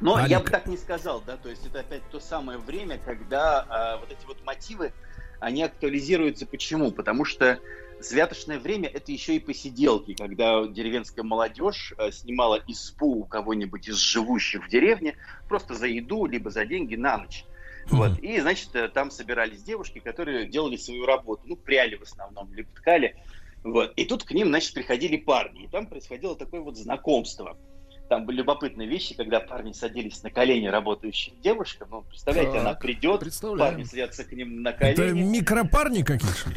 Но 0.00 0.18
я 0.18 0.24
Алик. 0.38 0.44
бы 0.46 0.50
так 0.50 0.66
не 0.66 0.76
сказал, 0.76 1.22
да, 1.24 1.36
то 1.36 1.48
есть 1.48 1.64
это 1.64 1.80
опять 1.80 2.02
то 2.10 2.18
самое 2.18 2.58
время, 2.58 2.98
когда 3.04 3.64
а, 3.68 3.98
вот 3.98 4.10
эти 4.10 4.26
вот 4.26 4.36
мотивы, 4.44 4.92
они 5.38 5.62
актуализируются. 5.62 6.44
Почему? 6.46 6.90
Потому 6.90 7.24
что 7.24 7.58
святочное 8.04 8.58
время 8.58 8.88
это 8.88 9.12
еще 9.12 9.36
и 9.36 9.38
посиделки, 9.38 10.14
когда 10.14 10.66
деревенская 10.66 11.22
молодежь 11.22 11.94
а, 11.96 12.10
снимала 12.10 12.62
испу 12.66 13.20
у 13.20 13.24
кого-нибудь 13.24 13.88
из 13.88 13.96
живущих 13.96 14.66
в 14.66 14.68
деревне 14.68 15.16
просто 15.48 15.74
за 15.74 15.86
еду, 15.86 16.26
либо 16.26 16.50
за 16.50 16.64
деньги 16.64 16.96
на 16.96 17.18
ночь. 17.18 17.44
Вот. 17.88 18.18
И, 18.20 18.40
значит, 18.40 18.74
э, 18.74 18.88
там 18.88 19.10
собирались 19.10 19.62
девушки, 19.62 19.98
которые 19.98 20.46
делали 20.46 20.76
свою 20.76 21.04
работу. 21.04 21.42
Ну, 21.46 21.56
пряли 21.56 21.96
в 21.96 22.02
основном, 22.02 22.52
либо 22.52 22.70
ткали. 22.70 23.16
Вот. 23.64 23.92
И 23.96 24.04
тут 24.04 24.24
к 24.24 24.30
ним, 24.32 24.48
значит, 24.48 24.74
приходили 24.74 25.16
парни. 25.16 25.64
И 25.64 25.68
там 25.68 25.86
происходило 25.86 26.36
такое 26.36 26.60
вот 26.60 26.76
знакомство. 26.76 27.56
Там 28.12 28.26
были 28.26 28.36
любопытные 28.36 28.86
вещи, 28.86 29.14
когда 29.14 29.40
парни 29.40 29.72
садились 29.72 30.22
на 30.22 30.28
колени 30.28 30.66
работающим 30.66 31.32
девушкам. 31.42 31.88
Ну, 31.90 32.02
представляете, 32.02 32.52
Так, 32.52 32.60
она 32.60 32.74
придет, 32.74 33.20
парни 33.40 33.84
садятся 33.84 34.24
к 34.24 34.32
ним 34.32 34.60
на 34.60 34.68
Это 34.68 34.96
колени. 34.96 35.22
микропарни 35.22 36.02
какие 36.02 36.30
шли? 36.30 36.52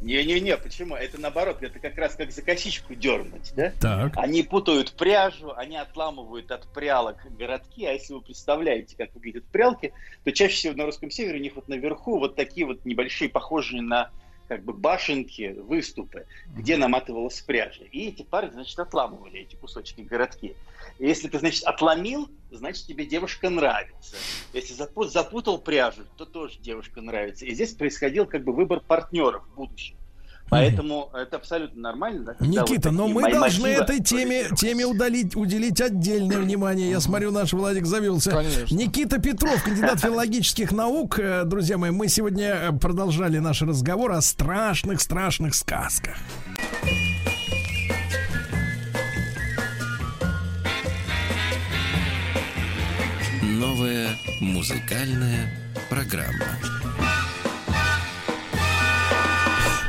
Не-не-не, 0.00 0.56
почему? 0.56 0.94
Это 0.94 1.20
наоборот, 1.20 1.64
это 1.64 1.80
как 1.80 1.98
раз 1.98 2.14
как 2.14 2.30
за 2.30 2.42
косичку 2.42 2.94
дернуть, 2.94 3.52
да? 3.56 3.72
Так. 3.80 4.12
Они 4.18 4.44
путают 4.44 4.92
пряжу, 4.92 5.52
они 5.56 5.76
отламывают 5.76 6.52
от 6.52 6.72
прялок 6.72 7.16
городки, 7.36 7.84
а 7.84 7.94
если 7.94 8.12
вы 8.14 8.20
представляете, 8.20 8.94
как 8.96 9.12
выглядят 9.16 9.46
прялки, 9.46 9.92
то 10.22 10.30
чаще 10.30 10.54
всего 10.54 10.74
на 10.74 10.84
русском 10.84 11.10
севере 11.10 11.40
у 11.40 11.42
них 11.42 11.56
вот 11.56 11.66
наверху 11.66 12.20
вот 12.20 12.36
такие 12.36 12.64
вот 12.64 12.84
небольшие, 12.84 13.28
похожие 13.28 13.82
на 13.82 14.12
как 14.48 14.64
бы 14.64 14.72
башенки, 14.72 15.54
выступы, 15.58 16.26
где 16.56 16.76
наматывалась 16.76 17.40
пряжа. 17.42 17.84
И 17.92 18.08
эти 18.08 18.22
парни, 18.22 18.50
значит, 18.52 18.78
отламывали 18.78 19.40
эти 19.40 19.56
кусочки 19.56 20.00
городки. 20.00 20.54
Если 20.98 21.28
ты, 21.28 21.38
значит, 21.38 21.64
отломил, 21.64 22.28
значит, 22.50 22.86
тебе 22.86 23.06
девушка 23.06 23.50
нравится. 23.50 24.16
Если 24.52 24.74
запу- 24.74 25.08
запутал 25.08 25.58
пряжу, 25.58 26.02
то 26.16 26.24
тоже 26.24 26.58
девушка 26.60 27.00
нравится. 27.00 27.44
И 27.44 27.54
здесь 27.54 27.72
происходил 27.72 28.26
как 28.26 28.44
бы 28.44 28.52
выбор 28.52 28.80
партнеров 28.80 29.44
в 29.52 29.56
будущем. 29.56 29.96
Поэтому 30.50 31.10
это 31.12 31.36
абсолютно 31.36 31.78
нормально. 31.78 32.24
да, 32.24 32.34
когда 32.34 32.60
вот 32.62 32.70
Никита, 32.70 32.90
но 32.90 33.06
мы 33.06 33.30
должны 33.30 33.66
этой 33.66 34.02
теме, 34.02 34.46
теме 34.56 34.86
удалить, 34.86 35.36
уделить 35.36 35.78
отдельное 35.80 36.38
внимание. 36.38 36.90
Я 36.90 37.00
смотрю, 37.00 37.30
наш 37.30 37.52
Владик 37.52 37.84
завелся. 37.84 38.30
Никита 38.70 39.20
Петров, 39.20 39.62
кандидат 39.62 40.00
филологических 40.02 40.72
наук. 40.72 41.18
Э, 41.18 41.44
Друзья 41.44 41.76
мои, 41.76 41.90
мы 41.90 42.08
сегодня 42.08 42.46
э, 42.54 42.72
продолжали 42.72 43.38
наш 43.38 43.60
разговор 43.60 44.12
о 44.12 44.22
страшных-страшных 44.22 45.54
сказках. 45.54 46.16
Новая 53.58 54.16
музыкальная 54.38 55.52
программа. 55.90 56.77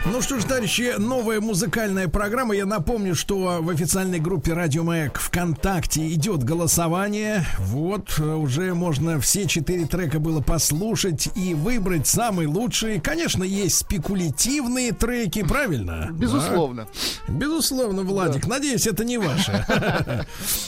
Ну 0.06 0.22
что 0.22 0.40
ж, 0.40 0.44
товарищи, 0.46 0.96
новая 0.98 1.42
музыкальная 1.42 2.08
программа. 2.08 2.56
Я 2.56 2.66
напомню, 2.66 3.16
что 3.16 3.60
в 3.62 3.70
официальной 3.70 4.20
группе 4.20 4.54
Радио 4.54 4.84
Маяк 4.84 5.20
ВКонтакте 5.20 6.08
идет 6.14 6.44
голосование. 6.44 7.46
Вот, 7.60 8.18
э, 8.18 8.24
уже 8.24 8.74
можно 8.74 9.20
все 9.20 9.46
четыре 9.46 9.86
трека 9.86 10.20
было 10.20 10.40
послушать 10.42 11.30
и 11.36 11.54
выбрать 11.54 12.08
самый 12.08 12.48
лучший. 12.48 13.02
Конечно, 13.02 13.44
есть 13.44 13.78
спекулятивные 13.78 14.94
треки, 14.94 15.44
правильно? 15.44 16.08
Безусловно. 16.12 16.88
Да? 17.28 17.34
Безусловно, 17.34 18.04
Владик. 18.04 18.48
Надеюсь, 18.48 18.88
это 18.88 19.04
не 19.04 19.18
ваше. 19.18 19.66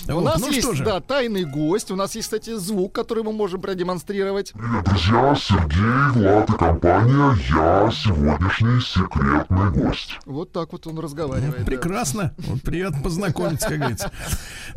У 0.09 0.19
нас 0.19 0.41
ну 0.41 0.51
есть, 0.51 0.83
да, 0.83 0.99
тайный 0.99 1.45
гость. 1.45 1.89
У 1.89 1.95
нас 1.95 2.15
есть, 2.15 2.27
кстати, 2.27 2.57
звук, 2.57 2.93
который 2.93 3.23
мы 3.23 3.31
можем 3.31 3.61
продемонстрировать. 3.61 4.51
Привет, 4.51 4.83
друзья, 4.83 5.35
Сергей, 5.35 6.21
Влад 6.21 6.49
и 6.49 6.53
компания. 6.53 7.37
Я 7.49 7.89
сегодняшний 7.91 8.81
секретный 9.21 9.71
гость. 9.71 10.17
Вот 10.25 10.51
так 10.51 10.71
вот 10.71 10.87
он 10.87 10.99
разговаривает. 10.99 11.59
да. 11.59 11.65
Прекрасно. 11.65 12.33
Вот 12.37 12.61
приятно 12.61 13.01
познакомиться, 13.01 13.67
как 13.69 13.77
говорится. 13.77 14.11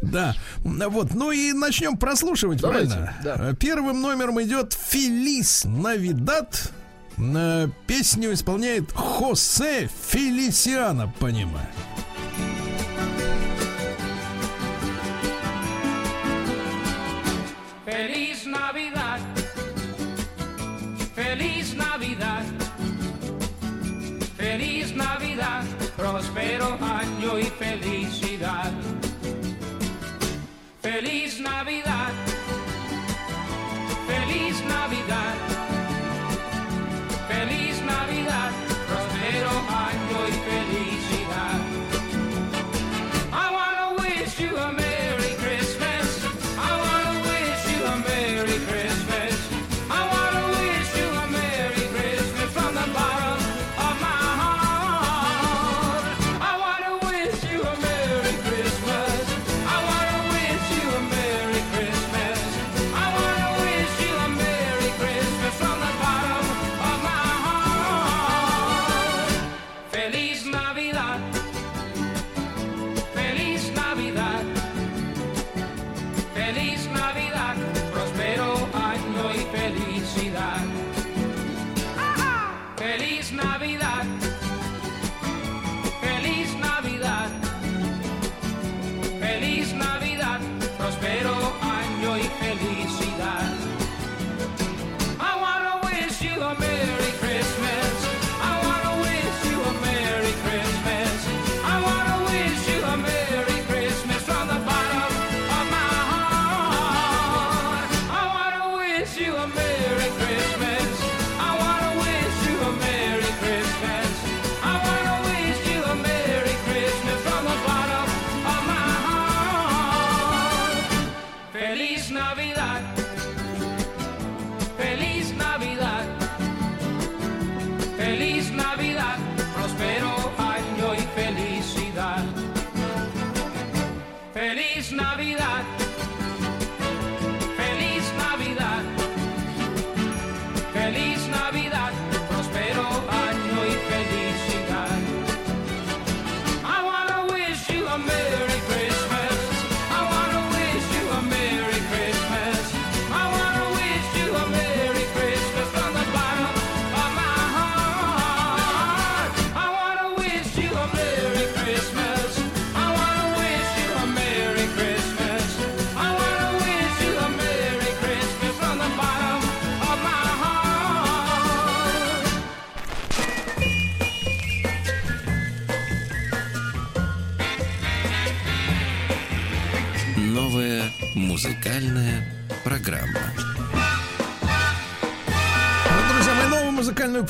Да. 0.03 0.35
Вот. 0.65 1.15
Ну 1.15 1.31
и 1.31 1.53
начнем 1.53 1.97
прослушивать, 1.97 2.61
Давайте, 2.61 2.89
правильно? 2.91 3.15
да. 3.25 3.37
Э, 3.51 3.55
Первым 3.55 4.01
номером 4.01 4.41
идет 4.43 4.73
Фелис 4.75 5.65
Навидат. 5.65 6.73
Э, 7.17 7.69
Песню 7.87 8.33
исполняет 8.33 8.93
Хосе 8.93 9.89
Фелисиана, 10.09 11.13
понимаю. 11.19 11.69
Feliz 17.87 18.34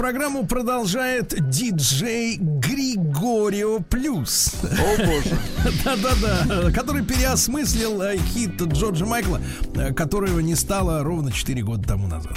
программу 0.05 0.45
продолжает 0.45 1.35
диджей 1.49 2.37
Григорио 2.39 3.81
Плюс. 3.81 4.55
О 4.63 4.99
боже. 4.99 5.39
Да-да-да, 5.83 6.71
который 6.73 7.03
переосмыслил 7.03 8.03
э, 8.03 8.19
хит 8.19 8.61
Джорджа 8.61 9.07
Майкла, 9.07 9.41
э, 9.75 9.95
которого 9.95 10.41
не 10.41 10.57
стало 10.57 11.03
ровно 11.03 11.33
4 11.33 11.63
года 11.63 11.89
тому 11.89 12.07
назад. 12.07 12.37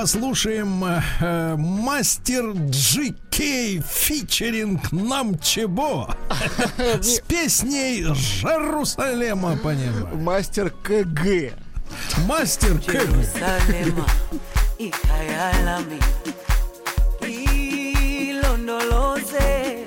послушаем 0.00 0.84
э, 0.84 1.02
э 1.20 1.56
мастер 1.56 2.52
Джикей 2.70 3.82
фичеринг 3.82 4.92
нам 4.92 5.36
Чебо 5.40 6.14
с 7.00 7.18
песней 7.26 8.04
Жарусалема 8.14 9.56
понимаешь? 9.56 10.14
Мастер 10.14 10.70
КГ. 10.70 11.52
Мастер 12.28 12.78
КГ. 12.78 13.10
Ilondoloze 18.28 19.78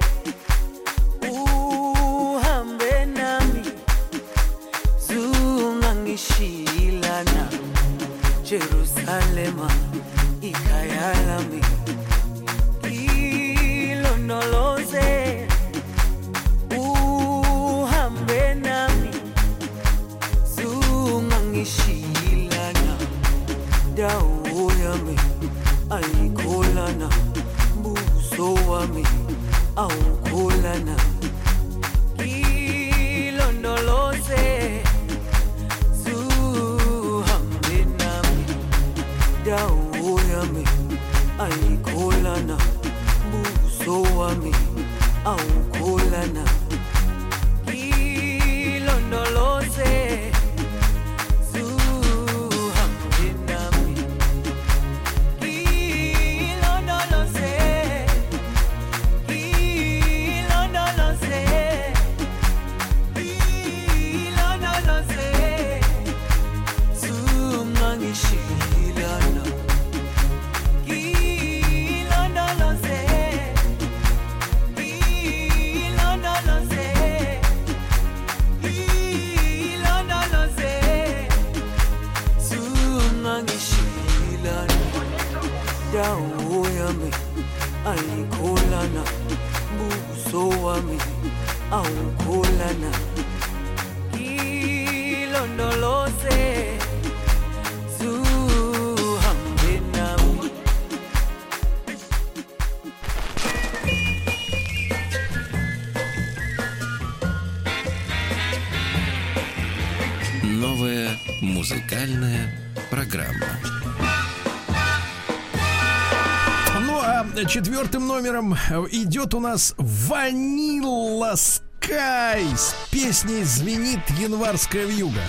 четвертым 117.52 118.08
номером 118.08 118.54
э, 118.54 118.58
идет 118.92 119.34
у 119.34 119.42
нас 119.42 119.76
Ванилла 119.78 121.34
Скай 121.36 122.46
с 122.56 122.74
песней 122.90 123.44
«Звенит 123.44 124.00
январская 124.18 124.86
вьюга». 124.86 125.20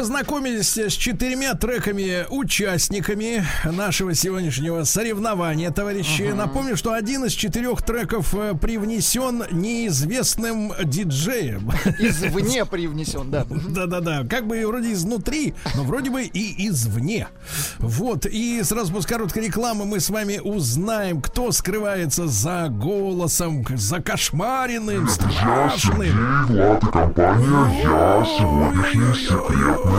Познакомились 0.00 0.78
с 0.78 0.92
четырьмя 0.94 1.52
треками 1.52 2.24
участниками 2.30 3.44
нашего 3.70 4.14
сегодняшнего 4.14 4.84
соревнования, 4.84 5.70
товарищи. 5.70 6.32
Напомню, 6.34 6.74
что 6.78 6.94
один 6.94 7.26
из 7.26 7.32
четырех 7.32 7.82
треков 7.82 8.34
э, 8.34 8.54
привнесен 8.54 9.44
неизвестным 9.50 10.72
диджеем. 10.82 11.70
Извне 11.98 12.64
привнесен, 12.70 13.30
да. 13.30 13.44
Да-да-да, 13.44 14.24
как 14.24 14.46
бы 14.46 14.66
вроде 14.66 14.94
изнутри, 14.94 15.52
но 15.76 15.84
вроде 15.84 16.08
бы 16.08 16.22
и 16.22 16.68
извне. 16.68 17.28
Вот, 17.78 18.24
и 18.24 18.62
сразу 18.62 18.94
после 18.94 19.16
короткой 19.16 19.48
рекламы 19.48 19.84
мы 19.84 20.00
с 20.00 20.08
вами 20.08 20.38
узнаем, 20.38 21.20
кто 21.20 21.52
скрывается 21.52 22.26
за 22.26 22.68
голосом, 22.70 23.66
за 23.76 24.00
кошмаренным, 24.00 25.04
Я 25.04 25.10
страшным. 25.10 26.02
Сергей, 26.02 26.56
Влад 26.56 26.82
и 26.84 26.86
компания, 26.86 27.82
я 27.82 28.24
сегодняшний 28.24 29.14
секретный. 29.26 29.89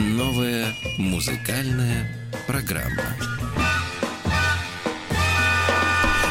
Новая 0.00 0.74
музыкальная 0.98 2.10
программа. 2.46 3.04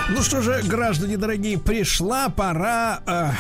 Ну 0.10 0.22
что 0.22 0.42
же, 0.42 0.62
граждане 0.64 1.18
дорогие, 1.18 1.58
пришла 1.58 2.30
пора 2.30 3.02
э, 3.06 3.32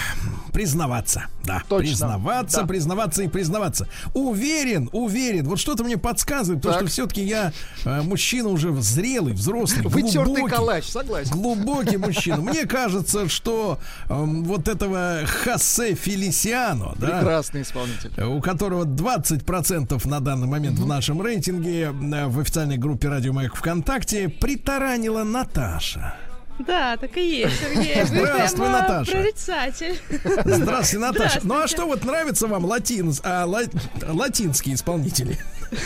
признаваться. 0.55 1.25
Да, 1.43 1.63
Точно, 1.67 1.89
признаваться, 1.89 2.61
да. 2.61 2.65
признаваться 2.65 3.23
и 3.23 3.27
признаваться. 3.27 3.89
Уверен, 4.13 4.89
уверен, 4.93 5.45
вот 5.49 5.59
что-то 5.59 5.83
мне 5.83 5.97
подсказывает, 5.97 6.63
Так. 6.63 6.75
что 6.75 6.85
все-таки 6.87 7.21
я 7.25 7.51
э, 7.83 8.01
мужчина 8.03 8.47
уже 8.47 8.73
зрелый, 8.81 9.33
взрослый, 9.33 9.83
глубокий. 9.83 10.55
калач, 10.55 10.85
согласен. 10.85 11.33
Глубокий 11.33 11.97
мужчина. 11.97 12.37
Мне 12.37 12.65
кажется, 12.65 13.27
что 13.27 13.79
эм, 14.07 14.45
вот 14.45 14.69
этого 14.69 15.23
Хосе 15.25 15.93
Фелисиано, 15.93 16.93
да, 16.95 17.17
Прекрасный 17.17 17.63
исполнитель. 17.63 18.23
у 18.23 18.39
которого 18.39 18.85
20% 18.85 20.07
на 20.07 20.21
данный 20.21 20.47
момент 20.47 20.79
в 20.79 20.87
нашем 20.87 21.21
рейтинге 21.21 21.81
э, 21.91 22.27
в 22.27 22.39
официальной 22.39 22.77
группе 22.77 23.09
Радио 23.09 23.33
Маяк 23.33 23.57
ВКонтакте 23.57 24.29
притаранила 24.29 25.23
Наташа. 25.23 26.15
Да, 26.59 26.95
так 26.97 27.15
и 27.17 27.39
есть, 27.41 27.59
Сергей. 27.59 28.03
Здравствуй, 28.05 28.69
Наташа. 28.69 29.11
прорицатель. 29.11 29.99
Здравствуйте, 30.45 30.99
Наташа. 31.05 31.39
Ну 31.43 31.55
а 31.61 31.67
что 31.67 31.85
вот 31.85 32.03
нравится 32.05 32.47
вам 32.47 32.65
латин, 32.65 33.13
а, 33.23 33.45
ла- 33.45 33.61
латинские 34.07 34.75
исполнители? 34.75 35.37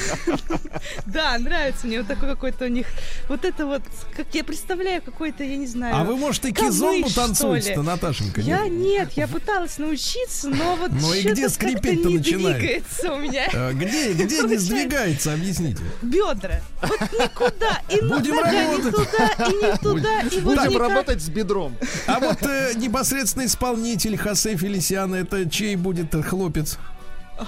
Да, 1.06 1.38
нравится 1.40 1.88
мне 1.88 2.00
вот 2.00 2.08
такой 2.08 2.30
какой-то 2.30 2.66
у 2.66 2.68
них. 2.68 2.86
Вот 3.28 3.46
это 3.46 3.66
вот, 3.66 3.82
как 4.16 4.28
я 4.34 4.44
представляю, 4.44 5.02
какой-то, 5.02 5.44
я 5.44 5.56
не 5.58 5.66
знаю. 5.68 5.96
А 5.96 6.04
вы, 6.04 6.16
может, 6.16 6.46
и 6.46 6.52
кизомбу 6.52 7.10
танцуете-то. 7.10 7.82
Наташенька? 7.82 8.41
Я 8.41 8.68
нет? 8.68 9.12
я 9.16 9.28
пыталась 9.28 9.78
научиться, 9.78 10.50
но 10.50 10.76
вот 10.80 10.91
Ну 10.91 11.14
и 11.14 11.24
где 11.24 11.50
скрипеть-то 11.50 12.10
начинает? 12.10 12.58
двигается 12.58 13.14
у 13.14 13.18
меня. 13.18 13.48
А, 13.54 13.72
Где, 13.74 14.14
где 14.14 14.41
не 14.44 14.58
сдвигается, 14.58 15.34
объясните. 15.34 15.82
Бедра. 16.02 16.62
Вот 16.82 17.02
никуда. 17.14 17.82
И 17.90 18.02
Будем 18.02 18.36
нога 18.36 18.52
не 18.52 18.62
работать. 18.78 18.96
туда, 18.96 19.48
и 19.48 19.54
не 19.54 19.78
туда, 19.78 20.22
и 20.22 20.40
вот 20.41 20.59
Будем 20.68 20.80
работать 20.81 21.22
с 21.22 21.30
бедром. 21.30 21.76
А 22.07 22.19
вот 22.19 22.41
э, 22.44 22.73
непосредственный 22.76 23.45
исполнитель 23.48 24.18
Хосе 24.18 24.56
Фелисиано, 24.56 25.15
это 25.15 25.49
чей 25.49 25.76
будет 25.76 26.14
э, 26.15 26.22
хлопец? 26.22 26.77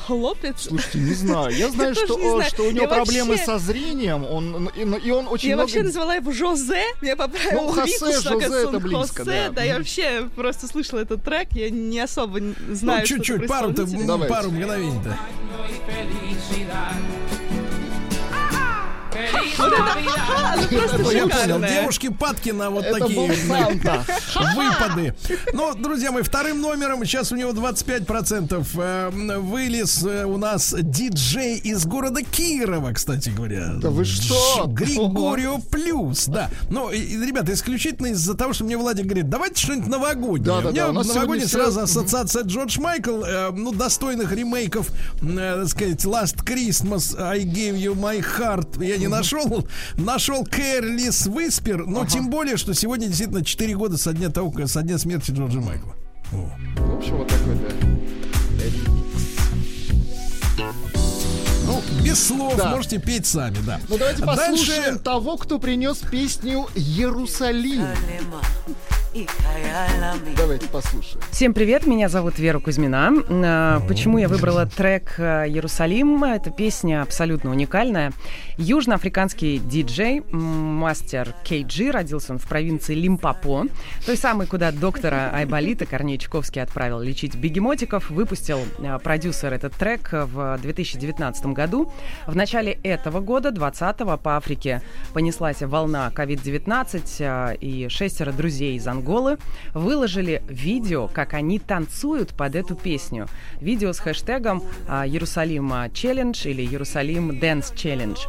Хлопец. 0.07 0.61
Слушайте, 0.69 0.99
не 0.99 1.13
знаю. 1.13 1.53
Я 1.53 1.69
знаю, 1.71 1.93
Я 1.93 2.05
что, 2.05 2.17
не 2.17 2.29
знаю. 2.29 2.49
что 2.49 2.63
у 2.63 2.71
него 2.71 2.83
Я 2.83 2.88
проблемы 2.88 3.29
вообще- 3.31 3.45
со 3.45 3.59
зрением. 3.59 4.23
Он, 4.23 4.69
и, 4.69 4.81
и 5.07 5.11
он 5.11 5.27
очень 5.27 5.49
я 5.49 5.55
много... 5.55 5.67
вообще 5.67 5.83
назвала 5.83 6.15
его 6.15 6.31
Жозе, 6.31 6.83
меня 7.01 7.17
поправил 7.17 7.63
Ну, 7.63 7.71
Хосе, 7.73 7.93
Витус, 7.93 8.23
Жозе 8.23 8.45
это 8.45 8.67
он 8.69 8.79
близко, 8.79 9.25
Хосе, 9.25 9.47
да. 9.47 9.49
да. 9.49 9.63
я 9.63 9.77
вообще 9.77 10.29
просто 10.35 10.67
слышала 10.67 10.99
этот 10.99 11.23
трек, 11.23 11.49
я 11.51 11.69
не 11.69 11.99
особо 11.99 12.39
знаю, 12.69 13.01
ну, 13.01 13.05
чуть-чуть, 13.05 13.45
Давайте. 13.47 14.33
пару 14.33 14.49
мгновений-то. 14.51 15.17
Вот 19.57 19.73
это, 19.73 19.84
ха, 19.84 20.56
ну 20.57 20.77
просто 20.77 21.11
я 21.11 21.27
понял, 21.27 21.60
девушки 21.60 22.10
падки 22.10 22.49
на 22.52 22.69
вот 22.69 22.84
Это 22.85 22.99
такие 22.99 23.19
выпады. 24.56 25.14
Ну, 25.53 25.73
друзья 25.76 26.11
мои, 26.11 26.23
вторым 26.23 26.61
номером, 26.61 27.03
сейчас 27.06 27.31
у 27.31 27.35
него 27.35 27.52
25%, 27.52 28.65
э, 28.77 29.38
вылез 29.39 30.03
э, 30.03 30.26
у 30.26 30.38
нас 30.38 30.73
диджей 30.77 31.57
из 31.57 31.85
города 31.85 32.22
Кирова, 32.23 32.91
кстати 32.93 33.30
говоря. 33.30 33.73
Да 33.76 33.89
вы 33.89 34.06
что? 34.06 34.65
Григорио 34.68 35.60
Плюс, 35.60 36.26
да. 36.27 36.49
Ну, 36.69 36.89
ребята, 36.91 37.53
исключительно 37.53 38.07
из-за 38.07 38.34
того, 38.35 38.53
что 38.53 38.64
мне 38.64 38.77
Владик 38.77 39.06
говорит, 39.06 39.30
давайте 39.30 39.61
что-нибудь 39.61 39.89
новогоднее. 39.89 40.45
Да-да-да, 40.56 40.69
у 40.69 40.73
меня 40.73 40.89
у 40.89 40.91
нас 40.93 41.07
новогоднее 41.07 41.48
все- 41.48 41.57
сразу 41.57 41.81
ассоциация 41.81 42.43
Джордж 42.43 42.80
Майкл, 42.80 43.23
э, 43.23 43.52
ну, 43.52 43.72
достойных 43.73 44.31
ремейков, 44.31 44.88
э, 45.22 45.60
так 45.61 45.68
сказать, 45.69 46.03
Last 46.06 46.43
Christmas, 46.45 47.19
I 47.22 47.43
Gave 47.43 47.77
You 47.77 47.95
My 47.95 48.19
Heart, 48.22 48.84
я 48.84 48.98
не 48.98 49.07
нашел. 49.11 49.67
Нашел 49.97 50.43
Кэрлис 50.45 51.27
Виспер, 51.27 51.85
но 51.85 52.05
тем 52.05 52.29
более, 52.29 52.57
что 52.57 52.73
сегодня 52.73 53.07
действительно 53.07 53.43
4 53.45 53.75
года 53.75 53.97
со 53.97 54.13
дня, 54.13 54.29
того, 54.29 54.53
со 54.67 54.81
дня 54.81 54.97
смерти 54.97 55.31
Джорджа 55.31 55.59
Майкла. 55.59 55.95
О. 56.33 56.49
В 56.77 56.97
общем, 56.97 57.17
вот 57.17 57.27
такой, 57.27 57.55
да. 57.55 57.75
Ну, 61.65 61.81
без 62.03 62.27
слов, 62.27 62.55
Да. 62.57 62.71
можете 62.71 62.97
петь 62.99 63.25
сами, 63.25 63.57
да. 63.65 63.79
Ну 63.88 63.97
давайте 63.97 64.23
Дальше- 64.25 64.41
послушаем 64.49 64.99
того, 64.99 65.38
кто 65.38 65.59
принес 65.59 65.97
песню 65.99 66.67
Иерусалим. 66.75 67.85
Давайте 70.38 70.67
послушаем. 70.67 71.19
Всем 71.31 71.53
привет, 71.53 71.85
меня 71.85 72.07
зовут 72.07 72.39
Вера 72.39 72.59
Кузьмина. 72.59 73.11
А, 73.29 73.81
Почему 73.85 74.17
я 74.17 74.29
выбрала 74.29 74.65
трек 74.65 75.15
э, 75.17 75.47
«Иерусалим»? 75.49 76.23
Эта 76.23 76.49
песня 76.49 77.01
абсолютно 77.01 77.49
уникальная. 77.49 78.13
Южноафриканский 78.57 79.57
диджей, 79.57 80.21
мастер 80.31 81.35
Кейджи, 81.43 81.91
родился 81.91 82.31
он 82.31 82.39
в 82.39 82.47
провинции 82.47 82.95
Лимпопо, 82.95 83.65
той 84.05 84.15
самой, 84.15 84.47
куда 84.47 84.71
доктора 84.71 85.31
Айболита 85.33 85.85
Корней 85.85 86.17
Чуковский 86.17 86.61
отправил 86.61 87.01
лечить 87.01 87.35
бегемотиков. 87.35 88.09
Выпустил 88.09 88.59
э, 88.79 88.97
продюсер 88.99 89.51
этот 89.51 89.73
трек 89.75 90.09
в 90.11 90.57
2019 90.61 91.47
году. 91.47 91.91
В 92.27 92.35
начале 92.35 92.79
этого 92.83 93.19
года, 93.19 93.49
20-го, 93.49 94.17
по 94.17 94.38
Африке 94.38 94.81
понеслась 95.13 95.61
волна 95.61 96.11
COVID-19, 96.15 97.03
э, 97.19 97.55
и 97.57 97.89
шестеро 97.89 98.31
друзей 98.31 98.77
из 98.77 98.88
Анголы 99.02 99.38
выложили 99.73 100.44
видео, 100.48 101.07
как 101.07 101.34
они 101.34 101.60
танцуют 101.60 102.30
под 102.30 102.56
эту 102.56 102.76
песню. 102.76 103.28
Видео 103.60 103.94
с 103.94 103.99
хэштегом 103.99 104.64
а, 104.88 105.07
«Jerusalema 105.07 105.73
Challenge» 105.93 106.47
или 106.48 106.61
«Jerusalema 106.61 107.39
Dance 107.39 107.73
Challenge». 107.76 108.19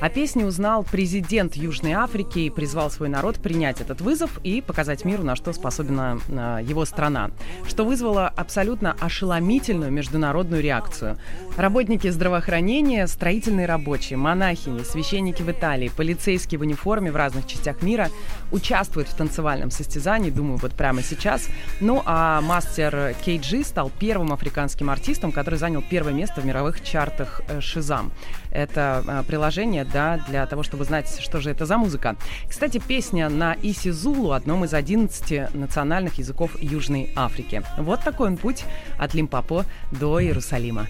О 0.00 0.08
песне 0.08 0.46
узнал 0.46 0.84
президент 0.84 1.54
Южной 1.54 1.92
Африки 1.92 2.40
и 2.40 2.50
призвал 2.50 2.90
свой 2.90 3.08
народ 3.08 3.36
принять 3.36 3.80
этот 3.80 4.00
вызов 4.00 4.38
и 4.42 4.60
показать 4.60 5.04
миру, 5.04 5.22
на 5.22 5.36
что 5.36 5.52
способна 5.52 6.18
а, 6.28 6.58
его 6.58 6.84
страна, 6.84 7.30
что 7.68 7.84
вызвало 7.84 8.26
абсолютно 8.28 8.96
ошеломительную 8.98 9.92
международную 9.92 10.62
реакцию. 10.62 11.18
Работники 11.56 12.08
здравоохранения, 12.08 13.06
строительные 13.06 13.66
рабочие, 13.66 14.16
монахини, 14.16 14.82
священники 14.82 15.42
в 15.42 15.50
Италии, 15.50 15.90
полицейские 15.94 16.58
в 16.58 16.62
униформе 16.62 17.12
в 17.12 17.16
разных 17.16 17.46
частях 17.46 17.82
мира 17.82 18.08
участвуют 18.50 19.08
в 19.08 19.16
танцевальном 19.16 19.70
состязании, 19.70 20.21
думаю, 20.30 20.58
вот 20.58 20.72
прямо 20.74 21.02
сейчас. 21.02 21.48
Ну, 21.80 22.02
а 22.04 22.40
мастер 22.40 23.14
Кейджи 23.24 23.64
стал 23.64 23.90
первым 23.98 24.32
африканским 24.32 24.90
артистом, 24.90 25.32
который 25.32 25.58
занял 25.58 25.82
первое 25.82 26.12
место 26.12 26.40
в 26.40 26.46
мировых 26.46 26.82
чартах 26.82 27.42
э, 27.48 27.60
Шизам. 27.60 28.12
Это 28.50 29.04
э, 29.06 29.22
приложение, 29.26 29.84
да, 29.84 30.22
для 30.28 30.46
того, 30.46 30.62
чтобы 30.62 30.84
знать, 30.84 31.20
что 31.20 31.40
же 31.40 31.50
это 31.50 31.66
за 31.66 31.78
музыка. 31.78 32.16
Кстати, 32.48 32.78
песня 32.78 33.28
на 33.28 33.56
Исизулу, 33.62 34.32
одном 34.32 34.64
из 34.64 34.74
11 34.74 35.54
национальных 35.54 36.18
языков 36.18 36.60
Южной 36.60 37.10
Африки. 37.16 37.62
Вот 37.78 38.02
такой 38.02 38.28
он 38.28 38.36
путь 38.36 38.64
от 38.98 39.14
Лимпопо 39.14 39.64
до 39.90 40.22
Иерусалима. 40.22 40.88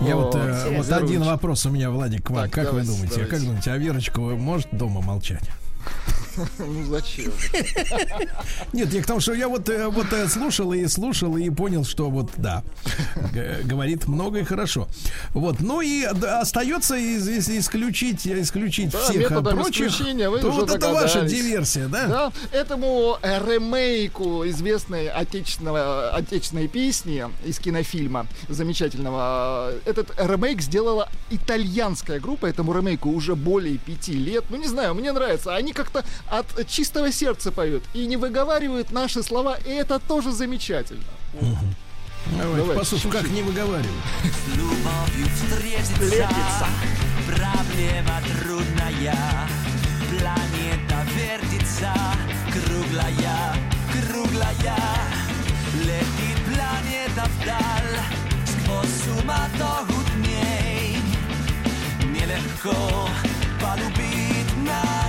Я 0.00 0.16
вот, 0.16 0.34
э, 0.34 0.38
интересно. 0.38 0.96
вот 0.96 1.02
один 1.02 1.22
вопрос 1.22 1.66
у 1.66 1.70
меня, 1.70 1.90
Владик, 1.90 2.26
к 2.26 2.30
вам. 2.30 2.44
Так, 2.44 2.52
как 2.52 2.64
давайте, 2.66 2.90
вы 2.90 2.94
думаете? 2.94 3.14
давайте. 3.14 3.36
Как 3.36 3.44
думаете, 3.44 3.70
а 3.72 3.76
Верочка 3.76 4.20
может 4.20 4.68
дома 4.72 5.00
молчать? 5.00 5.42
Ну 6.58 6.84
зачем? 6.88 7.32
Нет, 8.72 8.92
я 8.94 9.02
к 9.02 9.06
тому, 9.06 9.20
что 9.20 9.34
я 9.34 9.48
вот, 9.48 9.68
э, 9.68 9.88
вот 9.88 10.12
э, 10.12 10.28
слушал 10.28 10.72
и 10.72 10.86
слушал 10.86 11.36
и 11.36 11.50
понял, 11.50 11.84
что 11.84 12.08
вот 12.08 12.30
да, 12.36 12.62
говорит 13.64 14.06
много 14.06 14.38
и 14.38 14.44
хорошо. 14.44 14.88
Вот, 15.34 15.60
ну 15.60 15.80
и 15.80 16.06
да, 16.14 16.40
остается 16.40 16.96
из- 16.96 17.28
из- 17.28 17.48
исключить, 17.50 18.26
исключить 18.26 18.90
Да, 18.90 19.00
всех 19.10 19.28
прочих. 19.28 19.96
то 19.98 20.30
уже 20.30 20.50
вот 20.50 20.70
это 20.70 20.92
ваша 20.92 21.22
диверсия, 21.22 21.88
да? 21.88 22.06
Да, 22.06 22.32
этому 22.52 23.18
ремейку 23.22 24.46
известной 24.48 25.08
отечественного, 25.08 26.10
отечественной 26.10 26.68
песни 26.68 27.24
из 27.44 27.58
кинофильма 27.58 28.26
замечательного, 28.48 29.72
этот 29.84 30.10
ремейк 30.18 30.62
сделала 30.62 31.08
итальянская 31.30 32.20
группа, 32.20 32.46
этому 32.46 32.72
ремейку 32.72 33.10
уже 33.10 33.34
более 33.34 33.78
пяти 33.78 34.12
лет. 34.12 34.44
Ну, 34.50 34.56
не 34.56 34.68
знаю, 34.68 34.94
мне 34.94 35.12
нравится. 35.12 35.54
Они 35.54 35.69
как-то 35.72 36.04
от 36.28 36.66
чистого 36.68 37.12
сердца 37.12 37.52
поют 37.52 37.84
и 37.94 38.06
не 38.06 38.16
выговаривают 38.16 38.90
наши 38.90 39.22
слова, 39.22 39.56
и 39.64 39.70
это 39.70 39.98
тоже 39.98 40.32
замечательно. 40.32 41.02
Давайте 42.36 42.56
Давай, 42.56 42.76
послушаем, 42.76 43.12
как 43.12 43.28
не 43.30 43.42
выговаривают. 43.42 43.88
любовью 44.54 45.26
встретиться. 45.34 46.66
Проблема 47.26 48.20
трудная 48.42 49.48
Планета 50.10 51.06
вертится 51.14 51.92
Круглая, 52.52 53.54
круглая 53.92 54.76
Летит 55.74 56.44
планета 56.46 57.30
вдаль 57.40 58.00
Сквозь 58.44 59.04
суматоху 59.04 60.02
дней 60.16 60.96
Нелегко 62.04 63.08
полюбить 63.60 64.56
на 64.66 64.99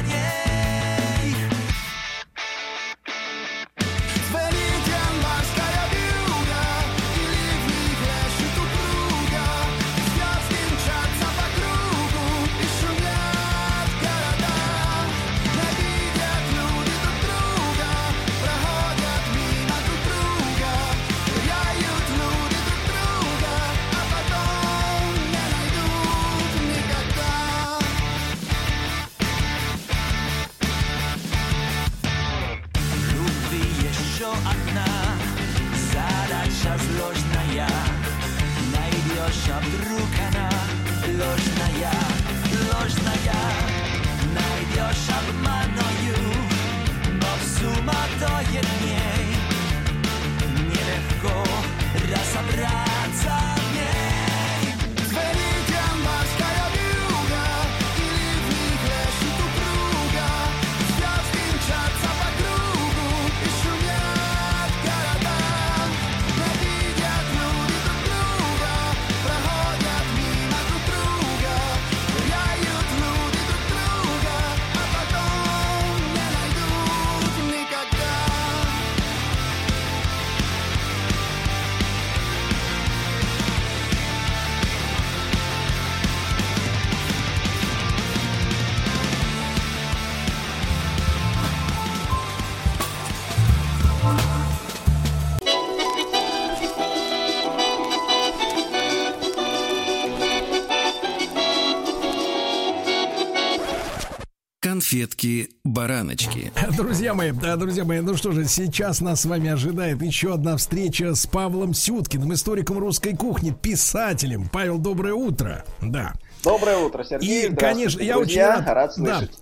Конфетки-бараночки. 104.82 106.52
Друзья 106.76 107.14
мои, 107.14 107.32
да, 107.32 107.56
друзья 107.56 107.86
мои, 107.86 107.99
ну 107.99 108.16
что 108.16 108.32
же, 108.32 108.48
сейчас 108.48 108.99
нас 108.99 109.22
с 109.22 109.26
вами 109.26 109.52
ожидает 109.52 110.02
еще 110.02 110.34
одна 110.34 110.58
встреча 110.58 111.14
с 111.14 111.28
Павлом 111.28 111.76
Сюткиным, 111.76 112.34
историком 112.34 112.80
русской 112.80 113.16
кухни, 113.16 113.52
писателем. 113.52 114.49
Павел, 114.52 114.80
доброе 114.80 115.14
утро. 115.14 115.64
Да. 115.82 116.14
Доброе 116.44 116.78
утро, 116.78 117.03
Сергей. 117.03 117.49
И, 117.49 117.56
конечно, 117.56 118.02
я 118.02 118.18
очень 118.18 118.41
рад, 118.41 118.68
рад 118.68 118.91
да, 118.98 119.20
слышать. 119.20 119.38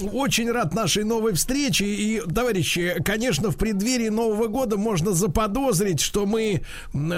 Очень 0.00 0.52
рад 0.52 0.74
нашей 0.74 1.02
новой 1.02 1.32
встрече. 1.32 1.84
И, 1.84 2.20
товарищи, 2.20 2.96
конечно, 3.04 3.50
в 3.50 3.56
преддверии 3.56 4.10
Нового 4.10 4.46
года 4.46 4.76
можно 4.76 5.12
заподозрить, 5.12 6.00
что 6.00 6.24
мы 6.24 6.62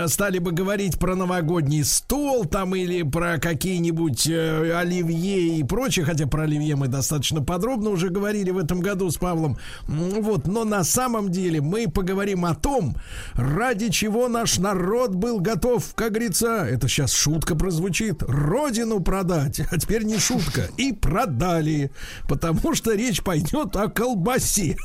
стали 0.06 0.38
бы 0.38 0.52
говорить 0.52 0.98
про 0.98 1.14
новогодний 1.14 1.84
стол 1.84 2.46
там 2.46 2.74
или 2.74 3.02
про 3.02 3.38
какие-нибудь 3.38 4.26
э, 4.26 4.72
оливье 4.74 5.58
и 5.58 5.62
прочее. 5.62 6.06
Хотя 6.06 6.26
про 6.26 6.44
оливье 6.44 6.74
мы 6.76 6.88
достаточно 6.88 7.42
подробно 7.42 7.90
уже 7.90 8.08
говорили 8.08 8.50
в 8.50 8.56
этом 8.56 8.80
году 8.80 9.10
с 9.10 9.16
Павлом. 9.16 9.58
Вот, 9.86 10.46
но 10.46 10.64
на 10.64 10.82
самом 10.82 11.30
деле 11.30 11.60
мы 11.60 11.86
поговорим 11.86 12.46
о 12.46 12.54
том, 12.54 12.96
ради 13.34 13.90
чего 13.90 14.28
наш 14.28 14.58
народ 14.58 15.14
был 15.14 15.40
готов, 15.40 15.94
как 15.94 16.12
говорится, 16.12 16.66
это 16.66 16.88
сейчас 16.88 17.12
шутка 17.12 17.54
прозвучит, 17.54 18.22
родину 18.22 19.00
продать. 19.00 19.60
А 19.70 19.78
теперь 19.78 20.04
не 20.04 20.18
шутка. 20.18 20.68
И 20.78 20.92
продали. 20.92 21.90
Потому 22.26 22.69
что 22.74 22.92
речь 22.94 23.22
пойдет 23.22 23.74
о 23.76 23.88
колбасе. 23.88 24.76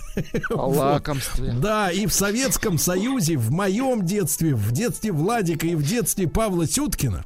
О 0.49 0.68
Вот. 0.68 0.78
лакомстве. 0.78 1.52
Да, 1.53 1.91
и 1.91 2.06
в 2.06 2.14
Советском 2.14 2.78
Союзе, 2.78 3.38
в 3.38 3.52
моем 3.52 4.06
детстве, 4.06 4.53
в 4.56 4.72
детстве 4.72 5.12
Владика 5.12 5.68
и 5.68 5.76
в 5.76 5.84
детстве 5.84 6.28
Павла 6.28 6.68
Сюткина, 6.68 7.24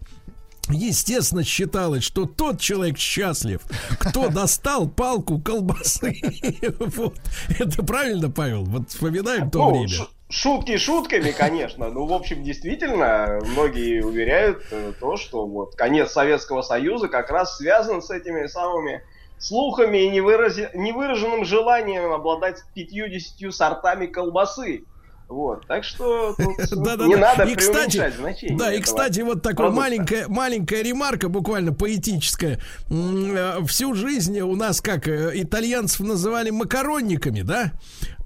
Естественно, 0.71 1.43
считалось, 1.43 2.03
что 2.03 2.25
тот 2.27 2.59
человек 2.59 2.99
счастлив, 2.99 3.61
кто 3.99 4.27
достал 4.29 4.87
палку 4.87 5.39
колбасы. 5.39 6.21
Вот. 6.79 7.15
Это 7.57 7.83
правильно, 7.83 8.29
Павел? 8.29 8.65
Вот 8.65 8.89
вспоминаем 8.89 9.49
то 9.49 9.57
Ну, 9.59 9.71
время. 9.71 9.87
ш- 9.87 10.07
Шутки 10.29 10.77
шутками, 10.77 11.31
конечно. 11.31 11.89
Ну, 11.89 12.05
в 12.05 12.13
общем, 12.13 12.43
действительно, 12.43 13.39
многие 13.47 14.03
уверяют 14.05 14.61
э, 14.69 14.93
то, 14.99 15.17
что 15.17 15.47
вот 15.47 15.73
конец 15.75 16.11
Советского 16.11 16.61
Союза 16.61 17.07
как 17.07 17.31
раз 17.31 17.57
связан 17.57 18.03
с 18.03 18.11
этими 18.11 18.45
самыми 18.45 19.01
слухами 19.39 19.97
и 20.05 20.09
невырази- 20.09 20.69
невыраженным 20.75 21.45
желанием 21.45 22.11
обладать 22.11 22.63
50 22.75 23.51
сортами 23.53 24.05
колбасы. 24.05 24.83
Вот, 25.27 25.67
так 25.67 25.83
что 25.83 26.33
тут 26.35 26.57
Да, 26.83 26.97
да, 26.97 27.05
не 27.05 27.13
да. 27.15 27.21
надо 27.35 27.43
и 27.43 27.53
кстати, 27.55 28.11
значение. 28.17 28.57
да, 28.57 28.73
и 28.73 28.81
кстати, 28.81 29.19
вот 29.21 29.43
такая 29.43 29.69
маленькая, 29.69 30.27
маленькая 30.27 30.81
ремарка, 30.81 31.29
буквально 31.29 31.71
поэтическая. 31.71 32.59
Э, 32.89 33.59
Всю 33.67 33.93
жизнь 33.93 34.39
у 34.39 34.55
нас 34.55 34.81
как 34.81 35.07
э, 35.07 35.29
итальянцев 35.35 35.99
называли 35.99 36.49
макаронниками, 36.49 37.41
да? 37.41 37.73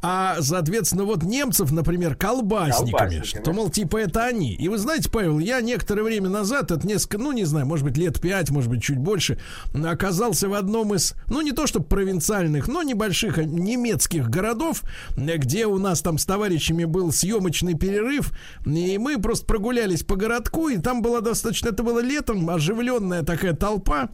А, 0.06 0.42
соответственно, 0.42 1.06
вот 1.06 1.24
немцев, 1.24 1.72
например, 1.72 2.16
колбасниками. 2.16 2.92
Колбасниками. 2.92 3.42
Что, 3.42 3.54
мол, 3.54 3.70
типа 3.70 3.98
это 3.98 4.26
они. 4.26 4.54
И 4.54 4.68
вы 4.68 4.78
знаете, 4.78 5.10
Павел, 5.10 5.40
я 5.40 5.62
некоторое 5.62 6.04
время 6.04 6.28
назад, 6.28 6.72
это 6.72 6.86
несколько, 6.86 7.18
ну, 7.18 7.32
не 7.32 7.46
знаю, 7.46 7.66
может 7.66 7.86
быть, 7.86 7.96
лет 7.96 8.20
пять, 8.20 8.50
может 8.50 8.70
быть, 8.70 8.84
чуть 8.84 8.98
больше, 8.98 9.40
оказался 9.74 10.50
в 10.50 10.56
одном 10.56 10.94
из, 10.94 11.14
ну, 11.30 11.40
не 11.40 11.54
то 11.54 11.68
чтобы 11.68 11.86
провинциальных, 11.86 12.68
но 12.68 12.84
небольших 12.84 13.38
а, 13.38 13.46
немецких 13.46 14.30
городов, 14.30 14.82
где 15.16 15.68
у 15.68 15.78
нас 15.78 16.02
там 16.02 16.18
с 16.18 16.26
товарищами 16.26 16.84
был 16.84 17.14
съемочный 17.14 17.76
перерыв, 17.76 18.34
и 18.66 18.98
мы 18.98 19.22
просто 19.22 19.46
прогулялись 19.46 20.04
по 20.04 20.18
городку, 20.18 20.68
и 20.68 20.80
там 20.80 21.02
была 21.02 21.22
достаточно, 21.22 21.70
это 21.70 21.82
было 21.82 22.00
летом, 22.00 22.50
оживленная 22.50 23.24
такая 23.24 23.54
толпа, 23.54 24.10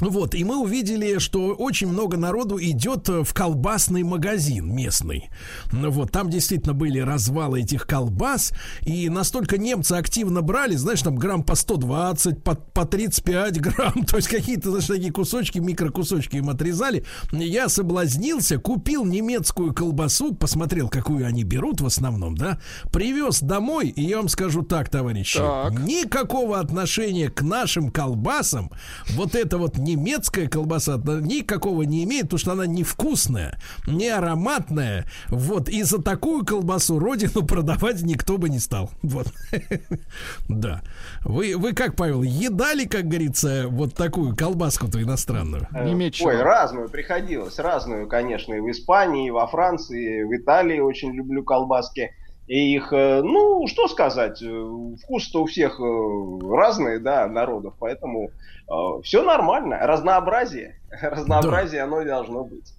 Вот, 0.00 0.34
и 0.34 0.44
мы 0.44 0.60
увидели, 0.62 1.18
что 1.18 1.54
очень 1.54 1.88
много 1.88 2.18
народу 2.18 2.58
идет 2.60 3.08
э, 3.08 3.24
в 3.24 3.32
колбасный 3.32 4.02
магазин 4.02 4.74
местный. 4.74 5.30
Ну 5.72 5.90
Вот, 5.90 6.12
там 6.12 6.28
действительно 6.28 6.74
были 6.74 6.98
развалы 6.98 7.60
этих 7.62 7.86
колбас, 7.86 8.52
и 8.82 9.08
настолько 9.08 9.56
немцы 9.56 9.92
активно 9.92 10.42
брали, 10.42 10.76
знаешь, 10.76 11.00
там 11.00 11.16
грамм 11.16 11.42
по 11.42 11.54
120, 11.54 12.44
по, 12.44 12.54
по 12.54 12.84
35 12.84 13.60
грамм, 13.60 14.04
то 14.06 14.16
есть 14.16 14.28
какие-то, 14.28 14.68
знаешь, 14.68 14.86
такие 14.86 15.12
кусочки, 15.12 15.60
микрокусочки 15.60 16.36
им 16.36 16.50
отрезали. 16.50 17.04
Я 17.32 17.70
соблазнился, 17.70 18.58
купил 18.58 19.06
немецкую 19.06 19.72
колбасу, 19.72 20.34
посмотрел, 20.34 20.90
какую 20.90 21.26
они 21.26 21.42
берут 21.42 21.80
в 21.80 21.86
основном, 21.86 22.36
да, 22.36 22.60
привез 22.92 23.40
домой, 23.40 23.88
и 23.88 24.02
я 24.02 24.18
вам 24.18 24.28
скажу 24.28 24.60
так, 24.62 24.90
товарищи, 24.90 25.38
никакого 25.38 26.60
отношения 26.60 27.30
к 27.30 27.40
нашим 27.40 27.90
колбасам 27.90 28.70
вот 29.14 29.34
это 29.34 29.56
вот 29.56 29.78
немецкая 29.86 30.48
колбаса 30.48 30.96
да, 30.96 31.20
никакого 31.20 31.82
не 31.82 32.04
имеет, 32.04 32.24
потому 32.24 32.38
что 32.38 32.52
она 32.52 32.66
невкусная, 32.66 33.58
не 33.86 34.08
ароматная. 34.08 35.06
Вот, 35.28 35.68
и 35.68 35.82
за 35.82 36.02
такую 36.02 36.44
колбасу 36.44 36.98
родину 36.98 37.46
продавать 37.46 38.02
никто 38.02 38.36
бы 38.36 38.48
не 38.48 38.58
стал. 38.58 38.90
Вот. 39.02 39.28
Да. 40.48 40.82
Вы, 41.24 41.56
вы 41.56 41.72
как, 41.72 41.96
Павел, 41.96 42.22
едали, 42.22 42.84
как 42.84 43.04
говорится, 43.04 43.66
вот 43.68 43.94
такую 43.94 44.34
колбаску-то 44.36 45.02
иностранную? 45.02 45.68
Э, 45.74 45.88
Ой, 45.88 46.42
разную 46.42 46.88
приходилось. 46.88 47.58
Разную, 47.58 48.08
конечно, 48.08 48.54
и 48.54 48.60
в 48.60 48.70
Испании, 48.70 49.28
и 49.28 49.30
во 49.30 49.46
Франции, 49.46 50.20
и 50.20 50.24
в 50.24 50.34
Италии 50.36 50.78
очень 50.78 51.12
люблю 51.12 51.44
колбаски. 51.44 52.10
И 52.46 52.74
их, 52.74 52.92
э, 52.92 53.22
ну, 53.22 53.66
что 53.66 53.88
сказать, 53.88 54.42
э, 54.42 54.46
вкус-то 55.02 55.42
у 55.42 55.46
всех 55.46 55.80
разные, 55.80 56.98
да, 56.98 57.26
народов, 57.26 57.74
поэтому 57.78 58.30
все 59.02 59.22
нормально. 59.22 59.78
Разнообразие, 59.80 60.80
разнообразие 61.00 61.82
оно 61.82 62.02
и 62.02 62.06
должно 62.06 62.44
быть. 62.44 62.72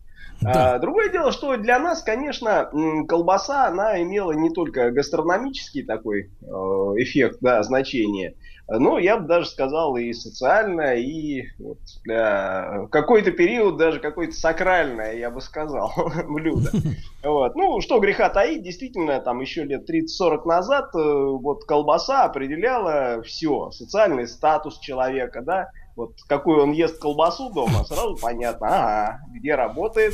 А, 0.46 0.78
другое 0.80 1.10
дело, 1.10 1.32
что 1.32 1.58
для 1.58 1.80
нас, 1.80 2.04
конечно, 2.04 2.70
колбаса, 3.08 3.68
она 3.68 4.02
имела 4.02 4.34
не 4.34 4.52
только 4.52 4.92
гастрономический 4.92 5.84
такой 5.84 6.30
э, 6.42 6.46
эффект, 6.46 7.40
да, 7.42 7.64
значение, 7.64 8.36
но 8.70 9.00
я 9.00 9.18
бы 9.18 9.28
даже 9.28 9.48
сказал 9.48 9.96
и 9.96 10.12
социальное, 10.14 10.96
и 10.96 11.44
вот 11.58 11.80
для 12.04 12.88
какой-то 12.92 13.32
период 13.32 13.78
даже 13.78 14.00
какое-то 14.00 14.34
сакральное, 14.34 15.14
я 15.16 15.30
бы 15.32 15.42
сказал, 15.42 15.92
блюдо. 16.28 16.72
Вот. 17.24 17.56
Ну, 17.56 17.82
что 17.82 18.00
греха 18.00 18.30
таить, 18.30 18.64
действительно, 18.64 19.20
там 19.20 19.42
еще 19.42 19.64
лет 19.66 19.90
30-40 19.90 20.46
назад 20.46 20.96
э, 20.96 21.00
вот 21.00 21.66
колбаса 21.66 22.24
определяла 22.24 23.22
все, 23.24 23.70
социальный 23.72 24.28
статус 24.28 24.80
человека, 24.80 25.42
да, 25.42 25.70
вот 25.98 26.14
какую 26.30 26.64
он 26.64 26.72
ест 26.72 27.02
колбасу 27.02 27.50
дома, 27.50 27.84
сразу 27.88 28.16
понятно, 28.22 28.68
ага, 28.68 29.20
где 29.34 29.56
работает, 29.56 30.14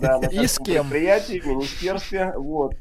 да, 0.00 0.18
на 0.18 0.26
И 0.26 0.46
с 0.46 0.58
кем. 0.58 0.88
предприятии, 0.88 1.40
в 1.40 1.46
министерстве, 1.46 2.32
вот. 2.36 2.74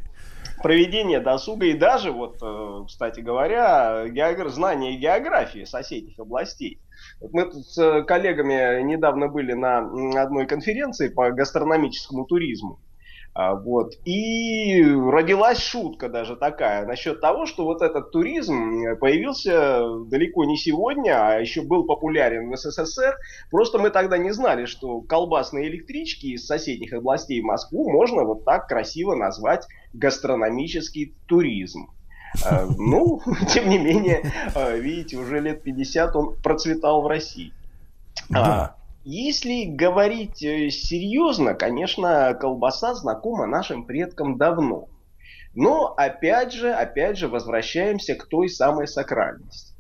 Проведение 0.62 1.20
досуга 1.20 1.68
и 1.68 1.74
даже, 1.74 2.12
вот, 2.12 2.40
э, 2.42 2.86
кстати 2.88 3.20
говоря, 3.20 4.08
геогр... 4.10 4.50
знание 4.50 4.98
географии 4.98 5.66
соседних 5.66 6.18
областей. 6.20 6.82
Мы 7.22 7.46
тут 7.46 7.66
с 7.66 8.04
коллегами 8.04 8.82
недавно 8.82 9.28
были 9.28 9.54
на 9.54 9.80
одной 10.22 10.48
конференции 10.48 11.10
по 11.10 11.32
гастрономическому 11.32 12.26
туризму. 12.26 12.80
А, 13.40 13.54
Вот. 13.54 13.94
И 14.04 14.82
родилась 14.84 15.60
шутка 15.60 16.10
даже 16.10 16.36
такая 16.36 16.88
насчет 16.88 17.22
того, 17.22 17.46
что 17.46 17.66
вот 17.66 17.84
этот 17.84 18.10
туризм 18.10 18.84
э, 18.84 18.96
появился 18.96 19.80
далеко 20.06 20.44
не 20.46 20.58
сегодня, 20.58 21.12
а 21.24 21.40
еще 21.40 21.62
был 21.62 21.86
популярен 21.86 22.50
в 22.50 22.58
СССР. 22.58 23.16
Просто 23.52 23.78
мы 23.78 23.92
тогда 23.92 24.18
не 24.18 24.32
знали, 24.32 24.66
что 24.66 25.02
колбасные 25.02 25.68
электрички 25.68 26.26
из 26.28 26.48
соседних 26.48 26.94
областей 26.94 27.40
в 27.42 27.46
Москву 27.46 27.92
можно 27.92 28.24
вот 28.24 28.44
так 28.44 28.68
красиво 28.68 29.14
назвать 29.14 29.68
гастрономический 29.94 31.14
туризм. 31.28 31.92
Э, 32.44 32.66
Ну, 32.76 33.22
тем 33.54 33.70
не 33.70 33.78
менее, 33.78 34.32
э, 34.56 34.80
видите, 34.80 35.16
уже 35.16 35.42
лет 35.42 35.62
50 35.62 36.16
он 36.16 36.36
процветал 36.42 37.04
в 37.04 37.08
России. 37.08 37.54
А, 38.34 38.78
Если 39.10 39.64
говорить 39.64 40.44
э, 40.44 40.70
серьезно, 40.70 41.54
конечно, 41.54 42.34
колбаса 42.34 42.94
знакома 42.94 43.46
нашим 43.46 43.86
предкам 43.86 44.38
давно. 44.38 44.90
Но 45.54 45.94
опять 45.96 46.52
же, 46.52 46.74
опять 46.74 47.18
же, 47.18 47.30
возвращаемся 47.30 48.16
к 48.16 48.28
той 48.28 48.50
самой 48.50 48.86
сакральности. 48.86 49.74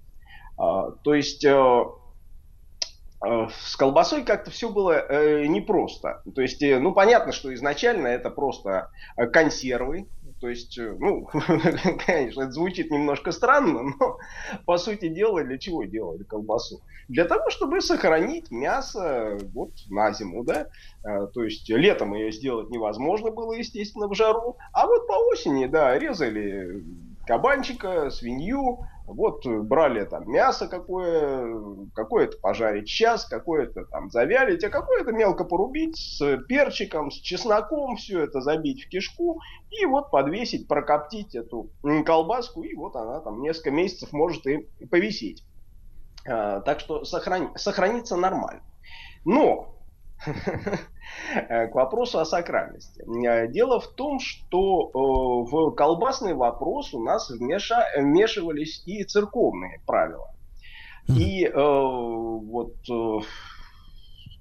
А, 0.57 0.91
То 1.03 1.13
есть 1.13 1.43
э, 1.43 1.49
э, 3.25 3.47
с 3.49 3.75
колбасой 3.75 4.23
как-то 4.23 4.49
все 4.49 4.69
было 4.69 5.45
непросто. 5.45 6.21
То 6.33 6.41
есть, 6.41 6.61
ну, 6.61 6.93
понятно, 6.93 7.33
что 7.33 7.53
изначально 7.53 8.07
это 8.07 8.29
просто 8.29 8.91
консервы. 9.33 10.07
То 10.39 10.49
есть, 10.49 10.77
э, 10.77 10.95
ну, 10.99 11.25
конечно, 12.05 12.43
это 12.43 12.51
звучит 12.51 12.91
немножко 12.91 13.31
странно, 13.31 13.93
но 13.99 14.17
по 14.65 14.77
сути 14.77 15.07
дела, 15.07 15.43
для 15.43 15.57
чего 15.57 15.83
делали 15.83 16.23
колбасу? 16.23 16.81
Для 17.07 17.25
того, 17.25 17.49
чтобы 17.49 17.81
сохранить 17.81 18.51
мясо 18.51 19.37
вот 19.53 19.71
на 19.89 20.11
зиму, 20.13 20.43
да? 20.43 20.67
Э, 21.03 21.27
То 21.33 21.43
есть 21.43 21.67
летом 21.69 22.13
ее 22.13 22.31
сделать 22.31 22.69
невозможно 22.69 23.31
было, 23.31 23.53
естественно, 23.53 24.07
в 24.07 24.13
жару, 24.13 24.57
а 24.73 24.85
вот 24.85 25.07
по 25.07 25.13
осени, 25.31 25.65
да, 25.65 25.97
резали 25.97 26.83
кабанчика, 27.25 28.09
свинью, 28.09 28.85
вот 29.07 29.45
э, 29.45 29.59
брали 29.61 30.03
там 30.03 30.29
мясо 30.29 30.67
какое, 30.67 31.55
какое-то 31.95 32.37
пожарить 32.39 32.87
час, 32.87 33.25
какое-то 33.25 33.85
там 33.85 34.09
завялить, 34.11 34.63
а 34.65 34.69
какое-то 34.69 35.13
мелко 35.13 35.45
порубить 35.45 35.97
с 35.97 36.37
перчиком, 36.49 37.09
с 37.09 37.15
чесноком, 37.15 37.95
все 37.95 38.19
это 38.19 38.41
забить 38.41 38.83
в 38.83 38.89
кишку 38.89 39.39
и 39.71 39.85
вот 39.85 40.11
подвесить, 40.11 40.67
прокоптить 40.67 41.35
эту 41.35 41.71
колбаску, 42.05 42.63
и 42.63 42.75
вот 42.75 42.95
она 42.97 43.21
там 43.21 43.41
несколько 43.41 43.71
месяцев 43.71 44.11
может 44.11 44.45
и 44.45 44.67
повисеть. 44.91 45.45
А, 46.27 46.59
Так 46.59 46.81
что 46.81 47.03
сохрани- 47.03 47.57
сохранится 47.57 48.17
нормально. 48.17 48.61
Но 49.23 49.76
к 50.25 51.69
вопросу 51.73 52.19
о 52.19 52.25
сакральности. 52.25 53.03
Э, 53.25 53.47
Дело 53.47 53.79
в 53.79 53.87
том, 53.87 54.19
что 54.19 54.89
э, 54.89 55.51
в 55.51 55.71
колбасный 55.71 56.33
вопрос 56.33 56.93
у 56.93 57.03
нас 57.03 57.31
вмеша- 57.31 57.85
вмешивались 57.97 58.83
и 58.85 59.03
церковные 59.03 59.81
правила. 59.85 60.29
И 61.07 61.45
э, 61.45 61.51
вот 61.53 62.73
э, 62.89 63.19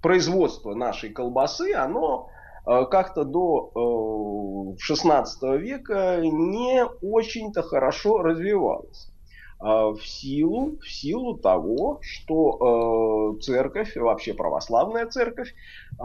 производство 0.02 0.74
нашей 0.74 1.10
колбасы, 1.10 1.72
оно 1.74 2.28
э, 2.66 2.84
как-то 2.90 3.24
до 3.24 4.74
э, 4.74 4.78
16 4.78 5.42
века 5.60 6.18
не 6.22 6.84
очень-то 7.02 7.62
хорошо 7.62 8.18
развивалось. 8.22 9.12
А, 9.58 9.90
В 9.90 10.06
силу, 10.06 10.78
в 10.80 10.88
силу 10.88 11.38
того, 11.38 11.98
что 12.02 13.36
э, 13.38 13.40
церковь, 13.40 13.96
вообще 13.96 14.34
православная 14.34 15.06
церковь, 15.06 15.54
э, 15.98 16.04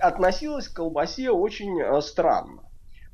относилась 0.00 0.68
к 0.68 0.76
колбасе 0.76 1.30
очень 1.30 1.80
э, 1.80 2.00
странно. 2.02 2.62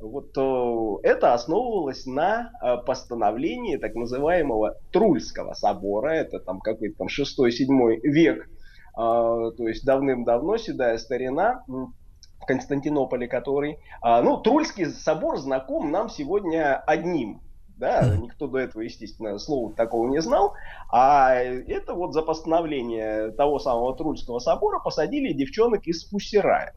Вот 0.00 0.36
э, 0.36 1.08
это 1.08 1.34
основывалось 1.34 2.04
на 2.06 2.50
э, 2.62 2.78
постановлении 2.84 3.76
так 3.76 3.94
называемого 3.94 4.76
Трульского 4.90 5.54
собора, 5.54 6.10
это 6.10 6.40
там 6.40 6.60
какой-то 6.60 6.98
там 6.98 7.06
6-7 7.06 8.00
век, 8.02 8.42
э, 8.42 8.48
то 8.96 9.54
есть 9.58 9.84
давным-давно 9.84 10.56
седая 10.56 10.98
старина, 10.98 11.62
в 11.68 12.46
Константинополе 12.46 13.26
который. 13.26 13.78
Ну, 14.02 14.36
Трульский 14.36 14.84
собор 14.90 15.38
знаком 15.38 15.90
нам 15.90 16.10
сегодня 16.10 16.76
одним 16.76 17.40
да, 17.76 18.16
никто 18.16 18.46
до 18.46 18.58
этого, 18.58 18.82
естественно, 18.82 19.38
слова 19.38 19.74
такого 19.74 20.08
не 20.08 20.20
знал. 20.20 20.54
А 20.90 21.34
это 21.34 21.94
вот 21.94 22.12
за 22.12 22.22
постановление 22.22 23.32
того 23.32 23.58
самого 23.58 23.96
Трульского 23.96 24.38
собора 24.38 24.78
посадили 24.78 25.32
девчонок 25.32 25.86
из 25.86 26.04
Пуссерая. 26.04 26.74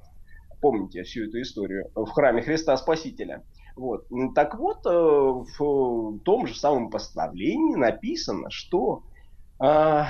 Помните 0.59 1.03
всю 1.03 1.27
эту 1.27 1.41
историю 1.41 1.91
в 1.93 2.07
храме 2.07 2.41
Христа 2.41 2.75
Спасителя. 2.77 3.43
Вот. 3.75 4.05
Так 4.33 4.57
вот, 4.57 4.85
э, 4.87 4.89
в 4.89 6.19
том 6.25 6.47
же 6.47 6.55
самом 6.55 6.89
постановлении 6.89 7.75
написано, 7.75 8.49
что 8.49 9.03
а, 9.59 10.07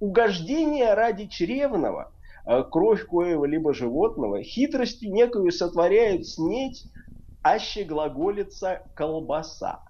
угождение 0.00 0.94
ради 0.94 1.26
чревного, 1.26 2.12
а, 2.44 2.62
кровь 2.62 3.06
коего-либо 3.06 3.72
животного, 3.72 4.42
хитростью 4.42 5.12
некую 5.12 5.52
сотворяет 5.52 6.26
снеть, 6.26 6.84
аще 7.42 7.84
глаголится 7.84 8.82
колбаса. 8.94 9.85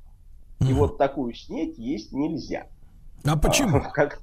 И 0.61 0.73
вот 0.73 0.99
такую 0.99 1.35
снеть 1.35 1.79
есть 1.79 2.13
нельзя. 2.13 2.67
А 3.25 3.37
почему? 3.37 3.81
как- 3.95 4.21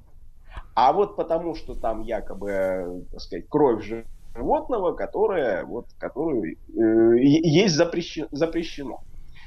а 0.74 0.92
вот 0.92 1.14
потому, 1.16 1.54
что 1.54 1.74
там 1.74 2.00
якобы, 2.02 3.06
так 3.12 3.20
сказать, 3.20 3.48
кровь 3.48 3.84
животного, 4.34 4.92
которая, 4.92 5.64
вот, 5.64 5.86
которую 5.98 6.56
э, 6.56 7.18
есть 7.22 7.74
запрещено, 7.76 8.28
запрещено. 8.32 9.02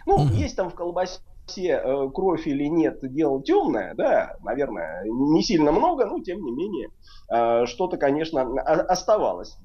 Ну, 0.05 0.25
есть 0.29 0.55
там 0.55 0.69
в 0.69 0.75
колбасе 0.75 1.19
э, 1.57 2.09
кровь 2.13 2.47
или 2.47 2.65
нет, 2.65 2.99
дело 3.01 3.43
темное, 3.43 3.93
да, 3.95 4.37
наверное, 4.41 5.03
не 5.05 5.43
сильно 5.43 5.73
много, 5.73 6.05
но 6.05 6.19
тем 6.21 6.41
не 6.41 6.51
менее 6.51 6.89
э, 7.29 7.65
что-то, 7.65 7.97
конечно, 7.97 8.41
оставалось 8.61 9.57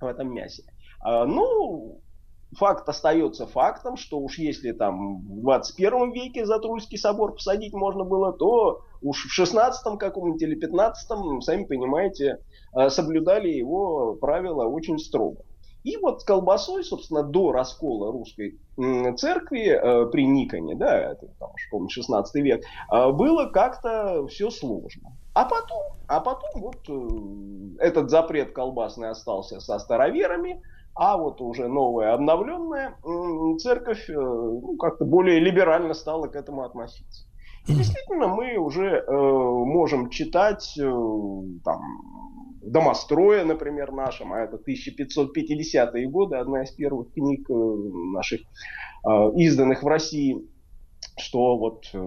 в 0.00 0.06
этом 0.06 0.32
мясе. 0.32 0.64
А, 1.00 1.26
Ну, 1.26 2.00
факт 2.58 2.88
остается 2.88 3.46
фактом, 3.46 3.96
что 3.96 4.18
уж 4.18 4.38
если 4.38 4.72
там 4.72 5.20
в 5.20 5.40
21 5.42 6.12
веке 6.12 6.46
за 6.46 6.58
Тульский 6.58 6.98
собор 6.98 7.34
посадить 7.34 7.72
можно 7.72 8.04
было, 8.04 8.32
то 8.32 8.82
уж 9.02 9.26
в 9.26 9.32
16 9.32 9.98
каком-нибудь 9.98 10.42
или 10.42 10.54
15 10.54 11.42
сами 11.42 11.64
понимаете, 11.64 12.38
э, 12.76 12.90
соблюдали 12.90 13.48
его 13.48 14.14
правила 14.14 14.64
очень 14.64 14.98
строго. 14.98 15.42
И 15.84 15.98
вот 15.98 16.22
с 16.22 16.24
колбасой, 16.24 16.82
собственно, 16.82 17.22
до 17.22 17.52
раскола 17.52 18.10
русской 18.10 18.58
церкви 19.18 19.68
э, 19.68 20.06
при 20.06 20.26
Никоне, 20.26 20.74
да, 20.74 21.12
это 21.12 21.26
там, 21.38 21.50
помню, 21.70 21.90
16 21.90 22.34
век, 22.42 22.64
э, 22.90 23.10
было 23.12 23.50
как-то 23.50 24.26
все 24.28 24.50
сложно. 24.50 25.12
А 25.34 25.44
потом, 25.44 25.82
а 26.08 26.20
потом 26.20 26.62
вот 26.62 26.76
э, 26.88 27.84
этот 27.84 28.08
запрет 28.08 28.52
колбасный 28.52 29.10
остался 29.10 29.60
со 29.60 29.78
староверами, 29.78 30.62
а 30.94 31.16
вот 31.16 31.40
уже 31.40 31.68
новая 31.68 32.14
обновленная 32.14 32.96
церковь 33.58 34.08
э, 34.08 34.12
ну, 34.12 34.76
как-то 34.76 35.04
более 35.04 35.40
либерально 35.40 35.94
стала 35.94 36.28
к 36.28 36.36
этому 36.36 36.62
относиться. 36.62 37.26
И 37.66 37.72
действительно 37.72 38.28
мы 38.28 38.56
уже 38.58 38.86
э, 38.86 39.10
можем 39.10 40.10
читать 40.10 40.78
э, 40.78 40.82
там 41.64 41.80
домостроя, 42.62 43.44
например, 43.44 43.92
нашим, 43.92 44.32
а 44.32 44.40
это 44.40 44.56
1550-е 44.56 46.08
годы, 46.08 46.36
одна 46.36 46.62
из 46.62 46.70
первых 46.72 47.12
книг 47.12 47.48
э, 47.50 47.54
наших, 47.54 48.40
э, 48.40 49.30
изданных 49.36 49.82
в 49.82 49.86
России, 49.86 50.46
что 51.16 51.56
вот 51.56 51.86
э, 51.92 51.98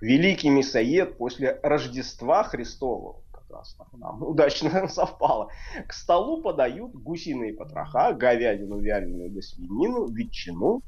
великий 0.00 0.50
мясоед 0.50 1.18
после 1.18 1.58
Рождества 1.62 2.44
Христова, 2.44 3.19
так 3.50 3.88
нам 3.92 4.22
удачно 4.22 4.88
совпало, 4.88 5.48
к 5.86 5.92
столу 5.92 6.42
подают 6.42 6.94
гусиные 6.94 7.54
потроха, 7.54 8.12
говядину 8.12 8.78
вяленую 8.78 9.30
да 9.30 9.42
свинину, 9.42 10.06
ветчину, 10.06 10.82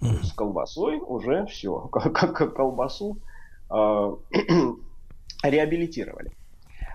есть 0.00 0.30
с 0.30 0.32
колбасой 0.32 0.98
уже 0.98 1.46
все, 1.46 1.88
как 1.92 2.54
колбасу 2.54 3.18
э, 3.70 4.16
реабилитировали. 5.42 6.32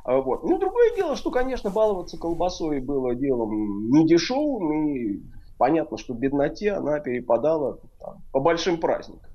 А, 0.04 0.22
Вот. 0.22 0.44
Ну, 0.44 0.58
другое 0.58 0.96
дело, 0.96 1.16
что, 1.16 1.32
конечно, 1.32 1.70
баловаться 1.70 2.18
колбасой 2.18 2.80
было 2.82 3.16
делом 3.16 3.90
не 3.90 4.06
дешевым, 4.06 4.88
и 4.90 5.22
понятно, 5.58 5.98
что 5.98 6.14
бедноте 6.14 6.74
она 6.74 7.00
перепадала 7.00 7.80
там, 8.00 8.22
по 8.32 8.40
большим 8.40 8.78
праздникам. 8.80 9.32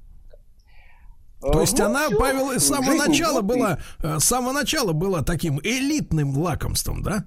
То 1.43 1.61
есть 1.61 1.79
Ну, 1.79 1.87
она, 1.87 2.07
всё, 2.07 2.19
Павел, 2.19 2.51
с 2.53 2.65
самого 2.65 2.93
жизнь 2.93 3.09
начала 3.09 3.41
была, 3.41 3.79
э, 4.03 4.19
с 4.19 4.25
самого 4.25 4.53
начала 4.53 4.93
была 4.93 5.23
таким 5.23 5.59
элитным 5.63 6.37
лакомством, 6.39 7.03
да? 7.03 7.25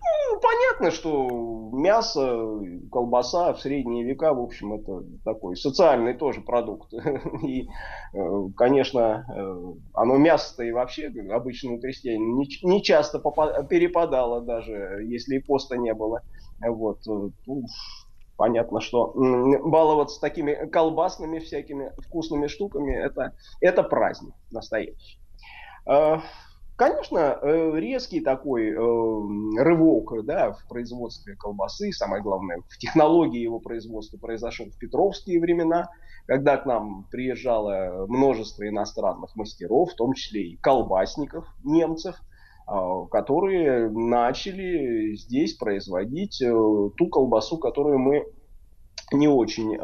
Ну, 0.00 0.40
понятно, 0.40 0.90
что 0.90 1.70
мясо, 1.72 2.60
колбаса 2.90 3.52
в 3.52 3.60
средние 3.60 4.04
века, 4.04 4.32
в 4.32 4.40
общем, 4.40 4.74
это 4.74 5.04
такой 5.24 5.56
социальный 5.56 6.14
тоже 6.14 6.40
продукт. 6.40 6.92
И, 7.42 7.68
э, 8.14 8.48
конечно, 8.56 9.26
э, 9.28 9.72
оно 9.92 10.16
мясо-то 10.16 10.62
и 10.64 10.72
вообще 10.72 11.12
обычному 11.30 11.80
крестьянину 11.80 12.44
не, 12.62 12.82
часто 12.82 13.18
перепадало, 13.18 14.40
даже 14.40 15.04
если 15.06 15.36
и 15.36 15.40
поста 15.40 15.76
не 15.76 15.92
было. 15.92 16.22
Вот. 16.60 17.00
Понятно, 18.38 18.80
что 18.80 19.12
баловаться 19.16 20.20
такими 20.20 20.70
колбасными 20.70 21.40
всякими 21.40 21.92
вкусными 21.98 22.46
штуками, 22.46 22.94
это, 22.94 23.34
это 23.60 23.82
праздник 23.82 24.32
настоящий. 24.52 25.18
Э, 25.86 26.18
Конечно, 26.76 27.18
э, 27.42 27.72
резкий 27.74 28.20
такой 28.20 28.68
э, 28.68 28.76
рывок 28.76 30.24
да, 30.24 30.52
в 30.52 30.68
производстве 30.68 31.34
колбасы, 31.34 31.90
самое 31.90 32.22
главное, 32.22 32.62
в 32.68 32.78
технологии 32.78 33.40
его 33.40 33.58
производства 33.58 34.16
произошел 34.16 34.66
в 34.70 34.78
петровские 34.78 35.40
времена, 35.40 35.90
когда 36.28 36.56
к 36.56 36.66
нам 36.66 37.08
приезжало 37.10 38.06
множество 38.06 38.68
иностранных 38.68 39.34
мастеров, 39.34 39.90
в 39.90 39.96
том 39.96 40.12
числе 40.12 40.50
и 40.50 40.56
колбасников, 40.58 41.48
немцев, 41.64 42.14
которые 43.10 43.88
начали 43.90 45.14
здесь 45.16 45.54
производить 45.54 46.42
э, 46.42 46.46
ту 46.48 47.08
колбасу, 47.08 47.58
которую 47.58 47.98
мы 47.98 48.24
не 49.12 49.28
очень 49.28 49.74
э, 49.74 49.78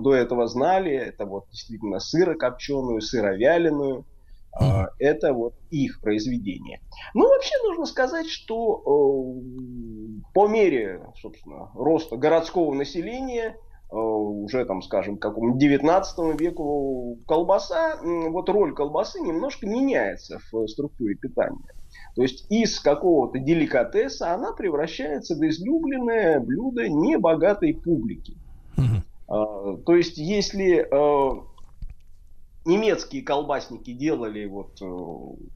до 0.00 0.14
этого 0.14 0.46
знали. 0.46 0.92
Это 0.92 1.26
вот 1.26 1.48
действительно 1.50 1.98
сырокопченую, 1.98 3.00
сыровяленую. 3.00 4.04
Э, 4.60 4.86
Это 4.98 5.32
вот 5.32 5.54
их 5.70 6.00
произведение. 6.00 6.80
Ну, 7.14 7.28
вообще 7.28 7.54
нужно 7.66 7.86
сказать, 7.86 8.28
что 8.28 8.82
э, 8.86 10.20
по 10.32 10.46
мере, 10.46 11.02
собственно, 11.20 11.70
роста 11.74 12.16
городского 12.16 12.72
населения, 12.72 13.56
э, 13.90 13.96
уже 13.96 14.64
там, 14.64 14.82
скажем, 14.82 15.16
к 15.18 15.22
какому 15.22 15.58
19 15.58 16.40
веку 16.40 17.18
колбаса, 17.26 17.98
м, 18.02 18.32
вот 18.32 18.48
роль 18.48 18.74
колбасы 18.74 19.20
немножко 19.20 19.66
меняется 19.66 20.38
в 20.52 20.66
структуре 20.68 21.16
питания. 21.16 21.66
То 22.18 22.22
есть 22.22 22.46
из 22.50 22.80
какого-то 22.80 23.38
деликатеса 23.38 24.34
она 24.34 24.52
превращается 24.52 25.36
в 25.36 25.48
излюбленное 25.48 26.40
блюдо 26.40 26.88
небогатой 26.88 27.74
публики. 27.74 28.36
А, 29.28 29.76
То 29.76 29.94
есть, 29.94 30.18
если 30.18 30.80
э, 30.80 31.40
немецкие 32.64 33.22
колбасники 33.22 33.92
делали 33.92 34.46
вот 34.46 34.82
э, 34.82 34.86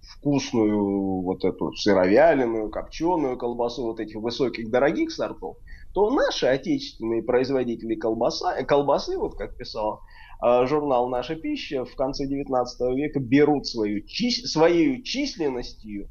вкусную 0.03 1.23
вот 1.23 1.45
эту 1.45 1.73
сыровяленую, 1.73 2.71
копченую 2.71 3.37
колбасу 3.37 3.83
вот 3.83 3.99
этих 3.99 4.21
высоких 4.21 4.71
дорогих 4.71 5.11
сортов, 5.11 5.57
то 5.93 6.11
наши 6.11 6.47
отечественные 6.47 7.25
производители 7.25 7.97
колбаса, 7.97 8.63
колбасы, 8.63 9.19
вот 9.19 9.35
как 9.35 9.57
писал 9.57 10.03
э, 10.41 10.65
журнал 10.67 11.09
«Наша 11.09 11.35
пища», 11.35 11.85
в 11.85 11.97
конце 11.97 12.29
19 12.29 12.97
века 12.97 13.19
берут 13.19 13.67
свою, 13.67 14.05
чис- 14.05 14.47
своей 14.47 15.03
численностью 15.03 16.09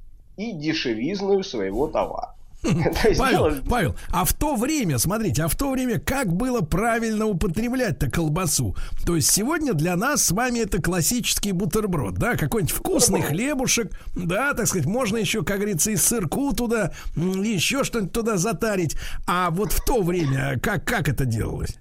и 0.50 0.54
дешевизную 0.54 1.44
своего 1.44 1.88
товара. 1.88 2.36
То 2.62 3.08
есть 3.08 3.20
Павел, 3.20 3.38
делали- 3.38 3.62
Павел, 3.68 3.96
а 4.12 4.24
в 4.24 4.34
то 4.34 4.56
время, 4.56 5.00
смотрите, 5.00 5.44
а 5.44 5.48
в 5.48 5.56
то 5.56 5.72
время 5.72 6.00
как 6.00 6.32
было 6.32 6.62
правильно 6.62 7.26
употреблять-то 7.26 8.12
колбасу? 8.12 8.76
То 9.04 9.16
есть 9.16 9.32
сегодня 9.32 9.74
для 9.74 9.96
нас 9.96 10.26
с 10.26 10.32
вами 10.32 10.60
это 10.60 10.80
классический 10.80 11.54
бутерброд, 11.54 12.16
да, 12.16 12.36
какой-нибудь 12.36 12.76
вкусный 12.76 13.22
хлебушек, 13.22 13.92
да, 14.16 14.54
так 14.54 14.68
сказать, 14.68 14.86
можно 14.86 15.18
еще, 15.18 15.44
как 15.44 15.58
говорится, 15.58 15.90
и 15.90 15.96
сырку 15.96 16.54
туда, 16.54 16.92
еще 17.16 17.84
что-нибудь 17.84 18.14
туда 18.14 18.38
затарить. 18.38 18.96
А 19.26 19.50
вот 19.50 19.72
в 19.72 19.84
то 19.84 20.04
время 20.04 20.60
как, 20.62 20.86
как 20.86 21.10
это 21.10 21.26
делалось? 21.26 21.76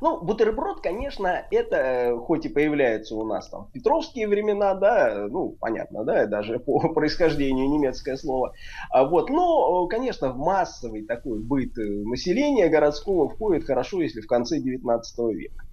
Ну, 0.00 0.20
бутерброд, 0.22 0.80
конечно, 0.80 1.46
это 1.50 1.76
э, 1.76 2.16
хоть 2.16 2.46
и 2.46 2.48
появляется 2.48 3.14
у 3.16 3.26
нас 3.26 3.48
там 3.48 3.66
в 3.66 3.72
петровские 3.72 4.28
времена, 4.28 4.74
да, 4.74 5.26
ну, 5.28 5.56
понятно, 5.60 6.04
да, 6.04 6.26
даже 6.26 6.58
по 6.58 6.88
происхождению 6.88 7.68
немецкое 7.68 8.16
слово. 8.16 8.54
А 8.90 9.04
вот, 9.04 9.28
но, 9.28 9.84
э, 9.84 9.88
конечно, 9.88 10.32
в 10.32 10.38
массовый 10.38 11.04
такой 11.04 11.40
быт 11.40 11.76
э, 11.76 11.82
населения 11.82 12.68
городского 12.68 13.28
входит 13.28 13.64
хорошо, 13.64 14.00
если 14.00 14.20
в 14.20 14.26
конце 14.26 14.58
19 14.58 15.18
века. 15.34 15.64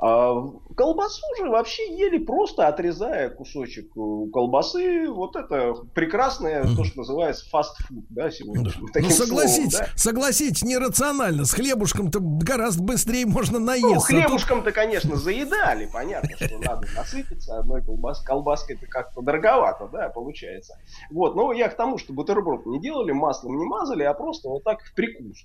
А 0.00 0.32
колбасу 0.76 1.26
же 1.38 1.50
вообще 1.50 1.92
ели 1.92 2.18
просто 2.18 2.68
отрезая 2.68 3.30
кусочек 3.30 3.86
э, 3.96 4.30
колбасы. 4.32 5.08
Вот 5.08 5.34
это 5.34 5.74
прекрасное, 5.92 6.62
то, 6.76 6.84
что 6.84 6.98
называется 6.98 7.48
фастфуд, 7.50 8.04
да, 8.08 8.30
сегодня. 8.30 8.70
Ну, 8.78 9.10
согласитесь, 9.10 9.72
словом, 9.72 9.90
да. 9.92 9.98
согласитесь, 9.98 10.62
нерационально. 10.62 11.44
С 11.44 11.52
хлебушком-то 11.52 12.20
гораздо 12.20 12.84
быстрее 12.84 13.26
можно 13.26 13.58
наесться. 13.58 13.88
Ну, 13.88 13.94
тут- 13.94 14.04
хлебушком-то, 14.04 14.70
конечно, 14.70 15.16
заедали. 15.16 15.90
Понятно, 15.92 16.30
что 16.36 16.58
надо 16.58 16.86
насытиться 16.94 17.58
одной 17.58 17.82
колбас, 17.82 18.20
колбаской-то 18.22 18.86
как-то 18.86 19.20
дороговато, 19.20 19.88
да, 19.92 20.10
получается. 20.10 20.78
Вот, 21.10 21.34
но 21.34 21.52
я 21.52 21.68
к 21.68 21.76
тому, 21.76 21.98
что 21.98 22.12
бутерброд 22.12 22.66
не 22.66 22.80
делали, 22.80 23.10
маслом 23.10 23.58
не 23.58 23.66
мазали, 23.66 24.04
а 24.04 24.14
просто 24.14 24.48
вот 24.48 24.62
так 24.62 24.80
в 24.84 24.94
прикус. 24.94 25.44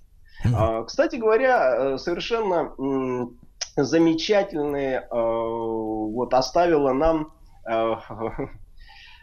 А, 0.54 0.84
Кстати 0.84 1.16
говоря, 1.16 1.94
э, 1.94 1.98
совершенно 1.98 2.74
замечательные 3.76 5.00
э, 5.00 5.08
вот 5.12 6.34
оставила 6.34 6.94
нам 6.94 7.34
э, 7.70 7.96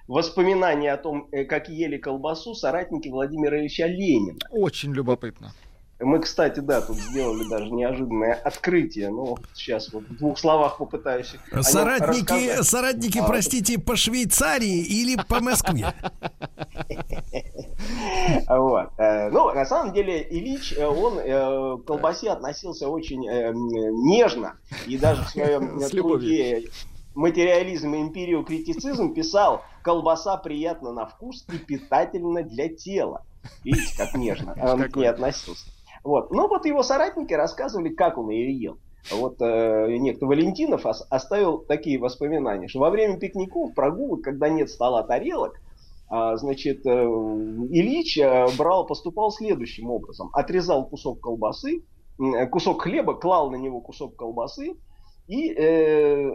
воспоминания 0.08 0.92
о 0.92 0.96
том, 0.96 1.28
э, 1.32 1.44
как 1.44 1.68
ели 1.68 1.96
колбасу 1.98 2.54
соратники 2.54 3.08
Владимира 3.08 3.58
Ильича 3.58 3.86
Ленина. 3.86 4.38
Очень 4.50 4.92
любопытно. 4.92 5.52
Мы, 6.00 6.20
кстати, 6.20 6.60
да, 6.60 6.80
тут 6.80 6.96
сделали 6.96 7.48
даже 7.48 7.70
неожиданное 7.70 8.34
открытие. 8.34 9.10
Ну, 9.10 9.36
сейчас 9.54 9.92
вот 9.92 10.04
в 10.04 10.16
двух 10.16 10.38
словах 10.38 10.78
попытаюсь. 10.78 11.34
Соратники, 11.60 12.62
соратники, 12.62 13.18
А, 13.18 13.24
простите, 13.24 13.78
по 13.78 13.96
Швейцарии 13.96 14.80
или 14.80 15.16
по 15.28 15.40
Москве? 15.40 15.92
Вот. 18.48 18.90
Э, 18.98 19.30
Ну, 19.30 19.52
на 19.52 19.64
самом 19.64 19.92
деле, 19.92 20.26
Ильич, 20.28 20.72
э, 20.72 20.86
он 20.86 21.18
э, 21.18 21.76
к 21.78 21.84
колбасе 21.86 22.30
относился 22.30 22.88
очень 22.88 23.20
нежно. 23.20 24.54
И 24.86 24.96
даже 24.96 25.22
в 25.24 25.28
своем 25.28 25.80
труде 25.88 26.64
«Материализм 27.14 27.94
и 27.94 28.00
империокритицизм» 28.00 29.14
писал 29.14 29.62
«Колбаса 29.82 30.36
приятна 30.36 30.92
на 30.92 31.06
вкус 31.06 31.44
и 31.52 31.58
питательна 31.58 32.42
для 32.42 32.68
тела». 32.68 33.24
Видите, 33.64 33.96
как 33.96 34.14
нежно 34.14 34.54
он 34.62 34.82
к 34.90 34.96
ней 34.96 35.06
относился. 35.06 35.66
Вот. 36.04 36.30
Но 36.30 36.48
вот 36.48 36.66
его 36.66 36.82
соратники 36.82 37.34
рассказывали, 37.34 37.90
как 37.90 38.18
он 38.18 38.30
ее 38.30 38.52
ел. 38.52 38.78
Вот 39.10 39.36
э, 39.40 39.96
некто 39.98 40.26
Валентинов 40.26 40.84
ос- 40.84 41.06
оставил 41.08 41.58
такие 41.58 41.98
воспоминания, 41.98 42.68
что 42.68 42.80
во 42.80 42.90
время 42.90 43.18
пикников, 43.18 43.74
прогулок, 43.74 44.22
когда 44.22 44.48
нет 44.48 44.68
стола 44.68 45.02
тарелок, 45.02 45.54
а, 46.08 46.36
значит, 46.36 46.84
э, 46.84 46.90
Ильич 46.90 48.18
э, 48.18 48.46
брал, 48.58 48.84
поступал 48.84 49.30
следующим 49.30 49.90
образом. 49.90 50.28
Отрезал 50.32 50.84
кусок 50.86 51.20
колбасы, 51.20 51.84
э, 52.18 52.46
кусок 52.48 52.82
хлеба, 52.82 53.14
клал 53.14 53.50
на 53.50 53.56
него 53.56 53.80
кусок 53.80 54.16
колбасы 54.16 54.74
и 55.28 55.52
э, 55.52 56.32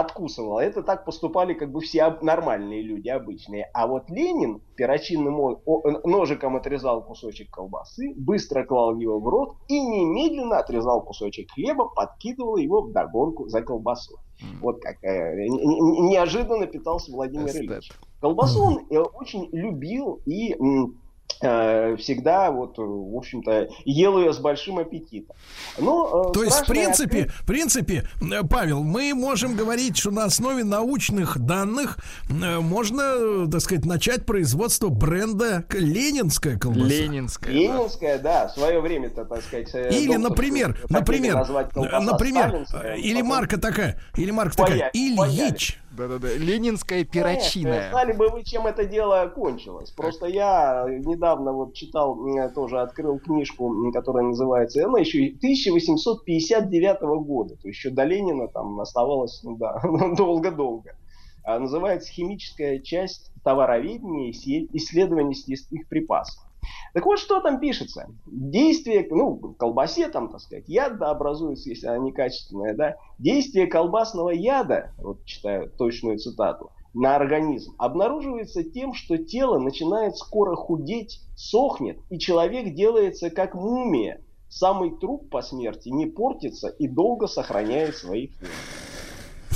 откусывал. 0.00 0.58
Это 0.58 0.82
так 0.82 1.04
поступали 1.04 1.54
как 1.54 1.72
бы 1.72 1.80
все 1.80 2.16
нормальные 2.20 2.82
люди, 2.82 3.08
обычные. 3.08 3.70
А 3.72 3.86
вот 3.86 4.10
Ленин 4.10 4.60
перочинным 4.76 5.58
ножиком 6.04 6.56
отрезал 6.56 7.02
кусочек 7.02 7.50
колбасы, 7.50 8.12
быстро 8.16 8.64
клал 8.64 8.96
его 8.98 9.18
в 9.20 9.26
рот 9.28 9.56
и 9.68 9.80
немедленно 9.80 10.58
отрезал 10.58 11.02
кусочек 11.02 11.50
хлеба, 11.52 11.88
подкидывал 11.88 12.56
его 12.56 12.82
в 12.82 12.92
догонку 12.92 13.48
за 13.48 13.62
колбасу. 13.62 14.18
Вот 14.60 14.82
какая 14.82 15.34
не- 15.48 15.48
не- 15.48 16.00
неожиданно 16.10 16.66
питался 16.66 17.10
Владимир 17.12 17.46
Эстет. 17.46 17.62
Ильич. 17.62 17.92
Колбасу 18.20 18.62
он 18.62 18.86
э, 18.90 18.98
очень 18.98 19.48
любил 19.52 20.20
и 20.26 20.52
м, 20.54 20.84
э, 20.86 21.05
всегда 21.38 22.50
вот, 22.50 22.78
э, 22.78 22.82
в 22.82 23.16
общем-то, 23.16 23.68
ел 23.84 24.18
ее 24.18 24.32
с 24.32 24.38
большим 24.38 24.78
аппетитом. 24.78 25.36
Но, 25.78 26.30
э, 26.30 26.32
То 26.32 26.42
есть, 26.42 26.60
в 26.60 26.66
принципе, 26.66 27.26
в 27.28 27.46
принципе, 27.46 28.08
э, 28.20 28.42
Павел, 28.48 28.82
мы 28.82 29.12
можем 29.14 29.54
говорить, 29.54 29.96
что 29.96 30.10
на 30.10 30.24
основе 30.24 30.64
научных 30.64 31.38
данных 31.38 31.98
э, 32.30 32.60
можно, 32.60 33.02
э, 33.02 33.46
так 33.50 33.60
сказать, 33.60 33.84
начать 33.84 34.24
производство 34.24 34.88
бренда 34.88 35.64
Ленинская 35.70 36.58
колбаса. 36.58 36.86
Ленинская. 36.86 37.52
Ленинская, 37.52 38.18
да, 38.18 38.48
в 38.48 38.52
свое 38.52 38.80
время-то, 38.80 39.24
так 39.24 39.42
сказать... 39.42 39.70
э, 39.74 39.90
Или, 39.90 40.14
доктор 40.14 40.30
например, 40.30 40.78
например, 40.88 41.36
э, 41.76 42.00
например, 42.00 42.66
э, 42.82 42.98
или 42.98 43.20
марка 43.22 43.58
такая, 43.60 44.00
или 44.16 44.30
марка 44.30 44.56
такая, 44.56 44.90
Ильич. 44.94 45.78
Да-да-да. 45.96 46.34
Ленинская 46.34 47.04
перочинная. 47.04 47.72
Конечно, 47.72 47.90
Знали 47.90 48.12
бы 48.12 48.28
вы, 48.28 48.44
чем 48.44 48.66
это 48.66 48.84
дело 48.84 49.26
кончилось. 49.34 49.90
Просто 49.90 50.26
я 50.26 50.86
недавно 50.88 51.52
вот 51.52 51.74
читал, 51.74 52.18
тоже 52.54 52.80
открыл 52.80 53.18
книжку, 53.18 53.90
которая 53.92 54.24
называется, 54.24 54.84
она 54.84 55.00
еще 55.00 55.24
и 55.24 55.36
1859 55.36 57.00
года, 57.24 57.56
то 57.56 57.68
есть 57.68 57.78
еще 57.78 57.90
до 57.90 58.04
Ленина 58.04 58.48
там 58.48 58.80
оставалось, 58.80 59.42
ну 59.42 59.56
да, 59.56 59.80
долго-долго. 60.16 60.96
А 61.44 61.58
называется 61.60 62.12
«Химическая 62.12 62.80
часть 62.80 63.30
товароведения 63.44 64.30
и 64.30 64.76
исследования 64.76 65.34
съестных 65.34 65.88
припасов». 65.88 66.45
Так 66.94 67.04
вот, 67.04 67.18
что 67.18 67.40
там 67.40 67.60
пишется? 67.60 68.08
Действие, 68.26 69.06
ну, 69.10 69.34
в 69.34 69.54
колбасе 69.54 70.08
там, 70.08 70.30
так 70.30 70.40
сказать, 70.40 70.68
яд 70.68 70.98
да, 70.98 71.10
образуется, 71.10 71.68
если 71.68 71.86
она 71.86 71.98
некачественная, 71.98 72.74
да. 72.74 72.96
Действие 73.18 73.66
колбасного 73.66 74.30
яда, 74.30 74.92
вот 74.98 75.24
читаю 75.24 75.70
точную 75.70 76.18
цитату, 76.18 76.70
на 76.96 77.14
организм 77.14 77.74
обнаруживается 77.76 78.64
тем, 78.64 78.94
что 78.94 79.18
тело 79.18 79.58
начинает 79.58 80.16
скоро 80.16 80.56
худеть, 80.56 81.20
сохнет, 81.36 81.98
и 82.08 82.18
человек 82.18 82.74
делается 82.74 83.28
как 83.28 83.54
мумия. 83.54 84.22
Самый 84.48 84.96
труп 84.96 85.28
по 85.28 85.42
смерти 85.42 85.90
не 85.90 86.06
портится 86.06 86.68
и 86.68 86.88
долго 86.88 87.26
сохраняет 87.26 87.96
свои 87.96 88.28
формы. 88.28 88.54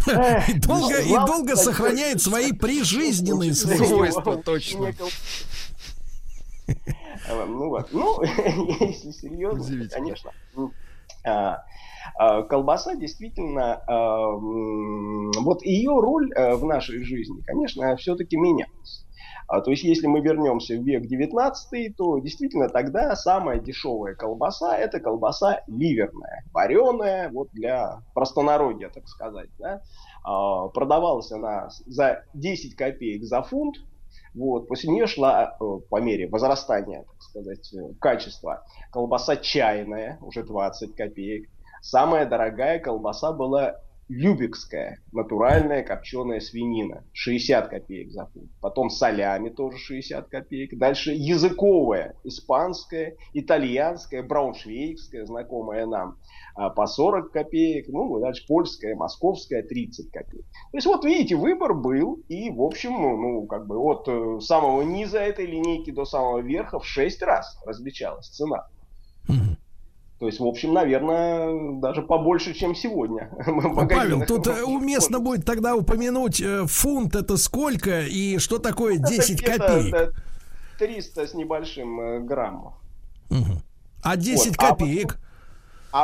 И 0.48 0.58
долго, 0.58 0.98
и 0.98 1.14
долго 1.26 1.56
сохраняет 1.56 2.22
свои 2.22 2.52
прижизненные 2.52 3.54
свойства. 3.54 4.36
Точно. 4.36 4.94
А, 7.28 7.46
Ну 7.46 7.68
вот, 7.68 7.88
ну, 7.92 8.22
если 8.80 9.10
серьезно, 9.10 9.88
конечно. 9.88 10.32
а, 11.24 11.64
а, 12.18 12.42
Колбаса 12.42 12.96
действительно, 12.96 13.82
вот 15.40 15.62
ее 15.62 16.00
роль 16.00 16.32
а, 16.34 16.56
в 16.56 16.64
нашей 16.64 17.04
жизни, 17.04 17.42
конечно, 17.42 17.96
все-таки 17.96 18.36
менялась. 18.36 19.06
То 19.48 19.72
есть, 19.72 19.82
если 19.82 20.06
мы 20.06 20.20
вернемся 20.20 20.76
в 20.76 20.84
век 20.84 21.06
19, 21.06 21.96
то 21.96 22.20
действительно 22.20 22.68
тогда 22.68 23.16
самая 23.16 23.58
дешевая 23.58 24.14
колбаса 24.14 24.78
это 24.78 25.00
колбаса 25.00 25.62
ливерная, 25.66 26.44
вареная, 26.52 27.30
вот 27.30 27.48
для 27.50 28.00
простонародья, 28.14 28.90
так 28.90 29.08
сказать. 29.08 29.50
Да? 29.58 29.80
Продавалась 30.72 31.32
она 31.32 31.68
за 31.86 32.24
10 32.34 32.76
копеек 32.76 33.24
за 33.24 33.42
фунт, 33.42 33.78
вот. 34.34 34.68
После 34.68 34.90
нее 34.90 35.06
шла 35.06 35.56
э, 35.60 35.64
по 35.88 36.00
мере 36.00 36.28
возрастания, 36.28 37.02
так 37.04 37.22
сказать, 37.22 37.72
э, 37.74 37.94
качества 38.00 38.64
колбаса 38.92 39.36
чайная, 39.36 40.18
уже 40.20 40.42
20 40.42 40.94
копеек. 40.94 41.48
Самая 41.82 42.26
дорогая 42.26 42.78
колбаса 42.78 43.32
была 43.32 43.76
любекская, 44.10 44.98
натуральная 45.12 45.84
копченая 45.84 46.40
свинина, 46.40 47.04
60 47.12 47.68
копеек 47.68 48.10
за 48.10 48.26
фунт. 48.26 48.50
Потом 48.60 48.90
солями 48.90 49.50
тоже 49.50 49.78
60 49.78 50.28
копеек. 50.28 50.76
Дальше 50.76 51.12
языковая, 51.12 52.16
испанская, 52.24 53.16
итальянская, 53.34 54.24
брауншвейгская, 54.24 55.26
знакомая 55.26 55.86
нам, 55.86 56.18
а, 56.56 56.70
по 56.70 56.88
40 56.88 57.30
копеек. 57.30 57.86
Ну, 57.88 58.18
дальше 58.18 58.44
польская, 58.48 58.96
московская, 58.96 59.62
30 59.62 60.10
копеек. 60.10 60.44
То 60.72 60.76
есть 60.76 60.86
вот 60.88 61.04
видите, 61.04 61.36
выбор 61.36 61.74
был, 61.74 62.20
и 62.28 62.50
в 62.50 62.62
общем, 62.62 62.90
ну, 62.90 63.16
ну, 63.16 63.46
как 63.46 63.68
бы 63.68 63.78
от 63.78 64.08
э, 64.08 64.40
самого 64.40 64.82
низа 64.82 65.20
этой 65.20 65.46
линейки 65.46 65.92
до 65.92 66.04
самого 66.04 66.40
верха 66.40 66.80
в 66.80 66.84
6 66.84 67.22
раз 67.22 67.56
различалась 67.64 68.26
цена. 68.26 68.66
То 70.20 70.26
есть, 70.26 70.38
в 70.38 70.44
общем, 70.44 70.74
наверное, 70.74 71.80
даже 71.80 72.02
побольше, 72.02 72.52
чем 72.52 72.74
сегодня. 72.74 73.30
в 73.38 73.88
Павел, 73.88 74.26
тут 74.26 74.46
э, 74.48 74.62
уместно 74.64 75.18
будет 75.18 75.46
тогда 75.46 75.74
упомянуть 75.74 76.42
э, 76.42 76.66
фунт 76.66 77.16
это 77.16 77.38
сколько 77.38 78.02
и 78.02 78.36
что 78.36 78.58
такое 78.58 78.96
Это 78.96 79.08
10 79.08 79.40
где-то, 79.40 79.66
копеек. 79.66 79.90
да, 79.90 80.10
300 80.78 81.26
с 81.26 81.32
небольшим 81.32 82.00
э, 82.00 82.20
граммов. 82.20 82.74
А 84.02 84.16
10 84.16 84.46
Вот, 84.46 84.54
а 84.58 84.62
вот 84.62 84.78
копеек. 84.78 85.14
А 85.14 85.29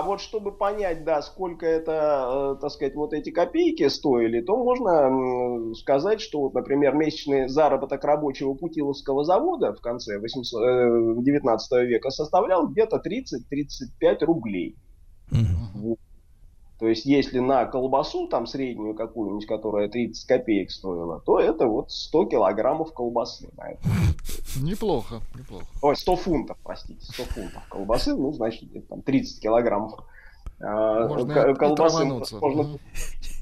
вот 0.03 0.21
чтобы 0.21 0.53
понять, 0.53 1.05
да, 1.05 1.23
сколько 1.23 1.65
это, 1.65 2.57
э, 2.57 2.61
так 2.61 2.71
сказать, 2.73 2.95
вот 2.97 3.13
эти 3.13 3.31
копейки 3.31 3.89
стоили, 3.89 4.41
то 4.41 4.57
можно 4.57 5.75
сказать, 5.75 6.21
что, 6.21 6.41
вот, 6.41 6.55
например, 6.55 6.95
месячный 6.95 7.49
заработок 7.49 8.03
рабочего 8.05 8.55
Путиловского 8.55 9.25
завода 9.25 9.73
в 9.73 9.81
конце 9.81 10.19
800, 10.19 10.63
э, 10.63 11.23
19 11.23 11.87
века 11.87 12.11
составлял 12.11 12.67
где-то 12.67 12.99
30-35 12.99 14.23
рублей. 14.23 14.77
Вот. 15.75 15.99
То 16.79 16.87
есть, 16.87 17.07
если 17.07 17.39
на 17.39 17.65
колбасу, 17.65 18.29
там 18.29 18.47
среднюю 18.47 18.95
какую-нибудь, 18.95 19.47
которая 19.47 19.89
30 19.89 20.27
копеек 20.27 20.71
стоила, 20.71 21.21
то 21.21 21.41
это 21.41 21.67
вот 21.67 21.91
100 21.91 22.27
килограммов 22.27 22.93
колбасы. 22.93 23.49
Неплохо, 24.61 25.21
неплохо. 25.35 25.65
Ой, 25.81 25.97
100 25.97 26.17
фунтов, 26.17 26.59
простите, 26.63 27.01
100 27.01 27.23
фунтов 27.25 27.63
колбасы, 27.69 28.15
ну, 28.15 28.31
значит, 28.33 28.89
там 28.89 29.01
30 29.01 29.41
килограммов 29.41 29.95
а, 30.61 31.09
Можно 31.09 31.55
колбасы 31.55 32.05
можно-. 32.05 32.79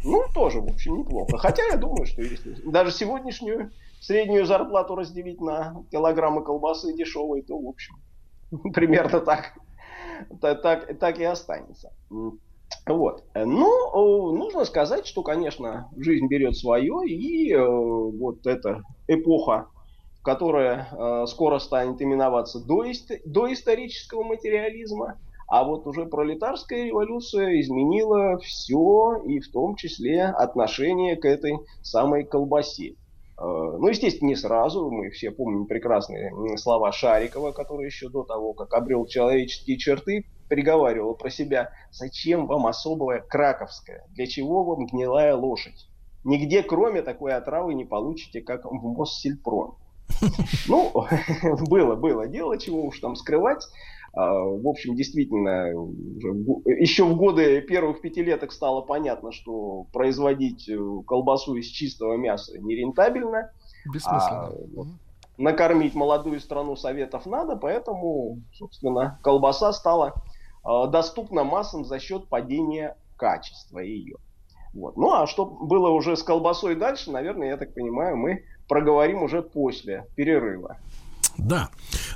Ну, 0.04 0.24
тоже, 0.32 0.60
в 0.60 0.68
общем, 0.68 0.98
неплохо. 0.98 1.38
Хотя 1.38 1.64
я 1.66 1.76
думаю, 1.76 2.06
что 2.06 2.22
если 2.22 2.54
даже 2.70 2.90
сегодняшнюю 2.90 3.70
среднюю 4.00 4.46
зарплату 4.46 4.94
разделить 4.94 5.40
на 5.40 5.84
килограммы 5.90 6.42
колбасы 6.44 6.92
дешевой, 6.94 7.42
то, 7.42 7.58
в 7.58 7.66
общем, 7.68 7.96
примерно 8.74 9.20
так, 9.20 9.54
та- 10.40 10.54
так, 10.54 10.98
так 10.98 11.18
и 11.18 11.24
останется. 11.24 11.92
Вот. 12.86 13.24
Ну, 13.34 13.70
о, 13.92 14.32
нужно 14.32 14.64
сказать, 14.64 15.06
что, 15.06 15.22
конечно, 15.22 15.88
жизнь 15.96 16.26
берет 16.28 16.56
свое, 16.56 17.06
и 17.06 17.52
э, 17.52 17.58
вот 17.66 18.46
эта 18.46 18.82
эпоха, 19.08 19.68
которая 20.22 20.88
э, 20.92 21.26
скоро 21.26 21.58
станет 21.58 22.00
именоваться 22.02 22.60
доист- 22.60 23.20
доисторического 23.24 24.22
материализма, 24.24 25.18
а 25.48 25.64
вот 25.64 25.86
уже 25.86 26.06
пролетарская 26.06 26.84
революция 26.86 27.60
изменила 27.60 28.38
все, 28.38 29.16
и 29.26 29.40
в 29.40 29.50
том 29.50 29.76
числе 29.76 30.24
отношение 30.24 31.16
к 31.16 31.24
этой 31.26 31.54
самой 31.82 32.24
колбасе. 32.24 32.96
Э, 33.38 33.42
Ну, 33.42 33.88
естественно, 33.88 34.28
не 34.28 34.36
сразу. 34.36 34.90
Мы 34.90 35.10
все 35.10 35.30
помним 35.30 35.66
прекрасные 35.66 36.30
слова 36.58 36.92
Шарикова, 36.92 37.52
который 37.52 37.86
еще 37.86 38.08
до 38.10 38.24
того, 38.24 38.52
как 38.54 38.74
обрел 38.74 39.06
человеческие 39.06 39.78
черты, 39.78 40.24
приговаривал 40.48 41.14
про 41.14 41.30
себя, 41.30 41.70
зачем 41.90 42.46
вам 42.46 42.66
особая 42.66 43.20
краковская, 43.20 44.04
для 44.10 44.26
чего 44.26 44.64
вам 44.64 44.86
гнилая 44.86 45.34
лошадь? 45.34 45.88
Нигде, 46.24 46.62
кроме 46.62 47.02
такой 47.02 47.34
отравы, 47.34 47.74
не 47.74 47.84
получите, 47.84 48.40
как 48.40 48.64
в 48.64 48.72
Моссельпром. 48.72 49.76
Ну, 50.68 50.92
было, 51.68 51.94
было 51.96 52.26
дело, 52.26 52.58
чего 52.58 52.84
уж 52.84 52.98
там 53.00 53.16
скрывать. 53.16 53.66
А, 54.14 54.32
В 54.32 54.66
общем, 54.66 54.94
действительно, 54.94 55.68
еще 56.78 57.04
в 57.04 57.16
годы 57.16 57.60
первых 57.62 58.00
пятилеток 58.00 58.52
стало 58.52 58.80
понятно, 58.82 59.32
что 59.32 59.86
производить 59.92 60.68
э, 60.68 60.78
колбасу 61.06 61.56
из 61.56 61.66
чистого 61.66 62.16
мяса 62.16 62.58
нерентабельно. 62.58 63.50
Бессмысленно. 63.92 64.46
А, 64.46 64.52
накормить 65.36 65.94
молодую 65.94 66.40
страну 66.40 66.76
советов 66.76 67.26
надо, 67.26 67.56
поэтому, 67.56 68.38
собственно, 68.52 69.18
колбаса 69.22 69.72
стала 69.72 70.14
доступна 70.64 71.44
массам 71.44 71.84
за 71.84 71.98
счет 71.98 72.28
падения 72.28 72.96
качества 73.16 73.78
ее. 73.78 74.16
Вот. 74.72 74.96
Ну 74.96 75.12
а 75.12 75.26
что 75.26 75.44
было 75.44 75.90
уже 75.90 76.16
с 76.16 76.22
колбасой 76.22 76.74
дальше, 76.74 77.10
наверное, 77.10 77.48
я 77.48 77.56
так 77.56 77.74
понимаю, 77.74 78.16
мы 78.16 78.44
проговорим 78.68 79.22
уже 79.22 79.42
после 79.42 80.06
перерыва. 80.16 80.78
Да. 81.38 81.70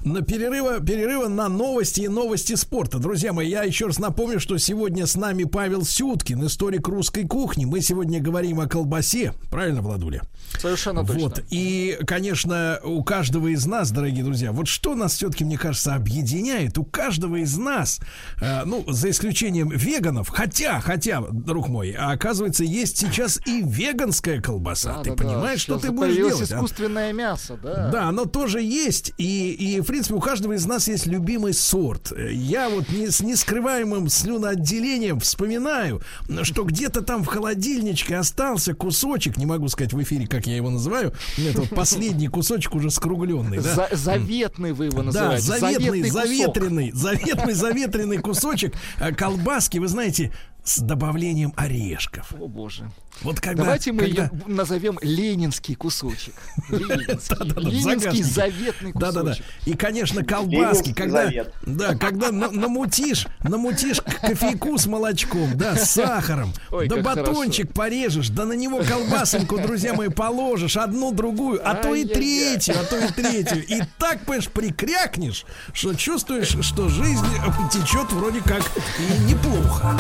На 0.05 0.23
перерыва, 0.23 0.81
перерыва 0.81 1.29
на 1.29 1.49
новости 1.49 2.03
и 2.03 2.09
новости 2.09 2.55
спорта. 2.55 2.99
Друзья 2.99 3.33
мои, 3.33 3.49
я 3.49 3.65
еще 3.65 3.87
раз 3.87 3.99
напомню, 3.99 4.41
что 4.41 4.57
сегодня 4.59 5.07
с 5.07 5.17
нами 5.17 5.45
Павел 5.45 5.85
Сюткин, 5.85 6.47
историк 6.47 6.89
русской 6.89 7.27
кухни. 7.27 7.65
Мы 7.65 7.81
сегодня 7.81 8.21
говорим 8.21 8.61
о 8.61 8.67
колбасе. 8.69 9.35
Правильно, 9.51 9.83
Владуля? 9.83 10.23
Совершенно 10.59 11.05
точно. 11.05 11.21
Вот. 11.21 11.43
И, 11.51 11.99
конечно, 12.07 12.81
у 12.85 13.03
каждого 13.03 13.49
из 13.49 13.67
нас, 13.67 13.91
дорогие 13.91 14.25
друзья, 14.25 14.53
вот 14.53 14.69
что 14.69 14.95
нас 14.95 15.15
все-таки, 15.15 15.45
мне 15.45 15.59
кажется, 15.59 15.95
объединяет, 15.95 16.79
у 16.79 16.85
каждого 16.85 17.37
из 17.37 17.57
нас, 17.57 18.01
э, 18.41 18.65
ну, 18.65 18.85
за 18.87 19.11
исключением 19.11 19.71
веганов, 19.71 20.29
хотя, 20.29 20.81
хотя, 20.81 21.23
друг 21.31 21.69
мой, 21.69 21.93
а 21.93 22.13
оказывается, 22.13 22.65
есть 22.65 22.97
сейчас 22.99 23.41
и 23.47 23.63
веганская 23.63 24.41
колбаса. 24.41 25.03
ты 25.03 25.11
Да-да-да, 25.11 25.25
понимаешь, 25.29 25.61
что, 25.61 25.79
ты 25.79 25.91
будешь 25.91 26.17
делать? 26.17 26.53
а? 26.53 26.57
искусственное 26.57 27.13
мясо, 27.13 27.59
да. 27.63 27.91
Да, 27.91 28.05
оно 28.09 28.25
тоже 28.25 28.63
есть. 28.63 29.08
И, 29.17 29.53
и, 29.53 29.81
в 29.81 29.87
принципе, 29.87 30.15
у 30.15 30.21
каждого 30.21 30.53
из 30.53 30.67
нас 30.67 30.89
есть 30.89 31.07
любимый 31.07 31.55
сорт. 31.55 32.13
Я 32.31 32.69
вот 32.69 32.89
не, 32.91 33.11
с 33.11 33.21
нескрываемым 33.21 34.09
слюноотделением 34.09 35.21
вспоминаю, 35.21 36.03
что 36.43 36.65
где-то 36.65 37.03
там 37.03 37.23
в 37.23 37.27
холодильничке 37.27 38.17
остался 38.17 38.75
кусочек, 38.75 39.37
не 39.37 39.47
могу 39.47 39.69
сказать 39.69 39.93
в 39.93 40.03
эфире, 40.03 40.27
как 40.27 40.47
я 40.47 40.57
его 40.57 40.71
называю, 40.71 41.13
это 41.39 41.61
вот 41.61 41.71
последний 41.71 42.29
кусочек 42.29 42.75
уже 42.75 42.91
скругленный, 42.91 43.59
да? 43.59 43.75
За- 43.75 43.89
заветный 43.97 44.73
вы 44.73 44.87
его 44.87 44.99
Да, 44.99 45.05
называете. 45.05 45.43
заветный, 45.43 46.03
кусок. 46.03 46.23
заветренный, 46.27 46.91
заветный, 46.93 47.53
заветренный 47.55 48.19
кусочек 48.19 48.75
э, 49.01 49.13
колбаски, 49.15 49.79
вы 49.79 49.89
знаете, 49.89 50.33
с 50.69 50.81
добавлением 50.81 51.55
орешков. 51.57 52.33
О 52.39 52.47
боже. 52.47 52.91
Вот 53.23 53.41
когда, 53.41 53.65
Давайте 53.65 53.91
мы 53.91 54.01
когда- 54.03 54.25
ее 54.25 54.31
назовем 54.47 54.99
ленинский 55.03 55.75
кусочек. 55.75 56.35
Ленинский, 56.69 58.23
заветный 58.23 58.93
кусочек. 58.93 59.15
Да-да-да. 59.15 59.35
И, 59.65 59.73
конечно, 59.75 60.23
колбаски, 60.25 60.93
когда, 60.93 61.31
да, 61.63 61.97
когда 61.97 62.31
на- 62.31 62.51
намутишь, 62.51 63.27
намутишь 63.43 64.01
кофейку 64.03 64.77
с 64.79 64.87
молочком, 64.87 65.57
да, 65.57 65.75
с 65.75 65.91
сахаром, 65.91 66.53
да 66.71 66.97
батончик 66.99 67.73
порежешь, 67.73 68.29
да 68.29 68.45
на 68.45 68.53
него 68.53 68.83
колбасоньку, 68.83 69.59
друзья 69.59 69.95
мои, 69.95 70.09
положишь, 70.11 70.77
одну, 70.77 71.13
другую, 71.13 71.61
а 71.67 71.75
то 71.75 71.95
и 71.95 72.05
третью, 72.05 72.77
а 72.79 72.85
то 72.85 72.99
и 72.99 73.09
третью. 73.09 73.67
И 73.67 73.81
так, 73.99 74.21
понимаешь, 74.27 74.49
прикрякнешь, 74.49 75.45
что 75.73 75.95
чувствуешь, 75.95 76.55
что 76.65 76.89
жизнь 76.89 77.27
течет 77.73 78.13
вроде 78.13 78.43
как 78.43 78.63
и 78.99 79.25
неплохо. 79.25 79.99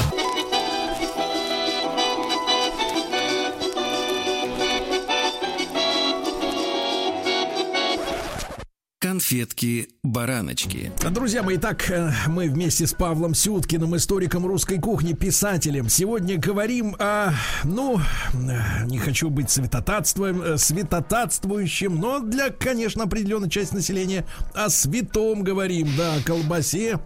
Конфетки-бараночки. 9.18 10.92
Друзья 11.10 11.42
мои, 11.42 11.56
итак, 11.56 11.90
э, 11.90 12.12
мы 12.28 12.48
вместе 12.48 12.86
с 12.86 12.92
Павлом 12.92 13.34
Сюткиным, 13.34 13.96
историком 13.96 14.46
русской 14.46 14.78
кухни, 14.78 15.12
писателем, 15.12 15.88
сегодня 15.88 16.38
говорим 16.38 16.94
о, 17.00 17.32
ну, 17.64 17.98
э, 17.98 18.84
не 18.84 18.98
хочу 18.98 19.28
быть 19.28 19.50
святотатствуем, 19.50 20.40
э, 20.40 20.56
святотатствующим, 20.56 21.96
но 21.96 22.20
для, 22.20 22.50
конечно, 22.50 23.02
определенной 23.02 23.50
части 23.50 23.74
населения 23.74 24.24
о 24.54 24.70
святом 24.70 25.42
говорим, 25.42 25.88
да, 25.96 26.14
о 26.14 26.22
колбасе. 26.22 27.00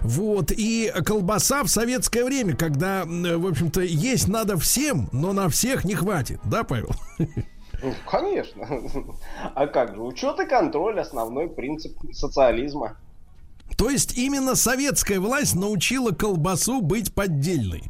Вот, 0.00 0.52
и 0.52 0.90
колбаса 1.04 1.64
в 1.64 1.68
советское 1.68 2.24
время, 2.24 2.56
когда, 2.56 3.04
в 3.04 3.46
общем-то, 3.46 3.82
есть 3.82 4.26
надо 4.26 4.56
всем, 4.56 5.10
но 5.12 5.34
на 5.34 5.50
всех 5.50 5.84
не 5.84 5.94
хватит, 5.94 6.40
да, 6.44 6.64
Павел? 6.64 6.96
Ну, 7.82 7.92
конечно. 8.08 8.66
А 9.54 9.66
как 9.66 9.94
же? 9.94 10.02
Учет 10.02 10.38
и 10.40 10.46
контроль 10.46 11.00
основной 11.00 11.48
принцип 11.48 11.96
социализма. 12.12 12.96
То 13.76 13.90
есть 13.90 14.16
именно 14.16 14.54
советская 14.54 15.18
власть 15.18 15.54
научила 15.54 16.10
колбасу 16.12 16.80
быть 16.80 17.14
поддельной. 17.14 17.84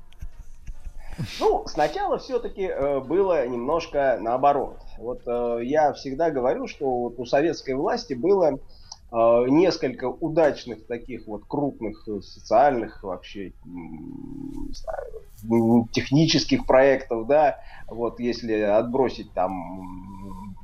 Ну, 1.40 1.64
сначала 1.66 2.18
все-таки 2.18 2.68
было 3.06 3.46
немножко 3.46 4.18
наоборот. 4.20 4.78
Вот 4.98 5.22
э, 5.26 5.60
я 5.64 5.92
всегда 5.92 6.30
говорю, 6.30 6.66
что 6.66 6.86
вот 6.86 7.18
у 7.18 7.26
советской 7.26 7.74
власти 7.74 8.14
было 8.14 8.52
э, 8.52 8.58
несколько 9.12 10.06
удачных 10.06 10.86
таких 10.86 11.26
вот 11.26 11.44
крупных 11.46 12.08
э, 12.08 12.20
социальных 12.22 13.02
вообще 13.02 13.52
знаю, 14.70 15.88
технических 15.92 16.66
проектов, 16.66 17.26
да, 17.26 17.58
вот 17.88 18.20
если 18.20 18.54
отбросить 18.60 19.32
там 19.32 20.56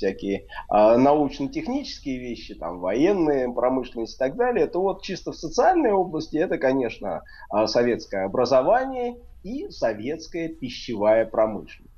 всякие 0.00 0.46
а, 0.68 0.96
научно-технические 0.96 2.18
вещи, 2.18 2.54
там 2.54 2.80
военные, 2.80 3.52
промышленность 3.52 4.14
и 4.14 4.18
так 4.18 4.36
далее, 4.36 4.66
то 4.66 4.80
вот 4.80 5.02
чисто 5.02 5.32
в 5.32 5.36
социальной 5.36 5.92
области 5.92 6.36
это, 6.36 6.56
конечно, 6.58 7.22
а, 7.50 7.66
советское 7.66 8.24
образование 8.24 9.18
и 9.42 9.68
советская 9.68 10.48
пищевая 10.48 11.26
промышленность. 11.26 11.89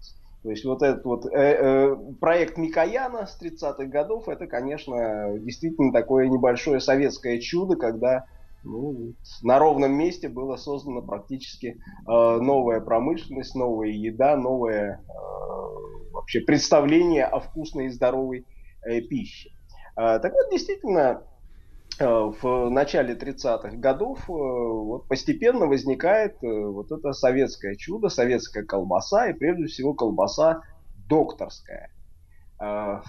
То 0.42 0.50
есть 0.50 0.64
вот 0.64 0.82
этот 0.82 1.04
вот 1.04 1.26
э, 1.26 1.30
э, 1.32 1.96
проект 2.20 2.58
Микояна 2.58 3.26
с 3.26 3.40
30-х 3.40 3.84
годов, 3.84 4.28
это, 4.28 4.46
конечно, 4.46 5.38
действительно 5.38 5.92
такое 5.92 6.26
небольшое 6.28 6.80
советское 6.80 7.38
чудо, 7.38 7.76
когда 7.76 8.26
ну, 8.64 9.14
на 9.42 9.58
ровном 9.58 9.92
месте 9.92 10.28
было 10.28 10.56
создано 10.56 11.02
практически 11.02 11.66
э, 11.66 11.76
новая 12.06 12.80
промышленность, 12.80 13.54
новая 13.54 13.88
еда, 13.88 14.36
новое 14.36 15.00
э, 15.00 16.12
вообще 16.12 16.40
представление 16.40 17.24
о 17.24 17.40
вкусной 17.40 17.86
и 17.86 17.90
здоровой 17.90 18.46
э, 18.84 19.00
пище. 19.00 19.50
Э, 19.96 20.18
так 20.18 20.32
вот, 20.32 20.50
действительно, 20.50 21.22
в 22.00 22.70
начале 22.70 23.14
30-х 23.14 23.76
годов 23.76 24.28
э, 24.28 24.32
вот 24.32 25.08
постепенно 25.08 25.66
возникает 25.66 26.42
э, 26.42 26.46
вот 26.46 26.90
это 26.92 27.12
советское 27.12 27.76
чудо, 27.76 28.08
советская 28.08 28.64
колбаса 28.64 29.28
и 29.28 29.32
прежде 29.32 29.66
всего 29.66 29.94
колбаса 29.94 30.62
докторская. 31.08 31.90
Э, 32.60 33.00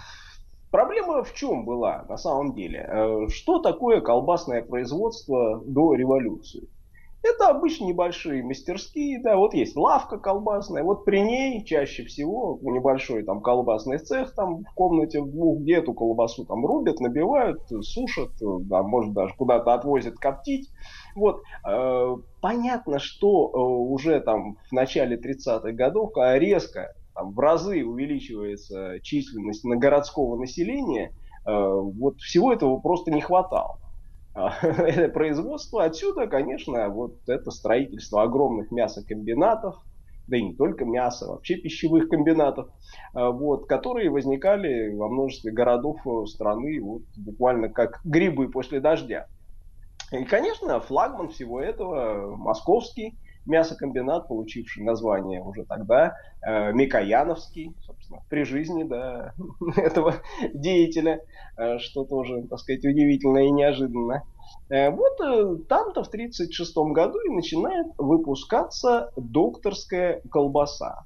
Проблема 0.74 1.22
в 1.22 1.32
чем 1.34 1.64
была 1.64 2.04
на 2.08 2.16
самом 2.16 2.52
деле? 2.54 2.84
Э, 2.88 3.28
Что 3.28 3.60
такое 3.60 4.00
колбасное 4.00 4.60
производство 4.60 5.62
до 5.64 5.94
революции? 5.94 6.68
Это 7.24 7.48
обычно 7.48 7.86
небольшие 7.86 8.44
мастерские, 8.44 9.18
да, 9.22 9.38
вот 9.38 9.54
есть 9.54 9.76
лавка 9.76 10.18
колбасная, 10.18 10.82
вот 10.82 11.06
при 11.06 11.20
ней 11.20 11.64
чаще 11.64 12.04
всего 12.04 12.58
небольшой 12.60 13.22
там 13.22 13.40
колбасный 13.40 13.96
цех 13.96 14.34
там 14.34 14.62
в 14.64 14.74
комнате 14.74 15.22
в 15.22 15.30
двух, 15.30 15.60
где 15.60 15.76
эту 15.76 15.94
колбасу 15.94 16.44
там 16.44 16.66
рубят, 16.66 17.00
набивают, 17.00 17.62
сушат, 17.80 18.32
да, 18.40 18.82
может 18.82 19.14
даже 19.14 19.34
куда-то 19.36 19.72
отвозят 19.72 20.16
коптить. 20.16 20.68
Вот, 21.16 21.40
э, 21.66 22.16
понятно, 22.42 22.98
что 22.98 23.48
э, 23.48 23.58
уже 23.58 24.20
там 24.20 24.58
в 24.68 24.72
начале 24.72 25.16
30-х 25.16 25.72
годов 25.72 26.10
резко 26.16 26.92
там, 27.14 27.32
в 27.32 27.38
разы 27.38 27.86
увеличивается 27.86 29.00
численность 29.02 29.64
на 29.64 29.76
городского 29.76 30.36
населения, 30.36 31.14
э, 31.46 31.50
вот 31.50 32.18
всего 32.18 32.52
этого 32.52 32.80
просто 32.80 33.10
не 33.10 33.22
хватало. 33.22 33.78
Это 34.62 35.08
производство 35.08 35.84
отсюда, 35.84 36.26
конечно, 36.26 36.88
вот 36.88 37.18
это 37.28 37.50
строительство 37.50 38.22
огромных 38.22 38.72
мясокомбинатов, 38.72 39.76
да 40.26 40.36
и 40.36 40.42
не 40.42 40.54
только 40.54 40.84
мяса, 40.84 41.26
вообще 41.26 41.56
пищевых 41.56 42.08
комбинатов, 42.08 42.68
а, 43.12 43.30
вот, 43.30 43.68
которые 43.68 44.10
возникали 44.10 44.94
во 44.96 45.08
множестве 45.08 45.52
городов 45.52 45.98
э, 46.06 46.26
страны 46.26 46.80
вот, 46.82 47.02
буквально 47.16 47.68
как 47.68 48.00
грибы 48.04 48.48
после 48.48 48.80
дождя. 48.80 49.26
И, 50.10 50.24
конечно, 50.24 50.80
флагман 50.80 51.28
всего 51.28 51.60
этого 51.60 52.36
московский 52.36 53.18
мясокомбинат, 53.46 54.28
получивший 54.28 54.84
название 54.84 55.42
уже 55.42 55.64
тогда 55.64 56.16
э, 56.46 56.72
Микояновский, 56.72 57.74
собственно, 57.80 58.20
при 58.28 58.44
жизни 58.44 58.84
да, 58.84 59.34
этого 59.76 60.16
деятеля, 60.52 61.20
э, 61.56 61.78
что 61.78 62.04
тоже, 62.04 62.42
так 62.48 62.58
сказать, 62.58 62.84
удивительно 62.84 63.38
и 63.38 63.50
неожиданно. 63.50 64.22
Э, 64.70 64.90
вот 64.90 65.20
э, 65.20 65.56
там-то 65.68 66.04
в 66.04 66.08
1936 66.08 66.76
году 66.92 67.18
и 67.20 67.34
начинает 67.34 67.86
выпускаться 67.98 69.10
докторская 69.16 70.22
колбаса. 70.30 71.04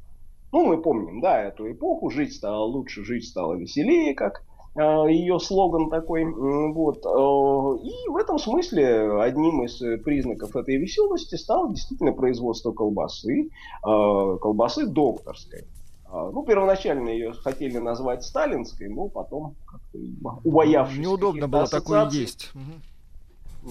Ну, 0.52 0.64
мы 0.64 0.80
помним, 0.80 1.20
да, 1.20 1.42
эту 1.42 1.70
эпоху, 1.70 2.10
жить 2.10 2.34
стало 2.34 2.64
лучше, 2.64 3.04
жить 3.04 3.26
стало 3.26 3.54
веселее, 3.54 4.14
как 4.14 4.42
ее 4.76 5.40
слоган 5.40 5.90
такой. 5.90 6.24
Вот. 6.24 6.98
э, 7.04 7.86
И 7.86 8.08
в 8.08 8.16
этом 8.16 8.38
смысле 8.38 9.20
одним 9.20 9.64
из 9.64 9.80
э, 9.82 9.98
признаков 9.98 10.54
этой 10.54 10.76
веселости 10.76 11.34
стало 11.34 11.70
действительно 11.70 12.12
производство 12.12 12.72
колбасы, 12.72 13.48
э, 13.48 13.48
колбасы 13.82 14.86
докторской. 14.86 15.64
Ну, 16.10 16.42
первоначально 16.42 17.10
ее 17.10 17.34
хотели 17.34 17.76
назвать 17.76 18.24
сталинской, 18.24 18.88
но 18.88 19.08
потом, 19.08 19.56
как-то, 19.66 19.98
видимо, 19.98 20.40
убоявшись 20.42 20.98
Неудобно 20.98 21.48
было 21.48 21.66
такое 21.66 22.08
есть. 22.08 22.50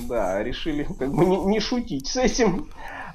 Да, 0.08 0.44
решили 0.44 0.84
как 0.84 1.12
бы 1.12 1.26
не, 1.26 1.38
не 1.46 1.60
шутить 1.60 2.06
с 2.06 2.18
этим. 2.18 2.68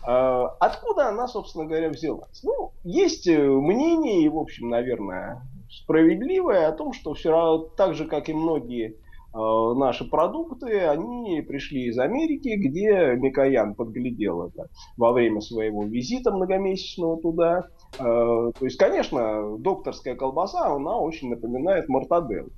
Откуда 0.03 1.11
она, 1.11 1.29
собственно 1.29 1.67
говоря, 1.67 1.91
взялась? 1.91 2.43
Ну, 2.43 2.73
есть 2.83 3.29
э, 3.29 3.39
мнение, 3.39 4.25
и, 4.25 4.29
в 4.29 4.37
общем, 4.37 4.69
наверное, 4.69 5.43
справедливое, 5.83 6.69
о 6.69 6.73
том, 6.73 6.93
что 6.93 7.15
все 7.15 7.31
равно, 7.31 7.59
так 7.77 7.95
же, 7.95 8.07
как 8.07 8.29
и 8.29 8.35
многие 8.35 8.97
э, 9.35 9.75
наши 9.79 10.09
продукты, 10.09 10.79
они 10.81 11.43
пришли 11.43 11.87
из 11.87 11.99
Америки, 11.99 12.55
где 12.57 13.17
Микоян 13.17 13.75
подглядел 13.75 14.49
это 14.49 14.69
во 14.97 15.13
время 15.13 15.41
своего 15.41 15.85
визита 15.85 16.31
многомесячного 16.33 17.21
туда. 17.21 17.65
Э, 17.99 17.99
То 17.99 18.65
есть, 18.65 18.79
конечно, 18.79 19.59
докторская 19.59 20.15
колбаса, 20.15 20.75
она 20.75 20.99
очень 20.99 21.31
напоминает 21.31 21.89
мортадель 21.89 22.49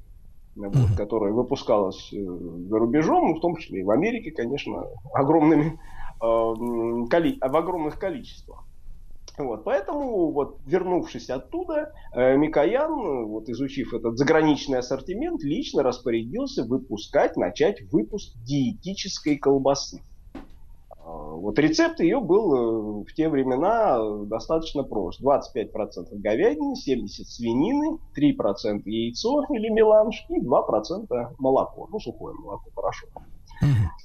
вот, 0.57 0.97
которая 0.97 1.33
выпускалась 1.33 2.13
э, 2.13 2.17
за 2.17 2.79
рубежом, 2.79 3.35
в 3.35 3.41
том 3.41 3.57
числе 3.57 3.81
и 3.81 3.85
в 3.85 3.91
Америке, 3.91 4.31
конечно, 4.31 4.85
огромными, 5.13 5.79
э, 6.21 7.05
коли- 7.11 7.39
в 7.41 7.57
огромных 7.57 7.99
количествах. 7.99 8.65
Вот, 9.36 9.65
поэтому, 9.65 10.31
вот, 10.31 10.59
вернувшись 10.65 11.28
оттуда, 11.28 11.93
э, 12.12 12.36
Микоян, 12.36 12.93
э, 12.93 13.24
вот, 13.24 13.48
изучив 13.48 13.93
этот 13.93 14.16
заграничный 14.16 14.78
ассортимент, 14.78 15.43
лично 15.43 15.82
распорядился 15.82 16.62
выпускать, 16.62 17.36
начать 17.36 17.82
выпуск 17.90 18.32
диетической 18.44 19.36
колбасы. 19.36 20.02
А, 20.90 21.35
Вот 21.35 21.59
рецепт 21.59 21.98
ее 21.98 22.20
был 22.20 22.55
э, 22.55 23.05
в 23.05 23.12
те 23.15 23.28
времена 23.28 23.98
достаточно 24.27 24.85
прост. 24.85 25.20
25% 25.20 26.11
говядины, 26.12 26.74
70% 26.74 27.09
свинины, 27.09 27.98
3% 28.16 28.82
яйцо 28.85 29.43
или 29.51 29.69
меланж 29.69 30.27
и 30.28 30.40
2% 30.40 31.35
молоко. 31.39 31.89
Ну, 31.90 31.98
сухое 31.98 32.36
молоко, 32.36 32.70
хорошо. 32.73 33.06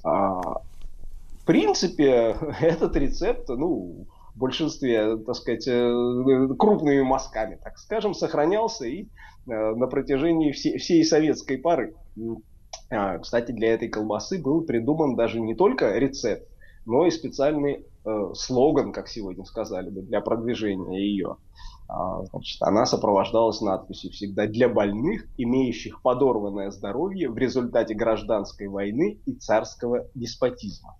А, 0.02 0.40
в 0.40 1.44
принципе, 1.44 2.36
этот 2.60 2.96
рецепт, 2.96 3.48
ну, 3.48 4.06
большинстве, 4.40 5.16
так 5.18 5.36
сказать, 5.36 5.68
э, 5.68 6.48
крупными 6.58 7.02
мазками, 7.02 7.60
так 7.62 7.78
скажем, 7.78 8.14
сохранялся 8.14 8.86
и 8.86 9.04
э, 9.04 9.06
на 9.46 9.86
протяжении 9.86 10.50
всей, 10.50 10.78
всей 10.78 11.04
советской 11.04 11.58
поры. 11.58 11.94
А, 12.90 13.18
Кстати, 13.18 13.52
для 13.52 13.74
этой 13.74 13.88
колбасы 13.88 14.42
был 14.42 14.62
придуман 14.62 15.14
даже 15.14 15.40
не 15.40 15.54
только 15.54 15.96
рецепт, 15.96 16.48
но 16.86 17.06
и 17.06 17.10
специальный 17.10 17.86
э, 18.04 18.32
слоган, 18.34 18.92
как 18.92 19.06
сегодня 19.06 19.44
сказали 19.44 19.90
бы, 19.90 20.02
для 20.02 20.20
продвижения 20.20 20.98
ее. 20.98 21.36
А, 21.88 22.24
Значит, 22.24 22.62
она 22.62 22.86
сопровождалась 22.86 23.60
надписью 23.60 24.10
всегда 24.10 24.46
для 24.46 24.68
больных, 24.68 25.26
имеющих 25.36 26.02
подорванное 26.02 26.70
здоровье 26.70 27.28
в 27.28 27.36
результате 27.38 27.94
гражданской 27.94 28.66
войны 28.68 29.20
и 29.26 29.34
царского 29.34 30.08
деспотизма. 30.14 30.96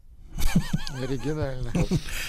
Оригинально. 1.03 1.71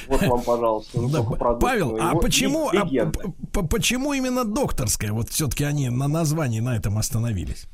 Вот 0.07 0.22
вам, 0.22 0.41
пожалуйста, 0.41 0.98
Да, 0.98 1.03
высокопродуктного 1.03 1.60
Павел, 1.60 1.98
а 1.99 2.15
почему, 2.15 2.69
а 2.69 3.64
почему 3.64 4.14
именно 4.14 4.45
докторская? 4.45 5.11
Вот 5.11 5.30
все-таки 5.30 5.64
они 5.64 5.89
на 5.89 6.07
названии 6.07 6.60
на 6.60 6.76
этом 6.76 6.98
остановились. 6.98 7.68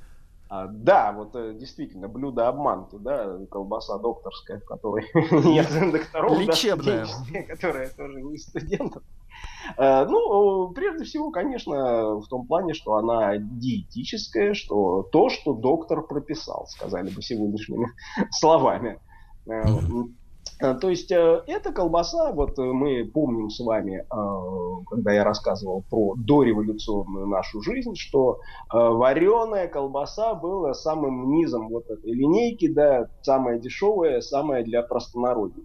А, 0.49 0.67
да, 0.67 1.11
вот 1.11 1.35
э, 1.35 1.55
действительно, 1.59 2.07
блюдо 2.07 2.47
обманки, 2.47 2.95
да, 2.97 3.37
колбаса 3.51 3.97
докторская, 3.97 4.59
в 4.61 4.65
которой 4.65 5.05
нет 5.13 5.67
докторов, 5.91 6.39
Лечебная. 6.39 7.05
которая 7.49 7.89
тоже 7.89 8.21
не 8.21 8.37
студентов. 8.37 9.03
Э, 9.77 10.05
Ну, 10.05 10.69
прежде 10.69 11.03
всего, 11.03 11.31
конечно, 11.31 12.15
в 12.15 12.27
том 12.29 12.47
плане, 12.47 12.73
что 12.73 12.95
она 12.95 13.35
диетическая, 13.37 14.53
что 14.53 15.03
то, 15.11 15.29
что 15.29 15.53
доктор 15.53 16.01
прописал, 16.01 16.65
сказали 16.67 17.09
бы 17.09 17.21
сегодняшними 17.21 17.89
словами. 18.31 18.99
Э, 19.47 19.63
То 20.59 20.89
есть 20.89 21.11
э, 21.11 21.43
эта 21.45 21.71
колбаса, 21.71 22.31
вот 22.31 22.57
э, 22.57 22.61
мы 22.61 23.05
помним 23.05 23.49
с 23.49 23.59
вами, 23.59 23.99
э, 23.99 24.85
когда 24.89 25.11
я 25.11 25.23
рассказывал 25.23 25.83
про 25.87 26.15
дореволюционную 26.17 27.27
нашу 27.27 27.61
жизнь, 27.61 27.95
что 27.95 28.39
вареная 28.71 29.67
колбаса 29.67 30.33
была 30.33 30.73
самым 30.73 31.31
низом 31.31 31.69
вот 31.69 31.89
этой 31.89 32.11
линейки, 32.11 32.67
да, 32.67 33.07
самая 33.21 33.59
дешевая, 33.59 34.21
самая 34.21 34.63
для 34.63 34.81
простонародья. 34.81 35.63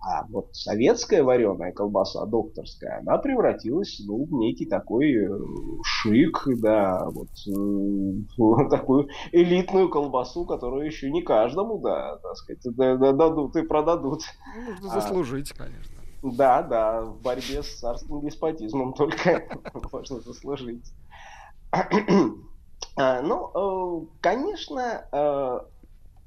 А 0.00 0.24
вот 0.28 0.50
советская 0.54 1.24
вареная 1.24 1.72
колбаса, 1.72 2.24
докторская, 2.24 3.00
она 3.00 3.18
превратилась 3.18 4.00
ну, 4.06 4.24
в 4.26 4.32
некий 4.32 4.64
такой 4.66 5.12
э, 5.12 5.28
шик, 5.84 6.44
да, 6.60 7.04
вот 7.10 7.28
э, 7.48 8.68
такую 8.70 9.08
элитную 9.32 9.88
колбасу, 9.88 10.44
которую 10.46 10.86
еще 10.86 11.10
не 11.10 11.22
каждому, 11.22 11.78
да, 11.80 12.16
так 12.18 12.36
сказать, 12.36 12.62
да- 12.76 12.96
да- 12.96 13.12
дадут 13.12 13.56
и 13.56 13.62
продадут. 13.62 14.22
Нужно 14.68 14.88
А, 14.92 15.00
заслужить, 15.00 15.52
конечно. 15.52 15.96
да, 16.22 16.62
да, 16.62 17.02
в 17.02 17.20
борьбе 17.20 17.64
с 17.64 17.78
царским 17.80 18.20
деспотизмом 18.20 18.92
только 18.92 19.48
можно 19.92 20.20
заслужить. 20.20 20.92
А, 22.96 23.22
Ну, 23.22 24.02
э, 24.02 24.06
конечно, 24.20 25.04
э, 25.12 25.58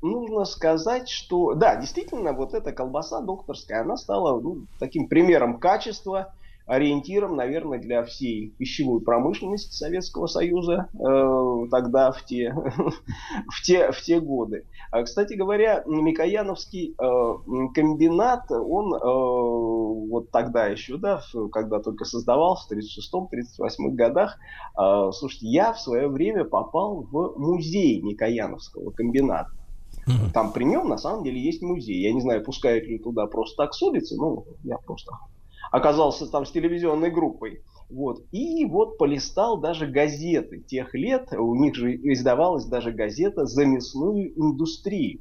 нужно 0.02 0.46
сказать, 0.46 1.10
что, 1.10 1.54
да, 1.54 1.76
действительно, 1.76 2.34
вот 2.34 2.54
эта 2.54 2.72
колбаса 2.72 3.22
докторская, 3.22 3.82
она 3.82 3.98
стала 3.98 4.40
ну, 4.40 4.66
таким 4.80 5.08
примером 5.08 5.60
качества, 5.60 6.34
ориентиром, 6.66 7.36
наверное, 7.36 7.80
для 7.80 8.04
всей 8.04 8.52
пищевой 8.58 9.02
промышленности 9.02 9.74
Советского 9.74 10.28
Союза 10.28 10.88
э, 10.94 11.68
тогда, 11.70 12.12
в 12.12 12.24
те, 12.24 12.54
в, 13.50 13.62
те, 13.64 13.92
в 13.92 14.00
те 14.02 14.20
годы. 14.20 14.66
А, 14.92 15.04
Кстати 15.04 15.34
говоря, 15.34 15.84
Микояновский 15.86 16.96
э, 16.98 17.74
комбинат, 17.74 18.50
он 18.52 18.94
э, 18.94 19.00
вот 19.04 20.32
тогда 20.32 20.68
еще, 20.68 20.98
да, 20.98 21.22
когда 21.52 21.80
только 21.80 22.06
создавался, 22.06 22.74
в 22.74 22.78
36-38 22.78 23.90
годах, 23.92 24.38
э, 24.80 25.12
слушайте, 25.14 25.48
я 25.48 25.74
в 25.74 25.80
свое 25.80 26.08
время 26.08 26.46
попал 26.46 27.02
в 27.12 27.34
музей 27.38 28.02
Микояновского 28.02 28.92
комбината. 28.92 29.50
Там 30.34 30.52
при 30.52 30.64
нем 30.64 30.90
на 30.90 30.98
самом 30.98 31.24
деле 31.24 31.40
есть 31.42 31.62
музей. 31.62 32.02
Я 32.02 32.14
не 32.14 32.22
знаю, 32.22 32.44
пускают 32.44 32.86
ли 32.86 32.98
туда 32.98 33.28
просто 33.28 33.64
так 33.64 33.74
с 33.74 33.82
улицы, 33.82 34.16
ну, 34.16 34.46
я 34.64 34.78
просто 34.78 35.12
оказался 35.72 36.28
там 36.28 36.46
с 36.46 36.52
телевизионной 36.52 37.12
группой. 37.12 37.64
Вот. 37.90 38.24
И 38.32 38.66
вот 38.66 38.98
полистал 38.98 39.58
даже 39.58 39.88
газеты 39.88 40.60
тех 40.60 40.94
лет, 40.94 41.34
у 41.34 41.56
них 41.56 41.76
же 41.76 41.96
издавалась 41.96 42.66
даже 42.66 42.92
газета 42.92 43.46
за 43.46 43.66
мясную 43.66 44.32
индустрию 44.40 45.20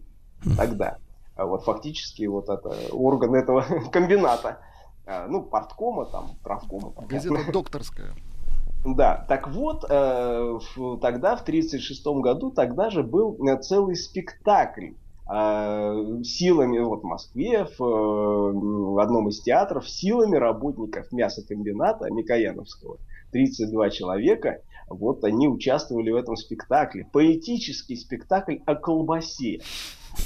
тогда. 0.56 0.98
А 1.36 1.46
вот 1.46 1.64
фактически 1.64 2.26
вот 2.26 2.48
это 2.48 2.70
орган 2.92 3.34
этого 3.34 3.64
комбината. 3.92 4.60
А, 5.06 5.26
Ну, 5.26 5.42
порткома 5.42 6.06
там, 6.06 6.36
правкома. 6.42 6.92
Газета 7.08 7.50
докторская. 7.52 8.14
Да, 8.84 9.26
так 9.28 9.48
вот, 9.48 9.84
э, 9.90 10.58
тогда, 11.02 11.36
в 11.36 11.42
1936 11.42 12.06
году, 12.22 12.50
тогда 12.50 12.88
же 12.88 13.02
был 13.02 13.36
э, 13.46 13.58
целый 13.60 13.94
спектакль 13.94 14.92
э, 15.30 16.22
силами, 16.24 16.78
вот 16.78 17.02
в 17.02 17.04
Москве, 17.04 17.66
в, 17.66 17.78
в 17.78 18.98
одном 18.98 19.28
из 19.28 19.42
театров, 19.42 19.88
силами 19.88 20.36
работников 20.36 21.12
мясокомбината 21.12 22.10
Микояновского. 22.10 22.96
32 23.32 23.90
человека, 23.90 24.62
вот 24.88 25.24
они 25.24 25.46
участвовали 25.46 26.10
в 26.10 26.16
этом 26.16 26.36
спектакле. 26.36 27.06
Поэтический 27.12 27.96
спектакль 27.96 28.56
о 28.64 28.74
колбасе. 28.74 29.60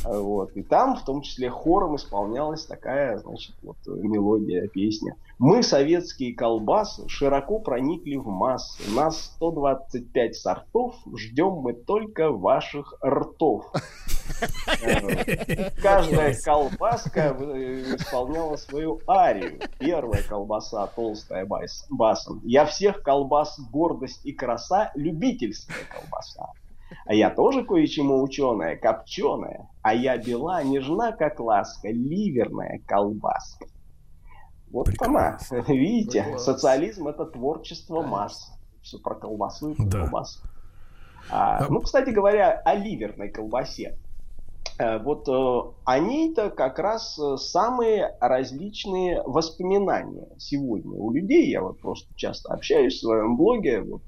Вот. 0.04 0.52
И 0.56 0.62
там, 0.62 0.96
в 0.96 1.04
том 1.04 1.22
числе, 1.22 1.50
хором 1.50 1.96
исполнялась 1.96 2.64
такая, 2.66 3.18
значит, 3.18 3.54
вот 3.62 3.76
мелодия, 3.86 4.66
песня. 4.68 5.16
Мы, 5.38 5.62
советские 5.62 6.34
колбасы, 6.34 7.08
широко 7.08 7.58
проникли 7.58 8.16
в 8.16 8.26
массы. 8.26 8.82
Нас 8.90 9.20
125 9.36 10.36
сортов, 10.36 10.94
ждем 11.16 11.54
мы 11.54 11.72
только 11.72 12.30
ваших 12.30 12.94
ртов. 13.04 13.72
Э, 14.82 15.70
Каждая 15.82 16.34
колбаска 16.42 17.36
э, 17.38 17.96
исполняла 17.96 18.56
свою 18.56 19.00
арию. 19.06 19.60
Первая 19.78 20.22
колбаса 20.22 20.86
толстая 20.88 21.46
бас- 21.46 21.86
басом. 21.90 22.40
Я 22.44 22.64
всех 22.66 23.02
колбас 23.02 23.58
гордость 23.70 24.24
и 24.24 24.32
краса, 24.32 24.92
любительская 24.94 25.84
колбаса. 25.92 26.48
А 27.06 27.14
я 27.14 27.30
тоже 27.30 27.64
кое-чему 27.64 28.22
ученая, 28.22 28.76
копченая. 28.76 29.68
А 29.82 29.94
я 29.94 30.16
бела, 30.16 30.62
нежна, 30.62 31.12
как 31.12 31.40
ласка, 31.40 31.88
ливерная 31.88 32.80
колбаска. 32.86 33.66
Вот 34.70 34.88
она, 35.00 35.38
видите, 35.68 36.22
Класс. 36.24 36.44
социализм 36.44 37.08
это 37.08 37.26
творчество 37.26 38.02
масс. 38.02 38.50
Все 38.82 38.98
про 38.98 39.14
колбасу 39.14 39.70
и 39.70 39.74
про 39.76 39.84
Да. 39.86 40.00
колбасу. 40.02 40.40
А, 41.30 41.66
ну, 41.70 41.80
кстати 41.80 42.10
говоря, 42.10 42.50
о 42.64 42.74
ливерной 42.74 43.30
колбасе. 43.30 43.96
Э, 44.78 44.98
Вот 44.98 45.28
э, 45.28 45.72
о 45.84 45.98
ней-то 46.00 46.50
как 46.50 46.78
раз 46.78 47.18
э, 47.18 47.36
самые 47.38 48.16
различные 48.20 49.22
воспоминания 49.22 50.28
сегодня 50.38 50.92
у 50.92 51.10
людей. 51.12 51.48
Я 51.50 51.62
вот 51.62 51.80
просто 51.80 52.12
часто 52.16 52.52
общаюсь 52.52 52.94
в 52.96 53.00
своем 53.00 53.36
блоге. 53.36 53.80
Вот 53.82 54.02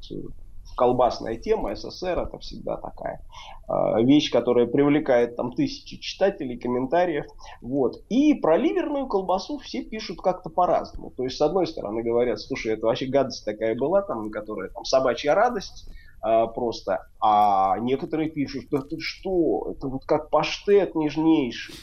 колбасная 0.76 1.36
тема 1.36 1.74
СССР 1.74 2.20
это 2.20 2.38
всегда 2.38 2.76
такая 2.76 3.22
э, 3.68 4.02
вещь, 4.02 4.30
которая 4.30 4.66
привлекает 4.66 5.36
там 5.36 5.52
тысячи 5.52 5.96
читателей, 5.96 6.58
комментариев. 6.58 7.24
Вот. 7.62 8.04
И 8.08 8.34
про 8.34 8.56
ливерную 8.56 9.06
колбасу 9.08 9.58
все 9.58 9.82
пишут 9.82 10.20
как-то 10.20 10.50
по-разному. 10.50 11.10
То 11.16 11.24
есть, 11.24 11.36
с 11.36 11.40
одной 11.40 11.66
стороны, 11.66 12.02
говорят, 12.02 12.40
слушай, 12.40 12.74
это 12.74 12.86
вообще 12.86 13.06
гадость 13.06 13.44
такая 13.44 13.74
была, 13.74 14.02
там, 14.02 14.30
которая 14.30 14.68
там 14.68 14.84
собачья 14.84 15.34
радость 15.34 15.88
э, 16.24 16.46
просто. 16.54 17.06
А 17.20 17.78
некоторые 17.78 18.30
пишут, 18.30 18.66
да 18.70 18.82
ты 18.82 19.00
что, 19.00 19.72
это 19.74 19.88
вот 19.88 20.04
как 20.04 20.30
паштет 20.30 20.94
нежнейший. 20.94 21.74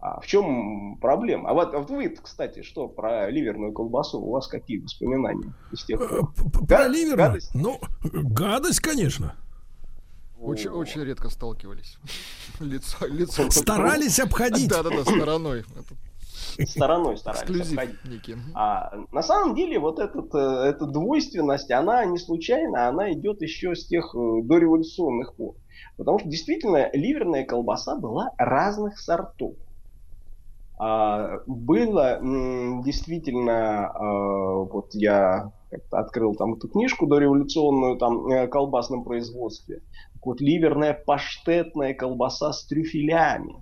А 0.00 0.20
в 0.20 0.26
чем 0.26 0.96
проблема? 1.00 1.50
А 1.50 1.54
вот, 1.54 1.74
а 1.74 1.78
вот 1.78 1.90
вы, 1.90 2.08
кстати, 2.08 2.62
что 2.62 2.86
про 2.88 3.28
ливерную 3.30 3.72
колбасу? 3.72 4.20
У 4.20 4.30
вас 4.30 4.46
какие 4.46 4.78
воспоминания 4.78 5.52
из 5.72 5.84
тех 5.84 5.98
пор? 5.98 6.32
Про 6.66 6.86
ливерную? 6.86 7.40
Ну, 7.54 7.80
гадость, 8.02 8.80
конечно. 8.80 9.34
Очень, 10.40 10.70
очень 10.70 11.02
редко 11.02 11.28
сталкивались. 11.30 11.98
Лицо, 12.60 13.06
лицо. 13.06 13.50
Старались 13.50 14.20
обходить. 14.20 14.68
Да-да-да, 14.68 15.02
стороной. 15.02 15.64
стороной 16.64 17.16
старались 17.16 17.72
обходить. 17.72 18.36
А, 18.54 18.92
на 19.10 19.22
самом 19.22 19.56
деле 19.56 19.80
вот 19.80 19.98
этот, 19.98 20.32
э, 20.32 20.38
эта 20.38 20.86
двойственность, 20.86 21.72
она 21.72 22.04
не 22.04 22.18
случайна, 22.18 22.86
она 22.86 23.12
идет 23.12 23.42
еще 23.42 23.74
с 23.74 23.86
тех 23.86 24.14
э, 24.14 24.42
дореволюционных 24.44 25.34
пор. 25.34 25.56
Потому 25.96 26.20
что 26.20 26.28
действительно 26.28 26.88
ливерная 26.92 27.44
колбаса 27.44 27.96
была 27.96 28.30
разных 28.38 29.00
сортов. 29.00 29.56
А, 30.78 31.40
было 31.46 32.20
действительно, 32.84 33.88
а, 33.88 34.62
вот 34.62 34.94
я 34.94 35.52
открыл 35.90 36.34
там 36.34 36.54
эту 36.54 36.68
книжку 36.68 37.06
дореволюционную 37.06 37.96
там 37.96 38.28
э, 38.28 38.44
о 38.44 38.46
колбасном 38.46 39.04
производстве. 39.04 39.82
Так 40.14 40.26
Вот 40.26 40.40
ливерная 40.40 40.94
паштетная 40.94 41.94
колбаса 41.94 42.52
с 42.52 42.64
трюфелями. 42.64 43.56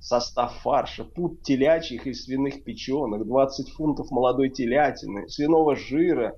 Состав 0.00 0.54
фарша, 0.62 1.04
пуд 1.04 1.42
телячьих 1.42 2.06
и 2.06 2.14
свиных 2.14 2.64
печенок, 2.64 3.26
20 3.26 3.68
фунтов 3.74 4.10
молодой 4.10 4.48
телятины, 4.48 5.28
свиного 5.28 5.76
жира, 5.76 6.36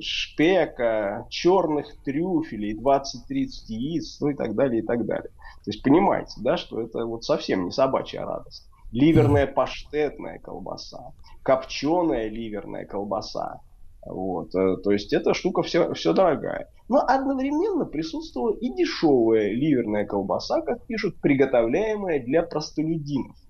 шпека, 0.00 1.26
черных 1.30 1.86
трюфелей, 2.04 2.76
20-30 2.78 3.46
яиц, 3.68 4.20
ну 4.20 4.28
и 4.28 4.34
так 4.34 4.54
далее, 4.54 4.82
и 4.82 4.86
так 4.86 5.06
далее. 5.06 5.30
То 5.64 5.70
есть 5.70 5.82
понимаете, 5.82 6.34
да, 6.42 6.56
что 6.56 6.80
это 6.80 7.04
вот 7.06 7.24
совсем 7.24 7.64
не 7.64 7.70
собачья 7.70 8.24
радость. 8.24 8.68
Ливерная 8.92 9.46
паштетная 9.46 10.38
колбаса, 10.38 11.12
копченая 11.42 12.28
ливерная 12.28 12.84
колбаса. 12.86 13.60
Вот, 14.06 14.54
э, 14.54 14.76
то 14.76 14.92
есть 14.92 15.12
эта 15.12 15.34
штука 15.34 15.62
все, 15.62 15.92
все 15.94 16.12
дорогая. 16.12 16.70
Но 16.88 17.00
одновременно 17.00 17.84
присутствовала 17.84 18.54
и 18.54 18.72
дешевая 18.72 19.50
ливерная 19.50 20.06
колбаса, 20.06 20.60
как 20.60 20.86
пишут, 20.86 21.20
приготовляемая 21.20 22.22
для 22.24 22.42
простолюдинов 22.42 23.36
э, 23.36 23.45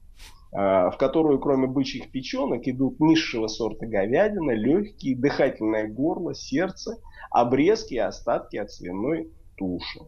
в 0.52 0.94
которую 0.99 1.39
кроме 1.39 1.66
бычьих 1.66 2.10
печенок 2.10 2.66
идут 2.68 3.00
низшего 3.00 3.47
сорта 3.47 3.86
говядина, 3.86 4.52
легкие, 4.52 5.16
дыхательное 5.16 5.89
горло, 5.89 6.34
сердце, 6.34 6.99
обрезки 7.31 7.94
и 7.94 7.99
остатки 7.99 8.57
от 8.57 8.70
свиной 8.70 9.31
туши 9.57 10.00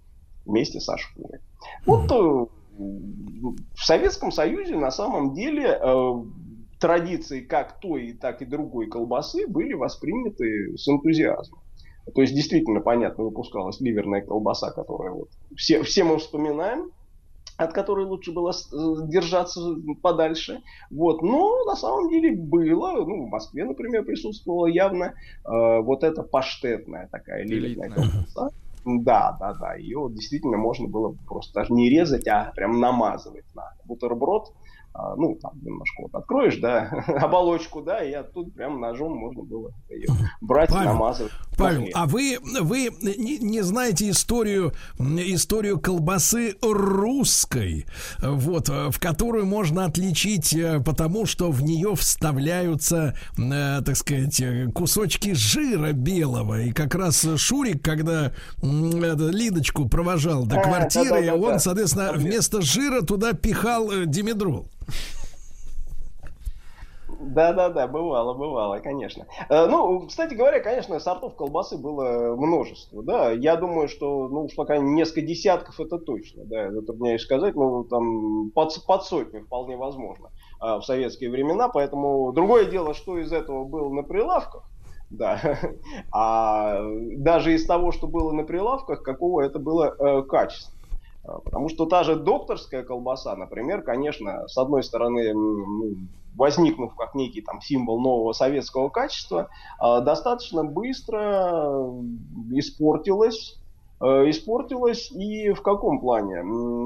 вместе 0.45 0.81
со 0.81 0.97
шкурой. 0.97 1.41
Вот 1.85 2.11
э, 2.11 2.47
в 2.79 3.85
Советском 3.85 4.33
Союзе 4.33 4.77
на 4.77 4.91
самом 4.91 5.35
деле 5.35 5.79
э, 5.81 6.13
традиции 6.81 7.41
как 7.41 7.81
той, 7.81 8.13
так 8.13 8.43
и 8.43 8.47
другой 8.47 8.89
колбасы 8.89 9.47
были 9.47 9.75
восприняты 9.75 10.77
с 10.77 10.89
энтузиазмом. 10.89 11.61
То 12.15 12.23
есть 12.23 12.35
действительно, 12.35 12.81
понятно, 12.81 13.25
выпускалась 13.25 13.81
ливерная 13.81 14.23
колбаса, 14.23 14.71
которая 14.71 15.11
вот 15.11 15.29
все, 15.57 15.83
все 15.83 16.05
мы 16.05 16.17
вспоминаем, 16.19 16.91
от 17.59 17.73
которой 17.73 18.07
лучше 18.07 18.33
было 18.33 18.53
э, 18.53 18.77
держаться 19.09 19.61
подальше. 20.01 20.63
Вот. 20.91 21.23
Но 21.23 21.65
на 21.65 21.75
самом 21.75 22.09
деле 22.09 22.35
было, 22.35 23.05
ну, 23.05 23.27
в 23.27 23.29
Москве, 23.29 23.65
например, 23.65 24.05
присутствовала 24.05 24.67
явно 24.67 25.15
э, 25.45 25.81
вот 25.83 26.05
эта 26.05 26.23
паштетная 26.23 27.09
такая 27.11 27.45
ливерная 27.45 27.91
колбаса. 27.91 28.51
Да, 28.85 29.37
да, 29.41 29.55
да. 29.55 29.75
Ее 29.75 30.09
действительно 30.09 30.57
можно 30.57 30.87
было 30.87 31.17
просто 31.27 31.53
даже 31.55 31.73
не 31.73 31.91
резать, 31.91 32.29
а 32.29 32.53
прям 32.55 32.79
намазывать 32.79 33.45
на 33.57 33.75
бутерброд. 33.85 34.53
Ну, 35.17 35.39
там 35.41 35.53
немножко 35.63 36.03
вот 36.03 36.15
откроешь, 36.15 36.57
да, 36.59 36.89
оболочку, 37.21 37.83
да, 37.83 38.03
и 38.03 38.13
оттуда 38.13 38.51
прям 38.51 38.81
ножом 38.81 39.17
можно 39.17 39.43
было 39.43 39.71
ее 39.91 40.09
брать 40.41 40.71
и 40.71 40.73
Павел, 40.73 40.93
намазывать. 40.93 41.33
Павел, 41.57 41.87
а 41.95 42.07
вы, 42.07 42.39
вы 42.61 42.91
не, 43.03 43.39
не 43.39 43.63
знаете 43.63 44.11
историю, 44.11 44.73
историю 44.99 45.81
колбасы 45.81 46.57
русской, 46.63 47.87
вот, 48.21 48.69
э, 48.69 48.91
в 48.91 48.99
которую 49.01 49.47
можно 49.47 49.85
отличить, 49.85 50.55
э, 50.55 50.81
потому 50.81 51.27
что 51.27 51.51
в 51.51 51.63
нее 51.63 51.95
вставляются, 51.95 53.15
э, 53.37 53.81
так 53.85 53.97
сказать, 53.97 54.41
э, 54.41 54.69
кусочки 54.75 55.33
жира 55.35 55.93
белого. 55.93 56.63
И 56.63 56.73
как 56.73 56.95
раз 56.95 57.27
Шурик, 57.37 57.83
когда 57.83 58.33
Лидочку 58.63 59.89
провожал 59.89 60.47
до 60.47 60.61
А, 60.61 60.63
квартиры, 60.63 61.09
да-да-да-да. 61.09 61.53
он, 61.53 61.61
соответственно, 61.61 62.13
вместо 62.15 62.63
жира 62.63 63.03
туда 63.03 63.33
пихал 63.33 63.91
э, 63.91 64.07
димедрол. 64.07 64.69
Да, 67.21 67.53
да, 67.53 67.69
да, 67.71 67.87
бывало, 67.89 68.35
бывало, 68.35 68.79
конечно. 68.79 69.27
Э, 69.49 69.67
Ну, 69.67 70.07
кстати 70.07 70.35
говоря, 70.35 70.61
конечно, 70.61 71.01
сортов 71.01 71.35
колбасы 71.35 71.77
было 71.77 72.37
множество, 72.37 73.03
да. 73.03 73.31
Я 73.33 73.57
думаю, 73.57 73.89
что, 73.89 74.29
ну, 74.29 74.45
уж 74.45 74.55
пока 74.55 74.77
несколько 74.77 75.23
десятков, 75.23 75.81
это 75.81 75.99
точно, 75.99 76.45
да, 76.45 76.71
затрудняюсь 76.71 77.23
сказать, 77.23 77.55
ну, 77.55 77.85
там, 77.85 78.51
под, 78.51 78.85
под 78.87 79.05
сотню 79.05 79.43
вполне 79.45 79.77
возможно 79.77 80.31
э, 80.63 80.77
в 80.77 80.83
советские 80.83 81.31
времена, 81.31 81.69
поэтому 81.69 82.33
другое 82.33 82.67
дело, 82.67 82.95
что 82.95 83.19
из 83.19 83.33
этого 83.33 83.65
было 83.65 83.93
на 83.93 84.03
прилавках, 84.03 84.65
да, 85.11 85.41
а 86.13 86.81
даже 87.17 87.55
из 87.55 87.67
того, 87.67 87.91
что 87.91 88.07
было 88.07 88.33
на 88.33 88.45
прилавках, 88.45 89.03
какого 89.03 89.41
это 89.41 89.59
было 89.59 89.95
э, 89.99 90.23
качества. 90.23 90.78
Потому 91.45 91.69
что 91.69 91.87
та 91.87 92.05
же 92.05 92.17
докторская 92.17 92.83
колбаса, 92.83 93.37
например, 93.37 93.83
конечно, 93.83 94.47
с 94.49 94.57
одной 94.57 94.83
стороны, 94.83 95.33
ну, 95.35 95.97
возникнув 96.35 96.95
как 96.95 97.15
некий 97.15 97.43
там 97.43 97.61
символ 97.61 98.01
нового 98.01 98.33
советского 98.33 98.89
качества, 98.89 99.49
а, 99.79 100.01
достаточно 100.01 100.65
быстро 100.65 101.91
испортилась. 102.53 103.58
Э, 104.01 104.31
Испортилась 104.31 105.11
и 105.11 105.51
в 105.51 105.63
каком 105.63 106.01
плане? 106.01 106.43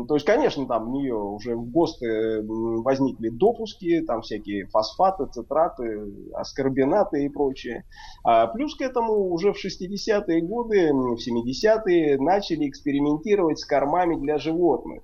То 0.06 0.14
есть, 0.14 0.24
конечно, 0.24 0.66
там 0.66 0.86
в 0.86 0.92
нее 0.92 1.14
уже 1.14 1.56
в 1.56 1.70
ГОСТы 1.70 2.42
возникли 2.42 3.28
допуски, 3.28 4.00
там 4.00 4.22
всякие 4.22 4.66
фосфаты, 4.66 5.26
цитраты, 5.26 6.10
аскорбинаты 6.34 7.24
и 7.24 7.28
прочее. 7.28 7.84
А 8.24 8.46
плюс 8.46 8.74
к 8.76 8.80
этому 8.80 9.30
уже 9.30 9.52
в 9.52 9.62
60-е 9.62 10.40
годы, 10.40 10.92
в 10.92 11.18
70-е 11.18 12.18
начали 12.18 12.68
экспериментировать 12.68 13.58
с 13.58 13.66
кормами 13.66 14.16
для 14.16 14.38
животных. 14.38 15.02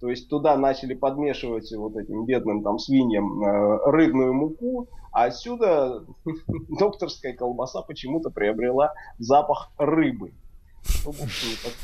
То 0.00 0.10
есть 0.10 0.28
туда 0.28 0.56
начали 0.56 0.94
подмешивать 0.94 1.72
вот 1.74 1.96
этим 1.96 2.26
бедным 2.26 2.62
там 2.62 2.78
свиньям 2.78 3.42
э, 3.42 3.78
рыбную 3.86 4.34
муку, 4.34 4.88
а 5.12 5.24
отсюда 5.24 6.04
докторская 6.78 7.34
колбаса 7.34 7.82
почему-то 7.82 8.30
приобрела 8.30 8.92
запах 9.18 9.70
рыбы. 9.78 10.32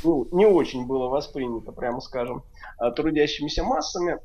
Ну, 0.05 0.29
не 0.33 0.47
очень 0.47 0.87
было 0.87 1.09
воспринято, 1.09 1.73
прямо 1.73 2.01
скажем, 2.01 2.43
э, 2.81 2.91
трудящимися 2.93 3.65
массами. 3.65 4.19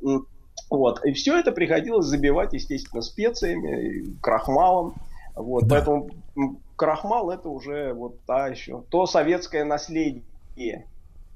Вот. 0.70 1.06
И 1.06 1.14
все 1.14 1.38
это 1.38 1.52
приходилось 1.52 2.06
забивать, 2.06 2.54
естественно, 2.54 3.02
специями, 3.02 4.20
крахмалом. 4.22 4.96
Вот. 5.36 5.66
Поэтому 5.70 6.10
м, 6.36 6.60
крахмал 6.76 7.32
это 7.32 7.50
уже 7.50 7.94
вот 7.94 8.20
та 8.26 8.48
еще, 8.48 8.84
то 8.90 9.06
советское 9.06 9.64
наследие. 9.64 10.88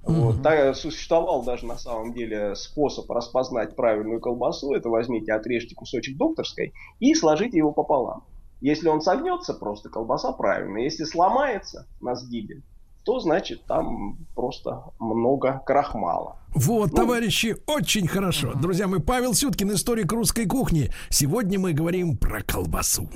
Вот. 0.03 0.41
Так, 0.41 0.75
существовал 0.75 1.43
даже 1.43 1.67
на 1.67 1.77
самом 1.77 2.13
деле 2.13 2.55
способ 2.55 3.09
распознать 3.11 3.75
правильную 3.75 4.19
колбасу. 4.19 4.73
Это 4.73 4.89
возьмите, 4.89 5.31
отрежьте 5.31 5.75
кусочек 5.75 6.17
докторской 6.17 6.73
и 6.99 7.13
сложите 7.13 7.57
его 7.57 7.71
пополам. 7.71 8.23
Если 8.61 8.87
он 8.87 9.01
согнется, 9.01 9.53
просто 9.53 9.89
колбаса 9.89 10.31
правильная. 10.31 10.83
Если 10.83 11.03
сломается 11.03 11.87
на 11.99 12.15
сгибе, 12.15 12.61
то 13.03 13.19
значит 13.19 13.65
там 13.65 14.17
просто 14.35 14.83
много 14.99 15.61
крахмала. 15.65 16.37
Вот, 16.53 16.93
товарищи, 16.93 17.55
очень 17.65 18.07
хорошо. 18.07 18.53
Друзья, 18.53 18.87
мы 18.87 18.99
Павел 18.99 19.33
Сюткин, 19.33 19.73
историк 19.73 20.11
русской 20.11 20.45
кухни. 20.45 20.91
Сегодня 21.09 21.59
мы 21.59 21.73
говорим 21.73 22.17
про 22.17 22.41
колбасу. 22.41 23.09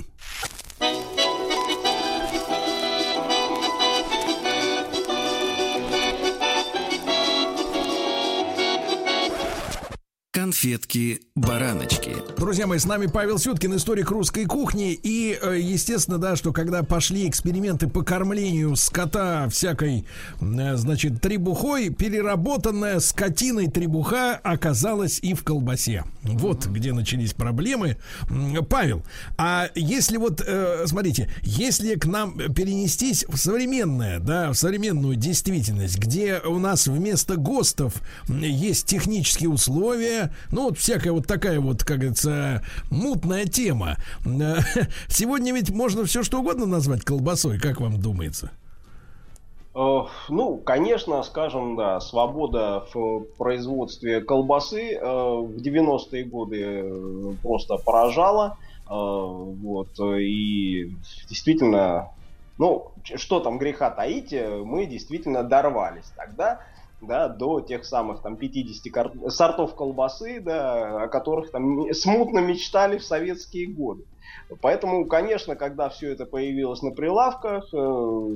Конфетки-бараночки. 10.46 12.14
Друзья 12.38 12.68
мои, 12.68 12.78
с 12.78 12.84
нами 12.84 13.06
Павел 13.06 13.36
Сюткин, 13.36 13.74
историк 13.74 14.12
русской 14.12 14.44
кухни. 14.44 14.92
И, 14.92 15.36
э, 15.42 15.58
естественно, 15.58 16.18
да, 16.18 16.36
что 16.36 16.52
когда 16.52 16.84
пошли 16.84 17.28
эксперименты 17.28 17.88
по 17.88 18.02
кормлению 18.02 18.76
скота 18.76 19.48
всякой, 19.48 20.06
э, 20.40 20.76
значит, 20.76 21.20
требухой, 21.20 21.90
переработанная 21.90 23.00
скотиной 23.00 23.66
требуха 23.68 24.36
оказалась 24.36 25.18
и 25.20 25.34
в 25.34 25.42
колбасе. 25.42 26.04
Вот 26.22 26.66
где 26.66 26.92
начались 26.92 27.32
проблемы. 27.32 27.96
Павел, 28.70 29.02
а 29.36 29.68
если 29.74 30.18
вот, 30.18 30.40
э, 30.46 30.84
смотрите, 30.86 31.28
если 31.42 31.96
к 31.96 32.06
нам 32.06 32.38
перенестись 32.54 33.24
в 33.28 33.36
современное, 33.36 34.20
да, 34.20 34.52
в 34.52 34.54
современную 34.54 35.16
действительность, 35.16 35.98
где 35.98 36.38
у 36.38 36.60
нас 36.60 36.86
вместо 36.86 37.34
ГОСТов 37.36 37.94
есть 38.28 38.86
технические 38.86 39.48
условия, 39.48 40.30
ну 40.50 40.64
вот 40.64 40.78
всякая 40.78 41.12
вот 41.12 41.26
такая 41.26 41.60
вот, 41.60 41.84
как 41.84 41.98
говорится, 41.98 42.62
мутная 42.90 43.46
тема. 43.46 43.96
Сегодня 45.08 45.52
ведь 45.52 45.70
можно 45.70 46.04
все 46.04 46.22
что 46.22 46.40
угодно 46.40 46.66
назвать 46.66 47.02
колбасой, 47.02 47.58
как 47.58 47.80
вам 47.80 48.00
думается? 48.00 48.50
Э, 49.76 50.06
Ну, 50.30 50.56
конечно, 50.56 51.22
скажем, 51.22 51.76
да, 51.76 52.00
свобода 52.00 52.86
в 52.92 53.24
производстве 53.36 54.22
колбасы 54.22 54.94
э, 54.94 55.00
в 55.00 55.56
90-е 55.58 56.24
годы 56.24 56.62
э, 56.62 57.32
просто 57.42 57.76
поражала. 57.76 58.58
Вот, 58.88 59.98
и 59.98 60.92
действительно, 61.28 62.12
ну, 62.56 62.92
что 63.02 63.40
там 63.40 63.58
греха 63.58 63.90
таить, 63.90 64.32
мы 64.32 64.86
действительно 64.86 65.42
дорвались 65.42 66.12
тогда, 66.14 66.60
да, 67.00 67.28
до 67.28 67.60
тех 67.60 67.84
самых 67.84 68.22
там 68.22 68.36
50 68.36 68.92
кар- 68.92 69.12
сортов 69.30 69.74
колбасы, 69.74 70.40
да, 70.40 71.04
о 71.04 71.08
которых 71.08 71.50
там 71.50 71.92
смутно 71.92 72.38
мечтали 72.40 72.98
в 72.98 73.04
советские 73.04 73.72
годы. 73.74 74.02
Поэтому, 74.60 75.06
конечно, 75.06 75.56
когда 75.56 75.88
все 75.88 76.12
это 76.12 76.24
появилось 76.26 76.82
на 76.82 76.90
прилавках, 76.92 77.64
э, 77.74 78.28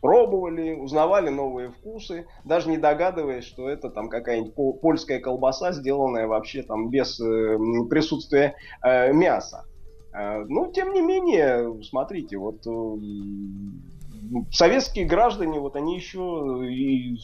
пробовали, 0.00 0.72
узнавали 0.74 1.28
новые 1.28 1.70
вкусы, 1.70 2.26
даже 2.44 2.68
не 2.70 2.78
догадываясь, 2.78 3.44
что 3.44 3.68
это 3.68 3.90
там 3.90 4.08
какая-нибудь 4.08 4.54
пол- 4.54 4.78
польская 4.80 5.18
колбаса, 5.18 5.72
сделанная 5.72 6.26
вообще 6.26 6.62
там 6.62 6.88
без 6.88 7.20
э, 7.20 7.58
присутствия 7.88 8.54
э, 8.82 9.12
мяса. 9.12 9.64
Э, 10.14 10.44
Ну, 10.48 10.72
тем 10.72 10.92
не 10.94 11.02
менее, 11.02 11.82
смотрите, 11.82 12.38
вот 12.38 12.66
э, 12.66 12.70
советские 14.52 15.06
граждане, 15.06 15.58
вот 15.60 15.76
они 15.76 15.96
еще 15.96 16.58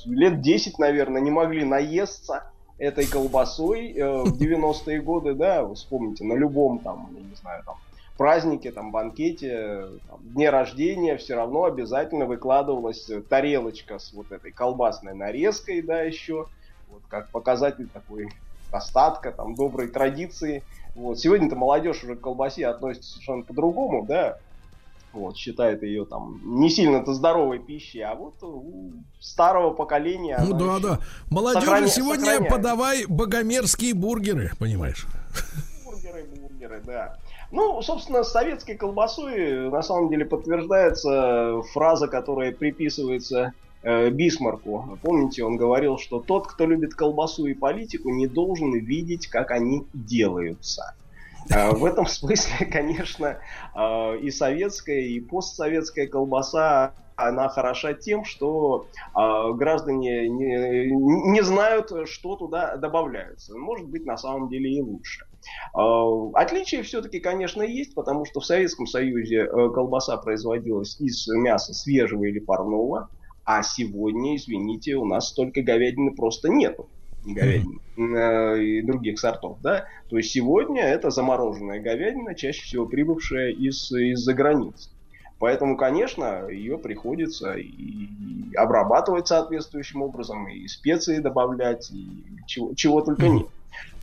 лет 0.06 0.40
10, 0.40 0.78
наверное, 0.78 1.20
не 1.20 1.30
могли 1.30 1.64
наесться 1.64 2.50
этой 2.78 3.06
колбасой 3.06 3.92
э, 3.92 4.22
в 4.24 4.36
90-е 4.40 5.00
годы, 5.00 5.34
да, 5.34 5.62
вы 5.64 5.74
вспомните, 5.74 6.24
на 6.24 6.34
любом 6.34 6.78
там, 6.80 7.08
не 7.12 7.34
знаю, 7.36 7.62
там, 7.64 7.76
празднике, 8.16 8.72
там, 8.72 8.90
банкете, 8.90 9.86
там, 10.08 10.20
дне 10.22 10.50
рождения, 10.50 11.16
все 11.16 11.34
равно 11.34 11.64
обязательно 11.64 12.26
выкладывалась 12.26 13.10
тарелочка 13.28 13.98
с 13.98 14.12
вот 14.12 14.32
этой 14.32 14.52
колбасной 14.52 15.14
нарезкой, 15.14 15.82
да, 15.82 16.02
еще, 16.02 16.46
вот 16.90 17.02
как 17.08 17.30
показатель 17.30 17.88
такой 17.88 18.28
остатка, 18.72 19.32
там, 19.32 19.54
доброй 19.54 19.88
традиции. 19.88 20.62
Вот. 20.94 21.18
Сегодня-то 21.18 21.56
молодежь 21.56 22.02
уже 22.02 22.16
к 22.16 22.20
колбасе 22.20 22.66
относится 22.66 23.12
совершенно 23.12 23.42
по-другому, 23.42 24.04
да, 24.06 24.38
вот, 25.16 25.36
считает 25.36 25.82
ее 25.82 26.04
там 26.04 26.40
не 26.44 26.70
сильно-то 26.70 27.12
здоровой 27.14 27.58
пищей, 27.58 28.00
а 28.00 28.14
вот 28.14 28.34
у 28.42 28.92
старого 29.20 29.70
поколения 29.72 30.38
Ну 30.40 30.56
да, 30.56 30.78
да. 30.78 30.98
Молодежи 31.30 31.66
сохраня- 31.66 31.88
сегодня 31.88 32.24
сохраняет. 32.26 32.50
подавай 32.52 33.04
богомерзкие 33.08 33.94
бургеры, 33.94 34.52
понимаешь? 34.58 35.06
бургеры, 35.84 36.24
бургеры, 36.40 36.82
да. 36.84 37.16
Ну, 37.50 37.80
собственно, 37.82 38.22
с 38.24 38.32
советской 38.32 38.76
колбасой 38.76 39.70
на 39.70 39.82
самом 39.82 40.08
деле 40.10 40.24
подтверждается 40.24 41.62
фраза, 41.72 42.08
которая 42.08 42.52
приписывается 42.52 43.52
э, 43.82 44.10
Бисмарку. 44.10 44.98
Помните, 45.02 45.44
он 45.44 45.56
говорил, 45.56 45.96
что 45.98 46.18
тот, 46.20 46.48
кто 46.48 46.66
любит 46.66 46.94
колбасу 46.94 47.46
и 47.46 47.54
политику, 47.54 48.10
не 48.10 48.26
должен 48.26 48.72
видеть, 48.74 49.28
как 49.28 49.50
они 49.52 49.86
делаются. 49.94 50.94
Э, 51.50 51.70
В 51.70 51.84
этом 51.84 52.06
смысле, 52.06 52.66
конечно, 52.72 53.38
э, 53.74 54.18
и 54.18 54.30
советская, 54.30 55.00
и 55.00 55.20
постсоветская 55.20 56.06
колбаса, 56.06 56.94
она 57.16 57.48
хороша 57.48 57.94
тем, 57.94 58.24
что 58.24 58.86
э, 59.14 59.52
граждане 59.54 60.28
не, 60.28 61.32
не 61.32 61.40
знают, 61.42 61.90
что 62.08 62.36
туда 62.36 62.76
добавляется. 62.76 63.56
Может 63.56 63.88
быть, 63.88 64.04
на 64.04 64.16
самом 64.18 64.48
деле 64.48 64.70
и 64.70 64.82
лучше. 64.82 65.24
Э, 65.74 65.80
Отличия 66.34 66.82
все-таки, 66.82 67.20
конечно, 67.20 67.62
есть, 67.62 67.94
потому 67.94 68.24
что 68.26 68.40
в 68.40 68.46
Советском 68.46 68.86
Союзе 68.86 69.44
э, 69.44 69.70
колбаса 69.70 70.16
производилась 70.18 71.00
из 71.00 71.26
мяса 71.28 71.72
свежего 71.72 72.24
или 72.24 72.38
парного, 72.38 73.08
а 73.44 73.62
сегодня, 73.62 74.36
извините, 74.36 74.96
у 74.96 75.04
нас 75.06 75.28
столько 75.28 75.62
говядины 75.62 76.14
просто 76.14 76.48
нету. 76.48 76.88
Говядины 77.26 77.80
и 77.96 78.82
других 78.82 79.18
сортов, 79.18 79.58
да. 79.62 79.86
То 80.08 80.18
есть 80.18 80.30
сегодня 80.30 80.82
это 80.82 81.10
замороженная 81.10 81.80
говядина, 81.80 82.34
чаще 82.34 82.62
всего 82.62 82.86
прибывшая 82.86 83.50
из, 83.52 83.90
из-за 83.90 84.34
границы. 84.34 84.90
Поэтому, 85.38 85.76
конечно, 85.76 86.48
ее 86.48 86.78
приходится 86.78 87.52
и 87.54 88.54
обрабатывать 88.54 89.28
соответствующим 89.28 90.02
образом, 90.02 90.48
и 90.48 90.66
специи 90.66 91.18
добавлять, 91.18 91.90
и 91.90 92.24
чего, 92.46 92.74
чего 92.74 93.00
только 93.02 93.28
нет. 93.28 93.48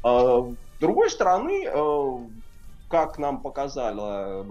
А, 0.03 0.41
С 0.41 0.79
другой 0.79 1.09
стороны, 1.09 1.65
э, 1.65 2.17
как 2.87 3.17
нам 3.17 3.41
показала 3.41 4.45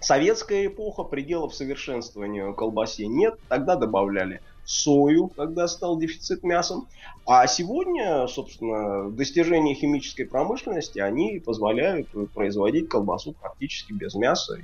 советская 0.00 0.66
эпоха, 0.66 1.04
пределов 1.04 1.54
совершенствования 1.54 2.52
колбасе 2.52 3.06
нет. 3.06 3.38
Тогда 3.48 3.76
добавляли 3.76 4.42
сою, 4.68 5.28
когда 5.28 5.66
стал 5.66 5.98
дефицит 5.98 6.42
мясом. 6.42 6.88
А 7.26 7.46
сегодня, 7.46 8.26
собственно, 8.26 9.10
достижения 9.10 9.74
химической 9.74 10.24
промышленности, 10.24 10.98
они 10.98 11.40
позволяют 11.40 12.08
производить 12.34 12.88
колбасу 12.88 13.32
практически 13.32 13.92
без 13.92 14.14
мяса. 14.14 14.58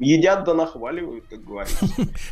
Едят 0.00 0.44
да 0.44 0.54
нахваливают, 0.54 1.24
как 1.28 1.44
говорится. 1.44 1.86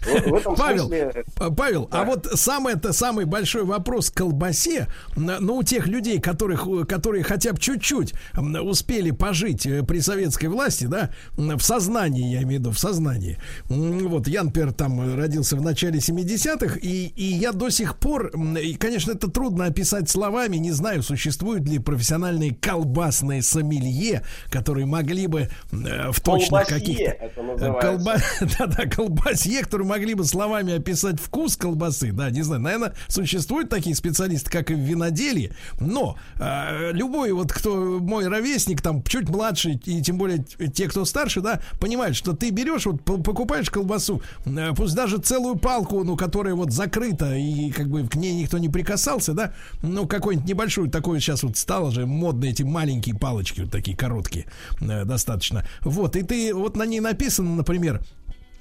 Павел, 0.57 0.87
смысле... 0.87 1.25
Павел, 1.57 1.89
а 1.91 2.05
вот 2.05 2.27
самый-то 2.35 2.93
самый 2.93 3.25
большой 3.25 3.65
вопрос 3.65 4.11
к 4.11 4.15
колбасе, 4.15 4.89
н- 5.17 5.37
ну, 5.41 5.57
у 5.57 5.63
тех 5.63 5.87
людей, 5.87 6.21
которых, 6.21 6.67
которые 6.89 7.23
хотя 7.25 7.53
бы 7.53 7.59
чуть-чуть 7.59 8.15
успели 8.37 9.11
пожить 9.11 9.67
э, 9.67 9.83
при 9.83 10.01
советской 10.01 10.47
власти, 10.47 10.85
да, 10.85 11.11
в 11.37 11.61
сознании, 11.61 12.33
я 12.33 12.43
имею 12.43 12.61
в 12.61 12.65
виду, 12.65 12.71
в 12.71 12.79
сознании. 12.79 13.39
Вот, 13.69 14.29
я, 14.29 14.43
например, 14.43 14.73
там 14.73 15.01
э, 15.01 15.15
родился 15.15 15.57
в 15.57 15.63
начале 15.63 15.99
70-х, 15.99 16.79
и, 16.81 17.13
и 17.17 17.25
я 17.25 17.53
до 17.53 17.71
сих 17.71 17.97
пор, 17.97 18.33
и, 18.59 18.75
конечно, 18.75 19.13
это 19.13 19.31
трудно 19.31 19.67
описать 19.67 20.09
словами, 20.09 20.57
не 20.57 20.73
знаю, 20.73 21.03
существуют 21.03 21.69
ли 21.69 21.79
профессиональные 21.79 22.55
колбасные 22.55 23.43
сомелье, 23.43 24.23
которые 24.51 24.87
могли 24.87 25.27
бы 25.27 25.49
э, 25.73 26.11
в 26.11 26.21
точных 26.21 26.67
каких-то... 26.67 27.12
называется. 27.43 27.89
Колба... 27.89 28.17
Да-да, 28.59 28.87
колбасье, 28.87 29.63
которые 29.63 29.89
могли 29.89 30.15
бы 30.15 30.25
словами 30.25 30.75
описать 30.75 31.21
вкус 31.21 31.57
колбасы. 31.57 32.13
Да, 32.13 32.31
не 32.31 32.43
знаю, 32.43 32.63
наверное, 32.63 32.95
существуют 33.09 33.69
такие 33.69 33.95
специалисты, 33.95 34.51
как 34.51 34.71
и 34.71 34.75
в 34.75 34.79
виноделии. 34.79 35.53
Но 35.81 36.17
э, 36.39 36.93
любой 36.93 37.33
вот, 37.33 37.53
кто 37.53 37.99
мой 38.01 38.29
ровесник, 38.29 38.81
там, 38.81 39.03
чуть 39.03 39.29
младший, 39.29 39.81
и 39.85 40.03
тем 40.03 40.19
более 40.19 40.39
те, 40.39 40.89
кто 40.89 41.05
старше, 41.05 41.41
да, 41.41 41.61
понимают, 41.81 42.17
что 42.17 42.33
ты 42.33 42.51
берешь, 42.51 42.87
вот, 42.87 43.03
покупаешь 43.05 43.71
колбасу, 43.71 44.23
э, 44.45 44.71
пусть 44.77 44.95
даже 44.95 45.19
целую 45.19 45.57
палку, 45.57 46.05
ну, 46.05 46.17
которая 46.17 46.55
вот 46.55 46.73
закрыта, 46.73 47.35
и 47.35 47.71
как 47.71 47.89
бы 47.89 48.07
к 48.09 48.15
ней 48.17 48.35
никто 48.35 48.59
не 48.59 48.69
прикасался, 48.69 49.33
да, 49.33 49.55
ну, 49.83 50.07
какую-нибудь 50.07 50.49
небольшую, 50.49 50.91
такую 50.91 51.21
сейчас 51.21 51.43
вот 51.43 51.57
стало 51.57 51.91
же 51.91 52.07
модно 52.07 52.47
эти 52.47 52.63
маленькие 52.63 53.15
палочки, 53.15 53.61
вот 53.63 53.71
такие 53.71 53.97
короткие, 53.97 54.47
э, 54.81 55.05
достаточно. 55.05 55.67
Вот, 55.83 56.17
и 56.17 56.23
ты, 56.23 56.55
вот 56.55 56.77
на 56.77 56.87
ней 56.87 57.01
написано, 57.03 57.57
например, 57.57 58.01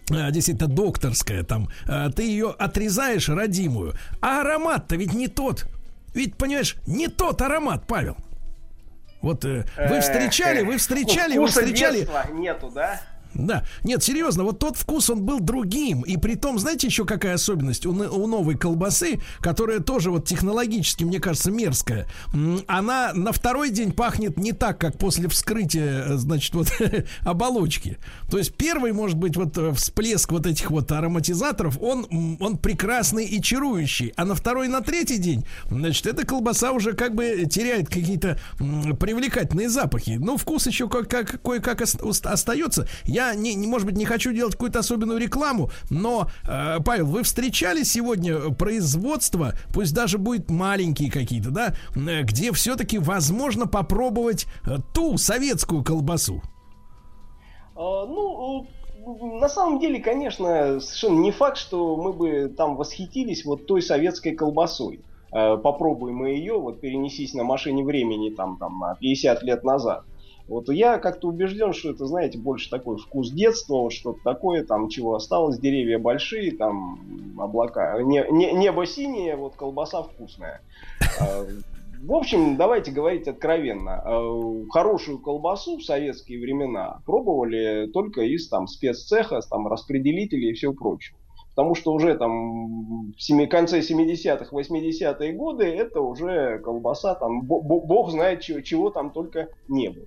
э, 0.09 0.31
действительно 0.31 0.67
докторская 0.69 1.43
там, 1.43 1.69
э, 1.87 2.09
ты 2.15 2.23
ее 2.23 2.49
отрезаешь 2.57 3.29
родимую, 3.29 3.93
а 4.21 4.41
аромат-то 4.41 4.95
ведь 4.95 5.13
не 5.13 5.27
тот. 5.27 5.65
Ведь, 6.13 6.35
понимаешь, 6.35 6.75
не 6.85 7.07
тот 7.07 7.41
аромат, 7.41 7.87
Павел. 7.87 8.17
Вот 9.21 9.45
э, 9.45 9.65
вы 9.77 10.01
встречали, 10.01 10.63
вы 10.63 10.77
встречали, 10.77 11.37
вы 11.37 11.45
Вкуса 11.45 11.61
встречали. 11.61 11.99
детства 11.99 12.25
нету, 12.33 12.71
да? 12.73 13.01
Да, 13.47 13.63
нет, 13.83 14.03
серьезно, 14.03 14.43
вот 14.43 14.59
тот 14.59 14.77
вкус, 14.77 15.09
он 15.09 15.23
был 15.23 15.39
другим. 15.39 16.01
И 16.01 16.17
при 16.17 16.35
том, 16.35 16.59
знаете, 16.59 16.87
еще 16.87 17.05
какая 17.05 17.35
особенность 17.35 17.85
у, 17.85 17.91
у 17.91 18.27
новой 18.27 18.55
колбасы, 18.57 19.19
которая 19.39 19.79
тоже 19.79 20.11
вот 20.11 20.25
технологически, 20.25 21.03
мне 21.03 21.19
кажется, 21.19 21.51
мерзкая. 21.51 22.07
Она 22.67 23.11
на 23.13 23.31
второй 23.31 23.69
день 23.71 23.91
пахнет 23.91 24.37
не 24.37 24.51
так, 24.51 24.79
как 24.79 24.97
после 24.97 25.27
вскрытия, 25.27 26.05
э, 26.05 26.17
значит, 26.17 26.53
вот 26.53 26.71
оболочки. 27.21 27.97
То 28.29 28.37
есть 28.37 28.53
первый, 28.55 28.91
может 28.93 29.17
быть, 29.17 29.35
вот 29.37 29.57
э, 29.57 29.73
всплеск 29.73 30.31
вот 30.31 30.45
этих 30.45 30.71
вот 30.71 30.91
ароматизаторов, 30.91 31.77
он, 31.81 32.37
он 32.39 32.57
прекрасный 32.57 33.25
и 33.25 33.41
чарующий. 33.41 34.13
А 34.15 34.25
на 34.25 34.35
второй 34.35 34.67
на 34.67 34.81
третий 34.81 35.17
день, 35.17 35.45
значит, 35.69 36.05
эта 36.05 36.25
колбаса 36.25 36.71
уже 36.71 36.93
как 36.93 37.15
бы 37.15 37.45
теряет 37.49 37.87
какие-то 37.89 38.37
привлекательные 38.99 39.69
запахи. 39.69 40.17
Ну, 40.19 40.37
вкус 40.37 40.67
еще 40.67 40.87
как, 40.89 41.09
как, 41.09 41.41
кое-как 41.41 41.81
ос- 41.81 41.97
ос- 42.01 42.21
остается. 42.23 42.87
Я, 43.05 43.30
не, 43.35 43.55
не, 43.55 43.67
может 43.67 43.87
быть, 43.87 43.97
не 43.97 44.05
хочу 44.05 44.31
делать 44.31 44.53
какую-то 44.53 44.79
особенную 44.79 45.19
рекламу, 45.19 45.69
но, 45.89 46.27
э, 46.47 46.77
Павел, 46.83 47.05
вы 47.07 47.23
встречали 47.23 47.83
сегодня 47.83 48.51
производство, 48.53 49.53
пусть 49.73 49.93
даже 49.93 50.17
будет 50.17 50.49
маленькие 50.49 51.11
какие-то, 51.11 51.51
да, 51.51 51.75
э, 51.95 52.23
где 52.23 52.51
все-таки 52.51 52.97
возможно 52.97 53.67
попробовать 53.67 54.45
э, 54.65 54.77
ту 54.93 55.17
советскую 55.17 55.83
колбасу? 55.83 56.41
А, 57.75 58.05
Ну, 58.05 58.63
э, 58.63 59.39
на 59.39 59.49
самом 59.49 59.79
деле, 59.79 59.99
конечно, 59.99 60.79
совершенно 60.79 61.19
не 61.19 61.31
факт, 61.31 61.57
что 61.57 61.95
мы 61.95 62.13
бы 62.13 62.53
там 62.55 62.75
восхитились 62.75 63.45
вот 63.45 63.65
той 63.65 63.81
советской 63.81 64.35
колбасой. 64.35 65.01
Попробуем 65.31 66.17
мы 66.17 66.31
ее, 66.31 66.59
вот 66.59 66.81
перенесись 66.81 67.33
на 67.33 67.45
машине 67.45 67.85
времени 67.85 68.31
там, 68.31 68.57
там 68.57 68.79
на 68.79 68.95
50 68.95 69.41
лет 69.43 69.63
назад. 69.63 70.03
Вот 70.51 70.67
я 70.69 70.97
как-то 70.97 71.29
убежден, 71.29 71.71
что 71.71 71.91
это, 71.91 72.05
знаете, 72.05 72.37
больше 72.37 72.69
такой 72.69 72.97
вкус 72.97 73.31
детства, 73.31 73.89
что-то 73.89 74.19
такое, 74.25 74.65
там, 74.65 74.89
чего 74.89 75.15
осталось, 75.15 75.57
деревья 75.57 75.97
большие, 75.97 76.51
там, 76.51 76.99
облака, 77.39 78.01
не- 78.03 78.25
не- 78.29 78.51
небо 78.51 78.85
синее, 78.85 79.37
вот 79.37 79.55
колбаса 79.55 80.03
вкусная. 80.03 80.59
А, 81.21 81.45
В 82.03 82.13
общем, 82.13 82.57
давайте 82.57 82.91
говорить 82.91 83.27
откровенно. 83.29 84.01
Э, 84.05 84.65
Хорошую 84.71 85.19
колбасу 85.19 85.77
в 85.77 85.83
советские 85.83 86.41
времена 86.41 86.99
пробовали 87.05 87.87
только 87.93 88.21
из 88.23 88.49
там 88.49 88.67
спеццеха, 88.67 89.39
там 89.49 89.67
распределителей 89.67 90.49
и 90.49 90.53
все 90.53 90.73
прочее. 90.73 91.15
Потому 91.55 91.75
что 91.75 91.93
уже 91.93 92.15
там 92.17 93.11
в 93.11 93.47
конце 93.47 93.81
70-х, 93.81 94.49
80-е 94.51 95.31
годы 95.33 95.63
это 95.65 96.01
уже 96.01 96.59
колбаса, 96.59 97.13
там 97.15 97.43
бо- 97.43 97.61
бо- 97.61 97.79
бог 97.81 98.09
знает 98.11 98.41
чего, 98.41 98.61
чего 98.61 98.89
там 98.89 99.11
только 99.11 99.47
не 99.69 99.89
было. 99.89 100.05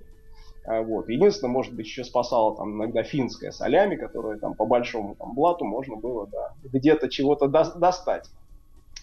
А, 0.67 0.83
Вот. 0.83 1.09
Единственное, 1.09 1.53
может 1.53 1.75
быть, 1.75 1.87
еще 1.87 2.05
спасала 2.05 2.57
там 2.57 2.77
иногда 2.77 3.03
финская 3.03 3.51
солями, 3.51 3.97
которая 3.97 4.39
там 4.39 4.55
по 4.55 4.67
большому 4.67 5.15
там, 5.15 5.35
блату 5.35 5.65
можно 5.65 5.97
было 5.97 6.27
да, 6.27 6.55
где-то 6.63 7.09
чего-то 7.09 7.47
дос- 7.47 7.79
достать. 7.79 8.31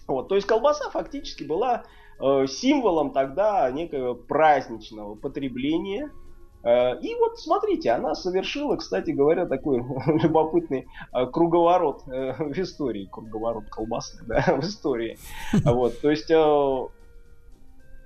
Вот. 0.08 0.28
То 0.28 0.36
есть 0.36 0.48
колбаса 0.48 0.90
фактически 0.90 1.44
была 1.44 1.84
э, 2.20 2.48
символом 2.48 3.12
тогда 3.12 3.70
некого 3.72 4.14
праздничного 4.14 5.16
потребления. 5.16 6.10
Э, 6.64 7.00
и 7.00 7.16
вот 7.16 7.40
смотрите, 7.40 7.92
она 7.92 8.16
совершила, 8.16 8.76
кстати 8.76 9.12
говоря, 9.12 9.46
такой 9.46 9.78
любопытный 10.08 10.88
э, 11.14 11.26
круговорот 11.28 12.04
э, 12.08 12.34
в 12.38 12.58
истории, 12.60 13.08
круговорот 13.12 13.66
колбасы, 13.70 14.24
да, 14.26 14.44
в 14.58 14.62
истории. 14.62 15.18
Вот, 15.64 16.00
то 16.02 16.10
есть 16.10 16.32
э, 16.32 16.88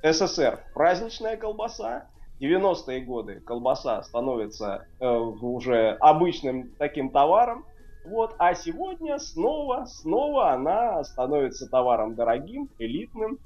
СССР 0.04 0.60
праздничная 0.74 1.38
колбаса, 1.38 2.08
90-е 2.40 3.02
годы 3.02 3.40
колбаса 3.46 4.04
становится 4.04 4.86
э, 5.00 5.08
уже 5.08 5.92
обычным 6.00 6.70
таким 6.78 7.10
товаром, 7.10 7.66
вот, 8.06 8.36
а 8.38 8.54
сегодня 8.54 9.18
снова, 9.20 9.86
снова 9.86 10.52
она 10.52 11.04
становится 11.04 11.68
товаром 11.68 12.14
дорогим, 12.16 12.70
элитным. 12.78 13.40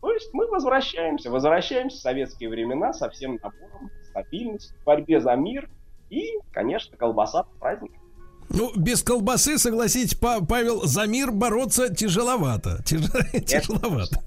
То 0.00 0.12
есть 0.12 0.28
мы 0.32 0.46
возвращаемся, 0.46 1.30
возвращаемся 1.30 1.96
в 1.96 2.00
советские 2.00 2.48
времена 2.50 2.92
со 2.92 3.08
всем 3.10 3.40
набором 3.42 3.90
стабильности, 4.08 4.72
борьбе 4.84 5.20
за 5.20 5.34
мир 5.34 5.68
и, 6.10 6.34
конечно, 6.52 6.96
колбаса 6.96 7.42
по 7.42 7.58
праздникам. 7.58 8.00
Ну, 8.48 8.70
без 8.76 9.02
колбасы, 9.02 9.58
согласитесь, 9.58 10.14
Па- 10.14 10.40
Павел, 10.40 10.82
за 10.84 11.06
мир 11.08 11.32
бороться 11.32 11.92
тяжеловато. 11.92 12.78
Тяж- 12.84 13.40
Тяжеловато. 13.44 14.22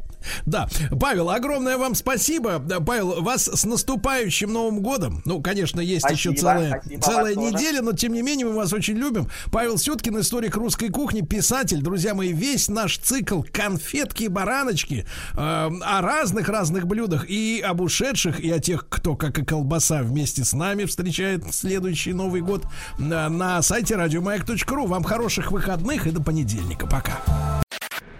Да, 0.45 0.67
Павел, 0.99 1.29
огромное 1.29 1.77
вам 1.77 1.95
спасибо. 1.95 2.59
Павел, 2.59 3.21
вас 3.21 3.47
с 3.47 3.65
наступающим 3.65 4.51
Новым 4.51 4.81
годом. 4.81 5.21
Ну, 5.25 5.41
конечно, 5.41 5.79
есть 5.79 6.05
Спасибо, 6.05 6.33
еще 6.33 6.41
целая, 6.41 6.81
спасибо, 6.81 7.01
целая 7.01 7.35
неделя, 7.35 7.81
но 7.81 7.93
тем 7.93 8.13
не 8.13 8.21
менее 8.21 8.47
мы 8.47 8.53
вас 8.53 8.73
очень 8.73 8.95
любим. 8.95 9.27
Павел 9.51 9.77
Сюткин, 9.77 10.19
историк 10.19 10.55
русской 10.55 10.89
кухни, 10.89 11.21
писатель. 11.21 11.81
Друзья 11.81 12.13
мои, 12.13 12.33
весь 12.33 12.69
наш 12.69 12.97
цикл 12.97 13.41
конфетки 13.51 14.23
и 14.23 14.27
бараночки 14.27 15.05
э, 15.33 15.37
о 15.37 16.01
разных-разных 16.01 16.87
блюдах 16.87 17.29
и 17.29 17.63
об 17.65 17.81
ушедших, 17.81 18.39
и 18.39 18.51
о 18.51 18.59
тех, 18.59 18.87
кто, 18.89 19.15
как 19.15 19.37
и 19.39 19.45
колбаса, 19.45 20.01
вместе 20.01 20.43
с 20.43 20.53
нами 20.53 20.85
встречает 20.85 21.43
следующий 21.53 22.13
Новый 22.13 22.41
год 22.41 22.65
на, 22.97 23.29
на 23.29 23.61
сайте 23.61 23.95
радиомаяк.ру. 23.95 24.85
Вам 24.87 25.03
хороших 25.03 25.51
выходных 25.51 26.07
и 26.07 26.11
до 26.11 26.21
понедельника. 26.21 26.87
Пока. 26.87 27.19